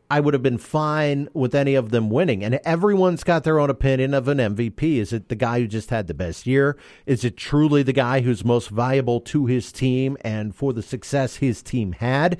I 0.09 0.19
would 0.19 0.33
have 0.33 0.43
been 0.43 0.57
fine 0.57 1.29
with 1.33 1.55
any 1.55 1.75
of 1.75 1.89
them 1.89 2.09
winning. 2.09 2.43
And 2.43 2.59
everyone's 2.63 3.23
got 3.23 3.43
their 3.43 3.59
own 3.59 3.69
opinion 3.69 4.13
of 4.13 4.27
an 4.27 4.37
MVP. 4.37 4.97
Is 4.97 5.11
it 5.11 5.29
the 5.29 5.35
guy 5.35 5.59
who 5.59 5.67
just 5.67 5.89
had 5.89 6.07
the 6.07 6.13
best 6.13 6.45
year? 6.45 6.77
Is 7.05 7.23
it 7.23 7.37
truly 7.37 7.81
the 7.81 7.93
guy 7.93 8.21
who's 8.21 8.45
most 8.45 8.69
valuable 8.69 9.19
to 9.21 9.45
his 9.47 9.71
team 9.71 10.17
and 10.21 10.55
for 10.55 10.73
the 10.73 10.83
success 10.83 11.37
his 11.37 11.63
team 11.63 11.93
had? 11.93 12.37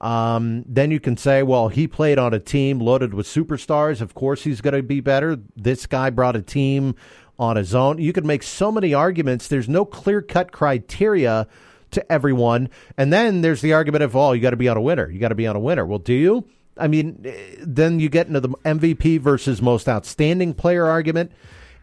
Um, 0.00 0.64
then 0.66 0.90
you 0.90 1.00
can 1.00 1.16
say, 1.16 1.42
well, 1.42 1.68
he 1.68 1.86
played 1.86 2.18
on 2.18 2.34
a 2.34 2.40
team 2.40 2.80
loaded 2.80 3.14
with 3.14 3.26
superstars. 3.26 4.00
Of 4.00 4.14
course, 4.14 4.42
he's 4.42 4.60
going 4.60 4.74
to 4.74 4.82
be 4.82 5.00
better. 5.00 5.38
This 5.56 5.86
guy 5.86 6.10
brought 6.10 6.36
a 6.36 6.42
team 6.42 6.96
on 7.38 7.56
his 7.56 7.74
own. 7.74 7.98
You 7.98 8.12
could 8.12 8.26
make 8.26 8.42
so 8.42 8.70
many 8.70 8.94
arguments. 8.94 9.48
There's 9.48 9.68
no 9.68 9.84
clear 9.84 10.20
cut 10.20 10.52
criteria 10.52 11.46
to 11.92 12.12
everyone. 12.12 12.68
And 12.96 13.12
then 13.12 13.42
there's 13.42 13.60
the 13.60 13.72
argument 13.72 14.02
of, 14.02 14.16
oh, 14.16 14.32
you 14.32 14.40
got 14.40 14.50
to 14.50 14.56
be 14.56 14.68
on 14.68 14.76
a 14.76 14.80
winner. 14.80 15.08
You 15.08 15.20
got 15.20 15.28
to 15.28 15.34
be 15.34 15.46
on 15.46 15.56
a 15.56 15.60
winner. 15.60 15.86
Well, 15.86 15.98
do 15.98 16.14
you? 16.14 16.46
I 16.76 16.88
mean, 16.88 17.22
eh, 17.24 17.56
then 17.60 18.00
you 18.00 18.08
get 18.08 18.26
into 18.26 18.40
the 18.40 18.50
MVP 18.64 19.20
versus 19.20 19.60
most 19.60 19.88
outstanding 19.88 20.54
player 20.54 20.86
argument. 20.86 21.32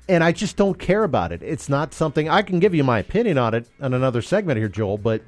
And 0.08 0.24
I 0.24 0.32
just 0.32 0.58
don't 0.58 0.80
care 0.80 1.04
about 1.04 1.32
it. 1.32 1.44
It's 1.44 1.70
not 1.70 1.94
something 1.94 2.28
I 2.28 2.42
can 2.42 2.60
give 2.60 2.74
you 2.74 2.84
my 2.84 2.98
opinion 2.98 3.38
on 3.38 3.54
it 3.54 3.68
on 3.80 3.94
another 3.94 4.24
segment 4.24 4.58
here, 4.58 4.68
Joel, 4.68 4.98
but 4.98 5.22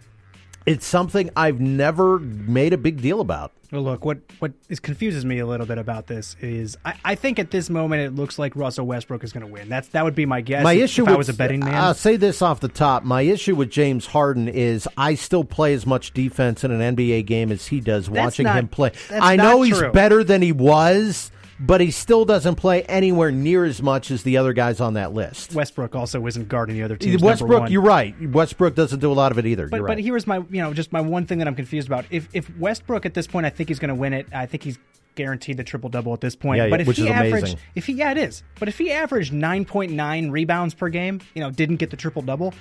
it's 0.65 0.85
something 0.85 1.29
I've 1.35 1.59
never 1.59 2.17
made 2.17 2.73
a 2.73 2.77
big 2.77 3.01
deal 3.01 3.21
about. 3.21 3.51
Well, 3.71 3.83
look, 3.83 4.03
what 4.03 4.17
what 4.39 4.51
is 4.67 4.81
confuses 4.81 5.23
me 5.23 5.39
a 5.39 5.45
little 5.45 5.65
bit 5.65 5.77
about 5.77 6.07
this 6.07 6.35
is 6.41 6.77
I, 6.83 6.93
I 7.05 7.15
think 7.15 7.39
at 7.39 7.51
this 7.51 7.69
moment 7.69 8.01
it 8.01 8.13
looks 8.13 8.37
like 8.37 8.53
Russell 8.57 8.85
Westbrook 8.85 9.23
is 9.23 9.31
going 9.31 9.45
to 9.45 9.51
win. 9.51 9.69
That's 9.69 9.87
that 9.89 10.03
would 10.03 10.13
be 10.15 10.25
my 10.25 10.41
guess. 10.41 10.61
my 10.63 10.73
if, 10.73 10.83
issue 10.83 11.03
if 11.03 11.07
with, 11.07 11.15
I 11.15 11.17
was 11.17 11.29
a 11.29 11.33
betting 11.33 11.61
man. 11.61 11.75
I'll 11.75 11.93
say 11.93 12.17
this 12.17 12.41
off 12.41 12.59
the 12.59 12.67
top. 12.67 13.05
My 13.05 13.21
issue 13.21 13.55
with 13.55 13.69
James 13.71 14.07
Harden 14.07 14.49
is 14.49 14.89
I 14.97 15.15
still 15.15 15.45
play 15.45 15.73
as 15.73 15.85
much 15.85 16.11
defense 16.11 16.65
in 16.65 16.71
an 16.71 16.95
NBA 16.97 17.25
game 17.25 17.49
as 17.49 17.67
he 17.67 17.79
does 17.79 18.07
That's 18.07 18.17
watching 18.17 18.43
not- 18.43 18.57
him 18.57 18.67
play. 18.67 18.91
I 19.09 19.37
know 19.37 19.59
not 19.59 19.67
he's 19.67 19.81
better 19.93 20.23
than 20.25 20.41
he 20.41 20.51
was, 20.51 21.31
but 21.61 21.79
he 21.79 21.91
still 21.91 22.25
doesn't 22.25 22.55
play 22.55 22.81
anywhere 22.83 23.31
near 23.31 23.63
as 23.65 23.81
much 23.81 24.09
as 24.09 24.23
the 24.23 24.37
other 24.37 24.51
guys 24.51 24.81
on 24.81 24.95
that 24.95 25.13
list. 25.13 25.53
Westbrook 25.53 25.95
also 25.95 26.25
isn't 26.25 26.49
guarding 26.49 26.75
the 26.75 26.83
other 26.83 26.97
team's 26.97 27.21
Westbrook, 27.21 27.69
you're 27.69 27.81
right. 27.83 28.15
Westbrook 28.29 28.73
doesn't 28.73 28.99
do 28.99 29.11
a 29.11 29.13
lot 29.13 29.31
of 29.31 29.37
it 29.37 29.45
either. 29.45 29.67
But 29.67 29.77
you're 29.77 29.87
but 29.87 29.99
here's 29.99 30.25
my 30.25 30.37
you 30.49 30.61
know 30.61 30.73
just 30.73 30.91
my 30.91 31.01
one 31.01 31.27
thing 31.27 31.37
that 31.37 31.47
I'm 31.47 31.55
confused 31.55 31.87
about. 31.87 32.05
If 32.09 32.27
if 32.33 32.49
Westbrook 32.57 33.05
at 33.05 33.13
this 33.13 33.27
point, 33.27 33.45
I 33.45 33.51
think 33.51 33.69
he's 33.69 33.79
going 33.79 33.89
to 33.89 33.95
win 33.95 34.13
it. 34.13 34.27
I 34.33 34.47
think 34.47 34.63
he's 34.63 34.79
guaranteed 35.13 35.57
the 35.57 35.63
triple 35.63 35.89
double 35.89 36.13
at 36.13 36.21
this 36.21 36.35
point. 36.35 36.57
Yeah, 36.57 36.69
but 36.69 36.81
if 36.81 36.87
which 36.87 36.97
he 36.97 37.03
is 37.03 37.11
averaged, 37.11 37.35
amazing. 37.35 37.59
if 37.75 37.85
he 37.85 37.93
yeah 37.93 38.11
it 38.11 38.17
is. 38.17 38.43
But 38.59 38.67
if 38.67 38.77
he 38.77 38.91
averaged 38.91 39.31
9.9 39.31 40.31
rebounds 40.31 40.73
per 40.73 40.89
game, 40.89 41.21
you 41.35 41.41
know, 41.41 41.51
didn't 41.51 41.77
get 41.77 41.91
the 41.91 41.97
triple 41.97 42.23
double, 42.23 42.53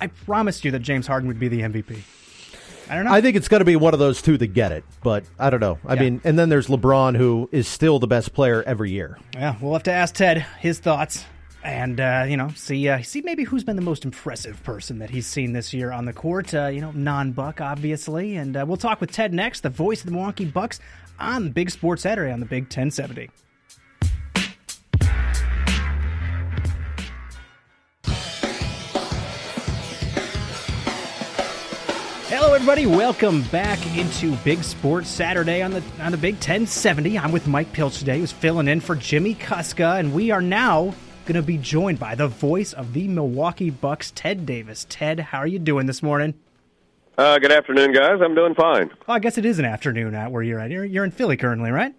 I 0.00 0.06
promised 0.06 0.64
you 0.64 0.70
that 0.70 0.80
James 0.80 1.06
Harden 1.06 1.28
would 1.28 1.38
be 1.38 1.48
the 1.48 1.60
MVP. 1.60 2.02
I 2.90 2.96
don't 2.96 3.04
know. 3.04 3.12
I 3.12 3.20
think 3.20 3.36
it's 3.36 3.48
going 3.48 3.60
to 3.60 3.64
be 3.64 3.76
one 3.76 3.94
of 3.94 4.00
those 4.00 4.20
two 4.20 4.36
that 4.38 4.48
get 4.48 4.72
it, 4.72 4.84
but 5.02 5.24
I 5.38 5.48
don't 5.50 5.60
know. 5.60 5.78
I 5.86 5.94
Yeah. 5.94 6.00
mean, 6.00 6.20
and 6.24 6.38
then 6.38 6.48
there's 6.48 6.66
LeBron, 6.66 7.16
who 7.16 7.48
is 7.52 7.68
still 7.68 7.98
the 8.00 8.06
best 8.08 8.32
player 8.34 8.62
every 8.64 8.90
year. 8.90 9.16
Yeah, 9.34 9.54
we'll 9.60 9.72
have 9.74 9.84
to 9.84 9.92
ask 9.92 10.14
Ted 10.14 10.38
his 10.58 10.80
thoughts 10.80 11.24
and 11.62 12.00
uh, 12.00 12.24
you 12.26 12.36
know 12.38 12.48
see 12.56 12.88
uh, 12.88 13.02
see 13.02 13.20
maybe 13.20 13.44
who's 13.44 13.62
been 13.64 13.76
the 13.76 13.82
most 13.82 14.04
impressive 14.04 14.62
person 14.64 14.98
that 14.98 15.10
he's 15.10 15.26
seen 15.26 15.52
this 15.52 15.72
year 15.72 15.92
on 15.92 16.04
the 16.04 16.12
court. 16.12 16.52
Uh, 16.52 16.66
you 16.66 16.80
know, 16.80 16.90
non-Buck 16.92 17.60
obviously, 17.60 18.34
and 18.36 18.56
uh, 18.56 18.64
we'll 18.66 18.76
talk 18.76 19.00
with 19.00 19.12
Ted 19.12 19.32
next, 19.32 19.60
the 19.60 19.70
voice 19.70 20.00
of 20.00 20.06
the 20.06 20.12
Milwaukee 20.12 20.46
Bucks 20.46 20.80
on 21.18 21.50
Big 21.50 21.70
Sports 21.70 22.02
Saturday 22.02 22.32
on 22.32 22.40
the 22.40 22.46
Big 22.46 22.64
1070. 22.64 23.28
Hello, 32.50 32.58
everybody. 32.58 32.84
Welcome 32.84 33.42
back 33.42 33.78
into 33.96 34.34
Big 34.38 34.64
Sports 34.64 35.08
Saturday 35.08 35.62
on 35.62 35.70
the 35.70 35.84
on 36.00 36.10
the 36.10 36.18
Big 36.18 36.34
1070. 36.34 37.16
I'm 37.16 37.30
with 37.30 37.46
Mike 37.46 37.72
Pilch 37.72 38.00
today, 38.00 38.18
who's 38.18 38.32
filling 38.32 38.66
in 38.66 38.80
for 38.80 38.96
Jimmy 38.96 39.36
Kuska, 39.36 40.00
and 40.00 40.12
we 40.12 40.32
are 40.32 40.42
now 40.42 40.92
going 41.26 41.36
to 41.36 41.42
be 41.42 41.58
joined 41.58 42.00
by 42.00 42.16
the 42.16 42.26
voice 42.26 42.72
of 42.72 42.92
the 42.92 43.06
Milwaukee 43.06 43.70
Bucks, 43.70 44.10
Ted 44.16 44.46
Davis. 44.46 44.84
Ted, 44.88 45.20
how 45.20 45.38
are 45.38 45.46
you 45.46 45.60
doing 45.60 45.86
this 45.86 46.02
morning? 46.02 46.34
Uh, 47.16 47.38
good 47.38 47.52
afternoon, 47.52 47.92
guys. 47.92 48.18
I'm 48.20 48.34
doing 48.34 48.56
fine. 48.56 48.90
Oh, 49.06 49.12
I 49.12 49.20
guess 49.20 49.38
it 49.38 49.44
is 49.44 49.60
an 49.60 49.64
afternoon 49.64 50.16
out 50.16 50.32
where 50.32 50.42
you're 50.42 50.58
at. 50.58 50.72
You're, 50.72 50.84
you're 50.84 51.04
in 51.04 51.12
Philly 51.12 51.36
currently, 51.36 51.70
right? 51.70 51.94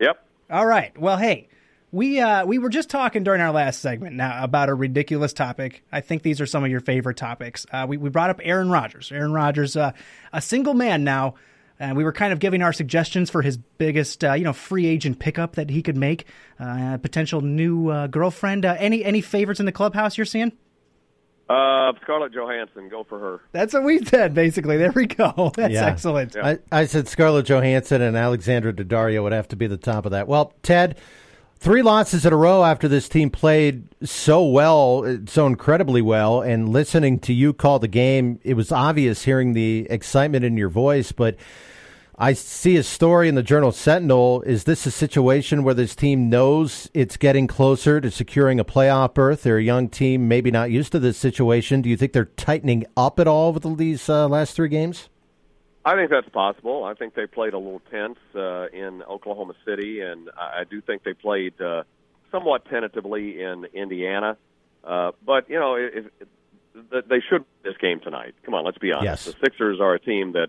Yep. 0.00 0.20
All 0.50 0.66
right. 0.66 0.98
Well, 0.98 1.16
hey, 1.16 1.48
we 1.92 2.20
uh, 2.20 2.44
we 2.46 2.58
were 2.58 2.68
just 2.68 2.88
talking 2.90 3.24
during 3.24 3.40
our 3.40 3.52
last 3.52 3.80
segment 3.80 4.16
now 4.16 4.42
about 4.44 4.68
a 4.68 4.74
ridiculous 4.74 5.32
topic. 5.32 5.82
I 5.90 6.00
think 6.00 6.22
these 6.22 6.40
are 6.40 6.46
some 6.46 6.64
of 6.64 6.70
your 6.70 6.80
favorite 6.80 7.16
topics. 7.16 7.66
Uh, 7.72 7.86
we 7.88 7.96
we 7.96 8.10
brought 8.10 8.30
up 8.30 8.40
Aaron 8.42 8.70
Rodgers. 8.70 9.10
Aaron 9.12 9.32
Rodgers, 9.32 9.76
uh, 9.76 9.92
a 10.32 10.40
single 10.40 10.74
man 10.74 11.04
now. 11.04 11.34
And 11.82 11.96
we 11.96 12.04
were 12.04 12.12
kind 12.12 12.30
of 12.30 12.40
giving 12.40 12.60
our 12.60 12.74
suggestions 12.74 13.30
for 13.30 13.40
his 13.40 13.56
biggest, 13.56 14.22
uh, 14.22 14.34
you 14.34 14.44
know, 14.44 14.52
free 14.52 14.84
agent 14.84 15.18
pickup 15.18 15.54
that 15.54 15.70
he 15.70 15.80
could 15.80 15.96
make, 15.96 16.26
uh, 16.58 16.98
potential 16.98 17.40
new 17.40 17.88
uh, 17.88 18.06
girlfriend. 18.06 18.66
Uh, 18.66 18.76
any 18.78 19.02
any 19.02 19.22
favorites 19.22 19.60
in 19.60 19.66
the 19.66 19.72
clubhouse 19.72 20.18
you're 20.18 20.26
seeing? 20.26 20.52
Uh, 21.48 21.92
Scarlett 22.02 22.32
Johansson, 22.32 22.90
go 22.90 23.02
for 23.02 23.18
her. 23.18 23.40
That's 23.52 23.72
what 23.72 23.82
we 23.82 24.04
said, 24.04 24.34
basically. 24.34 24.76
There 24.76 24.92
we 24.92 25.06
go. 25.06 25.52
That's 25.56 25.72
Yeah. 25.72 25.86
excellent. 25.86 26.36
I, 26.36 26.58
I 26.70 26.84
said 26.84 27.08
Scarlett 27.08 27.46
Johansson 27.46 28.02
and 28.02 28.14
Alexandra 28.16 28.72
Daddario 28.74 29.22
would 29.22 29.32
have 29.32 29.48
to 29.48 29.56
be 29.56 29.66
the 29.66 29.78
top 29.78 30.04
of 30.04 30.12
that. 30.12 30.28
Well, 30.28 30.52
Ted, 30.62 30.96
three 31.60 31.82
losses 31.82 32.24
in 32.24 32.32
a 32.32 32.36
row 32.36 32.64
after 32.64 32.88
this 32.88 33.08
team 33.08 33.30
played 33.30 33.84
so 34.02 34.44
well, 34.44 35.18
so 35.26 35.46
incredibly 35.46 36.02
well, 36.02 36.40
and 36.40 36.70
listening 36.70 37.18
to 37.20 37.34
you 37.34 37.52
call 37.52 37.78
the 37.78 37.88
game, 37.88 38.40
it 38.42 38.54
was 38.54 38.72
obvious 38.72 39.24
hearing 39.24 39.52
the 39.52 39.86
excitement 39.90 40.44
in 40.44 40.56
your 40.56 40.70
voice, 40.70 41.12
but. 41.12 41.36
I 42.22 42.34
see 42.34 42.76
a 42.76 42.82
story 42.82 43.30
in 43.30 43.34
the 43.34 43.42
Journal 43.42 43.72
Sentinel. 43.72 44.42
Is 44.42 44.64
this 44.64 44.84
a 44.84 44.90
situation 44.90 45.62
where 45.62 45.72
this 45.72 45.96
team 45.96 46.28
knows 46.28 46.90
it's 46.92 47.16
getting 47.16 47.46
closer 47.46 47.98
to 47.98 48.10
securing 48.10 48.60
a 48.60 48.64
playoff 48.64 49.14
berth? 49.14 49.42
They're 49.42 49.56
a 49.56 49.62
young 49.62 49.88
team, 49.88 50.28
maybe 50.28 50.50
not 50.50 50.70
used 50.70 50.92
to 50.92 50.98
this 50.98 51.16
situation. 51.16 51.80
Do 51.80 51.88
you 51.88 51.96
think 51.96 52.12
they're 52.12 52.26
tightening 52.26 52.84
up 52.94 53.18
at 53.20 53.26
all 53.26 53.54
with 53.54 53.78
these 53.78 54.06
uh, 54.10 54.28
last 54.28 54.54
three 54.54 54.68
games? 54.68 55.08
I 55.84 55.94
think 55.94 56.10
that's 56.10 56.28
possible. 56.28 56.84
I 56.84 56.94
think 56.94 57.14
they 57.14 57.26
played 57.26 57.54
a 57.54 57.58
little 57.58 57.80
tense 57.90 58.18
uh, 58.34 58.66
in 58.68 59.02
Oklahoma 59.02 59.54
City, 59.64 60.00
and 60.00 60.28
I 60.36 60.64
do 60.68 60.80
think 60.80 61.04
they 61.04 61.14
played 61.14 61.58
uh, 61.60 61.84
somewhat 62.30 62.66
tentatively 62.66 63.42
in 63.42 63.66
Indiana. 63.72 64.36
Uh, 64.84 65.12
but 65.24 65.48
you 65.48 65.58
know, 65.58 65.76
if, 65.76 66.06
if, 66.20 66.28
they 67.08 67.20
should 67.28 67.44
this 67.62 67.76
game 67.78 68.00
tonight. 68.00 68.34
Come 68.44 68.54
on, 68.54 68.64
let's 68.64 68.78
be 68.78 68.92
honest. 68.92 69.26
Yes. 69.26 69.34
The 69.34 69.40
Sixers 69.44 69.80
are 69.80 69.94
a 69.94 70.00
team 70.00 70.32
that 70.32 70.48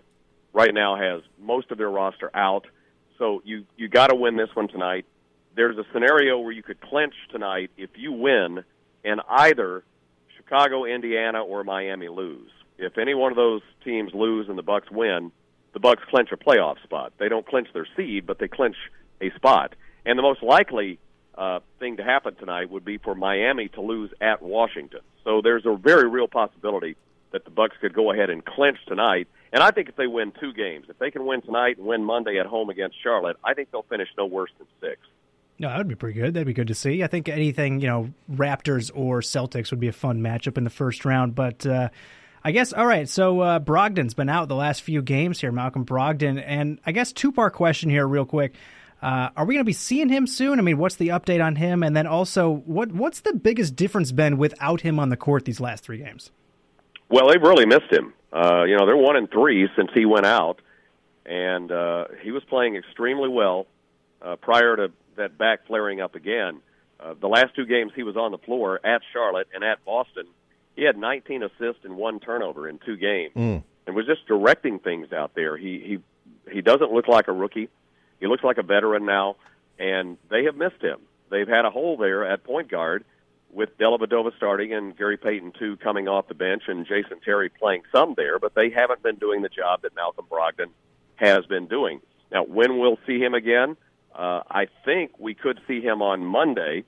right 0.52 0.72
now 0.72 0.96
has 0.96 1.22
most 1.40 1.70
of 1.70 1.78
their 1.78 1.90
roster 1.90 2.30
out, 2.34 2.66
so 3.18 3.42
you 3.44 3.64
you 3.76 3.88
got 3.88 4.08
to 4.08 4.14
win 4.14 4.36
this 4.36 4.50
one 4.54 4.68
tonight. 4.68 5.06
There's 5.54 5.76
a 5.78 5.84
scenario 5.92 6.38
where 6.38 6.52
you 6.52 6.62
could 6.62 6.80
clinch 6.80 7.14
tonight 7.30 7.70
if 7.76 7.90
you 7.96 8.12
win, 8.12 8.64
and 9.04 9.20
either 9.28 9.82
Chicago, 10.36 10.84
Indiana, 10.84 11.42
or 11.42 11.64
Miami 11.64 12.08
lose. 12.08 12.50
If 12.78 12.98
any 12.98 13.14
one 13.14 13.32
of 13.32 13.36
those 13.36 13.62
teams 13.84 14.12
lose 14.14 14.48
and 14.48 14.58
the 14.58 14.62
Bucks 14.62 14.90
win, 14.90 15.30
the 15.72 15.80
Bucks 15.80 16.02
clinch 16.08 16.30
a 16.32 16.36
playoff 16.36 16.82
spot. 16.82 17.12
They 17.18 17.28
don't 17.28 17.46
clinch 17.46 17.68
their 17.72 17.86
seed, 17.96 18.26
but 18.26 18.38
they 18.38 18.48
clinch 18.48 18.76
a 19.20 19.30
spot. 19.36 19.74
And 20.04 20.18
the 20.18 20.22
most 20.22 20.42
likely 20.42 20.98
uh, 21.36 21.60
thing 21.78 21.96
to 21.96 22.04
happen 22.04 22.34
tonight 22.34 22.70
would 22.70 22.84
be 22.84 22.98
for 22.98 23.14
Miami 23.14 23.68
to 23.68 23.80
lose 23.80 24.10
at 24.20 24.42
Washington. 24.42 25.00
So 25.24 25.40
there's 25.42 25.64
a 25.64 25.76
very 25.76 26.08
real 26.08 26.28
possibility 26.28 26.96
that 27.32 27.44
the 27.44 27.50
Bucks 27.50 27.76
could 27.80 27.94
go 27.94 28.12
ahead 28.12 28.30
and 28.30 28.44
clinch 28.44 28.78
tonight. 28.86 29.28
And 29.52 29.62
I 29.62 29.70
think 29.70 29.88
if 29.88 29.96
they 29.96 30.06
win 30.06 30.32
two 30.40 30.52
games, 30.52 30.86
if 30.88 30.98
they 30.98 31.10
can 31.10 31.24
win 31.24 31.42
tonight 31.42 31.78
and 31.78 31.86
win 31.86 32.04
Monday 32.04 32.38
at 32.38 32.46
home 32.46 32.68
against 32.70 32.96
Charlotte, 33.02 33.36
I 33.44 33.54
think 33.54 33.70
they'll 33.70 33.84
finish 33.84 34.08
no 34.18 34.26
worse 34.26 34.50
than 34.58 34.66
six. 34.80 34.98
No, 35.58 35.68
that 35.68 35.78
would 35.78 35.88
be 35.88 35.94
pretty 35.94 36.18
good. 36.18 36.34
That'd 36.34 36.46
be 36.46 36.54
good 36.54 36.68
to 36.68 36.74
see. 36.74 37.02
I 37.02 37.06
think 37.06 37.28
anything, 37.28 37.80
you 37.80 37.86
know, 37.86 38.12
Raptors 38.30 38.90
or 38.94 39.20
Celtics 39.20 39.70
would 39.70 39.80
be 39.80 39.88
a 39.88 39.92
fun 39.92 40.20
matchup 40.20 40.58
in 40.58 40.64
the 40.64 40.70
first 40.70 41.04
round. 41.04 41.34
But 41.34 41.64
uh, 41.66 41.90
I 42.44 42.50
guess, 42.50 42.72
all 42.72 42.86
right, 42.86 43.08
so 43.08 43.40
uh, 43.40 43.60
Brogdon's 43.60 44.14
been 44.14 44.28
out 44.28 44.48
the 44.48 44.56
last 44.56 44.82
few 44.82 45.00
games 45.00 45.40
here, 45.40 45.52
Malcolm 45.52 45.84
Brogdon. 45.84 46.42
And 46.44 46.80
I 46.84 46.92
guess 46.92 47.12
two 47.12 47.30
part 47.30 47.54
question 47.54 47.88
here, 47.88 48.06
real 48.06 48.24
quick. 48.24 48.54
Uh, 49.00 49.30
are 49.36 49.44
we 49.44 49.54
going 49.54 49.64
to 49.64 49.68
be 49.68 49.72
seeing 49.72 50.08
him 50.08 50.26
soon? 50.26 50.58
I 50.58 50.62
mean, 50.62 50.78
what's 50.78 50.96
the 50.96 51.08
update 51.08 51.44
on 51.44 51.56
him? 51.56 51.82
And 51.82 51.96
then 51.96 52.06
also, 52.06 52.62
what 52.66 52.92
what's 52.92 53.20
the 53.20 53.34
biggest 53.34 53.74
difference 53.74 54.12
been 54.12 54.38
without 54.38 54.80
him 54.82 55.00
on 55.00 55.08
the 55.08 55.16
court 55.16 55.44
these 55.44 55.60
last 55.60 55.84
three 55.84 55.98
games? 55.98 56.30
Well, 57.08 57.28
they've 57.28 57.42
really 57.42 57.66
missed 57.66 57.90
him. 57.90 58.14
Uh, 58.32 58.62
you 58.62 58.76
know, 58.76 58.86
they're 58.86 58.96
one 58.96 59.16
and 59.16 59.30
three 59.30 59.68
since 59.76 59.90
he 59.92 60.06
went 60.06 60.24
out, 60.24 60.60
and 61.26 61.70
uh, 61.70 62.06
he 62.22 62.30
was 62.30 62.42
playing 62.44 62.76
extremely 62.76 63.28
well 63.28 63.66
uh, 64.22 64.36
prior 64.36 64.76
to 64.76 64.92
that 65.16 65.36
back 65.36 65.66
flaring 65.66 66.00
up 66.00 66.14
again. 66.14 66.60
Uh, 66.98 67.14
the 67.20 67.28
last 67.28 67.54
two 67.56 67.66
games 67.66 67.92
he 67.94 68.04
was 68.04 68.16
on 68.16 68.30
the 68.30 68.38
floor 68.38 68.80
at 68.84 69.02
Charlotte 69.12 69.48
and 69.52 69.64
at 69.64 69.84
Boston, 69.84 70.26
he 70.76 70.82
had 70.84 70.96
19 70.96 71.42
assists 71.42 71.84
and 71.84 71.96
one 71.96 72.20
turnover 72.20 72.68
in 72.68 72.78
two 72.78 72.96
games, 72.96 73.34
Mm. 73.34 73.62
and 73.86 73.96
was 73.96 74.06
just 74.06 74.26
directing 74.26 74.78
things 74.78 75.12
out 75.12 75.34
there. 75.34 75.56
He 75.56 75.78
he 75.78 76.50
he 76.52 76.60
doesn't 76.60 76.92
look 76.92 77.08
like 77.08 77.28
a 77.28 77.32
rookie. 77.32 77.68
He 78.20 78.26
looks 78.26 78.42
like 78.44 78.58
a 78.58 78.62
veteran 78.62 79.04
now, 79.04 79.36
and 79.78 80.16
they 80.28 80.44
have 80.44 80.56
missed 80.56 80.80
him. 80.82 81.00
They've 81.30 81.48
had 81.48 81.64
a 81.64 81.70
hole 81.70 81.96
there 81.96 82.24
at 82.24 82.44
point 82.44 82.68
guard 82.68 83.04
with 83.52 83.76
Dellavedova 83.78 84.34
starting 84.36 84.72
and 84.72 84.96
Gary 84.96 85.16
Payton 85.16 85.52
too 85.58 85.76
coming 85.76 86.08
off 86.08 86.26
the 86.28 86.34
bench 86.34 86.64
and 86.68 86.86
Jason 86.86 87.20
Terry 87.24 87.48
playing 87.50 87.82
some 87.92 88.14
there, 88.16 88.38
but 88.38 88.54
they 88.54 88.70
haven't 88.70 89.02
been 89.02 89.16
doing 89.16 89.42
the 89.42 89.48
job 89.48 89.82
that 89.82 89.94
Malcolm 89.94 90.26
Brogdon 90.30 90.70
has 91.16 91.44
been 91.46 91.66
doing. 91.66 92.00
Now, 92.30 92.44
when 92.44 92.78
we'll 92.78 92.98
see 93.06 93.18
him 93.18 93.34
again, 93.34 93.76
uh, 94.14 94.42
I 94.50 94.68
think 94.84 95.12
we 95.18 95.34
could 95.34 95.60
see 95.68 95.80
him 95.82 96.00
on 96.02 96.24
Monday. 96.24 96.84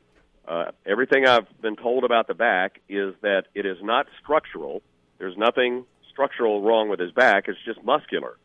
Uh, 0.47 0.67
everything 0.85 1.27
I've 1.27 1.47
been 1.63 1.77
told 1.77 2.05
about 2.05 2.27
the 2.27 2.35
back 2.35 2.81
is 2.89 3.15
that 3.23 3.45
it 3.55 3.65
is 3.65 3.79
not 3.83 4.07
structural. 4.23 4.83
There's 5.19 5.37
nothing 5.37 5.87
structural 6.11 6.63
wrong 6.63 6.89
with 6.89 7.01
his 7.01 7.13
back. 7.13 7.49
It's 7.49 7.59
just 7.65 7.83
muscular. 7.85 8.37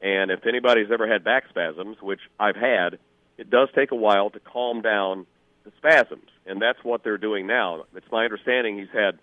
And 0.00 0.30
if 0.30 0.46
anybody's 0.46 0.90
ever 0.92 1.08
had 1.08 1.24
back 1.24 1.44
spasms, 1.48 1.96
which 2.00 2.20
I've 2.38 2.56
had, 2.56 2.98
it 3.36 3.50
does 3.50 3.68
take 3.74 3.90
a 3.90 3.96
while 3.96 4.30
to 4.30 4.40
calm 4.40 4.82
down 4.82 5.26
the 5.64 5.72
spasms, 5.78 6.30
and 6.46 6.62
that's 6.62 6.78
what 6.82 7.02
they're 7.02 7.18
doing 7.18 7.46
now. 7.46 7.84
It's 7.94 8.06
my 8.10 8.24
understanding 8.24 8.78
he's 8.78 8.88
had 8.92 9.18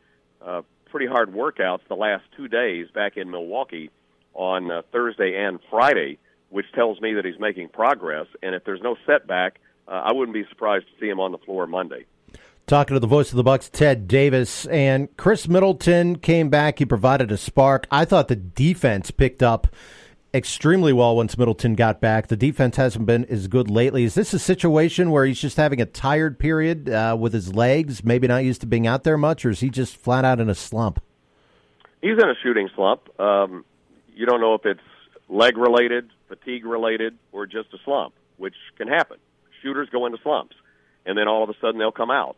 uh, 0.45 0.61
pretty 0.91 1.07
hard 1.07 1.33
workouts 1.33 1.81
the 1.87 1.95
last 1.95 2.23
two 2.35 2.47
days 2.47 2.87
back 2.93 3.17
in 3.17 3.31
Milwaukee 3.31 3.89
on 4.33 4.69
uh, 4.69 4.81
Thursday 4.91 5.35
and 5.35 5.59
Friday, 5.69 6.19
which 6.49 6.65
tells 6.73 6.99
me 6.99 7.13
that 7.13 7.25
he's 7.25 7.39
making 7.39 7.69
progress. 7.69 8.27
And 8.43 8.53
if 8.53 8.65
there's 8.65 8.81
no 8.81 8.97
setback, 9.05 9.59
uh, 9.87 9.91
I 9.91 10.11
wouldn't 10.11 10.33
be 10.33 10.45
surprised 10.49 10.85
to 10.87 10.99
see 10.99 11.09
him 11.09 11.19
on 11.19 11.31
the 11.31 11.37
floor 11.37 11.67
Monday. 11.67 12.05
Talking 12.67 12.95
to 12.95 12.99
the 12.99 13.05
voice 13.05 13.29
of 13.29 13.37
the 13.37 13.43
Bucks, 13.43 13.69
Ted 13.69 14.07
Davis, 14.07 14.65
and 14.65 15.15
Khris 15.17 15.47
Middleton 15.47 16.17
came 16.17 16.49
back. 16.49 16.79
He 16.79 16.85
provided 16.85 17.31
a 17.31 17.37
spark. 17.37 17.85
I 17.91 18.05
thought 18.05 18.27
the 18.27 18.35
defense 18.35 19.11
picked 19.11 19.43
up 19.43 19.67
extremely 20.33 20.91
well 20.91 21.15
once 21.15 21.37
Middleton 21.37 21.75
got 21.75 22.01
back. 22.01 22.27
The 22.27 22.35
defense 22.35 22.77
hasn't 22.77 23.05
been 23.05 23.23
as 23.25 23.47
good 23.47 23.69
lately. 23.69 24.03
Is 24.03 24.15
this 24.15 24.33
a 24.33 24.39
situation 24.39 25.11
where 25.11 25.25
he's 25.25 25.39
just 25.39 25.57
having 25.57 25.79
a 25.79 25.85
tired 25.85 26.39
period 26.39 26.89
uh, 26.89 27.15
with 27.19 27.33
his 27.33 27.53
legs, 27.53 28.03
maybe 28.03 28.27
not 28.27 28.43
used 28.43 28.61
to 28.61 28.67
being 28.67 28.87
out 28.87 29.03
there 29.03 29.15
much, 29.15 29.45
or 29.45 29.51
is 29.51 29.59
he 29.59 29.69
just 29.69 29.95
flat 29.95 30.25
out 30.25 30.39
in 30.39 30.49
a 30.49 30.55
slump? 30.55 31.03
He's 32.01 32.17
in 32.17 32.27
a 32.27 32.35
shooting 32.41 32.71
slump. 32.75 33.07
Um, 33.19 33.63
you 34.15 34.25
don't 34.25 34.41
know 34.41 34.55
if 34.55 34.65
it's 34.65 34.81
leg 35.29 35.55
related, 35.55 36.09
fatigue 36.29 36.65
related, 36.65 37.15
or 37.31 37.45
just 37.45 37.71
a 37.75 37.77
slump, 37.85 38.15
which 38.37 38.55
can 38.75 38.87
happen. 38.87 39.17
Shooters 39.61 39.87
go 39.91 40.07
into 40.07 40.17
slumps, 40.23 40.55
and 41.05 41.15
then 41.15 41.27
all 41.27 41.43
of 41.43 41.49
a 41.51 41.55
sudden 41.61 41.77
they'll 41.77 41.91
come 41.91 42.09
out. 42.09 42.37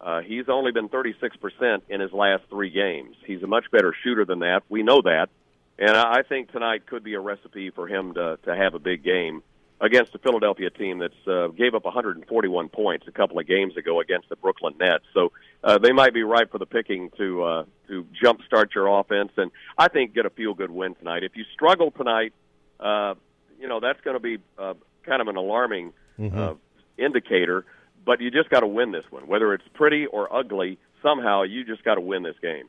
Uh, 0.00 0.20
he's 0.20 0.48
only 0.48 0.72
been 0.72 0.88
36% 0.88 1.82
in 1.88 2.00
his 2.00 2.12
last 2.12 2.44
three 2.48 2.70
games. 2.70 3.16
He's 3.26 3.42
a 3.42 3.46
much 3.46 3.64
better 3.70 3.94
shooter 4.04 4.24
than 4.24 4.40
that. 4.40 4.62
We 4.68 4.82
know 4.82 5.02
that. 5.02 5.28
And 5.78 5.90
I 5.96 6.22
think 6.22 6.50
tonight 6.52 6.86
could 6.86 7.04
be 7.04 7.14
a 7.14 7.20
recipe 7.20 7.70
for 7.70 7.86
him 7.86 8.14
to, 8.14 8.38
to 8.44 8.54
have 8.54 8.74
a 8.74 8.78
big 8.78 9.04
game 9.04 9.42
against 9.80 10.12
the 10.12 10.18
Philadelphia 10.18 10.70
team 10.70 10.98
that's 10.98 11.26
uh, 11.26 11.48
gave 11.48 11.74
up 11.74 11.84
141 11.84 12.68
points 12.68 13.06
a 13.06 13.12
couple 13.12 13.38
of 13.38 13.46
games 13.46 13.76
ago 13.76 14.00
against 14.00 14.28
the 14.28 14.36
Brooklyn 14.36 14.74
Nets. 14.78 15.04
So 15.14 15.32
uh, 15.62 15.78
they 15.78 15.92
might 15.92 16.12
be 16.12 16.22
ripe 16.22 16.50
for 16.50 16.58
the 16.58 16.66
picking 16.66 17.10
to 17.16 17.42
uh, 17.42 17.64
to 17.86 18.06
jumpstart 18.22 18.74
your 18.74 18.88
offense, 19.00 19.32
and 19.36 19.50
I 19.76 19.88
think 19.88 20.14
get 20.14 20.26
a 20.26 20.30
feel 20.30 20.54
good 20.54 20.70
win 20.70 20.94
tonight. 20.96 21.22
If 21.22 21.36
you 21.36 21.44
struggle 21.52 21.90
tonight, 21.92 22.32
uh, 22.80 23.14
you 23.60 23.68
know 23.68 23.80
that's 23.80 24.00
going 24.00 24.14
to 24.16 24.20
be 24.20 24.38
uh, 24.58 24.74
kind 25.04 25.22
of 25.22 25.28
an 25.28 25.36
alarming 25.36 25.92
uh, 26.36 26.54
indicator. 26.96 27.64
But 28.08 28.22
you 28.22 28.30
just 28.30 28.48
got 28.48 28.60
to 28.60 28.66
win 28.66 28.90
this 28.90 29.04
one, 29.10 29.26
whether 29.26 29.52
it's 29.52 29.66
pretty 29.74 30.06
or 30.06 30.34
ugly. 30.34 30.78
Somehow, 31.02 31.42
you 31.42 31.62
just 31.62 31.84
got 31.84 31.96
to 31.96 32.00
win 32.00 32.22
this 32.22 32.36
game. 32.40 32.64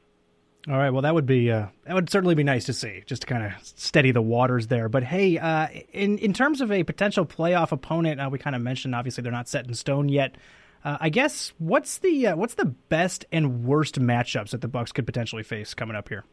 All 0.68 0.76
right, 0.76 0.90
well 0.90 1.04
that 1.04 1.16
would 1.16 1.26
be 1.26 1.50
uh, 1.50 1.68
that 1.86 1.96
would 1.96 2.10
certainly 2.10 2.36
be 2.36 2.44
nice 2.44 2.66
to 2.66 2.74
see, 2.74 3.04
just 3.06 3.22
to 3.22 3.28
kind 3.28 3.46
of 3.46 3.54
steady 3.64 4.12
the 4.12 4.22
waters 4.22 4.68
there. 4.68 4.90
But 4.90 5.06
hey, 5.06 5.38
uh, 5.38 5.68
in 5.94 6.18
in 6.18 6.34
terms 6.34 6.60
of 6.60 6.74
a 6.74 6.84
potential 6.84 7.26
playoff 7.26 7.72
opponent, 7.72 8.20
uh, 8.20 8.28
we 8.30 8.38
kind 8.38 8.54
of 8.54 8.62
mentioned 8.62 8.94
obviously 8.94 9.22
they're 9.22 9.32
not 9.32 9.48
set 9.48 9.66
in 9.66 9.74
stone 9.76 10.10
yet. 10.10 10.36
Uh, 10.84 10.98
I 11.00 11.08
guess 11.08 11.54
what's 11.58 12.00
the 12.00 12.28
uh, 12.28 12.36
what's 12.36 12.56
the 12.56 12.66
best 12.66 13.24
and 13.32 13.64
worst 13.64 13.98
matchups 13.98 14.50
that 14.50 14.60
the 14.60 14.68
Bucks 14.68 14.92
could 14.92 15.06
potentially 15.06 15.44
face 15.44 15.74
coming 15.74 15.96
up 15.96 16.10
here? 16.10 16.26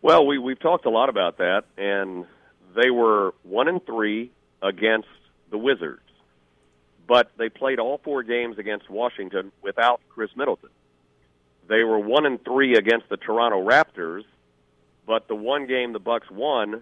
Well, 0.00 0.26
we 0.26 0.38
we've 0.38 0.58
talked 0.58 0.86
a 0.86 0.90
lot 0.90 1.10
about 1.10 1.36
that, 1.36 1.64
and 1.76 2.24
they 2.74 2.88
were 2.88 3.34
one 3.42 3.68
and 3.68 3.84
three 3.84 4.32
against 4.62 5.08
the 5.50 5.58
Wizards, 5.58 6.00
but 7.12 7.30
they 7.36 7.50
played 7.50 7.78
all 7.78 8.00
four 8.02 8.22
games 8.22 8.56
against 8.58 8.88
Washington 8.88 9.52
without 9.60 10.00
Khris 10.08 10.30
Middleton. 10.34 10.70
They 11.68 11.84
were 11.84 11.98
one 11.98 12.24
and 12.24 12.42
three 12.42 12.74
against 12.74 13.10
the 13.10 13.18
Toronto 13.18 13.62
Raptors, 13.62 14.22
but 15.06 15.28
the 15.28 15.34
one 15.34 15.66
game 15.66 15.92
the 15.92 15.98
Bucks 15.98 16.30
won, 16.30 16.80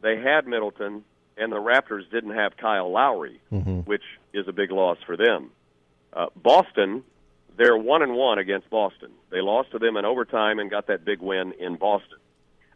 they 0.00 0.20
had 0.20 0.46
Middleton, 0.46 1.02
and 1.36 1.50
the 1.50 1.56
Raptors 1.56 2.08
didn't 2.12 2.30
have 2.30 2.56
Kyle 2.56 2.92
Lowry, 2.92 3.40
which 3.84 4.04
is 4.32 4.46
a 4.46 4.52
big 4.52 4.70
loss 4.70 4.98
for 5.04 5.16
them. 5.16 5.50
Uh, 6.12 6.26
Boston, 6.36 7.02
they're 7.56 7.76
one 7.76 8.02
and 8.02 8.14
one 8.14 8.38
against 8.38 8.70
Boston. 8.70 9.10
They 9.30 9.40
lost 9.40 9.72
to 9.72 9.80
them 9.80 9.96
in 9.96 10.04
overtime 10.04 10.60
and 10.60 10.70
got 10.70 10.86
that 10.86 11.04
big 11.04 11.20
win 11.20 11.54
in 11.58 11.74
Boston. 11.74 12.18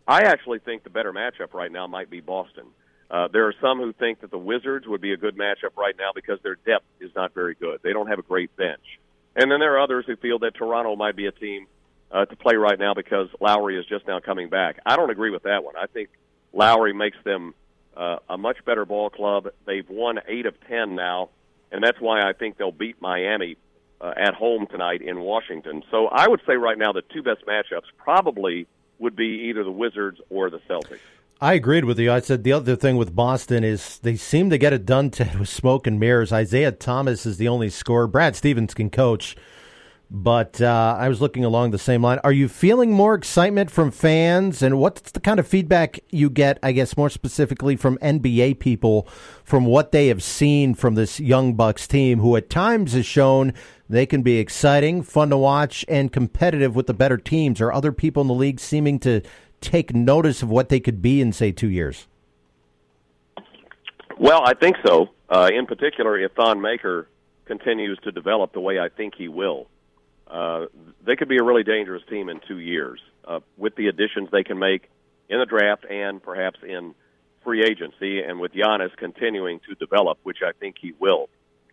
I 0.09 0.23
actually 0.23 0.59
think 0.59 0.83
the 0.83 0.91
better 0.91 1.13
matchup 1.13 1.55
right 1.55 1.71
now 1.71 1.87
might 1.87 2.11
be 2.11 2.19
Boston. 2.19 2.65
Uh, 3.11 3.29
there 3.29 3.47
are 3.47 3.55
some 3.61 3.79
who 3.79 3.93
think 3.93 4.21
that 4.21 4.31
the 4.31 4.39
Wizards 4.39 4.87
would 4.87 5.01
be 5.01 5.13
a 5.13 5.17
good 5.17 5.37
matchup 5.37 5.77
right 5.77 5.95
now 5.97 6.11
because 6.15 6.39
their 6.43 6.57
depth 6.57 6.87
is 7.01 7.11
not 7.15 7.33
very 7.35 7.55
good. 7.55 7.81
They 7.83 7.93
don't 7.93 8.09
have 8.09 8.19
a 8.19 8.23
great 8.23 8.55
bench. 8.57 8.99
And 9.37 9.51
then 9.51 9.61
there 9.61 9.75
are 9.75 9.81
others 9.81 10.05
who 10.07 10.17
feel 10.17 10.39
that 10.41 10.55
Toronto 10.55 10.97
might 10.97 11.15
be 11.15 11.27
a 11.27 11.33
team 11.33 11.67
uh, 12.11 12.25
to 12.25 12.37
play 12.37 12.57
right 12.57 12.79
now 12.79 12.95
because 12.95 13.29
Lowry 13.41 13.79
is 13.79 13.87
just 13.87 14.07
now 14.07 14.19
coming 14.21 14.49
back. 14.49 14.81
I 14.85 14.97
don't 14.97 15.11
agree 15.11 15.31
with 15.31 15.45
that 15.45 15.63
one. 15.63 15.77
I 15.77 15.87
think 15.87 16.09
Lowry 16.53 16.93
makes 16.93 17.19
them 17.25 17.55
uh, 17.97 18.17
a 18.29 18.39
much 18.39 18.65
better 18.65 18.85
ball 18.85 19.11
club. 19.11 19.49
They've 19.67 19.89
won 19.89 20.21
eight 20.27 20.47
of 20.47 20.55
ten 20.69 20.95
now, 20.95 21.31
and 21.71 21.83
that's 21.83 22.01
why 22.01 22.29
I 22.29 22.33
think 22.33 22.57
they'll 22.57 22.73
beat 22.73 23.01
Miami 23.01 23.57
uh, 24.01 24.13
at 24.17 24.35
home 24.35 24.67
tonight 24.67 25.03
in 25.03 25.21
Washington. 25.21 25.83
So 25.91 26.07
I 26.07 26.29
would 26.29 26.41
say 26.47 26.57
right 26.57 26.79
now 26.79 26.93
the 26.93 27.03
two 27.03 27.23
best 27.23 27.45
matchups 27.47 27.87
probably 27.99 28.67
would 28.99 29.17
be 29.17 29.49
either 29.49 29.65
the 29.65 29.71
Wizards 29.71 30.21
or 30.31 30.51
the 30.51 30.61
Celtics. 30.69 31.01
I 31.39 31.53
agreed 31.53 31.85
with 31.85 31.99
you. 31.99 32.11
I 32.11 32.21
said 32.21 32.45
the 32.45 32.53
other 32.53 32.77
thing 32.77 32.97
with 32.97 33.15
Boston 33.15 33.63
is 33.63 33.99
they 33.99 34.17
seem 34.17 34.49
to 34.49 34.57
get 34.57 34.73
it 34.73 34.87
done, 34.87 35.13
with 35.39 35.51
smoke 35.51 35.87
and 35.87 36.01
mirrors. 36.01 36.33
Isaiah 36.33 36.73
Thomas 36.73 37.27
is 37.27 37.37
the 37.37 37.49
only 37.49 37.69
scorer. 37.69 38.07
Brad 38.07 38.35
Stevens 38.35 38.73
can 38.73 38.89
coach, 38.89 39.37
But 40.09 40.61
uh, 40.61 40.97
I 40.99 41.09
was 41.09 41.21
looking 41.21 41.45
along 41.45 41.73
the 41.73 41.79
same 41.79 42.01
line. 42.01 42.21
Are 42.23 42.33
you 42.33 42.49
feeling 42.49 42.93
more 42.93 43.15
excitement 43.15 43.71
from 43.73 43.91
fans? 43.91 44.63
And 44.63 44.79
what's 44.79 45.11
the 45.11 45.21
kind 45.21 45.41
of 45.41 45.49
feedback 45.49 45.99
you 46.11 46.31
get, 46.31 46.59
I 46.63 46.73
guess, 46.73 46.97
more 46.97 47.11
specifically 47.11 47.75
from 47.77 47.99
NBA 47.99 48.61
people 48.61 49.09
from 49.45 49.65
what 49.67 49.91
they 49.91 50.07
have 50.07 50.23
seen 50.23 50.75
from 50.75 50.95
this 50.95 51.19
Young 51.19 51.55
Bucks 51.55 51.89
team, 51.89 52.21
who 52.21 52.37
at 52.37 52.49
times 52.49 52.93
has 52.93 53.05
shown 53.05 53.53
they 53.89 54.07
can 54.07 54.23
be 54.23 54.39
exciting, 54.39 55.03
fun 55.03 55.31
to 55.31 55.37
watch, 55.37 55.85
and 55.89 56.13
competitive 56.13 56.77
with 56.77 56.87
the 56.87 56.95
better 56.95 57.19
teams? 57.19 57.61
Are 57.61 57.73
other 57.73 57.93
people 57.93 58.23
in 58.23 58.29
the 58.29 58.35
league 58.35 58.61
seeming 58.61 59.01
to 59.01 59.23
take 59.61 59.95
notice 59.95 60.43
of 60.43 60.51
what 60.51 60.69
they 60.69 60.81
could 60.81 61.03
be 61.03 61.21
in, 61.21 61.33
say, 61.33 61.53
two 61.53 61.69
years? 61.69 62.07
Well, 64.19 64.43
I 64.45 64.55
think 64.55 64.77
so. 64.85 65.11
Uh, 65.29 65.51
in 65.53 65.67
particular, 65.67 66.19
if 66.19 66.33
Thon 66.33 66.61
Maker 66.61 67.09
continues 67.45 67.99
to 68.05 68.13
develop 68.13 68.53
the 68.53 68.61
way 68.61 68.79
I 68.79 68.89
think 68.89 69.15
he 69.17 69.29
will, 69.29 69.69
uh, 70.27 70.67
they 71.05 71.17
could 71.17 71.29
be 71.29 71.39
a 71.39 71.43
really 71.43 71.63
dangerous 71.63 72.03
team 72.09 72.29
in 72.29 72.41
two 72.47 72.59
years 72.59 73.01
uh, 73.25 73.41
with 73.57 73.77
the 73.77 73.89
additions 73.89 74.29
they 74.33 74.43
can 74.45 74.59
make 74.59 74.89
in 75.29 75.39
the 75.39 75.47
draft 75.47 75.85
and 75.89 76.23
perhaps 76.23 76.59
in 76.67 76.95
free 77.45 77.63
agency, 77.63 78.21
and 78.23 78.41
with 78.41 78.53
Giannis 78.53 78.97
continuing 78.97 79.61
to 79.69 79.75
develop, 79.77 80.19
which 80.25 80.39
I 80.45 80.51
think 80.59 80.77
he 80.81 80.93
will. 80.99 81.29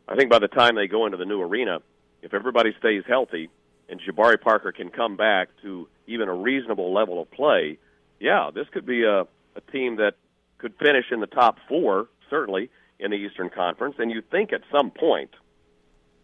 I 0.07 0.15
think 0.15 0.29
by 0.29 0.37
the 0.37 0.47
time 0.47 0.75
they 0.75 0.87
go 0.87 1.05
into 1.05 1.17
the 1.17 1.25
new 1.25 1.41
arena, 1.41 1.79
if 2.21 2.33
everybody 2.33 2.75
stays 2.77 3.03
healthy 3.07 3.49
and 3.89 3.99
Jabari 3.99 4.39
Parker 4.39 4.71
can 4.71 4.89
come 4.89 5.15
back 5.15 5.49
to 5.63 5.87
even 6.07 6.27
a 6.29 6.33
reasonable 6.33 6.93
level 6.93 7.21
of 7.21 7.29
play, 7.31 7.77
yeah, 8.19 8.49
this 8.53 8.67
could 8.71 8.85
be 8.85 9.03
a, 9.03 9.21
a 9.21 9.61
team 9.71 9.97
that 9.97 10.15
could 10.57 10.73
finish 10.77 11.05
in 11.11 11.19
the 11.19 11.27
top 11.27 11.57
four, 11.67 12.07
certainly, 12.29 12.69
in 12.99 13.11
the 13.11 13.17
Eastern 13.17 13.49
Conference. 13.49 13.95
And 13.99 14.11
you 14.11 14.21
think 14.21 14.53
at 14.53 14.61
some 14.71 14.91
point 14.91 15.31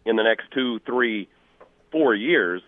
in 0.04 0.16
the 0.16 0.22
next 0.22 0.50
two, 0.52 0.80
three, 0.80 1.28
four 1.92 2.14
years, 2.14 2.62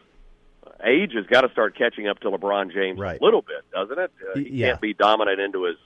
age 0.84 1.12
has 1.14 1.26
got 1.26 1.42
to 1.42 1.50
start 1.50 1.76
catching 1.76 2.08
up 2.08 2.20
to 2.20 2.30
LeBron 2.30 2.72
James 2.72 2.98
right. 2.98 3.20
a 3.20 3.24
little 3.24 3.42
bit, 3.42 3.64
doesn't 3.72 3.98
it? 3.98 4.12
Uh, 4.20 4.38
he 4.38 4.50
yeah. 4.50 4.68
can't 4.68 4.80
be 4.80 4.94
dominant 4.94 5.40
into 5.40 5.64
his 5.64 5.76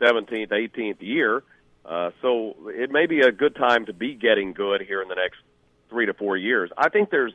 17th, 0.00 0.50
18th 0.50 1.00
year. 1.00 1.42
Uh, 1.84 2.10
so 2.20 2.54
it 2.66 2.90
may 2.90 3.06
be 3.06 3.20
a 3.20 3.32
good 3.32 3.56
time 3.56 3.86
to 3.86 3.92
be 3.92 4.14
getting 4.14 4.52
good 4.52 4.82
here 4.82 5.02
in 5.02 5.08
the 5.08 5.14
next 5.14 5.38
three 5.88 6.06
to 6.06 6.14
four 6.14 6.36
years. 6.36 6.70
I 6.76 6.88
think 6.88 7.10
there's 7.10 7.32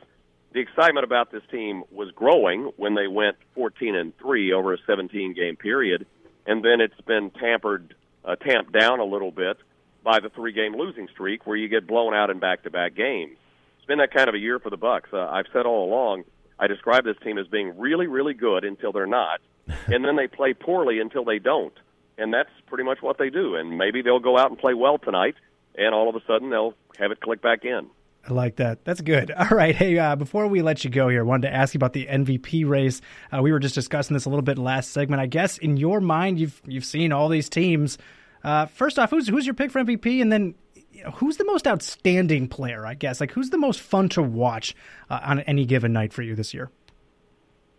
the 0.52 0.60
excitement 0.60 1.04
about 1.04 1.30
this 1.30 1.42
team 1.50 1.84
was 1.90 2.10
growing 2.12 2.72
when 2.76 2.94
they 2.94 3.06
went 3.06 3.36
14 3.54 3.94
and 3.94 4.16
three 4.18 4.52
over 4.52 4.72
a 4.72 4.78
17 4.86 5.34
game 5.34 5.56
period, 5.56 6.06
and 6.46 6.64
then 6.64 6.80
it's 6.80 7.00
been 7.02 7.30
tampered, 7.30 7.94
uh, 8.24 8.36
tamped 8.36 8.72
down 8.72 9.00
a 9.00 9.04
little 9.04 9.30
bit 9.30 9.58
by 10.02 10.20
the 10.20 10.30
three 10.30 10.52
game 10.52 10.74
losing 10.74 11.08
streak 11.08 11.46
where 11.46 11.56
you 11.56 11.68
get 11.68 11.86
blown 11.86 12.14
out 12.14 12.30
in 12.30 12.38
back 12.38 12.62
to 12.62 12.70
back 12.70 12.94
games. 12.94 13.36
It's 13.76 13.86
been 13.86 13.98
that 13.98 14.12
kind 14.12 14.28
of 14.28 14.34
a 14.34 14.38
year 14.38 14.58
for 14.58 14.70
the 14.70 14.76
Bucks. 14.76 15.10
Uh, 15.12 15.18
I've 15.18 15.46
said 15.52 15.66
all 15.66 15.84
along, 15.86 16.24
I 16.58 16.66
describe 16.66 17.04
this 17.04 17.16
team 17.22 17.38
as 17.38 17.46
being 17.46 17.78
really, 17.78 18.06
really 18.06 18.34
good 18.34 18.64
until 18.64 18.92
they're 18.92 19.06
not, 19.06 19.40
and 19.86 20.04
then 20.04 20.16
they 20.16 20.28
play 20.28 20.54
poorly 20.54 20.98
until 20.98 21.24
they 21.24 21.38
don't, 21.38 21.74
and 22.16 22.32
that's 22.32 22.50
pretty 22.66 22.84
much 22.84 23.02
what 23.02 23.18
they 23.18 23.28
do. 23.28 23.54
And 23.54 23.76
maybe 23.76 24.00
they'll 24.00 24.18
go 24.18 24.38
out 24.38 24.48
and 24.48 24.58
play 24.58 24.72
well 24.72 24.96
tonight, 24.96 25.34
and 25.74 25.94
all 25.94 26.08
of 26.08 26.16
a 26.16 26.24
sudden 26.26 26.48
they'll 26.48 26.74
have 26.98 27.10
it 27.10 27.20
click 27.20 27.42
back 27.42 27.66
in. 27.66 27.90
I 28.28 28.32
like 28.32 28.56
that. 28.56 28.84
That's 28.84 29.00
good. 29.00 29.30
All 29.38 29.48
right. 29.56 29.74
Hey, 29.74 29.98
uh, 29.98 30.14
before 30.16 30.46
we 30.46 30.60
let 30.60 30.84
you 30.84 30.90
go 30.90 31.08
here, 31.08 31.20
I 31.20 31.24
wanted 31.24 31.48
to 31.48 31.54
ask 31.54 31.72
you 31.72 31.78
about 31.78 31.94
the 31.94 32.06
MVP 32.06 32.68
race. 32.68 33.00
Uh, 33.32 33.40
we 33.42 33.52
were 33.52 33.58
just 33.58 33.74
discussing 33.74 34.14
this 34.14 34.26
a 34.26 34.28
little 34.28 34.42
bit 34.42 34.58
last 34.58 34.90
segment. 34.90 35.20
I 35.20 35.26
guess 35.26 35.56
in 35.58 35.76
your 35.76 36.00
mind, 36.00 36.38
you've 36.38 36.60
you've 36.66 36.84
seen 36.84 37.12
all 37.12 37.28
these 37.28 37.48
teams. 37.48 37.96
Uh, 38.44 38.66
first 38.66 38.98
off, 38.98 39.10
who's 39.10 39.28
who's 39.28 39.46
your 39.46 39.54
pick 39.54 39.70
for 39.70 39.82
MVP, 39.82 40.20
and 40.20 40.30
then 40.30 40.54
you 40.92 41.04
know, 41.04 41.10
who's 41.12 41.38
the 41.38 41.44
most 41.44 41.66
outstanding 41.66 42.48
player? 42.48 42.86
I 42.86 42.94
guess 42.94 43.20
like 43.20 43.32
who's 43.32 43.50
the 43.50 43.58
most 43.58 43.80
fun 43.80 44.10
to 44.10 44.22
watch 44.22 44.74
uh, 45.08 45.20
on 45.22 45.40
any 45.40 45.64
given 45.64 45.92
night 45.92 46.12
for 46.12 46.22
you 46.22 46.34
this 46.34 46.52
year? 46.52 46.70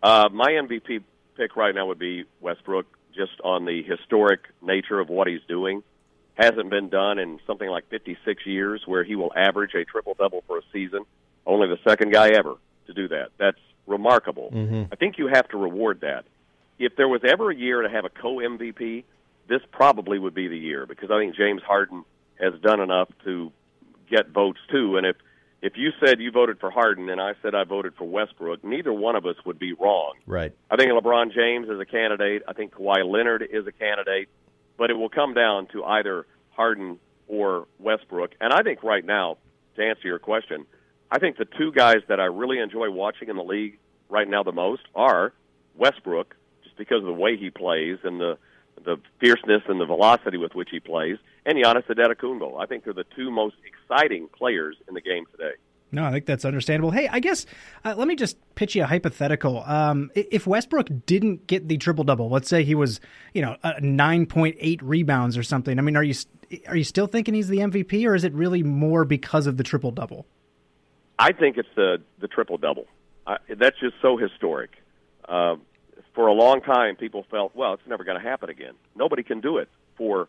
Uh, 0.02 0.28
my 0.32 0.50
MVP 0.50 1.02
pick 1.36 1.56
right 1.56 1.74
now 1.74 1.86
would 1.86 1.98
be 1.98 2.24
Westbrook, 2.40 2.86
just 3.14 3.40
on 3.44 3.66
the 3.66 3.82
historic 3.82 4.40
nature 4.62 4.98
of 4.98 5.08
what 5.08 5.28
he's 5.28 5.42
doing 5.46 5.82
hasn't 6.40 6.70
been 6.70 6.88
done 6.88 7.18
in 7.18 7.38
something 7.46 7.68
like 7.68 7.88
56 7.90 8.46
years 8.46 8.82
where 8.86 9.04
he 9.04 9.14
will 9.14 9.32
average 9.36 9.74
a 9.74 9.84
triple 9.84 10.14
double 10.14 10.42
for 10.46 10.58
a 10.58 10.62
season. 10.72 11.04
Only 11.46 11.68
the 11.68 11.78
second 11.88 12.12
guy 12.12 12.30
ever 12.30 12.54
to 12.86 12.92
do 12.92 13.08
that. 13.08 13.28
That's 13.38 13.58
remarkable. 13.86 14.50
Mm-hmm. 14.52 14.92
I 14.92 14.96
think 14.96 15.18
you 15.18 15.28
have 15.28 15.48
to 15.48 15.56
reward 15.56 16.00
that. 16.00 16.24
If 16.78 16.96
there 16.96 17.08
was 17.08 17.20
ever 17.24 17.50
a 17.50 17.54
year 17.54 17.82
to 17.82 17.90
have 17.90 18.04
a 18.04 18.08
co 18.08 18.36
MVP, 18.36 19.04
this 19.48 19.60
probably 19.70 20.18
would 20.18 20.34
be 20.34 20.48
the 20.48 20.56
year 20.56 20.86
because 20.86 21.10
I 21.10 21.18
think 21.18 21.36
James 21.36 21.62
Harden 21.62 22.04
has 22.40 22.54
done 22.62 22.80
enough 22.80 23.08
to 23.24 23.52
get 24.10 24.30
votes 24.30 24.60
too. 24.70 24.96
And 24.96 25.06
if 25.06 25.16
if 25.62 25.74
you 25.76 25.90
said 26.02 26.20
you 26.20 26.30
voted 26.30 26.58
for 26.58 26.70
Harden 26.70 27.10
and 27.10 27.20
I 27.20 27.34
said 27.42 27.54
I 27.54 27.64
voted 27.64 27.94
for 27.96 28.04
Westbrook, 28.04 28.64
neither 28.64 28.92
one 28.92 29.14
of 29.14 29.26
us 29.26 29.36
would 29.44 29.58
be 29.58 29.74
wrong. 29.74 30.14
Right. 30.26 30.52
I 30.70 30.76
think 30.76 30.90
LeBron 30.90 31.34
James 31.34 31.68
is 31.68 31.78
a 31.78 31.84
candidate. 31.84 32.42
I 32.48 32.54
think 32.54 32.72
Kawhi 32.72 33.04
Leonard 33.04 33.42
is 33.42 33.66
a 33.66 33.72
candidate 33.72 34.30
but 34.80 34.90
it 34.90 34.94
will 34.94 35.10
come 35.10 35.34
down 35.34 35.66
to 35.66 35.84
either 35.84 36.26
Harden 36.52 36.98
or 37.28 37.68
Westbrook. 37.78 38.30
And 38.40 38.50
I 38.50 38.62
think 38.62 38.82
right 38.82 39.04
now, 39.04 39.36
to 39.76 39.84
answer 39.84 40.08
your 40.08 40.18
question, 40.18 40.64
I 41.10 41.18
think 41.18 41.36
the 41.36 41.44
two 41.44 41.70
guys 41.70 41.98
that 42.08 42.18
I 42.18 42.24
really 42.24 42.58
enjoy 42.58 42.90
watching 42.90 43.28
in 43.28 43.36
the 43.36 43.44
league 43.44 43.78
right 44.08 44.26
now 44.26 44.42
the 44.42 44.52
most 44.52 44.80
are 44.94 45.34
Westbrook, 45.76 46.34
just 46.64 46.78
because 46.78 47.00
of 47.00 47.04
the 47.04 47.12
way 47.12 47.36
he 47.36 47.50
plays 47.50 47.98
and 48.02 48.18
the 48.18 48.38
the 48.82 48.96
fierceness 49.20 49.60
and 49.68 49.78
the 49.78 49.84
velocity 49.84 50.38
with 50.38 50.54
which 50.54 50.70
he 50.70 50.80
plays, 50.80 51.18
and 51.44 51.62
Giannis 51.62 51.84
Antetokounmpo. 51.84 52.58
I 52.58 52.64
think 52.64 52.84
they're 52.84 52.94
the 52.94 53.04
two 53.14 53.30
most 53.30 53.56
exciting 53.66 54.28
players 54.28 54.76
in 54.88 54.94
the 54.94 55.02
game 55.02 55.26
today. 55.30 55.52
No, 55.92 56.04
I 56.04 56.12
think 56.12 56.26
that's 56.26 56.44
understandable. 56.44 56.90
Hey, 56.90 57.08
I 57.08 57.20
guess 57.20 57.46
uh, 57.84 57.94
let 57.96 58.06
me 58.06 58.14
just 58.14 58.36
pitch 58.54 58.76
you 58.76 58.84
a 58.84 58.86
hypothetical. 58.86 59.64
Um, 59.64 60.10
if 60.14 60.46
Westbrook 60.46 60.88
didn't 61.06 61.46
get 61.46 61.68
the 61.68 61.78
triple 61.78 62.04
double, 62.04 62.28
let's 62.28 62.48
say 62.48 62.62
he 62.62 62.74
was, 62.74 63.00
you 63.34 63.42
know, 63.42 63.56
nine 63.80 64.26
point 64.26 64.56
eight 64.60 64.82
rebounds 64.82 65.36
or 65.36 65.42
something. 65.42 65.78
I 65.78 65.82
mean, 65.82 65.96
are 65.96 66.04
you 66.04 66.14
are 66.68 66.76
you 66.76 66.84
still 66.84 67.06
thinking 67.06 67.34
he's 67.34 67.48
the 67.48 67.58
MVP, 67.58 68.06
or 68.06 68.14
is 68.14 68.24
it 68.24 68.32
really 68.32 68.62
more 68.62 69.04
because 69.04 69.46
of 69.46 69.56
the 69.56 69.64
triple 69.64 69.90
double? 69.90 70.26
I 71.18 71.32
think 71.32 71.58
it's 71.58 71.68
the 71.74 71.98
the 72.20 72.28
triple 72.28 72.56
double. 72.56 72.86
That's 73.48 73.78
just 73.78 73.94
so 74.02 74.16
historic. 74.16 74.70
Uh, 75.28 75.56
for 76.14 76.26
a 76.26 76.32
long 76.32 76.60
time, 76.60 76.96
people 76.96 77.24
felt, 77.30 77.54
well, 77.54 77.74
it's 77.74 77.86
never 77.86 78.04
going 78.04 78.20
to 78.20 78.28
happen 78.28 78.50
again. 78.50 78.74
Nobody 78.96 79.22
can 79.22 79.40
do 79.40 79.58
it 79.58 79.68
for 79.96 80.28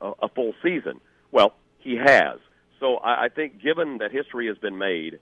a, 0.00 0.12
a 0.22 0.28
full 0.28 0.54
season. 0.62 1.00
Well, 1.32 1.54
he 1.78 1.96
has. 1.96 2.38
So 2.80 2.96
I, 2.96 3.24
I 3.24 3.28
think, 3.28 3.62
given 3.62 3.98
that 3.98 4.12
history 4.12 4.46
has 4.48 4.58
been 4.58 4.78
made 4.78 5.18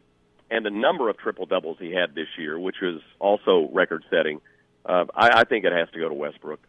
and 0.50 0.64
the 0.64 0.70
number 0.70 1.08
of 1.08 1.18
triple 1.18 1.46
doubles 1.46 1.76
he 1.80 1.92
had 1.92 2.14
this 2.14 2.28
year, 2.38 2.58
which 2.58 2.76
was 2.80 3.00
also 3.18 3.68
record 3.72 4.04
setting, 4.10 4.40
uh, 4.84 5.06
I, 5.14 5.40
I 5.40 5.44
think 5.44 5.64
it 5.64 5.72
has 5.72 5.88
to 5.92 5.98
go 5.98 6.08
to 6.08 6.14
Westbrook. 6.14 6.60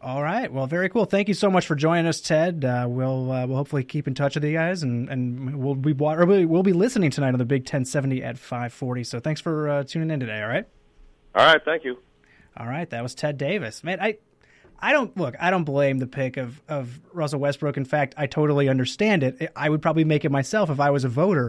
All 0.00 0.20
right. 0.20 0.52
Well, 0.52 0.66
very 0.66 0.88
cool. 0.88 1.04
Thank 1.04 1.28
you 1.28 1.34
so 1.34 1.48
much 1.48 1.64
for 1.64 1.76
joining 1.76 2.06
us, 2.06 2.20
Ted. 2.20 2.64
Uh, 2.64 2.86
we'll 2.88 3.30
uh, 3.30 3.46
we'll 3.46 3.56
hopefully 3.56 3.84
keep 3.84 4.08
in 4.08 4.14
touch 4.14 4.34
with 4.34 4.42
you 4.42 4.52
guys, 4.52 4.82
and, 4.82 5.08
and 5.08 5.62
we'll 5.62 5.76
be 5.76 5.92
we'll 5.92 6.64
be 6.64 6.72
listening 6.72 7.12
tonight 7.12 7.28
on 7.28 7.38
the 7.38 7.44
Big 7.44 7.66
Ten 7.66 7.84
seventy 7.84 8.20
at 8.20 8.36
five 8.36 8.72
forty. 8.72 9.04
So 9.04 9.20
thanks 9.20 9.40
for 9.40 9.68
uh, 9.68 9.84
tuning 9.84 10.10
in 10.10 10.18
today. 10.18 10.42
All 10.42 10.48
right. 10.48 10.64
All 11.36 11.46
right. 11.46 11.64
Thank 11.64 11.84
you. 11.84 11.98
All 12.56 12.66
right. 12.66 12.90
That 12.90 13.04
was 13.04 13.14
Ted 13.14 13.38
Davis. 13.38 13.84
Man, 13.84 14.00
I 14.00 14.18
I 14.84 14.92
don't 14.92 15.16
look. 15.16 15.36
I 15.38 15.50
don't 15.50 15.64
blame 15.64 15.98
the 15.98 16.08
pick 16.08 16.36
of 16.36 16.60
of 16.68 16.98
Russell 17.12 17.38
Westbrook. 17.38 17.76
In 17.76 17.84
fact, 17.84 18.14
I 18.18 18.26
totally 18.26 18.68
understand 18.68 19.22
it. 19.22 19.52
I 19.54 19.68
would 19.68 19.80
probably 19.80 20.04
make 20.04 20.24
it 20.24 20.30
myself 20.30 20.68
if 20.70 20.80
I 20.80 20.90
was 20.90 21.04
a 21.04 21.08
voter. 21.08 21.48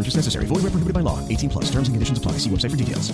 Purchase 0.00 0.16
necessary. 0.16 0.46
Void 0.46 0.62
where 0.62 0.70
prohibited 0.70 0.94
by 0.94 1.00
law. 1.00 1.26
18 1.28 1.50
plus. 1.50 1.64
Terms 1.70 1.88
and 1.88 1.94
conditions 1.94 2.18
apply. 2.18 2.32
See 2.32 2.48
website 2.50 2.70
for 2.70 2.76
details. 2.76 3.12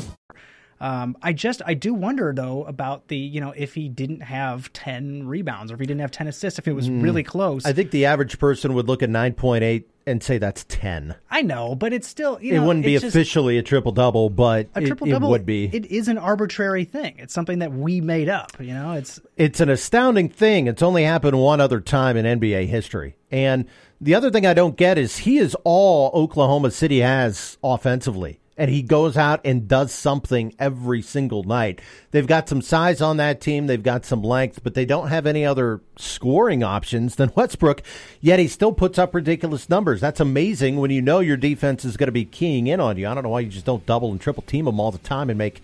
Um, 0.79 1.17
I 1.23 1.33
just 1.33 1.63
I 1.65 1.73
do 1.73 1.95
wonder 1.95 2.35
though 2.37 2.65
about 2.65 3.09
the 3.09 3.17
you 3.17 3.41
know 3.41 3.53
if 3.57 3.73
he 3.73 3.89
didn't 3.89 4.21
have 4.21 4.71
ten 4.75 5.27
rebounds 5.27 5.73
or 5.73 5.75
if 5.77 5.81
he 5.81 5.87
didn't 5.87 6.03
have 6.03 6.11
ten 6.11 6.27
assists 6.29 6.59
if 6.59 6.69
it 6.69 6.75
was 6.75 6.91
Mm. 6.91 7.03
really 7.03 7.23
close. 7.23 7.65
I 7.65 7.73
think 7.73 7.93
the 7.93 8.05
average 8.05 8.39
person 8.39 8.75
would 8.75 8.87
look 8.87 9.03
at 9.03 9.09
9.8 9.09 9.85
and 10.07 10.23
say 10.23 10.37
that's 10.37 10.65
10. 10.69 11.15
I 11.31 11.41
know, 11.41 11.75
but 11.75 11.95
it's 11.95 12.07
still 12.07 12.39
you 12.43 12.55
it 12.57 12.59
wouldn't 12.67 12.85
be 12.85 12.93
just- 12.93 13.07
officially 13.07 13.57
a 13.57 13.63
triple 13.63 13.91
double, 13.93 14.29
but 14.29 14.69
a 14.75 14.83
it- 14.83 14.87
triple 14.87 15.07
double. 15.07 15.31
would 15.31 15.47
be. 15.47 15.71
It 15.73 15.87
is 15.87 16.09
an 16.09 16.19
arbitrary 16.19 16.85
thing. 16.85 17.15
It's 17.17 17.33
something 17.33 17.61
that 17.61 17.73
we 17.73 18.03
made 18.03 18.29
up. 18.29 18.53
You 18.61 18.75
know, 18.75 18.93
it's 18.93 19.19
It's 19.39 19.61
an 19.61 19.71
astounding 19.71 20.29
thing. 20.29 20.67
It's 20.67 20.83
only 20.83 21.05
happened 21.05 21.39
one 21.39 21.59
other 21.59 21.81
time 21.81 22.19
in 22.19 22.27
NBA 22.27 22.67
history. 22.67 23.17
And 23.33 23.65
the 24.01 24.15
other 24.15 24.31
thing 24.31 24.47
I 24.47 24.55
don't 24.55 24.77
get 24.77 24.99
is 24.99 25.19
he 25.19 25.39
is 25.39 25.57
all 25.65 26.11
Oklahoma 26.15 26.71
City 26.71 27.01
has 27.01 27.59
offensively. 27.63 28.41
and 28.59 28.71
he 28.71 28.81
goes 28.81 29.19
out 29.19 29.41
and 29.45 29.69
does 29.69 29.93
something 29.93 30.55
every 30.59 31.03
single 31.03 31.43
night. 31.45 31.79
They've 32.11 32.27
got 32.27 32.49
some 32.49 32.63
size 32.63 33.03
on 33.03 33.19
that 33.19 33.39
team, 33.41 33.67
they've 33.67 33.83
got 33.83 34.07
some 34.07 34.23
length, 34.23 34.61
but 34.63 34.73
they 34.73 34.87
don't 34.87 35.09
have 35.09 35.27
any 35.27 35.45
other 35.45 35.83
scoring 35.97 36.63
options 36.63 37.17
than 37.17 37.33
Westbrook, 37.37 37.83
yet 38.21 38.39
he 38.39 38.49
still 38.49 38.73
puts 38.73 38.99
up 38.99 39.15
ridiculous 39.15 39.69
numbers. 39.69 40.01
That's 40.01 40.21
amazing 40.21 40.77
when 40.77 40.91
you 40.91 41.03
know 41.03 41.21
your 41.21 41.37
defense 41.37 41.85
is 41.85 41.99
going 41.99 42.09
to 42.09 42.13
be 42.13 42.25
keying 42.25 42.67
in 42.67 42.81
on 42.81 42.97
you. 42.97 43.07
I 43.07 43.15
don't 43.15 43.25
know 43.25 43.31
why 43.31 43.41
you 43.41 43.51
just 43.51 43.67
don't 43.67 43.85
double 43.85 44.11
and 44.11 44.21
triple 44.21 44.43
team 44.43 44.65
them 44.65 44.81
all 44.81 44.91
the 44.91 44.99
time 44.99 45.29
and 45.29 45.37
make 45.37 45.61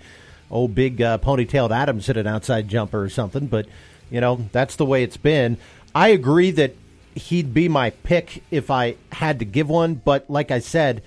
old 0.50 0.74
big 0.74 1.00
uh, 1.00 1.16
ponytailed 1.16 1.70
Adams 1.70 2.06
hit 2.06 2.18
an 2.18 2.26
outside 2.26 2.68
jumper 2.68 3.02
or 3.02 3.08
something, 3.08 3.46
but 3.46 3.66
you 4.10 4.20
know, 4.20 4.46
that's 4.52 4.76
the 4.76 4.84
way 4.84 5.02
it's 5.02 5.16
been. 5.16 5.56
I 5.94 6.08
agree 6.08 6.50
that 6.50 6.74
he'd 7.14 7.54
be 7.54 7.68
my 7.68 7.90
pick 7.90 8.42
if 8.50 8.70
I 8.70 8.96
had 9.10 9.38
to 9.40 9.44
give 9.44 9.68
one, 9.68 9.94
but 9.94 10.28
like 10.28 10.50
I 10.50 10.58
said, 10.58 11.02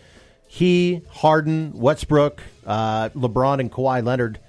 he, 0.47 1.01
Harden, 1.09 1.73
Westbrook, 1.73 2.41
uh, 2.65 3.09
LeBron, 3.09 3.59
and 3.59 3.71
Kawhi 3.71 4.05
Leonard, 4.05 4.39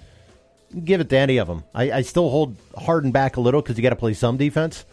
give 0.85 1.01
it 1.01 1.09
to 1.11 1.19
any 1.19 1.39
of 1.39 1.49
them. 1.49 1.65
I, 1.75 1.91
I 1.91 2.03
still 2.03 2.31
hold 2.31 2.57
Harden 2.77 3.11
back 3.11 3.37
a 3.37 3.41
little 3.41 3.63
because 3.63 3.77
you 3.77 3.83
got 3.83 3.91
to 3.91 3.97
play 3.97 4.15
some 4.15 4.37
defense. 4.37 4.85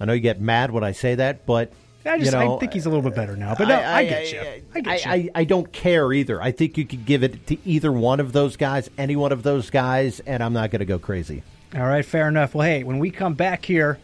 I 0.00 0.04
know 0.04 0.12
you 0.12 0.20
get 0.20 0.40
mad 0.40 0.70
when 0.70 0.84
I 0.84 0.92
say 0.92 1.14
that, 1.16 1.44
but 1.44 1.72
I 2.04 2.18
just 2.18 2.32
you 2.32 2.38
know, 2.38 2.56
I 2.56 2.60
think 2.60 2.72
he's 2.72 2.86
a 2.86 2.88
little 2.88 3.02
bit 3.02 3.14
better 3.14 3.36
now. 3.36 3.54
But 3.56 3.68
no, 3.68 3.76
I, 3.80 4.04
get 4.04 4.32
you. 4.32 4.40
I, 4.74 4.80
get 4.80 5.04
you. 5.04 5.10
I, 5.10 5.30
I 5.34 5.44
don't 5.44 5.70
care 5.72 6.12
either. 6.12 6.40
I 6.40 6.52
think 6.52 6.78
you 6.78 6.86
could 6.86 7.04
give 7.04 7.22
it 7.22 7.46
to 7.48 7.58
either 7.66 7.92
one 7.92 8.20
of 8.20 8.32
those 8.32 8.56
guys, 8.56 8.88
any 8.96 9.16
one 9.16 9.32
of 9.32 9.42
those 9.42 9.70
guys, 9.70 10.20
and 10.20 10.42
I'm 10.42 10.52
not 10.52 10.70
going 10.70 10.80
to 10.80 10.86
go 10.86 10.98
crazy. 10.98 11.42
All 11.74 11.82
right, 11.82 12.04
fair 12.04 12.28
enough. 12.28 12.54
Well, 12.54 12.66
hey, 12.66 12.84
when 12.84 12.98
we 12.98 13.10
come 13.10 13.34
back 13.34 13.64
here, 13.64 13.98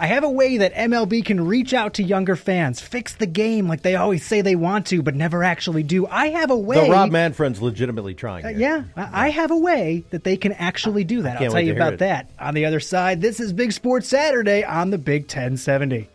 I 0.00 0.06
have 0.06 0.22
a 0.22 0.30
way 0.30 0.58
that 0.58 0.74
MLB 0.74 1.24
can 1.24 1.44
reach 1.44 1.74
out 1.74 1.94
to 1.94 2.04
younger 2.04 2.36
fans, 2.36 2.80
fix 2.80 3.16
the 3.16 3.26
game 3.26 3.66
like 3.66 3.82
they 3.82 3.96
always 3.96 4.24
say 4.24 4.42
they 4.42 4.54
want 4.54 4.86
to, 4.86 5.02
but 5.02 5.16
never 5.16 5.42
actually 5.42 5.82
do. 5.82 6.06
I 6.06 6.28
have 6.28 6.52
a 6.52 6.56
way. 6.56 6.84
The 6.86 6.92
Rob 6.92 7.10
Manfred's 7.10 7.60
legitimately 7.60 8.14
trying. 8.14 8.44
Uh, 8.46 8.50
yeah, 8.50 8.84
I 8.94 9.28
I 9.28 9.30
have 9.30 9.50
a 9.50 9.56
way 9.56 10.04
that 10.10 10.22
they 10.22 10.36
can 10.36 10.52
actually 10.52 11.02
do 11.02 11.22
that. 11.22 11.42
I'll 11.42 11.50
tell 11.50 11.60
you 11.60 11.72
about 11.74 11.94
it. 11.94 11.98
that 11.98 12.30
on 12.38 12.54
the 12.54 12.64
other 12.64 12.78
side. 12.78 13.20
This 13.20 13.40
is 13.40 13.52
Big 13.52 13.72
Sports 13.72 14.06
Saturday 14.08 14.62
on 14.62 14.90
the 14.90 14.98
Big 14.98 15.22
1070. 15.22 16.08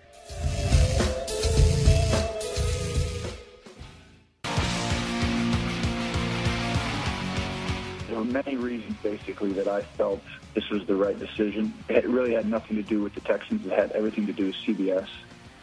There 8.08 8.18
were 8.18 8.26
many 8.26 8.56
reasons, 8.58 8.96
basically, 9.02 9.54
that 9.54 9.68
I 9.68 9.82
felt 9.82 10.22
this 10.54 10.70
was 10.70 10.86
the 10.86 10.96
right 10.96 11.18
decision. 11.18 11.74
It 11.90 12.08
really 12.08 12.34
had 12.34 12.48
nothing 12.48 12.78
to 12.78 12.84
do 12.84 13.02
with 13.02 13.14
the 13.16 13.22
Texans. 13.22 13.66
It 13.66 13.72
had 13.72 13.92
everything 13.92 14.28
to 14.28 14.34
do 14.34 14.48
with 14.48 14.56
CBS 14.56 15.08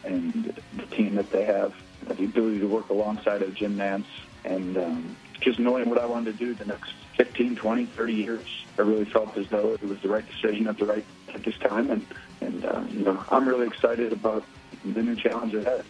and 0.03 0.53
the 0.75 0.85
team 0.87 1.15
that 1.15 1.31
they 1.31 1.45
have, 1.45 1.73
the 2.07 2.25
ability 2.25 2.59
to 2.59 2.67
work 2.67 2.89
alongside 2.89 3.41
of 3.41 3.53
Jim 3.53 3.77
Nantz, 3.77 4.05
and 4.43 4.77
um, 4.77 5.15
just 5.39 5.59
knowing 5.59 5.89
what 5.89 5.99
I 5.99 6.05
wanted 6.05 6.37
to 6.37 6.45
do 6.45 6.53
the 6.53 6.65
next 6.65 6.93
15, 7.17 7.55
20, 7.55 7.85
30 7.85 8.13
years. 8.13 8.65
I 8.77 8.81
really 8.81 9.05
felt 9.05 9.37
as 9.37 9.47
though 9.49 9.73
it 9.73 9.83
was 9.83 9.99
the 10.01 10.09
right 10.09 10.27
decision 10.27 10.67
at 10.67 10.77
the 10.77 10.85
right 10.85 11.05
at 11.33 11.43
this 11.43 11.57
time, 11.57 11.91
and 11.91 12.05
and 12.41 12.65
uh, 12.65 12.83
you 12.89 13.05
know 13.05 13.23
I'm 13.29 13.47
really 13.47 13.67
excited 13.67 14.11
about 14.11 14.43
the 14.83 15.03
new 15.03 15.15
challenge 15.15 15.53
ahead. 15.53 15.85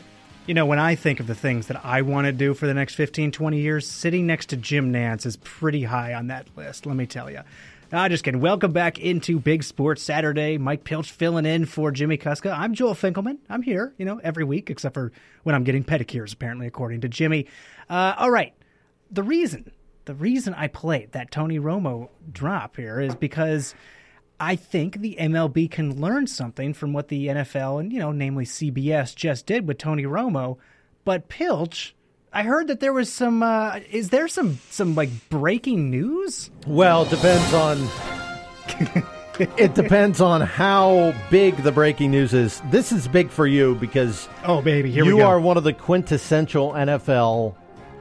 You 0.48 0.56
know, 0.56 0.66
when 0.66 0.80
I 0.80 0.96
think 0.96 1.20
of 1.20 1.28
the 1.28 1.36
things 1.36 1.68
that 1.68 1.86
I 1.86 2.02
want 2.02 2.26
to 2.26 2.32
do 2.32 2.56
for 2.56 2.66
the 2.66 2.74
next 2.74 2.96
15, 2.96 3.32
20 3.32 3.60
years, 3.60 3.88
sitting 3.88 4.26
next 4.26 4.48
to 4.48 4.58
Jim 4.58 4.92
Nantz 4.92 5.26
is 5.26 5.38
pretty 5.38 5.84
high 5.84 6.16
on 6.16 6.28
that 6.28 6.48
list, 6.58 6.88
let 6.88 6.96
me 6.96 7.06
tell 7.06 7.30
you. 7.30 7.42
Ah, 7.94 8.08
just 8.08 8.24
kidding. 8.24 8.40
Welcome 8.40 8.72
back 8.72 9.00
into 9.00 9.38
Big 9.38 9.64
Sports 9.64 10.02
Saturday. 10.02 10.58
Mike 10.58 10.86
Pilch 10.86 11.12
filling 11.12 11.46
in 11.46 11.66
for 11.66 11.92
Jimmy 11.92 12.18
Kuska. 12.18 12.58
I'm 12.58 12.74
Joel 12.74 12.96
Finkelman. 12.96 13.40
I'm 13.50 13.62
here, 13.62 13.94
you 13.98 14.06
know, 14.06 14.22
every 14.24 14.46
week, 14.46 14.70
except 14.70 14.94
for 14.94 15.12
when 15.44 15.56
I'm 15.56 15.66
getting 15.66 15.84
pedicures, 15.84 16.32
apparently, 16.32 16.68
according 16.68 17.02
to 17.02 17.10
Jimmy. 17.10 17.48
Uh, 17.90 18.16
all 18.18 18.32
right. 18.32 18.54
The 19.12 19.24
reason, 19.24 19.74
the 20.06 20.14
reason 20.14 20.54
I 20.54 20.68
played 20.70 21.12
that 21.12 21.32
Tony 21.32 21.60
Romo 21.60 22.08
drop 22.32 22.78
here 22.78 23.02
is 23.02 23.14
because 23.14 23.76
I 24.40 24.56
think 24.56 25.02
the 25.02 25.18
MLB 25.20 25.70
can 25.70 26.00
learn 26.00 26.28
something 26.28 26.74
from 26.74 26.94
what 26.94 27.10
the 27.10 27.28
NFL 27.28 27.82
and, 27.82 27.92
you 27.92 28.00
know, 28.00 28.14
namely 28.14 28.46
CBS 28.46 29.14
just 29.14 29.46
did 29.46 29.68
with 29.68 29.78
Tony 29.78 30.04
Romo. 30.04 30.60
But 31.04 31.28
Pilch, 31.28 31.94
I 32.34 32.44
heard 32.44 32.68
that 32.68 32.80
there 32.80 32.94
was 32.94 33.12
some, 33.12 33.44
uh, 33.44 33.80
is 33.92 34.10
there 34.10 34.28
some, 34.28 34.60
some 34.70 34.96
like 34.96 35.10
breaking 35.30 35.90
news? 35.90 36.50
Well, 36.66 37.04
it 37.04 37.10
depends 37.10 37.54
on. 37.54 37.88
it 39.58 39.74
depends 39.74 40.22
on 40.22 40.42
how 40.42 41.14
big 41.30 41.58
the 41.58 41.72
breaking 41.72 42.12
news 42.12 42.34
is. 42.34 42.62
This 42.70 42.92
is 42.92 43.08
big 43.08 43.30
for 43.30 43.48
you 43.48 43.76
because 43.76 44.30
oh 44.46 44.62
baby, 44.62 44.92
here 44.92 45.04
you 45.04 45.16
we 45.16 45.20
go. 45.22 45.26
You 45.26 45.30
are 45.30 45.40
one 45.40 45.58
of 45.58 45.64
the 45.64 45.74
quintessential 45.74 46.72
NFL 46.72 47.56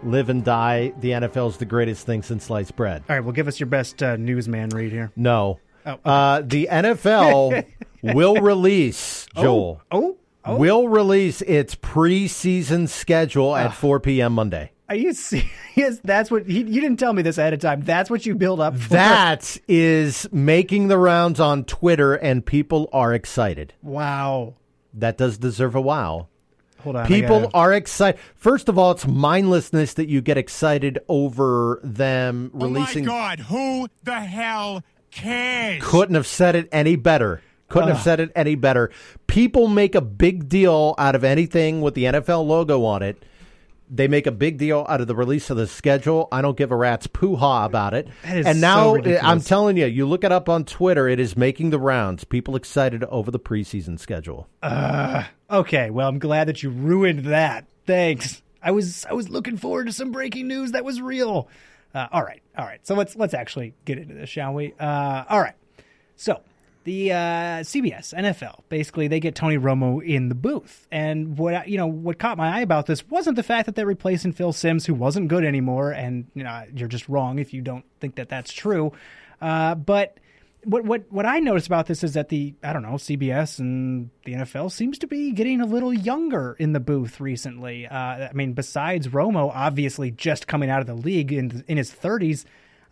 live 0.04 0.28
and 0.28 0.44
die. 0.44 0.92
The 1.00 1.10
NFL 1.10 1.50
is 1.50 1.56
the 1.56 1.64
greatest 1.66 2.06
thing 2.06 2.22
since 2.22 2.44
sliced 2.44 2.76
bread. 2.76 3.02
All 3.08 3.16
right, 3.16 3.24
well, 3.24 3.32
give 3.32 3.48
us 3.48 3.58
your 3.58 3.66
best 3.68 4.02
uh, 4.02 4.16
newsman 4.16 4.70
read 4.70 4.92
here. 4.92 5.10
No, 5.16 5.58
Oh. 5.86 5.98
uh, 6.04 6.42
the 6.44 6.68
NFL 6.70 7.64
will 8.02 8.36
release 8.36 9.26
Joel. 9.34 9.80
Oh, 9.90 9.98
oh. 10.02 10.16
Oh. 10.44 10.56
will 10.56 10.88
release 10.88 11.42
its 11.42 11.74
preseason 11.74 12.88
schedule 12.88 13.54
at 13.54 13.74
4 13.74 14.00
p.m. 14.00 14.32
Monday. 14.32 14.72
Are 14.88 14.94
you 14.96 15.12
serious? 15.12 16.00
That's 16.02 16.30
what 16.30 16.46
he, 16.46 16.58
you 16.62 16.80
didn't 16.80 16.96
tell 16.98 17.12
me 17.12 17.22
this 17.22 17.38
ahead 17.38 17.52
of 17.52 17.60
time. 17.60 17.82
That's 17.82 18.10
what 18.10 18.26
you 18.26 18.34
build 18.34 18.58
up 18.60 18.76
for. 18.76 18.88
That 18.94 19.56
is 19.68 20.26
making 20.32 20.88
the 20.88 20.98
rounds 20.98 21.38
on 21.40 21.64
Twitter, 21.64 22.14
and 22.14 22.44
people 22.44 22.88
are 22.92 23.12
excited. 23.14 23.74
wow. 23.82 24.54
That 24.94 25.16
does 25.16 25.38
deserve 25.38 25.76
a 25.76 25.80
wow. 25.80 26.26
Hold 26.80 26.96
on, 26.96 27.06
People 27.06 27.42
gotta- 27.42 27.54
are 27.56 27.72
excited. 27.72 28.20
First 28.34 28.68
of 28.68 28.76
all, 28.76 28.90
it's 28.90 29.06
mindlessness 29.06 29.94
that 29.94 30.08
you 30.08 30.20
get 30.20 30.36
excited 30.36 30.98
over 31.06 31.78
them 31.84 32.50
releasing. 32.54 33.08
Oh 33.08 33.12
my 33.12 33.36
God, 33.36 33.38
who 33.40 33.88
the 34.02 34.18
hell 34.20 34.82
cares? 35.12 35.80
Couldn't 35.84 36.16
have 36.16 36.26
said 36.26 36.56
it 36.56 36.68
any 36.72 36.96
better. 36.96 37.40
Couldn't 37.70 37.88
have 37.90 38.02
said 38.02 38.20
it 38.20 38.32
any 38.36 38.56
better. 38.56 38.90
People 39.26 39.68
make 39.68 39.94
a 39.94 40.00
big 40.00 40.48
deal 40.48 40.94
out 40.98 41.14
of 41.14 41.24
anything 41.24 41.80
with 41.80 41.94
the 41.94 42.04
NFL 42.04 42.46
logo 42.46 42.84
on 42.84 43.02
it. 43.02 43.24
They 43.92 44.06
make 44.06 44.26
a 44.26 44.32
big 44.32 44.58
deal 44.58 44.86
out 44.88 45.00
of 45.00 45.08
the 45.08 45.16
release 45.16 45.50
of 45.50 45.56
the 45.56 45.66
schedule. 45.66 46.28
I 46.30 46.42
don't 46.42 46.56
give 46.56 46.70
a 46.70 46.76
rat's 46.76 47.08
poo 47.08 47.34
ha 47.34 47.64
about 47.64 47.94
it. 47.94 48.08
That 48.22 48.36
is 48.36 48.46
and 48.46 48.60
now 48.60 48.94
ridiculous. 48.94 49.22
I'm 49.24 49.40
telling 49.40 49.76
you, 49.76 49.86
you 49.86 50.06
look 50.06 50.22
it 50.22 50.30
up 50.30 50.48
on 50.48 50.64
Twitter. 50.64 51.08
It 51.08 51.18
is 51.18 51.36
making 51.36 51.70
the 51.70 51.78
rounds. 51.78 52.22
People 52.22 52.54
excited 52.54 53.02
over 53.04 53.32
the 53.32 53.40
preseason 53.40 53.98
schedule. 53.98 54.48
Uh, 54.62 55.24
okay, 55.50 55.90
well, 55.90 56.08
I'm 56.08 56.20
glad 56.20 56.46
that 56.46 56.62
you 56.62 56.70
ruined 56.70 57.26
that. 57.26 57.66
Thanks. 57.86 58.42
I 58.62 58.70
was 58.72 59.06
I 59.06 59.14
was 59.14 59.28
looking 59.28 59.56
forward 59.56 59.86
to 59.86 59.92
some 59.92 60.12
breaking 60.12 60.46
news 60.46 60.72
that 60.72 60.84
was 60.84 61.00
real. 61.00 61.48
Uh, 61.94 62.06
all 62.12 62.22
right, 62.22 62.42
all 62.56 62.64
right. 62.64 62.86
So 62.86 62.94
let's 62.94 63.16
let's 63.16 63.34
actually 63.34 63.74
get 63.84 63.98
into 63.98 64.14
this, 64.14 64.28
shall 64.28 64.54
we? 64.54 64.74
Uh, 64.78 65.24
all 65.28 65.40
right. 65.40 65.54
So 66.16 66.42
the 66.84 67.12
uh, 67.12 67.16
CBS 67.62 68.14
NFL 68.14 68.62
basically 68.68 69.08
they 69.08 69.20
get 69.20 69.34
Tony 69.34 69.58
Romo 69.58 70.04
in 70.04 70.28
the 70.28 70.34
booth, 70.34 70.86
and 70.90 71.36
what 71.36 71.68
you 71.68 71.76
know 71.76 71.86
what 71.86 72.18
caught 72.18 72.38
my 72.38 72.58
eye 72.58 72.60
about 72.60 72.86
this 72.86 73.06
wasn't 73.08 73.36
the 73.36 73.42
fact 73.42 73.66
that 73.66 73.74
they're 73.74 73.86
replacing 73.86 74.32
Phil 74.32 74.52
Simms, 74.52 74.86
who 74.86 74.94
wasn't 74.94 75.28
good 75.28 75.44
anymore, 75.44 75.92
and 75.92 76.26
you 76.34 76.44
know 76.44 76.64
you're 76.74 76.88
just 76.88 77.08
wrong 77.08 77.38
if 77.38 77.52
you 77.52 77.62
don't 77.62 77.84
think 78.00 78.16
that 78.16 78.28
that's 78.28 78.52
true. 78.52 78.92
Uh, 79.40 79.74
but 79.74 80.18
what 80.64 80.84
what 80.84 81.04
what 81.10 81.26
I 81.26 81.38
noticed 81.40 81.66
about 81.66 81.86
this 81.86 82.04
is 82.04 82.14
that 82.14 82.28
the 82.28 82.54
I 82.62 82.72
don't 82.72 82.82
know 82.82 82.94
CBS 82.94 83.58
and 83.58 84.10
the 84.24 84.34
NFL 84.34 84.70
seems 84.70 84.98
to 84.98 85.06
be 85.06 85.32
getting 85.32 85.60
a 85.60 85.66
little 85.66 85.92
younger 85.92 86.56
in 86.58 86.72
the 86.72 86.80
booth 86.80 87.20
recently. 87.20 87.86
Uh, 87.86 87.96
I 87.96 88.30
mean, 88.34 88.52
besides 88.52 89.08
Romo, 89.08 89.50
obviously 89.54 90.10
just 90.10 90.46
coming 90.46 90.70
out 90.70 90.80
of 90.80 90.86
the 90.86 90.94
league 90.94 91.32
in 91.32 91.64
in 91.68 91.76
his 91.76 91.90
thirties. 91.90 92.44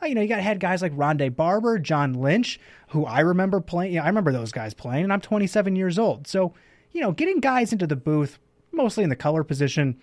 Uh, 0.02 0.06
you 0.06 0.14
know, 0.14 0.20
you 0.20 0.28
got 0.28 0.40
had 0.40 0.60
guys 0.60 0.82
like 0.82 0.92
Rondé 0.92 1.34
Barber, 1.34 1.78
John 1.78 2.14
Lynch, 2.14 2.60
who 2.90 3.04
I 3.04 3.20
remember 3.20 3.60
playing. 3.60 3.92
You 3.92 3.98
know, 3.98 4.04
I 4.04 4.08
remember 4.08 4.32
those 4.32 4.52
guys 4.52 4.74
playing, 4.74 5.04
and 5.04 5.12
I'm 5.12 5.20
27 5.20 5.76
years 5.76 5.98
old. 5.98 6.26
So, 6.26 6.54
you 6.92 7.00
know, 7.00 7.12
getting 7.12 7.40
guys 7.40 7.72
into 7.72 7.86
the 7.86 7.96
booth, 7.96 8.38
mostly 8.72 9.02
in 9.04 9.10
the 9.10 9.16
color 9.16 9.42
position, 9.42 10.00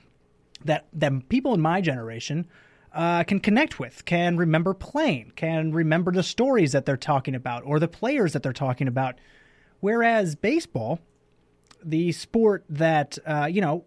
that 0.63 0.85
that 0.93 1.29
people 1.29 1.53
in 1.53 1.61
my 1.61 1.81
generation 1.81 2.47
uh, 2.93 3.23
can 3.23 3.39
connect 3.39 3.79
with, 3.79 4.05
can 4.05 4.37
remember 4.37 4.73
playing, 4.73 5.31
can 5.35 5.71
remember 5.71 6.11
the 6.11 6.23
stories 6.23 6.71
that 6.71 6.85
they're 6.85 6.97
talking 6.97 7.35
about 7.35 7.63
or 7.65 7.79
the 7.79 7.87
players 7.87 8.33
that 8.33 8.43
they're 8.43 8.53
talking 8.53 8.87
about. 8.87 9.15
Whereas 9.79 10.35
baseball, 10.35 10.99
the 11.83 12.11
sport 12.11 12.63
that 12.69 13.17
uh, 13.25 13.45
you 13.45 13.61
know, 13.61 13.85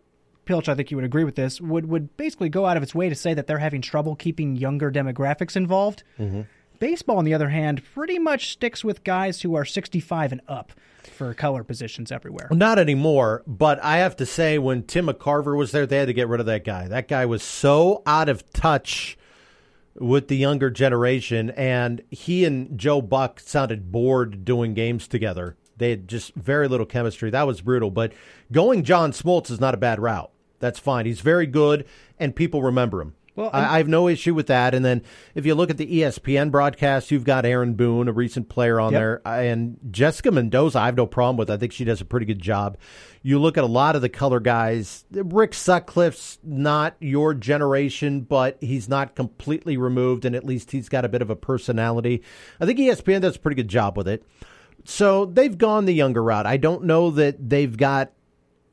Pilch, 0.49 0.67
I 0.67 0.75
think 0.75 0.91
you 0.91 0.97
would 0.97 1.05
agree 1.05 1.25
with 1.25 1.35
this, 1.35 1.61
would 1.61 1.91
would 1.91 2.17
basically 2.17 2.49
go 2.49 2.65
out 2.65 2.79
of 2.79 2.83
its 2.83 2.95
way 2.95 3.11
to 3.11 3.15
say 3.15 3.35
that 3.35 3.47
they're 3.47 3.59
having 3.59 3.83
trouble 3.83 4.17
keeping 4.17 4.57
younger 4.57 4.91
demographics 4.91 5.57
involved. 5.57 6.05
Mm-hmm. 6.19 6.43
Baseball, 6.79 7.19
on 7.19 7.27
the 7.27 7.35
other 7.35 7.51
hand, 7.51 7.83
pretty 7.95 8.19
much 8.19 8.53
sticks 8.53 8.83
with 8.83 9.05
guys 9.05 9.43
who 9.43 9.55
are 9.55 9.67
65 9.67 10.33
and 10.33 10.41
up 10.49 10.73
for 11.03 11.35
color 11.35 11.65
positions 11.65 12.11
everywhere. 12.11 12.49
Not 12.51 12.79
anymore, 12.79 13.43
but 13.47 13.79
I 13.85 13.99
have 13.99 14.17
to 14.17 14.27
say, 14.27 14.59
when 14.59 14.85
Tim 14.85 15.09
McCarver 15.09 15.55
was 15.55 15.73
there, 15.73 15.85
they 15.85 15.99
had 15.99 16.07
to 16.07 16.15
get 16.15 16.29
rid 16.29 16.41
of 16.41 16.47
that 16.47 16.65
guy. 16.65 16.89
That 16.89 17.09
guy 17.09 17.27
was 17.27 17.43
so 17.43 18.03
out 18.07 18.31
of 18.31 18.51
touch 18.53 19.19
with 19.97 20.29
the 20.29 20.37
younger 20.37 20.71
generation, 20.71 21.51
and 21.51 22.01
he 22.11 22.47
and 22.47 22.79
Joe 22.79 23.03
Buck 23.03 23.41
sounded 23.41 23.93
bored 23.93 24.47
doing 24.47 24.73
games 24.73 25.09
together. 25.09 25.57
They 25.77 25.91
had 25.91 26.09
just 26.09 26.35
very 26.35 26.69
little 26.69 26.87
chemistry. 26.87 27.29
That 27.31 27.47
was 27.47 27.61
brutal. 27.61 27.91
But 27.91 28.13
going 28.51 28.83
John 28.83 29.13
Smoltz 29.13 29.51
is 29.51 29.61
not 29.61 29.75
a 29.75 29.79
bad 29.79 30.01
route. 30.01 30.31
That's 30.61 30.79
fine. 30.79 31.07
He's 31.07 31.21
very 31.21 31.47
good, 31.47 31.85
and 32.19 32.35
people 32.35 32.63
remember 32.63 33.01
him. 33.01 33.15
Well, 33.37 33.51
I, 33.53 33.75
I 33.75 33.79
have 33.79 33.87
no 33.87 34.09
issue 34.09 34.35
with 34.35 34.49
that. 34.49 34.75
And 34.75 34.85
then 34.85 35.01
if 35.37 35.47
you 35.47 35.55
look 35.55 35.71
at 35.71 35.77
the 35.77 35.87
ESPN 36.01 36.51
broadcast, 36.51 37.13
you've 37.13 37.23
got 37.23 37.47
Aaron 37.47 37.75
Boone, 37.75 38.09
a 38.09 38.13
recent 38.13 38.49
player 38.49 38.81
on 38.81 38.93
Yep. 38.93 38.99
there, 39.01 39.23
uh, 39.25 39.31
and 39.39 39.79
Jessica 39.93 40.33
Mendoza. 40.33 40.81
I 40.81 40.87
have 40.87 40.97
no 40.97 41.07
problem 41.07 41.37
with. 41.37 41.49
I 41.49 41.57
think 41.57 41.71
she 41.73 41.85
does 41.85 42.01
a 42.01 42.05
pretty 42.05 42.27
good 42.27 42.43
job. 42.43 42.77
You 43.23 43.39
look 43.39 43.57
at 43.57 43.63
a 43.63 43.69
lot 43.69 43.95
of 43.95 44.03
the 44.03 44.09
color 44.09 44.41
guys. 44.41 45.05
Rick 45.13 45.53
Sutcliffe's 45.53 46.41
not 46.43 46.97
your 46.99 47.33
generation, 47.33 48.23
but 48.23 48.57
he's 48.61 48.89
not 48.89 49.15
completely 49.15 49.77
removed, 49.77 50.25
and 50.25 50.35
at 50.35 50.45
least 50.45 50.73
he's 50.73 50.89
got 50.89 51.05
a 51.05 51.09
bit 51.09 51.23
of 51.23 51.31
a 51.31 51.37
personality. 51.37 52.25
I 52.61 52.67
think 52.67 52.81
ESPN 52.81 53.21
does 53.21 53.37
a 53.37 53.39
pretty 53.39 53.55
good 53.55 53.69
job 53.69 53.97
with 53.97 54.09
it. 54.09 54.25
So 54.85 55.27
they've 55.27 55.57
gone 55.57 55.85
the 55.85 55.95
younger 55.95 56.25
route. 56.25 56.47
I 56.47 56.57
don't 56.57 56.85
know 56.85 57.11
that 57.13 57.49
they've 57.49 57.77
got. 57.77 58.11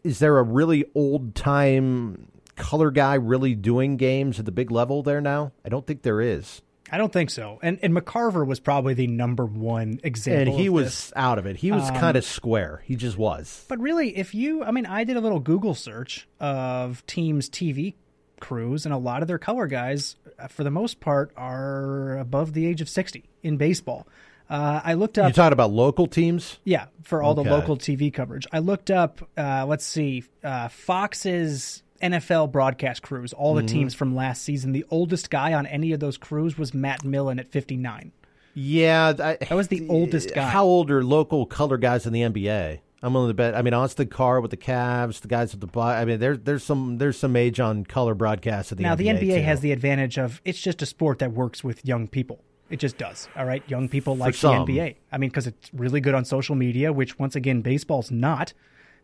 Is 0.05 0.19
there 0.19 0.37
a 0.37 0.43
really 0.43 0.85
old 0.93 1.33
time 1.35 2.27
color 2.55 2.91
guy 2.91 3.15
really 3.15 3.55
doing 3.55 3.97
games 3.97 4.39
at 4.39 4.45
the 4.45 4.51
big 4.51 4.71
level 4.71 5.03
there 5.03 5.19
now? 5.19 5.51
I 5.65 5.69
don't 5.69 5.85
think 5.85 6.03
there 6.03 6.21
is. 6.21 6.61
I 6.91 6.99
don't 6.99 7.11
think 7.11 7.31
so. 7.31 7.57
And 7.63 7.79
and 7.81 7.93
McCarver 7.95 8.45
was 8.45 8.59
probably 8.59 8.93
the 8.93 9.07
number 9.07 9.43
one 9.45 9.99
example. 10.03 10.53
and 10.53 10.61
he 10.61 10.69
was 10.69 10.85
this. 10.85 11.13
out 11.15 11.39
of 11.39 11.47
it. 11.47 11.57
He 11.57 11.71
was 11.71 11.89
Um, 11.89 11.95
kind 11.95 12.15
of 12.15 12.23
square. 12.23 12.83
He 12.85 12.95
just 12.95 13.17
was. 13.17 13.65
But 13.67 13.79
really, 13.79 14.15
if 14.15 14.35
you, 14.35 14.63
I 14.63 14.69
mean, 14.69 14.85
I 14.85 15.03
did 15.03 15.17
a 15.17 15.21
little 15.21 15.39
Google 15.39 15.73
search 15.73 16.27
of 16.39 17.03
teams' 17.07 17.49
TV 17.49 17.95
crews, 18.39 18.85
and 18.85 18.93
a 18.93 18.97
lot 18.99 19.23
of 19.23 19.27
their 19.27 19.39
color 19.39 19.65
guys, 19.65 20.15
uh, 20.37 20.47
for 20.47 20.63
the 20.63 20.69
most 20.69 20.99
part, 20.99 21.31
are 21.35 22.17
above 22.19 22.53
the 22.53 22.67
age 22.67 22.81
of 22.81 22.89
60 22.89 23.23
in 23.41 23.57
baseball. 23.57 24.07
Uh, 24.49 24.81
I 24.83 24.93
looked 24.93 25.17
up. 25.17 25.27
You 25.27 25.33
talking 25.33 25.53
about 25.53 25.71
local 25.71 26.07
teams? 26.07 26.59
Yeah, 26.63 26.85
for 27.03 27.23
all 27.23 27.31
Okay. 27.39 27.43
the 27.49 27.55
local 27.55 27.77
TV 27.77 28.11
coverage. 28.13 28.45
I 28.51 28.59
looked 28.59 28.91
up, 28.91 29.27
uh, 29.37 29.65
let's 29.67 29.85
see, 29.85 30.23
uh, 30.43 30.67
Fox's 30.67 31.81
NFL 32.01 32.47
broadcast 32.51 33.01
crews, 33.01 33.33
all 33.33 33.55
the 33.55 33.63
Mhm. 33.63 33.67
teams 33.67 33.93
from 33.95 34.15
last 34.15 34.43
season. 34.43 34.71
The 34.71 34.85
oldest 34.91 35.29
guy 35.29 35.53
on 35.53 35.65
any 35.65 35.91
of 35.93 35.99
those 35.99 36.17
crews 36.17 36.57
was 36.57 36.73
Matt 36.73 37.03
Millen 37.03 37.39
at 37.39 37.47
59. 37.51 38.11
Yeah, 38.53 39.13
I, 39.19 39.37
that 39.37 39.51
was 39.51 39.67
the 39.69 39.85
oldest 39.89 40.33
guy. 40.33 40.47
How 40.49 40.63
old 40.63 40.89
are 40.91 41.03
local 41.03 41.45
color 41.45 41.77
guys 41.77 42.05
in 42.05 42.13
the 42.13 42.21
NBA? 42.21 42.79
I'm 43.03 43.13
willing 43.13 43.29
to 43.29 43.33
bet. 43.33 43.55
I 43.55 43.61
mean, 43.61 43.73
Austin 43.73 44.07
Carr 44.07 44.41
with 44.41 44.51
the 44.51 44.57
Cavs, 44.57 45.21
the 45.21 45.27
guys 45.27 45.51
with 45.55 45.61
the. 45.71 45.79
I 45.79 46.05
mean, 46.05 46.19
there's 46.19 46.39
there's 46.39 46.63
some 46.63 46.97
there's 46.97 47.17
some 47.17 47.35
age 47.35 47.59
on 47.59 47.83
color 47.83 48.15
broadcasts 48.15 48.71
in 48.71 48.77
the 48.77 48.83
NBA. 48.83 48.87
now, 48.87 48.93
NBA. 48.95 48.97
the 48.97 49.09
NBA 49.27 49.35
too. 49.37 49.43
has 49.43 49.59
the 49.59 49.71
advantage 49.71 50.17
of 50.17 50.41
it's 50.45 50.59
just 50.59 50.81
a 50.81 50.85
sport 50.85 51.19
that 51.19 51.31
works 51.33 51.63
with 51.63 51.85
young 51.85 52.07
people. 52.07 52.39
It 52.69 52.77
just 52.77 52.97
does. 52.97 53.27
All 53.35 53.45
right. 53.45 53.63
Young 53.69 53.89
people 53.89 54.15
like 54.15 54.35
the. 54.35 54.47
NBA. 54.47 54.95
I 55.11 55.17
mean, 55.17 55.29
because 55.29 55.47
it's 55.47 55.71
really 55.73 56.01
good 56.01 56.15
on 56.15 56.25
social 56.25 56.55
media, 56.55 56.91
which, 56.91 57.19
once 57.19 57.35
again, 57.35 57.61
baseball's 57.61 58.11
not. 58.11 58.53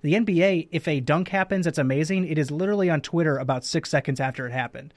The 0.01 0.13
NBA, 0.13 0.69
if 0.71 0.87
a 0.87 0.99
dunk 0.99 1.27
happens, 1.29 1.67
it's 1.67 1.77
amazing. 1.77 2.27
It 2.27 2.39
is 2.39 2.49
literally 2.49 2.89
on 2.89 3.01
Twitter 3.01 3.37
about 3.37 3.63
six 3.63 3.89
seconds 3.89 4.19
after 4.19 4.47
it 4.47 4.51
happened. 4.51 4.93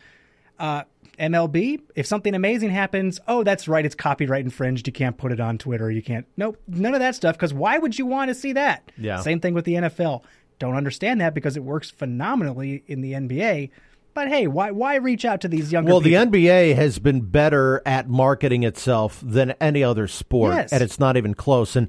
Uh, 0.58 0.84
MLB, 1.18 1.80
if 1.94 2.06
something 2.06 2.34
amazing 2.34 2.70
happens, 2.70 3.20
oh, 3.28 3.42
that's 3.42 3.68
right, 3.68 3.84
it's 3.84 3.94
copyright 3.94 4.44
infringed. 4.44 4.86
You 4.86 4.92
can't 4.92 5.16
put 5.16 5.30
it 5.30 5.40
on 5.40 5.58
Twitter. 5.58 5.90
You 5.90 6.02
can't. 6.02 6.26
Nope, 6.36 6.58
none 6.66 6.94
of 6.94 7.00
that 7.00 7.14
stuff. 7.14 7.36
Because 7.36 7.52
why 7.52 7.78
would 7.78 7.98
you 7.98 8.06
want 8.06 8.30
to 8.30 8.34
see 8.34 8.52
that? 8.52 8.90
Yeah. 8.96 9.20
Same 9.20 9.40
thing 9.40 9.54
with 9.54 9.64
the 9.64 9.74
NFL. 9.74 10.22
Don't 10.58 10.74
understand 10.74 11.20
that 11.20 11.34
because 11.34 11.56
it 11.56 11.64
works 11.64 11.90
phenomenally 11.90 12.82
in 12.86 13.00
the 13.00 13.12
NBA. 13.12 13.70
But 14.14 14.28
hey, 14.28 14.46
why 14.46 14.70
why 14.70 14.94
reach 14.96 15.24
out 15.24 15.40
to 15.42 15.48
these 15.48 15.72
younger 15.72 15.88
people? 15.88 16.00
Well, 16.00 16.28
the? 16.30 16.38
NBA 16.38 16.76
has 16.76 16.98
been 17.00 17.20
better 17.22 17.82
at 17.84 18.08
marketing 18.08 18.62
itself 18.62 19.20
than 19.22 19.50
any 19.60 19.82
other 19.82 20.06
sport, 20.06 20.54
Yes. 20.54 20.72
and 20.72 20.82
it's 20.82 20.98
not 21.00 21.16
even 21.16 21.34
close. 21.34 21.74
And 21.76 21.88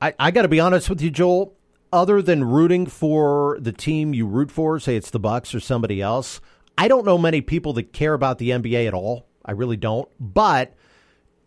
I, 0.00 0.14
I 0.18 0.30
got 0.30 0.42
to 0.42 0.48
be 0.48 0.60
honest 0.60 0.88
with 0.88 1.00
you, 1.02 1.10
Joel. 1.10 1.54
Other 1.92 2.20
than 2.20 2.44
rooting 2.44 2.84
for 2.86 3.56
the 3.60 3.72
team 3.72 4.12
you 4.12 4.26
root 4.26 4.50
for, 4.50 4.78
say 4.78 4.96
it's 4.96 5.10
the 5.10 5.18
Bucks 5.18 5.54
or 5.54 5.60
somebody 5.60 6.02
else, 6.02 6.40
I 6.76 6.86
don't 6.88 7.06
know 7.06 7.16
many 7.16 7.40
people 7.40 7.72
that 7.74 7.92
care 7.94 8.12
about 8.12 8.36
the 8.38 8.50
NBA 8.50 8.86
at 8.86 8.92
all. 8.92 9.26
I 9.44 9.52
really 9.52 9.78
don't. 9.78 10.06
But 10.20 10.74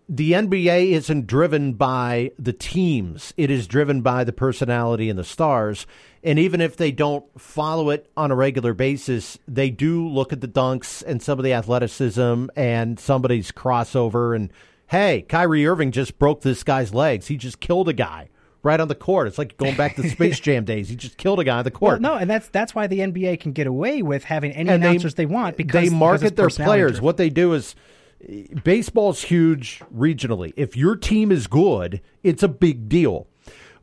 the 0.10 0.32
NBA 0.34 0.92
isn't 0.94 1.28
driven 1.28 1.74
by 1.74 2.32
the 2.40 2.54
teams. 2.54 3.34
It 3.38 3.52
is 3.52 3.68
driven 3.68 4.02
by 4.02 4.24
the 4.24 4.34
personality 4.34 5.10
and 5.12 5.18
the 5.20 5.24
stars. 5.24 5.86
And 6.24 6.38
even 6.38 6.62
if 6.62 6.78
they 6.78 6.92
don't 6.92 7.26
follow 7.40 7.90
it 7.90 8.10
on 8.16 8.30
a 8.32 8.36
regular 8.36 8.74
basis, 8.76 9.40
they 9.48 9.70
do 9.72 10.08
look 10.08 10.32
at 10.32 10.40
the 10.42 10.48
dunks 10.48 11.04
and 11.06 11.22
some 11.22 11.40
of 11.40 11.44
the 11.46 11.54
athleticism 11.54 12.46
and 12.56 13.00
somebody's 13.00 13.52
crossover. 13.52 14.36
And 14.36 14.52
hey, 14.88 15.24
Kyrie 15.28 15.66
Irving 15.66 15.92
just 15.92 16.20
broke 16.20 16.42
this 16.42 16.64
guy's 16.64 16.94
legs. 16.94 17.28
He 17.28 17.38
just 17.38 17.60
killed 17.60 17.90
a 17.90 17.94
guy 17.94 18.30
right 18.62 18.80
on 18.80 18.88
the 18.88 18.94
court. 18.94 19.28
It's 19.28 19.40
like 19.40 19.58
going 19.58 19.76
back 19.76 19.96
to 19.96 20.08
Space 20.10 20.40
Jam 20.40 20.64
days. 20.64 20.90
He 20.90 20.96
just 20.96 21.18
killed 21.18 21.40
a 21.40 21.44
guy 21.44 21.58
on 21.58 21.64
the 21.64 21.72
Well, 21.72 21.94
court. 21.94 22.02
no, 22.02 22.14
and 22.14 22.30
that's 22.30 22.48
that's 22.50 22.76
why 22.76 22.86
the 22.86 23.00
NBA 23.00 23.40
can 23.40 23.52
get 23.54 23.66
away 23.66 24.04
with 24.04 24.26
having 24.26 24.52
any 24.52 24.70
And 24.70 24.84
they- 24.84 24.90
announcers 24.90 25.16
they, 25.16 25.26
want 25.26 25.58
because 25.58 25.90
they 25.90 25.96
market 25.96 26.28
it's 26.28 26.36
their 26.36 26.50
players. 26.50 26.92
driven. 26.92 27.04
What 27.06 27.18
they 27.18 27.32
do 27.32 27.54
is 27.54 27.74
baseball's 28.64 29.24
huge 29.24 29.82
regionally. 29.96 30.54
If 30.56 30.78
your 30.78 30.96
team 30.96 31.32
is 31.32 31.48
good, 31.48 32.02
it's 32.24 32.44
a 32.44 32.48
big 32.48 32.88
deal. 32.90 33.28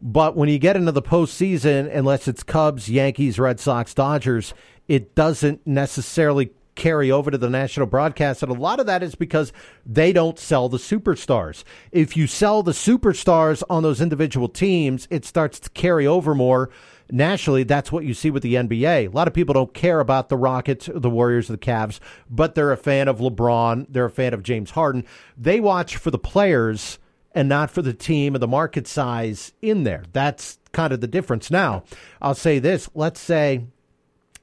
But 0.01 0.37
when 0.37 0.49
you 0.49 0.59
get 0.59 0.77
into 0.77 0.93
the 0.93 1.03
postseason, 1.03 1.95
unless 1.95 2.29
it's 2.29 2.43
Cubs, 2.43 2.89
Yankees, 2.89 3.39
Red 3.39 3.59
Sox, 3.59 3.95
Dodgers, 3.95 4.55
it 4.87 5.15
doesn't 5.15 5.67
necessarily 5.67 6.53
carry 6.79 7.11
over 7.11 7.31
to 7.31 7.37
the 7.37 7.51
national 7.51 7.87
broadcast. 7.87 8.43
And 8.43 8.51
a 8.51 8.59
lot 8.59 8.79
of 8.79 8.87
that 8.87 9.03
is 9.03 9.17
because 9.17 9.53
they 9.85 10.13
don't 10.13 10.39
sell 10.39 10.69
the 10.69 10.79
superstars. 10.79 11.65
If 11.91 12.17
you 12.17 12.29
sell 12.29 12.63
the 12.63 12.73
superstars 12.73 13.65
on 13.69 13.83
those 13.83 14.01
individual 14.01 14.49
teams, 14.49 15.09
it 15.11 15.25
starts 15.25 15.59
to 15.61 15.71
carry 15.71 16.07
over 16.07 16.37
more 16.37 16.71
nationally. 17.11 17.65
That's 17.65 17.91
what 17.91 18.05
you 18.05 18.15
see 18.15 18.31
with 18.31 18.45
the 18.45 18.55
NBA. 18.55 18.85
A 18.85 19.09
lot 19.09 19.27
of 19.27 19.35
people 19.35 19.55
don't 19.55 19.75
care 19.75 19.99
about 19.99 20.29
the 20.29 20.37
Rockets, 20.37 20.89
the 20.95 21.11
Warriors, 21.11 21.51
or 21.51 21.55
the 21.55 21.59
Cavs, 21.59 21.99
but 22.31 22.55
they're 22.55 22.73
a 22.73 22.77
fan 22.77 23.09
of 23.09 23.19
LeBron. 23.19 23.87
They're 23.89 24.05
a 24.05 24.11
fan 24.11 24.33
of 24.33 24.45
James 24.45 24.71
Harden. 24.71 25.05
They 25.37 25.59
watch 25.59 25.97
for 25.97 26.13
the 26.13 26.19
players 26.19 27.01
and 27.39 27.49
not 27.49 27.71
for 27.71 27.83
the 27.83 27.95
team 27.95 28.35
and 28.35 28.43
the 28.43 28.49
market 28.49 28.89
size 28.89 29.53
in 29.63 29.85
there. 29.85 30.03
That's 30.13 30.59
kind 30.73 30.93
of 30.93 31.01
the 31.01 31.07
difference. 31.07 31.53
Now, 31.53 31.85
I'll 32.21 32.35
say 32.35 32.59
this. 32.59 32.91
Let's 32.97 33.21
say, 33.21 33.65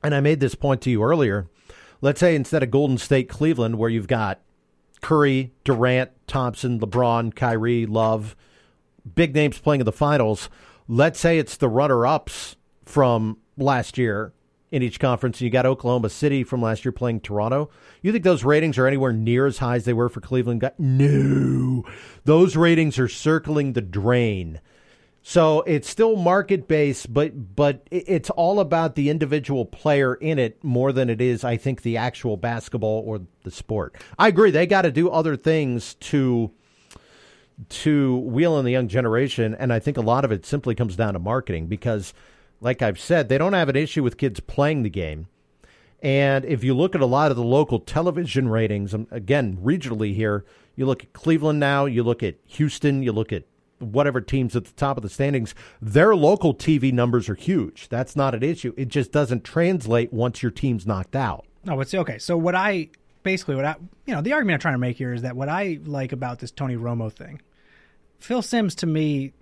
and 0.02 0.16
I 0.16 0.22
made 0.22 0.40
this 0.40 0.56
point 0.56 0.82
to 0.84 0.90
you 0.90 1.04
earlier, 1.04 1.50
let's 2.00 2.22
say 2.22 2.38
instead 2.38 2.64
of 2.64 2.72
Golden 2.72 2.98
State, 2.98 3.28
Cleveland, 3.28 3.78
where 3.78 3.90
you've 3.90 4.08
got 4.08 4.40
Curry, 5.02 5.52
Durant, 5.66 6.12
Thompson, 6.26 6.80
LeBron, 6.80 7.36
Kyrie, 7.36 7.86
Love, 7.86 8.34
big 9.14 9.36
names 9.36 9.60
playing 9.60 9.82
in 9.82 9.86
the 9.86 9.92
finals. 9.92 10.48
Let's 10.88 11.20
say 11.20 11.38
it's 11.38 11.58
the 11.58 11.68
runner 11.68 12.08
ups 12.08 12.56
from 12.86 13.40
last 13.58 13.98
year 13.98 14.32
in 14.72 14.84
each 14.84 15.00
conference. 15.00 15.42
You 15.42 15.50
got 15.50 15.66
Oklahoma 15.66 16.10
City 16.10 16.44
from 16.44 16.62
last 16.62 16.86
year 16.86 16.92
playing 16.92 17.22
Toronto. 17.22 17.70
You 18.02 18.12
think 18.12 18.24
those 18.24 18.44
ratings 18.44 18.78
are 18.78 18.88
anywhere 18.88 19.14
near 19.14 19.46
as 19.46 19.60
high 19.60 19.76
as 19.76 19.86
they 19.86 19.94
were 19.94 20.10
for 20.10 20.22
Cleveland? 20.22 20.70
No. 20.78 21.84
Those 22.24 22.56
ratings 22.56 23.00
are 23.00 23.08
circling 23.08 23.74
the 23.74 23.82
drain. 23.82 24.60
So 25.28 25.62
it's 25.62 25.90
still 25.90 26.18
market 26.18 26.68
based, 26.68 27.12
but 27.12 27.56
but 27.56 27.88
it's 27.90 28.30
all 28.30 28.60
about 28.60 28.94
the 28.94 29.10
individual 29.10 29.66
player 29.66 30.14
in 30.14 30.38
it 30.38 30.64
more 30.64 30.92
than 30.92 31.10
it 31.10 31.20
is, 31.20 31.44
I 31.44 31.58
think, 31.58 31.82
the 31.82 31.98
actual 31.98 32.38
basketball 32.38 33.02
or 33.04 33.22
the 33.44 33.50
sport. 33.50 33.96
I 34.20 34.28
agree. 34.28 34.52
They 34.52 34.68
got 34.68 34.84
to 34.84 34.92
do 34.92 35.10
other 35.10 35.36
things 35.36 35.96
to 35.96 36.52
to 37.70 38.18
wheel 38.18 38.60
in 38.60 38.66
the 38.66 38.72
young 38.72 38.88
generation, 38.88 39.56
and 39.56 39.74
I 39.74 39.80
think 39.80 39.98
a 39.98 40.02
lot 40.02 40.26
of 40.26 40.32
it 40.32 40.46
simply 40.46 40.76
comes 40.76 40.96
down 40.96 41.14
to 41.14 41.20
marketing 41.20 41.66
because, 41.66 42.14
like 42.61 42.82
I've 42.82 42.99
said, 42.99 43.30
they 43.30 43.38
don't 43.38 43.53
have 43.53 43.69
an 43.69 43.76
issue 43.76 44.03
with 44.03 44.18
kids 44.18 44.40
playing 44.40 44.84
the 44.84 44.90
game. 44.90 45.27
And 46.02 46.45
if 46.45 46.64
you 46.64 46.76
look 46.76 46.94
at 46.94 47.02
a 47.02 47.06
lot 47.06 47.32
of 47.32 47.38
the 47.38 47.44
local 47.44 47.80
television 47.80 48.48
ratings, 48.48 48.94
um, 48.94 49.07
again, 49.11 49.57
regionally 49.64 50.14
here, 50.14 50.45
you 50.76 50.86
look 50.86 51.03
at 51.03 51.14
Cleveland 51.14 51.60
now, 51.60 51.86
you 51.86 52.03
look 52.03 52.22
at 52.22 52.36
Houston, 52.45 53.02
you 53.02 53.11
look 53.11 53.34
at 53.34 53.44
whatever 53.80 54.22
teams 54.22 54.56
at 54.56 54.65
the 54.65 54.73
top 54.73 54.98
of 54.98 55.03
the 55.03 55.10
standings, 55.10 55.56
their 55.82 56.15
local 56.15 56.53
TV 56.53 56.91
numbers 56.94 57.27
are 57.30 57.36
huge. 57.36 57.90
That's 57.90 58.15
not 58.15 58.36
an 58.36 58.44
issue. 58.44 58.73
It 58.77 58.90
just 58.90 59.11
doesn't 59.11 59.44
translate 59.44 60.14
once 60.14 60.41
your 60.41 60.52
team's 60.52 60.86
knocked 60.86 61.15
out. 61.15 61.45
No, 61.64 61.80
it's 61.82 61.94
okay. 61.94 62.18
So 62.19 62.38
what 62.38 62.56
I 62.56 62.90
basically 63.23 63.56
what 63.56 63.65
I 63.65 63.76
you 64.06 64.14
know 64.14 64.22
the 64.22 64.34
argument 64.34 64.56
I'm 64.56 64.60
trying 64.60 64.76
to 64.76 64.80
make 64.80 64.98
here 64.98 65.14
is 65.14 65.23
that 65.23 65.36
what 65.36 65.49
I 65.49 65.80
like 65.84 66.11
about 66.11 66.40
this 66.40 66.52
Tony 66.52 66.76
Romo 66.76 67.11
thing, 67.11 67.41
Phil 68.26 68.42
Simms 68.42 68.76
to 68.76 68.86
me, 68.88 69.34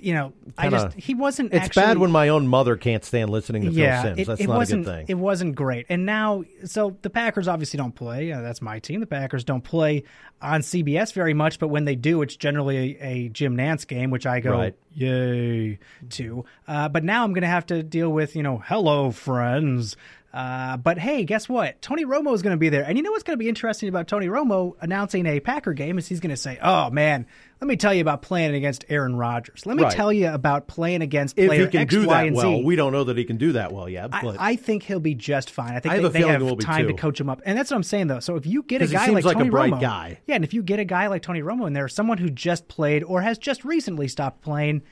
you 0.00 0.12
know, 0.14 0.32
I 0.56 0.64
Kinda- 0.68 0.92
just 0.94 0.96
he 0.96 1.14
wasn't. 1.14 1.52
It's 1.52 1.66
actually, 1.66 1.82
bad 1.82 1.98
when 1.98 2.10
my 2.12 2.28
own 2.28 2.46
mother 2.46 2.76
can't 2.76 3.04
stand 3.04 3.30
listening 3.30 3.62
to 3.64 3.70
yeah, 3.70 4.02
Phil 4.02 4.10
Simms. 4.10 4.18
it, 4.20 4.26
That's 4.26 4.40
it 4.40 4.46
not 4.48 4.62
a 4.62 4.66
good 4.76 4.84
thing. 4.84 5.06
It 5.08 5.14
wasn't 5.14 5.54
great. 5.54 5.86
And 5.88 6.06
now, 6.06 6.44
so 6.64 6.96
the 7.02 7.10
Packers 7.10 7.48
obviously 7.48 7.78
don't 7.78 7.94
play. 7.94 8.30
Uh, 8.32 8.40
that's 8.42 8.60
my 8.62 8.78
team. 8.78 9.00
The 9.00 9.06
Packers 9.06 9.44
don't 9.44 9.62
play 9.64 10.04
on 10.40 10.60
CBS 10.60 11.12
very 11.12 11.34
much, 11.34 11.58
but 11.58 11.68
when 11.68 11.84
they 11.84 11.96
do, 11.96 12.22
it's 12.22 12.36
generally 12.36 12.96
a, 13.00 13.04
a 13.06 13.28
Jim 13.30 13.56
Nantz 13.56 13.86
game, 13.86 14.10
which 14.10 14.26
I 14.26 14.40
go 14.40 14.52
Right. 14.52 14.74
yay 14.94 15.78
to. 16.10 16.44
Uh, 16.66 16.88
but 16.88 17.02
now 17.02 17.24
I'm 17.24 17.32
going 17.32 17.42
to 17.42 17.48
have 17.48 17.66
to 17.66 17.82
deal 17.82 18.10
with, 18.10 18.36
you 18.36 18.42
know, 18.42 18.58
hello 18.64 19.10
friends, 19.10 19.96
Uh, 20.32 20.76
but 20.76 20.98
hey, 20.98 21.24
guess 21.24 21.48
what? 21.48 21.80
Tony 21.80 22.04
Romo 22.04 22.34
is 22.34 22.42
going 22.42 22.52
to 22.54 22.58
be 22.58 22.68
there. 22.68 22.84
And 22.84 22.98
you 22.98 23.02
know 23.02 23.10
what's 23.12 23.22
going 23.22 23.38
to 23.38 23.42
be 23.42 23.48
interesting 23.48 23.88
about 23.88 24.08
Tony 24.08 24.26
Romo 24.26 24.74
announcing 24.80 25.24
a 25.24 25.40
Packer 25.40 25.72
game 25.72 25.96
is 25.96 26.06
he's 26.06 26.20
going 26.20 26.30
to 26.30 26.36
say, 26.36 26.58
"Oh 26.62 26.90
man, 26.90 27.26
let 27.62 27.66
me 27.66 27.76
tell 27.76 27.94
you 27.94 28.02
about 28.02 28.20
playing 28.20 28.54
against 28.54 28.84
Aaron 28.90 29.16
Rodgers. 29.16 29.64
Let 29.64 29.78
me 29.78 29.84
Right. 29.84 29.92
tell 29.92 30.12
you 30.12 30.28
about 30.28 30.66
playing 30.66 31.00
against 31.00 31.38
If 31.38 31.48
player 31.48 31.64
he 31.64 31.70
can 31.70 31.80
X, 31.80 31.90
do 31.94 32.06
Y, 32.06 32.26
that 32.26 32.34
well, 32.34 32.56
Z." 32.58 32.62
we 32.62 32.76
don't 32.76 32.92
know 32.92 33.04
that 33.04 33.16
he 33.16 33.24
can 33.24 33.38
do 33.38 33.52
that 33.52 33.72
well 33.72 33.88
yet. 33.88 34.10
I, 34.12 34.20
But 34.20 34.36
I 34.38 34.56
think 34.56 34.82
he'll 34.82 35.00
be 35.00 35.14
just 35.14 35.50
fine. 35.50 35.72
I 35.74 35.80
think 35.80 35.92
I 35.94 35.96
have 35.98 36.12
they, 36.12 36.20
they 36.20 36.28
have 36.28 36.42
he 36.42 36.46
will 36.46 36.56
be 36.56 36.64
time 36.64 36.86
to 36.88 36.92
coach 36.92 37.18
him 37.18 37.30
up, 37.30 37.40
and 37.46 37.56
that's 37.56 37.70
what 37.70 37.78
I'm 37.78 37.82
saying 37.82 38.08
though. 38.08 38.20
So 38.20 38.36
if 38.36 38.44
you 38.44 38.62
get 38.64 38.82
a 38.82 38.86
guy 38.86 39.06
like, 39.08 39.24
like 39.24 39.36
a 39.36 39.38
Tony 39.38 39.50
Romo, 39.50 39.80
guy. 39.80 40.18
yeah, 40.26 40.34
and 40.34 40.44
if 40.44 40.52
you 40.52 40.62
get 40.62 40.78
a 40.78 40.84
guy 40.84 41.06
like 41.06 41.22
Tony 41.22 41.40
Romo 41.40 41.66
in 41.66 41.72
there, 41.72 41.88
someone 41.88 42.18
who 42.18 42.28
just 42.28 42.68
played 42.68 43.02
or 43.02 43.22
has 43.22 43.38
just 43.38 43.64
recently 43.64 44.08
stopped 44.08 44.42
playing, 44.42 44.82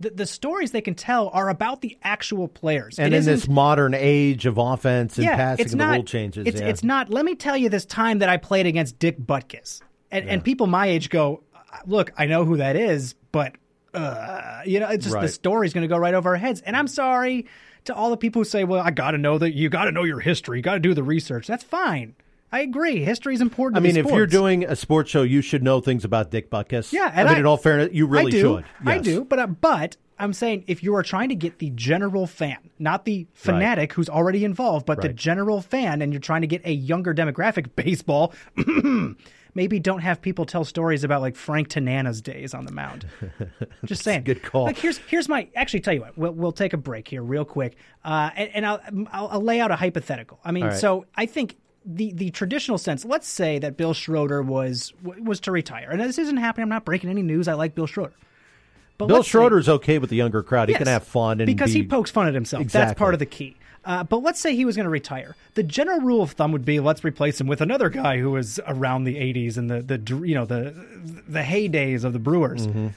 the, 0.00 0.10
the 0.10 0.26
stories 0.26 0.72
they 0.72 0.80
can 0.80 0.94
tell 0.94 1.28
are 1.28 1.48
about 1.48 1.80
the 1.80 1.96
actual 2.02 2.48
players. 2.48 2.98
and 2.98 3.14
It 3.14 3.18
in 3.18 3.24
this 3.24 3.48
modern 3.48 3.94
age 3.94 4.46
of 4.46 4.58
offense 4.58 5.16
and 5.18 5.24
yeah, 5.24 5.36
passing, 5.36 5.68
the 5.68 5.76
not, 5.76 5.94
rule 5.94 6.04
changes. 6.04 6.46
It's 6.46 6.60
yeah. 6.60 6.68
it's 6.68 6.82
not. 6.82 7.10
Let 7.10 7.24
me 7.24 7.34
tell 7.34 7.56
you 7.56 7.68
this 7.68 7.84
time 7.84 8.18
that 8.18 8.28
I 8.28 8.36
played 8.36 8.66
against 8.66 8.98
Dick 8.98 9.18
Butkus, 9.18 9.80
and 10.10 10.28
and 10.28 10.44
people 10.44 10.66
my 10.66 10.86
age 10.86 11.10
go, 11.10 11.42
look, 11.86 12.12
I 12.16 12.26
know 12.26 12.44
who 12.44 12.56
that 12.58 12.76
is, 12.76 13.14
but 13.32 13.54
uh, 13.94 14.62
you 14.66 14.80
know, 14.80 14.88
it's 14.88 15.04
just 15.04 15.14
the 15.14 15.20
Right. 15.20 15.30
story's 15.30 15.72
going 15.72 15.82
to 15.82 15.88
go 15.88 15.96
right 15.96 16.14
over 16.14 16.30
our 16.30 16.36
heads. 16.36 16.60
And 16.60 16.76
I'm 16.76 16.88
sorry 16.88 17.46
to 17.84 17.94
all 17.94 18.10
the 18.10 18.16
people 18.16 18.40
who 18.40 18.44
say, 18.44 18.64
well, 18.64 18.80
I 18.80 18.90
got 18.90 19.12
to 19.12 19.18
know 19.18 19.38
that 19.38 19.52
you 19.54 19.68
got 19.68 19.84
to 19.84 19.92
know 19.92 20.02
your 20.04 20.20
history, 20.20 20.58
you 20.58 20.62
got 20.62 20.74
to 20.74 20.80
do 20.80 20.94
the 20.94 21.02
research. 21.02 21.46
That's 21.46 21.64
fine. 21.64 22.14
I 22.54 22.60
agree. 22.60 23.02
History 23.02 23.34
is 23.34 23.40
important. 23.40 23.78
I 23.78 23.80
mean, 23.80 23.96
if 23.96 24.06
you're 24.06 24.28
doing 24.28 24.62
a 24.62 24.76
sports 24.76 25.10
show, 25.10 25.22
you 25.22 25.42
should 25.42 25.64
know 25.64 25.80
things 25.80 26.04
about 26.04 26.30
Dick 26.30 26.50
Butkus. 26.50 26.92
Yeah, 26.92 27.10
I 27.12 27.20
and 27.22 27.28
mean, 27.28 27.36
I- 27.36 27.40
in 27.40 27.46
all 27.46 27.56
fairness, 27.56 27.88
you 27.92 28.06
really 28.06 28.28
I 28.28 28.30
do. 28.30 28.40
should. 28.40 28.64
I 28.86 28.98
do, 28.98 29.24
but 29.24 29.38
uh, 29.40 29.48
but 29.48 29.96
I'm 30.20 30.32
saying 30.32 30.62
if 30.68 30.80
you 30.80 30.94
are 30.94 31.02
trying 31.02 31.30
to 31.30 31.34
get 31.34 31.58
the 31.58 31.70
general 31.70 32.28
fan, 32.28 32.70
not 32.78 33.06
the 33.06 33.26
fanatic 33.34 33.94
who's 33.94 34.08
already 34.08 34.44
involved, 34.44 34.86
but 34.86 35.02
the 35.02 35.08
general 35.08 35.62
fan, 35.62 36.00
and 36.00 36.12
you're 36.12 36.20
trying 36.20 36.42
to 36.42 36.46
get 36.46 36.64
a 36.64 36.72
younger 36.72 37.12
demographic, 37.12 37.70
baseball. 37.76 38.32
Maybe 39.56 39.78
don't 39.80 40.00
have 40.00 40.20
people 40.20 40.46
tell 40.46 40.64
stories 40.64 41.02
about 41.02 41.22
like 41.22 41.34
Frank 41.34 41.68
Tanana's 41.68 42.20
days 42.20 42.54
on 42.54 42.66
the 42.66 42.72
mound. 42.72 43.06
Just 43.84 44.02
saying. 44.02 44.22
good 44.22 44.42
call. 44.44 44.64
Like 44.64 44.78
here's 44.78 44.98
here's 44.98 45.28
my 45.28 45.48
actually 45.56 45.80
tell 45.80 45.94
you 45.94 46.02
what 46.02 46.16
we'll 46.18 46.32
we'll 46.32 46.52
take 46.52 46.72
a 46.72 46.76
break 46.76 47.08
here 47.08 47.22
real 47.22 47.44
quick, 47.44 47.76
uh, 48.04 48.30
and, 48.36 48.50
and 48.54 48.66
I'll, 48.66 48.80
I'll 49.12 49.28
I'll 49.28 49.40
lay 49.40 49.60
out 49.60 49.72
a 49.72 49.76
hypothetical. 49.76 50.38
I 50.44 50.52
mean, 50.52 50.66
right. 50.66 50.76
so 50.76 51.06
I 51.16 51.26
think 51.26 51.56
the 51.84 52.12
the 52.12 52.30
traditional 52.30 52.78
sense. 52.78 53.04
Let's 53.04 53.28
say 53.28 53.58
that 53.58 53.76
Bill 53.76 53.94
Schroeder 53.94 54.42
was 54.42 54.92
was 55.02 55.40
to 55.40 55.52
retire, 55.52 55.90
and 55.90 56.00
this 56.00 56.18
isn't 56.18 56.36
happening. 56.38 56.64
I'm 56.64 56.68
not 56.68 56.84
breaking 56.84 57.10
any 57.10 57.22
news. 57.22 57.48
I 57.48 57.54
like 57.54 57.74
Bill 57.74 57.86
Schroeder. 57.86 58.14
But 58.96 59.06
Bill 59.06 59.18
let's 59.18 59.30
say- 59.66 59.72
okay 59.72 59.98
with 59.98 60.10
the 60.10 60.16
younger 60.16 60.42
crowd. 60.42 60.68
He 60.68 60.74
can 60.74 60.86
have 60.86 61.04
fun 61.04 61.40
and 61.40 61.46
because 61.46 61.72
be, 61.72 61.80
he 61.80 61.86
pokes 61.86 62.10
fun 62.10 62.28
at 62.28 62.34
himself. 62.34 62.68
That's 62.68 62.96
part 62.98 63.14
of 63.14 63.18
the 63.18 63.26
key. 63.26 63.56
Uh, 63.84 64.02
but 64.02 64.22
let's 64.22 64.40
say 64.40 64.56
he 64.56 64.64
was 64.64 64.76
going 64.76 64.84
to 64.84 64.90
retire. 64.90 65.36
The 65.54 65.62
general 65.62 66.00
rule 66.00 66.22
of 66.22 66.32
thumb 66.32 66.52
would 66.52 66.64
be 66.64 66.80
let's 66.80 67.04
replace 67.04 67.38
him 67.40 67.46
with 67.46 67.60
another 67.60 67.90
guy 67.90 68.18
who 68.18 68.30
was 68.30 68.58
around 68.66 69.04
the 69.04 69.16
'80s 69.16 69.58
and 69.58 69.70
the 69.70 69.82
the 69.82 70.26
you 70.26 70.34
know 70.34 70.46
the 70.46 70.74
the 71.28 71.40
heydays 71.42 72.04
of 72.04 72.12
the 72.12 72.18
Brewers. 72.18 72.66
Mm-hmm. 72.66 72.88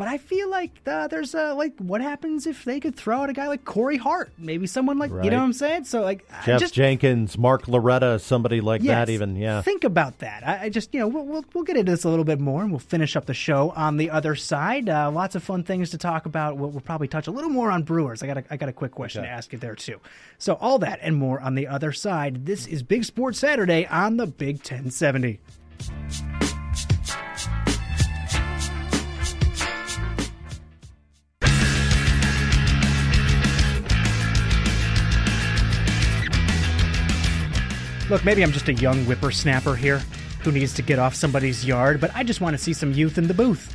But 0.00 0.08
I 0.08 0.16
feel 0.18 0.48
like 0.50 0.72
uh, 0.86 1.08
there's 1.08 1.34
uh, 1.34 1.54
like 1.54 1.76
what 1.78 2.00
happens 2.00 2.46
if 2.46 2.64
they 2.64 2.80
could 2.80 2.96
throw 2.96 3.20
out 3.22 3.28
a 3.30 3.34
guy 3.34 3.48
like 3.48 3.64
Corey 3.66 3.98
Hart, 3.98 4.32
maybe 4.38 4.66
someone 4.66 4.98
like 4.98 5.10
you 5.10 5.30
know 5.30 5.36
what 5.36 5.44
I'm 5.44 5.52
saying? 5.52 5.84
So 5.84 6.00
like 6.00 6.26
Jeff 6.44 6.58
just 6.60 6.72
Jenkins, 6.74 7.36
Mark 7.36 7.68
Loretta, 7.68 8.18
somebody 8.18 8.60
like 8.62 8.82
Yes. 8.82 9.06
that. 9.08 9.12
Even 9.12 9.36
yeah. 9.36 9.60
Think 9.60 9.84
about 9.84 10.20
that. 10.20 10.42
I, 10.48 10.64
I 10.64 10.68
just, 10.70 10.94
you 10.94 11.00
know, 11.00 11.06
we'll, 11.08 11.26
we'll 11.26 11.44
we'll 11.54 11.64
get 11.64 11.76
into 11.76 11.92
this 11.92 12.04
a 12.04 12.08
little 12.08 12.24
bit 12.24 12.40
more, 12.40 12.62
and 12.62 12.70
we'll 12.70 12.78
finish 12.80 13.14
up 13.14 13.26
the 13.26 13.34
show 13.34 13.70
on 13.76 13.98
the 13.98 14.08
other 14.10 14.34
side. 14.34 14.88
Uh, 14.88 15.10
lots 15.10 15.34
of 15.34 15.42
fun 15.42 15.64
things 15.64 15.90
to 15.90 15.98
talk 15.98 16.24
about. 16.24 16.56
We'll, 16.56 16.70
we'll 16.70 16.80
probably 16.80 17.08
touch 17.08 17.26
a 17.26 17.30
little 17.30 17.50
more 17.50 17.70
on 17.70 17.82
Brewers. 17.82 18.22
I 18.22 18.26
got 18.26 18.38
a, 18.38 18.44
I 18.50 18.56
got 18.56 18.70
a 18.70 18.72
quick 18.72 18.92
question 18.92 19.20
Okay. 19.20 19.28
to 19.28 19.34
ask 19.36 19.52
you 19.52 19.58
there 19.58 19.74
too. 19.74 20.00
So 20.38 20.54
all 20.54 20.78
that 20.78 21.00
and 21.02 21.14
more 21.14 21.40
on 21.40 21.54
the 21.56 21.66
other 21.66 21.92
side. 21.92 22.46
This 22.46 22.66
is 22.66 22.82
Big 22.82 23.04
Sports 23.04 23.38
Saturday 23.38 23.84
on 23.86 24.16
the 24.16 24.26
Big 24.26 24.56
1070. 24.56 25.40
Look, 38.10 38.24
maybe 38.24 38.42
I'm 38.42 38.50
just 38.50 38.68
a 38.68 38.74
young 38.74 39.04
whippersnapper 39.04 39.76
here 39.76 40.00
who 40.42 40.50
needs 40.50 40.74
to 40.74 40.82
get 40.82 40.98
off 40.98 41.14
somebody's 41.14 41.64
yard, 41.64 42.00
but 42.00 42.10
I 42.12 42.24
just 42.24 42.40
want 42.40 42.54
to 42.54 42.58
see 42.58 42.72
some 42.72 42.92
youth 42.92 43.18
in 43.18 43.28
the 43.28 43.34
booth. 43.34 43.72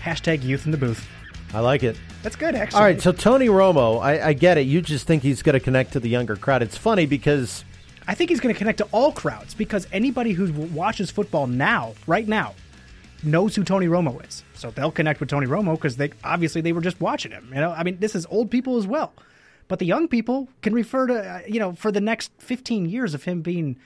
Hashtag 0.00 0.42
youth 0.42 0.64
in 0.64 0.72
the 0.72 0.76
booth. 0.76 1.08
I 1.54 1.60
like 1.60 1.84
it. 1.84 1.96
That's 2.24 2.34
good, 2.34 2.56
actually. 2.56 2.78
All 2.78 2.84
right, 2.84 3.00
so 3.00 3.12
Tony 3.12 3.46
Romo, 3.46 4.02
I, 4.02 4.30
I 4.30 4.32
get 4.32 4.58
it. 4.58 4.62
You 4.62 4.80
just 4.82 5.06
think 5.06 5.22
he's 5.22 5.42
going 5.42 5.52
to 5.52 5.60
connect 5.60 5.92
to 5.92 6.00
the 6.00 6.08
younger 6.08 6.34
crowd. 6.34 6.60
It's 6.60 6.76
funny 6.76 7.06
because 7.06 7.64
I 8.08 8.16
think 8.16 8.30
he's 8.30 8.40
going 8.40 8.52
to 8.52 8.58
connect 8.58 8.78
to 8.78 8.88
all 8.90 9.12
crowds 9.12 9.54
because 9.54 9.86
anybody 9.92 10.32
who 10.32 10.50
watches 10.52 11.12
football 11.12 11.46
now, 11.46 11.94
right 12.08 12.26
now, 12.26 12.54
knows 13.22 13.54
who 13.54 13.62
Tony 13.62 13.86
Romo 13.86 14.26
is. 14.26 14.42
So 14.54 14.72
they'll 14.72 14.90
connect 14.90 15.20
with 15.20 15.28
Tony 15.28 15.46
Romo 15.46 15.76
because 15.76 15.96
they 15.96 16.10
obviously 16.24 16.62
they 16.62 16.72
were 16.72 16.80
just 16.80 17.00
watching 17.00 17.30
him. 17.30 17.48
You 17.54 17.60
know, 17.60 17.70
I 17.70 17.84
mean, 17.84 17.98
this 18.00 18.16
is 18.16 18.26
old 18.28 18.50
people 18.50 18.76
as 18.76 18.88
well, 18.88 19.12
but 19.70 19.78
the 19.78 19.86
young 19.86 20.08
people 20.08 20.48
can 20.62 20.74
refer 20.74 21.06
to 21.06 21.14
uh, 21.14 21.40
you 21.46 21.60
know 21.60 21.72
for 21.72 21.92
the 21.92 22.00
next 22.00 22.32
fifteen 22.38 22.86
years 22.86 23.14
of 23.14 23.22
him 23.22 23.40
being 23.40 23.78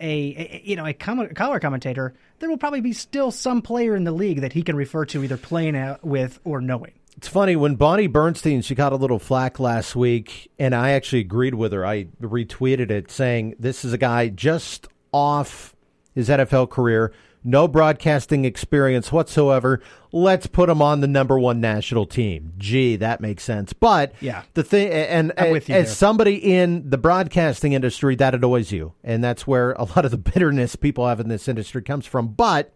a, 0.00 0.06
a 0.06 0.62
you 0.64 0.76
know 0.76 0.86
a 0.86 0.94
color 0.94 1.58
commentator. 1.58 2.14
There 2.38 2.48
will 2.48 2.58
probably 2.58 2.80
be 2.80 2.92
still 2.92 3.32
some 3.32 3.60
player 3.60 3.96
in 3.96 4.04
the 4.04 4.12
league 4.12 4.40
that 4.40 4.52
he 4.52 4.62
can 4.62 4.76
refer 4.76 5.04
to 5.06 5.22
either 5.22 5.36
playing 5.36 5.74
uh, 5.74 5.98
with 6.00 6.38
or 6.44 6.60
knowing. 6.60 6.92
It's 7.16 7.26
funny 7.26 7.56
when 7.56 7.74
Bonnie 7.74 8.06
Bernstein 8.06 8.62
she 8.62 8.76
got 8.76 8.92
a 8.92 8.96
little 8.96 9.18
flack 9.18 9.58
last 9.58 9.96
week, 9.96 10.48
and 10.60 10.76
I 10.76 10.92
actually 10.92 11.20
agreed 11.22 11.56
with 11.56 11.72
her. 11.72 11.84
I 11.84 12.04
retweeted 12.22 12.92
it 12.92 13.10
saying 13.10 13.56
this 13.58 13.84
is 13.84 13.92
a 13.92 13.98
guy 13.98 14.28
just 14.28 14.86
off 15.12 15.74
his 16.14 16.28
NFL 16.28 16.70
career, 16.70 17.12
no 17.44 17.66
broadcasting 17.66 18.44
experience 18.44 19.10
whatsoever. 19.10 19.80
Let's 20.12 20.46
put 20.46 20.68
him 20.68 20.80
on 20.82 21.00
the 21.00 21.06
number 21.06 21.38
one 21.38 21.60
national 21.60 22.06
team. 22.06 22.52
Gee, 22.58 22.96
that 22.96 23.20
makes 23.20 23.42
sense. 23.42 23.72
But 23.72 24.12
Yeah. 24.20 24.42
the 24.54 24.62
thing, 24.62 24.90
and, 24.90 25.32
I'm 25.36 25.50
with 25.50 25.68
you 25.68 25.74
as 25.74 25.86
there. 25.86 25.94
somebody 25.94 26.36
in 26.36 26.88
the 26.88 26.98
broadcasting 26.98 27.72
industry, 27.72 28.14
that 28.16 28.34
annoys 28.34 28.70
you, 28.72 28.92
and 29.02 29.24
that's 29.24 29.46
where 29.46 29.72
a 29.72 29.84
lot 29.84 30.04
of 30.04 30.10
the 30.10 30.18
bitterness 30.18 30.76
people 30.76 31.06
have 31.08 31.18
in 31.20 31.28
this 31.28 31.48
industry 31.48 31.82
comes 31.82 32.06
from. 32.06 32.28
But 32.28 32.72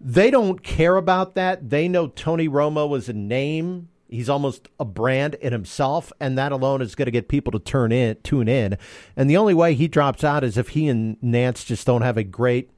they 0.00 0.30
don't 0.30 0.62
care 0.62 0.96
about 0.96 1.34
that. 1.34 1.70
They 1.70 1.88
know 1.88 2.08
Tony 2.08 2.48
Romo 2.48 2.96
is 2.96 3.08
a 3.08 3.12
name. 3.14 3.88
He's 4.08 4.28
almost 4.28 4.68
a 4.78 4.84
brand 4.84 5.34
in 5.36 5.52
himself, 5.52 6.12
and 6.20 6.36
that 6.38 6.52
alone 6.52 6.82
is 6.82 6.94
going 6.94 7.06
to 7.06 7.10
get 7.12 7.26
people 7.28 7.50
to 7.52 7.58
turn 7.58 7.90
in, 7.90 8.16
tune 8.22 8.48
in. 8.48 8.76
And 9.16 9.28
the 9.30 9.36
only 9.36 9.54
way 9.54 9.74
he 9.74 9.88
drops 9.88 10.22
out 10.22 10.44
is 10.44 10.56
if 10.58 10.68
he 10.70 10.88
and 10.88 11.16
Nantz 11.20 11.64
just 11.64 11.86
don't 11.86 12.02
have 12.02 12.16
a 12.16 12.22
great. 12.22 12.70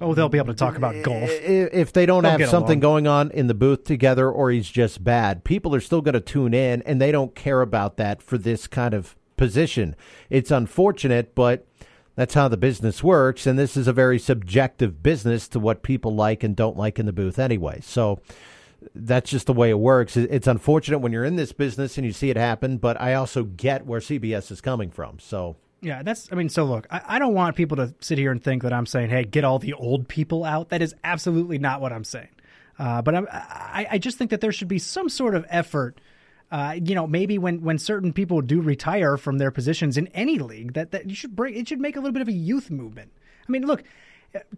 Oh, 0.00 0.14
they'll 0.14 0.28
be 0.28 0.38
able 0.38 0.48
to 0.48 0.54
talk 0.54 0.76
about 0.76 1.02
golf. 1.02 1.30
If 1.30 1.92
they 1.92 2.06
don't 2.06 2.22
They'll 2.24 2.38
have 2.38 2.48
something 2.48 2.82
along. 2.82 3.04
going 3.04 3.06
on 3.06 3.30
in 3.30 3.46
the 3.46 3.54
booth 3.54 3.84
together, 3.84 4.30
or 4.30 4.50
he's 4.50 4.68
just 4.68 5.04
bad, 5.04 5.44
people 5.44 5.74
are 5.74 5.80
still 5.80 6.00
going 6.00 6.14
to 6.14 6.20
tune 6.20 6.54
in, 6.54 6.82
and 6.82 7.00
they 7.00 7.12
don't 7.12 7.34
care 7.34 7.60
about 7.60 7.96
that 7.98 8.22
for 8.22 8.38
this 8.38 8.66
kind 8.66 8.94
of 8.94 9.16
position. 9.36 9.94
It's 10.30 10.50
unfortunate, 10.50 11.34
but 11.34 11.66
that's 12.16 12.34
how 12.34 12.48
the 12.48 12.56
business 12.56 13.02
works, 13.02 13.46
and 13.46 13.58
this 13.58 13.76
is 13.76 13.86
a 13.86 13.92
very 13.92 14.18
subjective 14.18 15.02
business 15.02 15.48
to 15.48 15.60
what 15.60 15.82
people 15.82 16.14
like 16.14 16.42
and 16.42 16.56
don't 16.56 16.76
like 16.76 16.98
in 16.98 17.06
the 17.06 17.12
booth 17.12 17.38
anyway. 17.38 17.80
So 17.82 18.20
that's 18.94 19.30
just 19.30 19.46
the 19.46 19.52
way 19.52 19.70
it 19.70 19.78
works. 19.78 20.16
It's 20.16 20.46
unfortunate 20.46 20.98
when 20.98 21.12
you're 21.12 21.24
in 21.24 21.36
this 21.36 21.52
business 21.52 21.96
and 21.96 22.06
you 22.06 22.12
see 22.12 22.30
it 22.30 22.36
happen, 22.36 22.78
but 22.78 23.00
I 23.00 23.14
also 23.14 23.44
get 23.44 23.86
where 23.86 24.00
CBS 24.00 24.50
is 24.50 24.60
coming 24.60 24.90
from. 24.90 25.18
So 25.18 25.56
Yeah, 25.84 26.02
that's. 26.02 26.32
I 26.32 26.34
mean, 26.34 26.48
so 26.48 26.64
look, 26.64 26.86
I, 26.90 27.02
I 27.06 27.18
don't 27.18 27.34
want 27.34 27.56
people 27.56 27.76
to 27.76 27.94
sit 28.00 28.16
here 28.18 28.32
and 28.32 28.42
think 28.42 28.62
that 28.62 28.72
I'm 28.72 28.86
saying, 28.86 29.10
"Hey, 29.10 29.24
get 29.24 29.44
all 29.44 29.58
the 29.58 29.74
old 29.74 30.08
people 30.08 30.44
out." 30.44 30.70
That 30.70 30.82
is 30.82 30.94
absolutely 31.04 31.58
not 31.58 31.80
what 31.80 31.92
I'm 31.92 32.04
saying. 32.04 32.28
Uh, 32.78 33.02
but 33.02 33.14
I'm, 33.14 33.28
I, 33.30 33.86
I 33.92 33.98
just 33.98 34.18
think 34.18 34.30
that 34.30 34.40
there 34.40 34.50
should 34.50 34.68
be 34.68 34.78
some 34.78 35.08
sort 35.08 35.34
of 35.34 35.46
effort. 35.48 36.00
Uh, 36.50 36.76
you 36.82 36.94
know, 36.94 37.06
maybe 37.06 37.36
when, 37.38 37.62
when 37.62 37.78
certain 37.78 38.12
people 38.12 38.40
do 38.40 38.60
retire 38.60 39.16
from 39.16 39.38
their 39.38 39.50
positions 39.50 39.96
in 39.96 40.06
any 40.08 40.38
league, 40.38 40.74
that, 40.74 40.92
that 40.92 41.08
you 41.08 41.14
should 41.14 41.34
bring 41.34 41.54
it 41.54 41.68
should 41.68 41.80
make 41.80 41.96
a 41.96 42.00
little 42.00 42.12
bit 42.12 42.22
of 42.22 42.28
a 42.28 42.32
youth 42.32 42.70
movement. 42.70 43.10
I 43.46 43.52
mean, 43.52 43.66
look, 43.66 43.82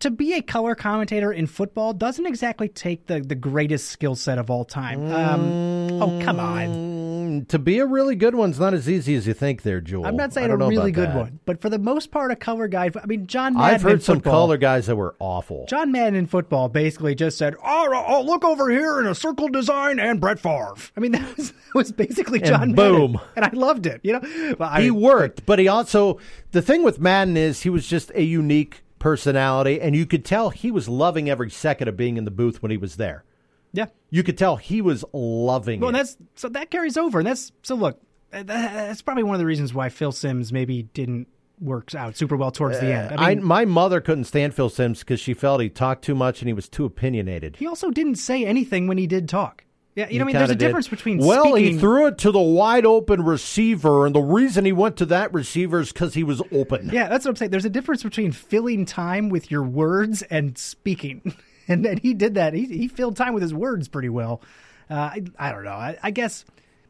to 0.00 0.10
be 0.10 0.34
a 0.34 0.42
color 0.42 0.74
commentator 0.74 1.32
in 1.32 1.46
football 1.46 1.92
doesn't 1.92 2.26
exactly 2.26 2.68
take 2.68 3.06
the, 3.06 3.20
the 3.20 3.34
greatest 3.34 3.88
skill 3.88 4.14
set 4.14 4.38
of 4.38 4.50
all 4.50 4.64
time. 4.64 5.12
Um, 5.12 6.02
oh, 6.02 6.20
come 6.22 6.40
on. 6.40 6.95
Mm, 7.42 7.48
to 7.48 7.58
be 7.58 7.78
a 7.78 7.86
really 7.86 8.16
good 8.16 8.34
one's 8.34 8.58
not 8.58 8.74
as 8.74 8.88
easy 8.88 9.14
as 9.14 9.26
you 9.26 9.34
think 9.34 9.62
there, 9.62 9.80
Jewel. 9.80 10.06
I'm 10.06 10.16
not 10.16 10.32
saying 10.32 10.50
a 10.50 10.56
really 10.56 10.92
good 10.92 11.10
that. 11.10 11.16
one, 11.16 11.40
but 11.44 11.60
for 11.60 11.68
the 11.68 11.78
most 11.78 12.10
part, 12.10 12.30
a 12.30 12.36
color 12.36 12.68
guy. 12.68 12.90
I 13.02 13.06
mean, 13.06 13.26
John 13.26 13.54
Madden 13.54 13.74
I've 13.74 13.82
heard 13.82 14.02
some 14.02 14.16
football, 14.16 14.46
color 14.46 14.56
guys 14.56 14.86
that 14.86 14.96
were 14.96 15.14
awful. 15.18 15.66
John 15.68 15.92
Madden 15.92 16.14
in 16.14 16.26
football 16.26 16.68
basically 16.68 17.14
just 17.14 17.38
said, 17.38 17.54
"Oh, 17.64 18.04
oh, 18.08 18.22
look 18.22 18.44
over 18.44 18.70
here 18.70 19.00
in 19.00 19.06
a 19.06 19.14
circle 19.14 19.48
design 19.48 19.98
and 19.98 20.20
Brett 20.20 20.38
Favre." 20.38 20.74
I 20.96 21.00
mean, 21.00 21.12
that 21.12 21.36
was, 21.36 21.52
that 21.52 21.74
was 21.74 21.92
basically 21.92 22.40
And 22.40 22.48
John 22.48 22.72
boom. 22.72 23.12
Madden, 23.12 23.28
and 23.36 23.44
I 23.44 23.50
loved 23.52 23.86
it. 23.86 24.00
You 24.02 24.14
know, 24.14 24.56
I, 24.60 24.82
he 24.82 24.90
worked, 24.90 25.46
but 25.46 25.58
he 25.58 25.68
also 25.68 26.18
the 26.52 26.62
thing 26.62 26.82
with 26.82 27.00
Madden 27.00 27.36
is 27.36 27.62
he 27.62 27.70
was 27.70 27.86
just 27.86 28.10
a 28.14 28.22
unique 28.22 28.82
personality, 28.98 29.80
and 29.80 29.94
you 29.94 30.06
could 30.06 30.24
tell 30.24 30.50
he 30.50 30.70
was 30.70 30.88
loving 30.88 31.28
every 31.30 31.50
second 31.50 31.88
of 31.88 31.96
being 31.96 32.16
in 32.16 32.24
the 32.24 32.30
booth 32.30 32.62
when 32.62 32.70
he 32.70 32.76
was 32.76 32.96
there. 32.96 33.24
Yeah. 33.72 33.86
You 34.10 34.22
could 34.22 34.38
tell 34.38 34.56
he 34.56 34.80
was 34.80 35.04
loving 35.12 35.80
Well, 35.80 35.90
it. 35.90 35.94
that's 35.94 36.16
so 36.34 36.48
that 36.50 36.70
carries 36.70 36.96
over, 36.96 37.18
and 37.20 37.26
that's 37.26 37.52
so. 37.62 37.74
Look, 37.74 38.00
Uh, 38.32 38.42
That's 38.42 39.02
probably 39.02 39.22
one 39.22 39.34
of 39.34 39.38
the 39.38 39.46
reasons 39.46 39.72
why 39.72 39.88
Phil 39.88 40.12
Simms 40.12 40.52
maybe 40.52 40.82
didn't 40.82 41.28
work 41.60 41.94
out 41.94 42.16
super 42.16 42.36
well 42.36 42.50
towards 42.50 42.80
the 42.80 42.92
end. 42.92 43.12
Uh, 43.12 43.16
I 43.22 43.34
mean, 43.34 43.44
my 43.44 43.64
mother 43.64 44.00
couldn't 44.00 44.24
stand 44.24 44.52
Phil 44.54 44.68
Simms 44.68 44.98
because 45.00 45.20
she 45.20 45.32
felt 45.32 45.60
he 45.62 45.68
talked 45.70 46.02
too 46.04 46.14
much 46.14 46.42
and 46.42 46.48
he 46.48 46.52
was 46.52 46.68
too 46.68 46.84
opinionated. 46.84 47.56
he 47.56 47.66
also 47.66 47.90
didn't 47.90 48.16
say 48.16 48.44
anything 48.44 48.86
when 48.88 48.98
he 48.98 49.06
did 49.06 49.28
talk. 49.28 49.64
Yeah, 49.94 50.08
you 50.10 50.18
know, 50.18 50.26
what 50.26 50.30
I 50.30 50.32
mean, 50.34 50.36
there's 50.40 50.50
a 50.50 50.54
did. 50.54 50.66
difference 50.66 50.88
between 50.88 51.18
Well, 51.18 51.54
speaking. 51.54 51.74
he 51.74 51.78
threw 51.78 52.06
it 52.08 52.18
to 52.18 52.30
the 52.30 52.38
wide 52.40 52.84
open 52.84 53.22
receiver, 53.24 54.04
and 54.04 54.14
the 54.14 54.20
reason 54.20 54.66
he 54.66 54.72
went 54.72 54.98
to 54.98 55.06
that 55.06 55.32
receiver 55.32 55.80
is 55.80 55.90
because 55.92 56.12
he 56.12 56.22
was 56.22 56.42
open. 56.52 56.90
Yeah, 56.92 57.08
that's 57.08 57.24
what 57.24 57.30
I'm 57.30 57.36
saying. 57.36 57.50
There's 57.52 57.64
a 57.64 57.70
difference 57.70 58.02
between 58.02 58.32
filling 58.32 58.84
time 58.84 59.30
with 59.30 59.50
your 59.50 59.62
words 59.62 60.20
and 60.22 60.58
speaking, 60.58 61.34
and, 61.68 61.84
and 61.86 61.98
he 62.00 62.14
did 62.14 62.34
that. 62.34 62.54
He 62.54 62.66
he 62.66 62.88
filled 62.88 63.16
time 63.16 63.34
with 63.34 63.42
his 63.42 63.54
words 63.54 63.88
pretty 63.88 64.08
well. 64.08 64.42
Uh, 64.90 64.94
I 64.94 65.22
I 65.38 65.52
don't 65.52 65.64
know. 65.64 65.70
I, 65.70 65.98
I 66.02 66.10
guess 66.10 66.44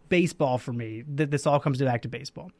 baseball 0.09 0.59
for 0.59 0.73
me. 0.73 1.05
That 1.15 1.31
this 1.31 1.47
all 1.47 1.61
comes 1.61 1.81
back 1.81 2.03
to 2.03 2.09
baseball. 2.09 2.51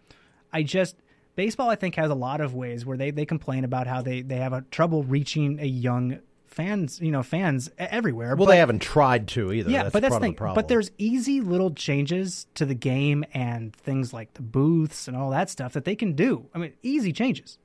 I 0.53 0.63
just 0.63 0.97
baseball. 1.35 1.69
I 1.69 1.77
think 1.77 1.95
has 1.97 2.11
a 2.11 2.15
lot 2.15 2.41
of 2.41 2.55
ways 2.55 2.85
where 2.87 2.97
they 2.97 3.11
they 3.11 3.27
complain 3.27 3.65
about 3.65 3.87
how 3.87 4.03
they 4.03 4.23
they 4.23 4.37
have 4.37 4.53
a 4.53 4.63
trouble 4.71 5.03
reaching 5.03 5.59
a 5.61 5.67
young 5.67 6.21
fans. 6.47 7.01
You 7.01 7.11
know, 7.11 7.23
fans 7.23 7.71
everywhere. 7.79 8.29
Well, 8.37 8.47
but- 8.47 8.53
they 8.53 8.59
haven't 8.59 8.81
tried 8.81 9.29
to 9.29 9.53
either. 9.53 9.71
yeah, 9.71 9.85
that's 9.85 9.93
but 9.93 10.03
that's 10.03 10.15
the 10.15 10.21
thing. 10.21 10.33
the 10.33 10.39
problem. 10.39 10.55
But 10.55 10.69
there's 10.69 10.91
easy 10.99 11.41
little 11.41 11.73
changes 11.75 12.47
to 12.55 12.65
the 12.65 12.75
game 12.75 13.25
and 13.35 13.75
things 13.77 14.13
like 14.13 14.35
the 14.35 14.43
booths 14.43 15.07
and 15.09 15.17
all 15.17 15.31
that 15.31 15.51
stuff 15.51 15.75
that 15.75 15.85
they 15.85 15.97
can 15.97 16.15
do. 16.15 16.47
I 16.55 16.59
mean, 16.59 16.73
easy 16.83 17.13
changes, 17.13 17.59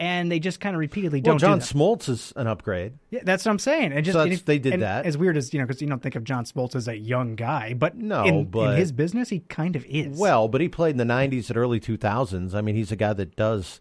and 0.00 0.30
they 0.30 0.38
just 0.38 0.60
kind 0.60 0.74
of 0.74 0.80
repeatedly 0.80 1.20
well, 1.20 1.38
don't. 1.38 1.38
John 1.38 1.58
do. 1.58 1.64
Smoltz 1.64 2.08
is 2.08 2.32
an 2.36 2.46
upgrade. 2.46 2.94
Yeah, 3.10 3.20
that's 3.24 3.44
what 3.44 3.52
I'm 3.52 3.58
saying. 3.58 3.92
And 3.92 4.04
just 4.04 4.14
So 4.14 4.22
and 4.22 4.32
if- 4.32 4.44
they 4.44 4.58
did 4.58 4.80
that. 4.80 5.06
As 5.06 5.16
weird 5.16 5.36
as 5.36 5.52
you 5.54 5.60
know, 5.60 5.66
because 5.66 5.80
you 5.80 5.88
don't 5.88 6.02
think 6.02 6.14
of 6.16 6.24
John 6.24 6.44
Smoltz 6.44 6.74
as 6.74 6.88
a 6.88 6.96
young 6.96 7.34
guy, 7.36 7.74
but 7.74 7.96
No, 7.96 8.24
in, 8.24 8.44
but- 8.46 8.72
in 8.72 8.76
his 8.78 8.92
business, 8.92 9.28
he 9.28 9.40
kind 9.40 9.76
of 9.76 9.84
is. 9.86 10.18
Well, 10.18 10.48
but 10.48 10.60
he 10.60 10.68
played 10.68 10.90
in 10.92 10.96
the 10.98 11.04
'90s 11.04 11.48
and 11.48 11.56
early 11.56 11.80
2000s. 11.80 12.54
I 12.54 12.60
mean, 12.60 12.74
he's 12.74 12.90
a 12.92 12.96
guy 12.96 13.12
that 13.12 13.36
does 13.36 13.80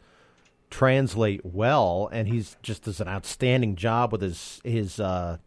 translate 0.70 1.42
well, 1.46 2.10
and 2.12 2.28
he's 2.28 2.58
just 2.64 2.84
does 2.84 3.00
an 3.00 3.08
outstanding 3.08 3.76
job 3.76 4.12
with 4.12 4.22
his 4.22 4.60
his 4.64 5.00
uh, 5.00 5.38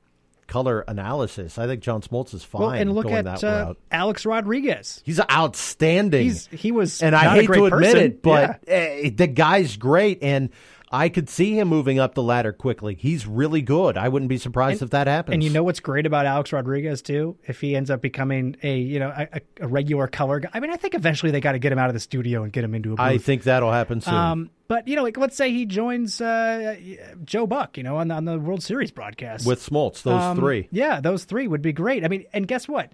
color 0.47 0.81
analysis. 0.87 1.59
I 1.59 1.67
think 1.67 1.83
John 1.83 2.03
Smoltz 2.03 2.35
is 2.35 2.45
fine 2.45 2.63
well, 2.63 2.71
and 2.71 2.93
look 2.93 3.05
going 3.05 3.17
at 3.17 3.25
that 3.25 3.45
uh, 3.45 3.67
route. 3.67 3.79
Alex 3.91 4.27
Rodriguez. 4.27 5.03
He's 5.05 5.21
outstanding. 5.21 6.23
He's 6.23 6.47
he 6.49 6.73
was, 6.73 7.03
and 7.03 7.15
I 7.15 7.35
hate 7.35 7.47
to 7.47 7.67
admit 7.67 7.71
person. 7.71 7.99
it, 7.99 8.23
but 8.23 8.61
eh, 8.67 9.11
the 9.15 9.27
guy's 9.27 9.77
great, 9.77 10.23
and 10.23 10.51
I 10.91 11.09
could 11.09 11.29
see 11.29 11.59
him 11.59 11.67
moving 11.69 11.99
up 11.99 12.15
the 12.15 12.23
ladder 12.23 12.53
quickly. 12.53 12.95
He's 12.95 13.27
really 13.27 13.61
good. 13.61 13.99
I 13.99 14.09
wouldn't 14.09 14.29
be 14.29 14.39
surprised 14.39 14.83
if 14.83 14.91
that 14.91 15.09
happens. 15.09 15.35
And 15.35 15.43
you 15.43 15.51
know 15.51 15.65
what's 15.65 15.81
great 15.81 16.07
about 16.07 16.27
Alex 16.27 16.53
Rodriguez 16.53 17.03
too? 17.03 17.37
If 17.45 17.61
he 17.61 17.75
ends 17.75 17.91
up 17.91 18.01
becoming 18.01 18.57
a 18.63 18.79
you 18.79 18.99
know 19.01 19.09
a, 19.09 19.29
a- 19.33 19.65
a 19.65 19.69
regular 19.69 20.07
color 20.07 20.41
guy, 20.41 20.51
I 20.55 20.61
mean, 20.61 20.71
I 20.71 20.77
think 20.77 20.95
eventually 20.95 21.33
they 21.33 21.41
got 21.41 21.53
to 21.53 21.59
get 21.59 21.73
him 21.73 21.79
out 21.79 21.89
of 21.89 21.95
the 21.95 22.01
studio 22.01 22.45
and 22.45 22.53
get 22.53 22.63
him 22.63 22.75
into 22.75 22.91
a 22.93 22.97
booth. 22.97 23.01
I 23.01 23.19
think 23.19 23.43
that'll 23.43 23.73
happen 23.73 24.01
soon. 24.01 24.15
Um, 24.15 24.51
but 24.69 24.87
you 24.87 24.95
know, 24.97 25.03
like 25.03 25.17
let's 25.17 25.37
say 25.37 25.51
he 25.51 25.67
joins 25.67 26.21
uh, 26.21 26.77
Joe 27.25 27.47
Buck, 27.47 27.77
you 27.77 27.83
know, 27.83 27.97
on 27.97 28.09
the, 28.09 28.15
on 28.15 28.25
the 28.25 28.39
World 28.39 28.63
Series 28.63 28.91
broadcast 28.93 29.47
With 29.47 29.61
Smoltz, 29.65 30.03
those 30.03 30.23
Um, 30.23 30.37
three. 30.37 30.69
Yeah, 30.71 31.01
those 31.01 31.25
three 31.25 31.49
would 31.49 31.63
be 31.63 31.73
great. 31.73 32.05
I 32.05 32.09
mean, 32.09 32.25
and 32.33 32.47
guess 32.47 32.69
what? 32.69 32.93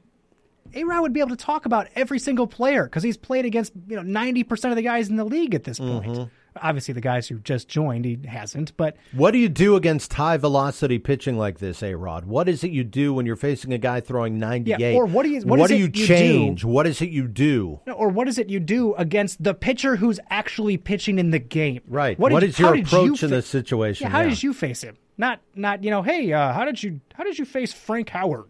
A 0.75 0.85
Rod 0.85 1.03
would 1.03 1.13
be 1.13 1.21
able 1.21 1.31
to 1.31 1.37
talk 1.37 1.67
about 1.67 1.89
every 1.95 2.19
single 2.19 2.47
player 2.47 2.85
because 2.85 3.03
he's 3.03 3.19
played 3.19 3.45
against 3.45 3.73
you 3.89 3.97
know 3.97 4.03
ninety 4.03 4.45
percent 4.45 4.73
of 4.73 4.77
the 4.77 4.83
guys 4.83 5.11
in 5.11 5.17
the 5.17 5.25
league 5.25 5.55
at 5.55 5.65
this 5.65 5.79
point. 5.79 6.07
Mm-hmm. 6.07 6.23
Obviously, 6.61 6.93
the 6.95 7.01
guys 7.01 7.29
who 7.29 7.39
just 7.39 7.69
joined, 7.69 8.05
he 8.05 8.19
hasn't. 8.27 8.77
But 8.77 8.97
What 9.13 9.31
do 9.31 9.39
you 9.39 9.49
do 9.49 9.77
against 9.77 10.13
high 10.13 10.37
velocity 10.37 10.99
pitching 10.99 11.39
like 11.39 11.59
this, 11.59 11.83
A 11.83 11.95
Rod? 11.95 12.27
What 12.27 12.49
is 12.49 12.63
it 12.65 12.71
you 12.71 12.85
do 12.85 13.15
when 13.15 13.25
you're 13.27 13.37
facing 13.37 13.73
a 13.73 13.79
guy 13.79 14.01
throwing 14.01 14.39
98? 14.39 14.79
Yeah, 14.81 14.93
or 14.97 15.07
what 15.07 15.23
do 15.25 15.31
you- 15.31 15.41
what 15.43 15.69
do 15.69 15.75
you 15.77 15.83
you 15.85 15.89
do- 15.89 16.07
change? 16.07 16.65
What 16.65 16.87
is 16.87 17.01
it 17.01 17.11
you 17.11 17.27
do? 17.29 17.81
or 17.95 18.09
what 18.09 18.29
is 18.29 18.39
it 18.39 18.51
you 18.51 18.61
do 18.61 18.95
against 18.95 19.43
the 19.43 19.55
pitcher 19.55 19.97
who's 19.97 20.21
actually 20.31 20.77
pitching 20.77 21.19
in 21.19 21.31
the 21.31 21.39
game? 21.39 21.81
Right. 21.89 22.19
What, 22.19 22.33
What 22.33 22.41
did, 22.41 22.51
is 22.51 22.59
your 22.59 22.75
did 22.77 22.91
you 22.93 22.99
approach 22.99 23.23
in 23.23 23.29
fa- 23.31 23.35
this 23.37 23.47
situation? 23.47 24.05
Yeah, 24.07 24.11
how 24.11 24.21
Yeah. 24.21 24.29
did 24.31 24.43
you 24.43 24.53
face 24.53 24.83
him? 24.83 24.97
Not 25.19 25.41
not 25.55 25.85
you 25.85 25.91
know, 25.91 26.03
hey, 26.03 26.33
uh, 26.33 26.53
how 26.53 26.65
did 26.65 26.83
you 26.83 27.01
how 27.15 27.23
did 27.25 27.39
you 27.39 27.45
face 27.45 27.73
Frank 27.73 28.09
Howard? 28.11 28.45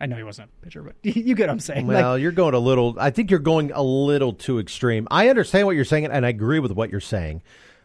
I 0.00 0.06
know 0.06 0.16
he 0.16 0.22
wasn't 0.22 0.50
a 0.60 0.64
pitcher, 0.64 0.82
but 0.82 0.94
you 1.02 1.34
get 1.34 1.44
what 1.44 1.50
I'm 1.50 1.60
saying. 1.60 1.86
Well, 1.86 2.12
Like, 2.12 2.22
you're 2.22 2.32
going 2.32 2.54
a 2.54 2.58
little. 2.58 2.96
I 2.98 3.10
think 3.10 3.30
you're 3.30 3.40
going 3.40 3.70
a 3.72 3.82
little 3.82 4.32
too 4.32 4.58
extreme. 4.58 5.06
I 5.10 5.28
understand 5.28 5.66
what 5.66 5.76
you're 5.76 5.84
saying, 5.84 6.06
and 6.06 6.26
I 6.26 6.28
agree 6.28 6.58
with 6.58 6.72
what 6.72 6.90
you're 6.90 7.00
saying. 7.00 7.42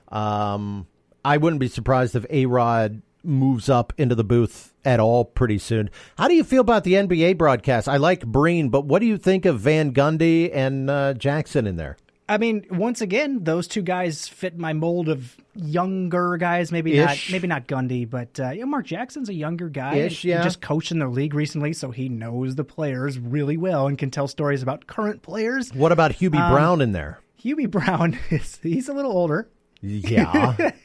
Um, 0.10 0.88
I 1.24 1.38
wouldn't 1.38 1.60
be 1.60 1.68
surprised 1.68 2.16
if 2.16 2.26
A 2.30 2.46
Rod 2.46 3.02
moves 3.24 3.70
up 3.70 3.94
into 3.98 4.16
the 4.16 4.24
booth 4.24 4.74
at 4.86 5.00
all 5.00 5.26
pretty 5.26 5.58
soon. 5.58 5.90
How 6.18 6.28
do 6.28 6.34
you 6.34 6.44
feel 6.44 6.62
about 6.62 6.84
the 6.84 6.94
NBA 6.94 7.38
broadcast? 7.38 7.88
I 7.88 7.98
like 7.98 8.26
Breen, 8.26 8.70
but 8.70 8.86
what 8.86 9.00
do 9.00 9.06
you 9.06 9.18
think 9.18 9.46
of 9.46 9.60
Van 9.60 9.94
Gundy 9.94 10.50
and 10.54 10.90
uh, 10.90 11.14
Jackson 11.14 11.68
in 11.68 11.76
there? 11.76 11.98
I 12.30 12.38
mean, 12.38 12.66
once 12.70 13.02
again, 13.02 13.44
those 13.44 13.68
two 13.68 13.82
guys 13.82 14.28
fit 14.28 14.58
my 14.58 14.72
mold 14.74 15.10
of 15.10 15.36
younger 15.60 16.38
guys. 16.38 16.72
Maybe 16.72 16.98
not, 16.98 17.18
maybe 17.32 17.48
not 17.48 17.68
Gundy, 17.68 18.10
but 18.10 18.40
uh, 18.40 18.50
you 18.52 18.62
know, 18.62 18.68
Mark 18.68 18.86
Jackson's 18.86 19.30
a 19.30 19.34
younger 19.34 19.70
guy. 19.70 19.96
Ish, 19.96 20.24
yeah. 20.24 20.44
just 20.44 20.62
coached 20.62 20.92
in 20.92 21.00
the 21.00 21.08
league 21.08 21.34
recently, 21.34 21.74
so 21.74 21.92
he 21.92 22.10
knows 22.10 22.56
the 22.56 22.64
players 22.64 23.20
really 23.20 23.58
well 23.58 23.88
and 23.88 23.98
can 23.98 24.12
tell 24.12 24.28
stories 24.28 24.64
about 24.64 24.88
current 24.88 25.22
players. 25.22 25.74
What 25.74 25.92
about 25.92 26.12
Hubie 26.14 26.40
Um, 26.40 26.52
Brown 26.54 26.82
in 26.82 26.92
there? 26.92 27.20
Hubie 27.44 27.70
Brown 27.72 28.18
is 28.30 28.60
he's 28.64 28.90
a 28.90 28.94
little 28.94 29.12
older. 29.12 29.50
Yeah. 29.82 30.72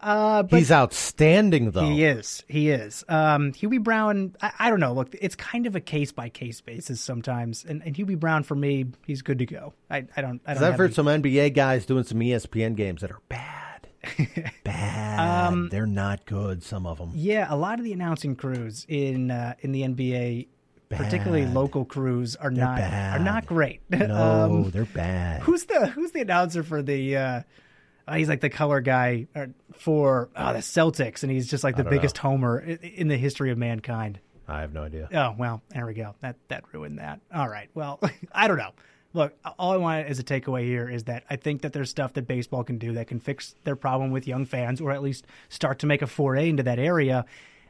Uh, 0.00 0.42
but 0.42 0.58
He's 0.58 0.72
outstanding, 0.72 1.70
though. 1.72 1.84
He 1.84 2.04
is. 2.04 2.42
He 2.48 2.70
is. 2.70 3.04
Um, 3.08 3.52
Hubie 3.52 3.82
Brown. 3.82 4.34
I, 4.40 4.52
I 4.58 4.70
don't 4.70 4.80
know. 4.80 4.94
Look, 4.94 5.14
it's 5.20 5.34
kind 5.34 5.66
of 5.66 5.76
a 5.76 5.80
case 5.80 6.12
by 6.12 6.28
case 6.30 6.60
basis 6.62 7.00
sometimes. 7.00 7.64
And, 7.64 7.82
and 7.84 7.94
Hubie 7.94 8.18
Brown 8.18 8.42
for 8.42 8.54
me, 8.54 8.86
he's 9.06 9.22
good 9.22 9.38
to 9.40 9.46
go. 9.46 9.74
I, 9.90 10.06
I 10.16 10.22
don't. 10.22 10.40
I 10.46 10.54
don't. 10.54 10.62
I've 10.62 10.76
heard 10.76 10.86
any- 10.86 10.94
some 10.94 11.06
NBA 11.06 11.54
guys 11.54 11.86
doing 11.86 12.04
some 12.04 12.20
ESPN 12.20 12.74
games 12.74 13.02
that 13.02 13.10
are 13.10 13.20
bad. 13.28 13.61
bad. 14.64 15.48
Um, 15.48 15.68
They're 15.70 15.86
not 15.86 16.24
good, 16.26 16.62
some 16.62 16.86
of 16.86 16.98
them. 16.98 17.12
Yeah, 17.14 17.46
a 17.48 17.56
lot 17.56 17.78
of 17.78 17.84
the 17.84 17.92
announcing 17.92 18.36
crews 18.36 18.84
in 18.88 19.30
uh, 19.30 19.54
in 19.60 19.72
the 19.72 19.82
NBA, 19.82 20.48
particularly 20.90 21.46
local 21.46 21.84
crews, 21.84 22.36
are 22.36 22.50
They're 22.50 22.64
not 22.64 22.76
bad. 22.78 23.20
are 23.20 23.24
not 23.24 23.46
great. 23.46 23.80
No, 23.90 24.14
Um, 24.14 24.70
they're 24.70 24.84
bad. 24.84 25.42
Who's 25.42 25.64
the 25.64 25.86
Who's 25.88 26.10
the 26.12 26.20
announcer 26.20 26.62
for 26.62 26.82
the? 26.82 27.16
Uh, 27.16 27.42
uh, 28.08 28.14
he's 28.16 28.28
like 28.28 28.40
the 28.40 28.50
color 28.50 28.80
guy 28.80 29.28
for 29.74 30.28
uh, 30.34 30.52
the 30.54 30.58
Celtics, 30.58 31.22
and 31.22 31.30
he's 31.30 31.48
just 31.48 31.62
like 31.62 31.76
the 31.76 31.84
biggest 31.84 32.16
know. 32.16 32.30
homer 32.30 32.58
in, 32.58 32.78
in 32.78 33.08
the 33.08 33.16
history 33.16 33.50
of 33.52 33.58
mankind. 33.58 34.18
I 34.48 34.62
have 34.62 34.72
no 34.72 34.82
idea. 34.82 35.08
Oh 35.14 35.34
well, 35.38 35.62
there 35.70 35.86
we 35.86 35.94
go. 35.94 36.16
That 36.20 36.36
that 36.48 36.64
ruined 36.72 36.98
that. 36.98 37.20
All 37.32 37.48
right. 37.48 37.68
Well, 37.74 38.00
I 38.32 38.48
don't 38.48 38.58
know. 38.58 38.72
Look, 39.14 39.34
all 39.58 39.72
I 39.72 39.76
want 39.76 40.06
as 40.06 40.18
a 40.18 40.24
takeaway 40.24 40.64
here 40.64 40.88
is 40.88 41.04
that 41.04 41.24
I 41.28 41.36
think 41.36 41.62
that 41.62 41.72
there's 41.72 41.90
stuff 41.90 42.14
that 42.14 42.26
baseball 42.26 42.64
can 42.64 42.78
do 42.78 42.92
that 42.94 43.08
can 43.08 43.20
fix 43.20 43.54
their 43.64 43.76
problem 43.76 44.10
with 44.10 44.26
young 44.26 44.46
fans, 44.46 44.80
or 44.80 44.90
at 44.90 45.02
least 45.02 45.26
start 45.48 45.78
to 45.80 45.86
make 45.86 46.02
a 46.02 46.06
foray 46.06 46.48
into 46.48 46.62
that 46.62 46.78
area. 46.78 47.24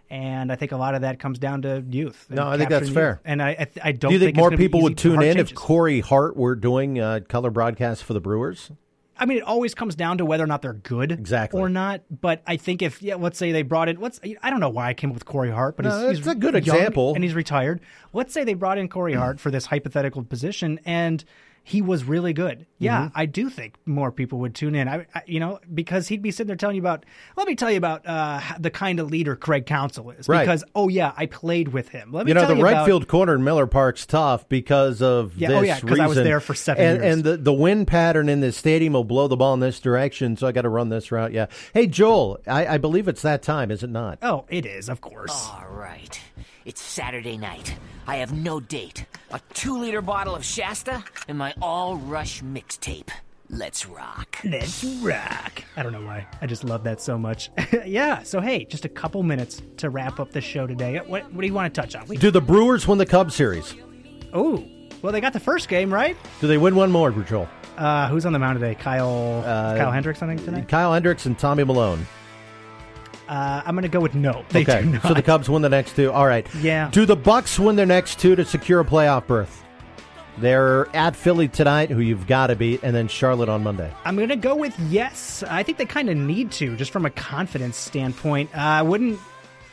And 0.09 0.53
I 0.53 0.57
think 0.57 0.73
a 0.73 0.77
lot 0.77 0.95
of 0.95 1.01
that 1.01 1.19
comes 1.19 1.39
down 1.39 1.63
to 1.63 1.83
youth. 1.89 2.27
No, 2.29 2.47
I 2.47 2.59
think 2.59 2.69
that's 2.69 2.87
capturing 2.87 2.95
fair. 2.95 3.21
And 3.25 3.43
I, 3.43 3.51
I, 3.51 3.55
th- 3.65 3.79
I 3.83 3.93
don't. 3.93 4.11
Do 4.11 4.15
you 4.15 4.21
think, 4.21 4.37
it's 4.37 4.39
more 4.39 4.51
people 4.51 4.83
would 4.83 4.99
tune 4.99 5.23
in 5.23 5.39
if. 5.39 5.55
Corey 5.55 6.01
Hart 6.01 6.37
were 6.37 6.55
doing 6.55 7.01
uh, 7.01 7.21
color 7.29 7.51
broadcasts 7.51 8.03
for 8.03 8.13
the 8.13 8.21
Brewers? 8.21 8.71
I 9.19 9.27
mean, 9.27 9.39
it 9.39 9.43
always 9.45 9.75
comes 9.75 9.95
down 9.95 10.19
to 10.19 10.25
whether 10.25 10.43
or 10.43 10.47
not 10.47 10.63
they're 10.63 10.73
good, 10.73 11.13
Exactly. 11.13 11.61
or 11.61 11.69
not. 11.69 12.01
But 12.11 12.43
I 12.47 12.57
think 12.57 12.83
if 12.83 13.03
yeah, 13.03 13.15
let's 13.17 13.39
say 13.39 13.53
they 13.53 13.63
brought 13.63 13.89
in, 13.89 14.01
let's 14.01 14.19
I 14.43 14.51
don't 14.51 14.61
know 14.61 14.69
why 14.71 14.89
I 14.89 14.95
came 14.95 15.11
up 15.11 15.15
with 15.15 15.27
Corey 15.27 15.51
Hart, 15.51 15.77
but 15.77 15.85
No, 15.85 16.09
he's, 16.09 16.19
he's 16.19 16.27
a 16.27 16.35
good 16.35 16.55
example. 16.55 17.15
and 17.15 17.23
he's 17.23 17.35
retired. 17.35 17.81
Let's 18.13 18.33
say 18.33 18.43
they 18.45 18.55
brought 18.55 18.79
in 18.79 18.89
Corey 18.89 19.15
Hart 19.15 19.39
for 19.39 19.51
this 19.51 19.67
hypothetical 19.67 20.25
position, 20.25 20.81
and 20.85 21.25
he 21.65 21.81
was 21.83 22.05
really 22.05 22.33
good. 22.33 22.67
Yeah, 22.79 23.03
Mm-hmm. 23.07 23.19
I 23.19 23.27
do 23.27 23.49
think 23.49 23.77
more 23.87 24.11
people 24.11 24.41
would 24.41 24.55
tune 24.55 24.75
in. 24.75 24.89
I, 24.89 25.07
I, 25.15 25.23
you 25.27 25.39
know, 25.39 25.61
because 25.73 26.09
he'd 26.09 26.21
be 26.21 26.33
sitting 26.33 26.49
there 26.49 26.57
telling 26.57 26.75
you 26.75 26.83
about. 26.83 27.07
Let 27.37 27.47
me 27.47 27.55
tell 27.55 27.71
you 27.71 27.77
about 27.77 28.05
uh, 28.07 28.41
the 28.59 28.71
kind 28.71 28.99
of 28.99 29.11
leader 29.11 29.37
Craig 29.37 29.67
Counsell 29.67 30.11
is. 30.11 30.29
Right. 30.29 30.41
Because 30.41 30.65
oh 30.75 30.89
yeah, 30.89 31.13
I 31.17 31.27
played 31.27 31.69
with 31.69 31.89
him. 31.91 32.11
Let 32.13 32.27
me 32.27 32.31
you 32.31 32.35
know, 32.35 32.47
tell 32.47 32.57
the 32.57 32.63
right 32.63 32.73
about- 32.73 32.87
field 32.87 33.07
corner 33.07 33.35
in 33.37 33.45
Miller 33.45 33.69
Park's 33.69 34.05
tough 34.05 34.49
because 34.49 35.01
of 35.01 35.37
Yeah, 35.37 35.49
this 35.49 35.59
oh, 35.59 35.63
yeah, 35.63 35.81
'cause 35.81 36.01
I 36.01 36.07
was 36.09 36.17
there 36.17 36.41
for 36.41 36.55
seven 36.55 36.85
and, 36.85 37.03
years. 37.03 37.15
And 37.15 37.25
the, 37.25 37.37
the 37.37 37.53
wind 37.53 37.87
pattern 37.87 38.29
in 38.29 38.41
this 38.41 38.57
stadium 38.57 38.95
will 38.95 39.05
blow 39.05 39.29
the 39.29 39.37
ball 39.37 39.55
in 39.55 39.61
this 39.61 39.79
direction, 39.79 40.37
so 40.37 40.47
I 40.49 40.53
got 40.53 40.63
to 40.63 40.69
run 40.69 40.89
this 40.89 41.13
route. 41.13 41.33
Yeah. 41.33 41.47
Hey, 41.73 41.87
Joel, 41.87 42.41
I, 42.49 42.67
I 42.67 42.79
believe 42.79 43.07
it's 43.07 43.23
that 43.23 43.43
time, 43.43 43.71
is 43.71 43.85
it 43.85 43.91
not? 43.91 44.19
Oh, 44.23 44.45
it 44.49 44.67
is, 44.67 44.89
of 44.89 45.01
course. 45.01 45.33
All 45.53 45.67
right. 45.71 46.21
It's 46.65 46.81
Saturday 46.83 47.37
night. 47.37 47.77
I 48.07 48.17
have 48.17 48.33
no 48.33 48.59
date, 48.61 49.05
a 49.33 49.41
two 49.55 49.79
liter 49.79 50.03
bottle 50.03 50.35
of 50.35 50.45
Shasta, 50.45 51.03
and 51.29 51.39
my 51.39 51.55
all 51.63 51.97
rush 51.97 52.43
mixtape. 52.43 53.09
Let's 53.51 53.85
rock. 53.87 54.39
Let's 54.45 54.83
rock. 55.03 55.63
I 55.77 55.83
don't 55.83 55.93
know 55.93 56.01
why. 56.05 56.27
I 56.41 56.47
just 56.47 56.65
love 56.65 56.85
that 56.85 57.01
so 57.03 57.19
much. 57.19 57.51
yeah. 57.87 58.23
So 58.23 58.41
hey, 58.41 58.65
just 58.65 58.85
a 58.85 58.89
couple 58.89 59.23
minutes 59.23 59.61
to 59.79 59.91
wrap 59.91 60.19
up 60.21 60.31
the 60.33 60.41
show 60.41 60.67
today. 60.67 60.99
What 61.07 61.31
What 61.33 61.41
do 61.43 61.47
you 61.47 61.53
want 61.55 61.73
to 61.75 61.81
touch 61.81 61.95
on? 61.95 62.07
We- 62.09 62.17
Do 62.17 62.31
the 62.31 62.41
Brewers 62.41 62.89
win 62.89 62.99
the 62.99 63.07
Cubs 63.07 63.35
series? 63.35 63.75
Oh, 64.33 64.65
well, 65.03 65.13
they 65.13 65.21
got 65.21 65.33
the 65.35 65.41
first 65.41 65.69
game 65.69 65.93
right. 65.93 66.17
Do 66.41 66.47
they 66.47 66.57
win 66.59 66.75
one 66.77 66.91
more, 66.91 67.11
Joel? 67.11 67.49
Uh, 67.77 68.09
who's 68.09 68.25
on 68.25 68.33
the 68.33 68.39
mound 68.39 68.59
today? 68.61 68.75
Kyle 68.75 69.43
Kyle 69.45 69.91
Hendricks, 69.91 70.23
I 70.23 70.27
think 70.27 70.45
tonight. 70.45 70.69
Kyle 70.69 70.93
Hendricks 70.93 71.27
and 71.27 71.39
Tommy 71.39 71.65
Milone. 71.65 72.07
Uh, 73.33 73.63
I'm 73.65 73.75
going 73.75 73.83
to 73.83 73.89
go 73.89 74.01
with 74.01 74.15
no. 74.15 74.45
They 74.51 74.61
okay, 74.63 74.83
do 74.83 74.91
not. 74.91 75.03
so 75.03 75.15
the 75.15 75.23
Cubs 75.23 75.49
win 75.49 75.63
the 75.63 75.69
next 75.71 75.97
two. 75.97 76.13
All 76.13 76.27
right. 76.27 76.47
Yeah. 76.57 76.91
Do 76.93 77.07
the 77.07 77.17
Bucks 77.17 77.59
win 77.59 77.77
their 77.77 77.87
next 77.87 78.19
two 78.21 78.37
to 78.37 78.45
secure 78.45 78.81
a 78.81 78.85
playoff 78.85 79.27
berth? 79.27 79.65
They're 80.39 80.87
at 80.95 81.15
Philly 81.17 81.49
tonight, 81.49 81.91
who 81.91 82.01
you've 82.01 82.27
got 82.27 82.49
to 82.49 82.57
beat, 82.57 82.83
and 82.83 82.95
then 82.95 83.09
Charlotte 83.09 83.49
on 83.49 83.63
Monday. 83.63 83.91
I'm 84.05 84.17
going 84.17 84.29
to 84.29 84.37
go 84.37 84.55
with 84.55 84.79
yes. 84.79 85.43
I 85.49 85.63
think 85.63 85.79
they 85.79 85.85
kind 85.87 86.11
of 86.11 86.17
need 86.17 86.53
to, 86.53 86.77
just 86.77 86.91
from 86.91 87.05
a 87.07 87.11
confidence 87.11 87.77
standpoint. 87.77 88.51
Uh, 88.55 88.59
I 88.61 88.83
wouldn't. 88.83 89.19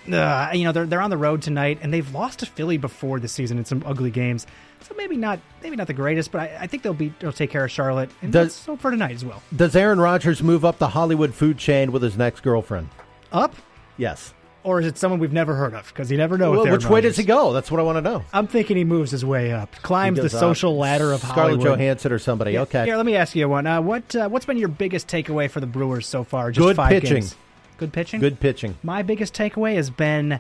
Uh, 0.10 0.50
you 0.54 0.64
know 0.64 0.72
they're 0.72 0.86
they're 0.86 1.02
on 1.02 1.10
the 1.10 1.18
road 1.18 1.42
tonight, 1.42 1.80
and 1.82 1.94
they've 1.94 2.14
lost 2.14 2.40
to 2.40 2.46
Philly 2.46 2.78
before 2.78 3.20
this 3.20 3.32
season 3.32 3.58
in 3.58 3.66
some 3.66 3.84
ugly 3.86 4.10
games. 4.12 4.48
So 4.82 4.96
maybe 4.98 5.18
not 5.18 5.40
maybe 5.62 5.76
not 5.76 5.88
the 5.88 5.94
greatest, 5.94 6.32
but 6.32 6.42
I, 6.42 6.58
I 6.62 6.68
think 6.68 6.84
they'll 6.84 6.94
be 6.94 7.14
they'll 7.20 7.32
take 7.34 7.52
care 7.52 7.64
of 7.66 7.72
Charlotte. 7.72 8.10
And 8.22 8.32
Does- 8.32 8.56
so 8.56 8.76
for 8.78 8.90
tonight 8.92 9.16
as 9.16 9.24
well. 9.26 9.42
Does 9.56 9.76
Aaron 9.76 10.00
Rodgers 10.00 10.42
move 10.42 10.64
up 10.66 10.78
the 10.78 10.88
Hollywood 10.90 11.34
food 11.34 11.58
chain 11.58 11.92
with 11.92 12.02
his 12.02 12.18
next 12.18 12.42
girlfriend? 12.42 12.90
Up 13.32 13.56
Yes. 13.98 14.34
or 14.64 14.80
is 14.80 14.86
it 14.88 14.98
someone 14.98 15.20
we've 15.20 15.32
never 15.34 15.56
heard 15.56 15.74
of? 15.74 15.88
Because 15.88 16.10
you 16.12 16.18
never 16.18 16.38
know. 16.38 16.52
Well, 16.52 16.72
which 16.72 16.86
way 16.86 17.02
does 17.02 17.16
he 17.18 17.24
go? 17.24 17.54
That's 17.54 17.70
what 17.72 17.80
I 17.80 17.84
want 17.84 17.98
to 17.98 18.02
know. 18.02 18.24
I'm 18.34 18.48
thinking 18.48 18.78
he 18.78 18.84
moves 18.84 19.12
his 19.12 19.24
way 19.26 19.52
up, 19.52 19.72
climbs 19.82 20.18
the 20.18 20.24
goes 20.24 20.34
up. 20.36 20.40
social 20.40 20.78
ladder 20.78 21.12
of 21.12 21.20
Scarlett 21.22 21.58
Hollywood. 21.58 21.80
Johansson 21.80 22.12
or 22.12 22.20
somebody. 22.20 22.54
Yeah, 22.54 22.62
Okay. 22.62 22.86
Here, 22.86 22.98
let 22.98 23.06
me 23.06 23.16
ask 23.16 23.36
you 23.36 23.48
one. 23.50 23.68
Uh, 23.68 23.82
what 23.82 24.16
uh, 24.16 24.28
what's 24.30 24.46
been 24.46 24.58
your 24.58 24.68
biggest 24.70 25.08
takeaway 25.08 25.50
for 25.50 25.60
the 25.60 25.68
Brewers 25.68 26.08
so 26.08 26.24
far? 26.24 26.52
Just 26.52 26.66
Good 26.66 26.76
five 26.76 26.90
pitching. 26.92 27.14
games. 27.22 27.36
Good 27.78 27.94
pitching. 27.94 28.20
Good 28.20 28.40
pitching. 28.40 28.78
My 28.84 29.02
biggest 29.04 29.34
takeaway 29.34 29.76
has 29.76 29.90
been, 29.90 30.40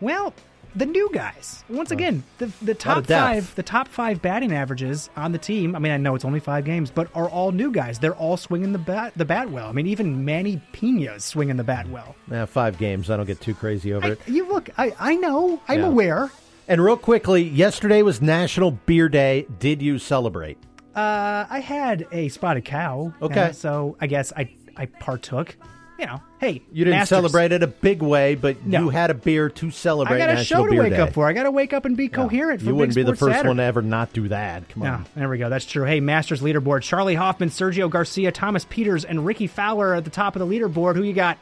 well, 0.00 0.32
the 0.74 0.86
new 0.86 1.10
guys. 1.12 1.64
Once 1.68 1.90
again, 1.90 2.22
the 2.38 2.50
the 2.62 2.74
top 2.74 3.06
five, 3.06 3.54
the 3.54 3.62
top 3.62 3.88
five 3.88 4.22
batting 4.22 4.52
averages 4.52 5.10
on 5.16 5.32
the 5.32 5.38
team. 5.38 5.74
I 5.76 5.78
mean, 5.78 5.92
I 5.92 5.96
know 5.96 6.14
it's 6.14 6.24
only 6.24 6.40
five 6.40 6.64
games, 6.64 6.90
but 6.90 7.08
are 7.14 7.28
all 7.28 7.52
new 7.52 7.70
guys. 7.70 7.98
They're 7.98 8.14
all 8.16 8.36
swinging 8.36 8.72
the 8.72 8.78
bat 8.78 9.12
the 9.16 9.24
bat 9.24 9.50
well. 9.50 9.68
I 9.68 9.72
mean, 9.72 9.86
even 9.86 10.24
Manny 10.24 10.60
Pina's 10.72 11.24
swinging 11.24 11.56
the 11.56 11.64
bat 11.64 11.88
well. 11.88 12.14
Yeah, 12.30 12.46
five 12.46 12.78
games. 12.78 13.10
I 13.10 13.16
don't 13.16 13.26
get 13.26 13.40
too 13.40 13.54
crazy 13.54 13.92
over 13.92 14.12
it. 14.12 14.20
You 14.26 14.48
look, 14.48 14.70
I 14.78 14.94
I 14.98 15.16
know, 15.16 15.60
I'm 15.68 15.80
Yeah. 15.80 15.86
aware. 15.86 16.30
And 16.68 16.82
real 16.82 16.96
quickly, 16.96 17.42
yesterday 17.42 18.02
was 18.02 18.22
National 18.22 18.70
Beer 18.70 19.08
Day. 19.08 19.46
Did 19.58 19.82
you 19.82 19.98
celebrate? 19.98 20.56
Uh, 20.94 21.44
I 21.50 21.58
had 21.60 22.06
a 22.12 22.28
spotted 22.28 22.64
cow. 22.64 23.12
Okay. 23.20 23.52
so 23.52 23.96
I 24.00 24.06
guess 24.06 24.32
I 24.36 24.48
I 24.76 24.86
partook. 24.86 25.56
You 26.02 26.08
know, 26.08 26.20
hey, 26.40 26.62
You 26.72 26.84
didn't 26.84 26.98
Masters. 26.98 27.08
celebrate 27.16 27.52
it 27.52 27.62
a 27.62 27.68
big 27.68 28.02
way, 28.02 28.34
but 28.34 28.66
No. 28.66 28.80
you 28.80 28.88
had 28.88 29.10
a 29.10 29.14
beer 29.14 29.48
to 29.50 29.70
celebrate 29.70 30.16
I 30.16 30.18
got 30.18 30.30
a 30.30 30.34
National 30.34 30.62
show 30.62 30.66
to 30.66 30.70
Beer 30.72 30.82
wake 30.82 30.92
Day. 30.94 30.98
up 30.98 31.12
for. 31.12 31.28
I 31.28 31.32
got 31.32 31.44
to 31.44 31.52
wake 31.52 31.72
up 31.72 31.84
and 31.84 31.96
be 31.96 32.08
coherent. 32.08 32.60
For 32.60 32.66
You 32.66 32.74
wouldn't 32.74 32.96
be 32.96 33.04
the 33.04 33.14
first 33.14 33.34
Saturday. 33.36 33.46
one 33.46 33.58
to 33.58 33.62
ever 33.62 33.82
not 33.82 34.12
do 34.12 34.26
that. 34.26 34.68
Come 34.68 34.82
No, 34.82 34.90
on. 34.90 35.06
there 35.14 35.28
we 35.28 35.38
go. 35.38 35.48
That's 35.48 35.64
true. 35.64 35.84
Hey, 35.84 36.00
Masters 36.00 36.40
leaderboard: 36.42 36.82
Charley 36.82 37.14
Hoffman, 37.14 37.50
Sergio 37.50 37.88
Garcia, 37.88 38.32
Thomas 38.32 38.64
Pieters, 38.64 39.04
and 39.08 39.24
Rickie 39.24 39.46
Fowler 39.46 39.94
at 39.94 40.02
the 40.02 40.10
top 40.10 40.34
of 40.34 40.40
the 40.40 40.46
leaderboard. 40.58 40.96
Who 40.96 41.04
you 41.04 41.12
got? 41.12 41.38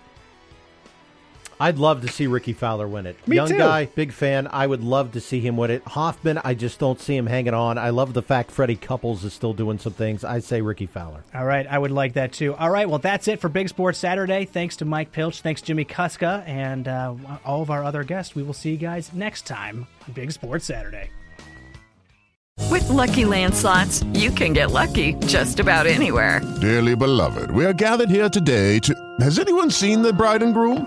I'd 1.61 1.78
love 1.78 2.01
to 2.01 2.09
see 2.09 2.27
Rickie 2.27 2.55
Fowler 2.55 2.89
win 2.89 3.05
it. 3.05 3.16
Me 3.28 3.37
Young 3.37 3.49
too. 3.49 3.59
guy, 3.59 3.85
big 3.85 4.12
fan. 4.12 4.49
I 4.51 4.66
would 4.66 4.82
love 4.82 5.12
to 5.12 5.20
see 5.20 5.41
him 5.41 5.59
win 5.59 5.70
it. 5.70 5.82
Hoffman, 5.85 6.41
I 6.43 6.55
just 6.55 6.78
don't 6.78 6.99
see 6.99 7.15
him 7.15 7.27
hanging 7.27 7.53
on. 7.53 7.77
I 7.77 7.91
love 7.91 8.15
the 8.15 8.23
fact 8.23 8.51
Freddie 8.51 8.77
Couples 8.77 9.24
is 9.24 9.35
still 9.35 9.53
doing 9.53 9.78
some 9.78 9.93
things. 9.93 10.24
I 10.24 10.39
say 10.41 10.62
Rickie 10.62 10.87
Fowler. 10.87 11.23
All 11.35 11.45
right, 11.45 11.66
I 11.66 11.78
would 11.78 11.91
like 11.91 12.15
that 12.15 12.32
too. 12.32 12.55
All 12.55 12.70
right, 12.70 12.89
well, 12.89 12.99
that's 12.99 13.28
it 13.28 13.41
for 13.41 13.51
Big 13.51 13.69
Sports 13.69 13.99
Saturday. 13.99 14.47
Thanks 14.47 14.77
to 14.78 14.87
Mike 14.87 15.12
Pilch, 15.12 15.43
thanks 15.43 15.61
Jimmy 15.61 15.85
Kuska, 15.85 16.43
and 16.49 16.89
uh, 16.89 17.15
all 17.45 17.61
of 17.61 17.70
our 17.70 17.85
other 17.85 18.05
guests. 18.05 18.35
We 18.35 18.43
will 18.43 18.55
see 18.55 18.70
you 18.70 18.77
guys 18.78 19.12
next 19.12 19.47
time 19.47 19.87
on 20.09 20.15
Big 20.15 20.32
Sports 20.32 20.65
Saturday. 20.65 21.11
With 22.70 22.89
Lucky 22.89 23.24
Land 23.27 23.55
slots, 23.55 24.03
you 24.15 24.31
can 24.31 24.53
get 24.53 24.70
lucky 24.70 25.15
just 25.27 25.61
about 25.61 25.87
anywhere. 25.87 26.41
Dearly 26.61 26.95
beloved, 26.97 27.51
we 27.51 27.65
are 27.66 27.73
gathered 27.73 28.09
here 28.11 28.28
today 28.31 28.78
to. 28.81 28.95
Has 29.20 29.39
anyone 29.39 29.70
seen 29.70 30.01
the 30.03 30.12
bride 30.12 30.43
and 30.43 30.55
groom? 30.55 30.87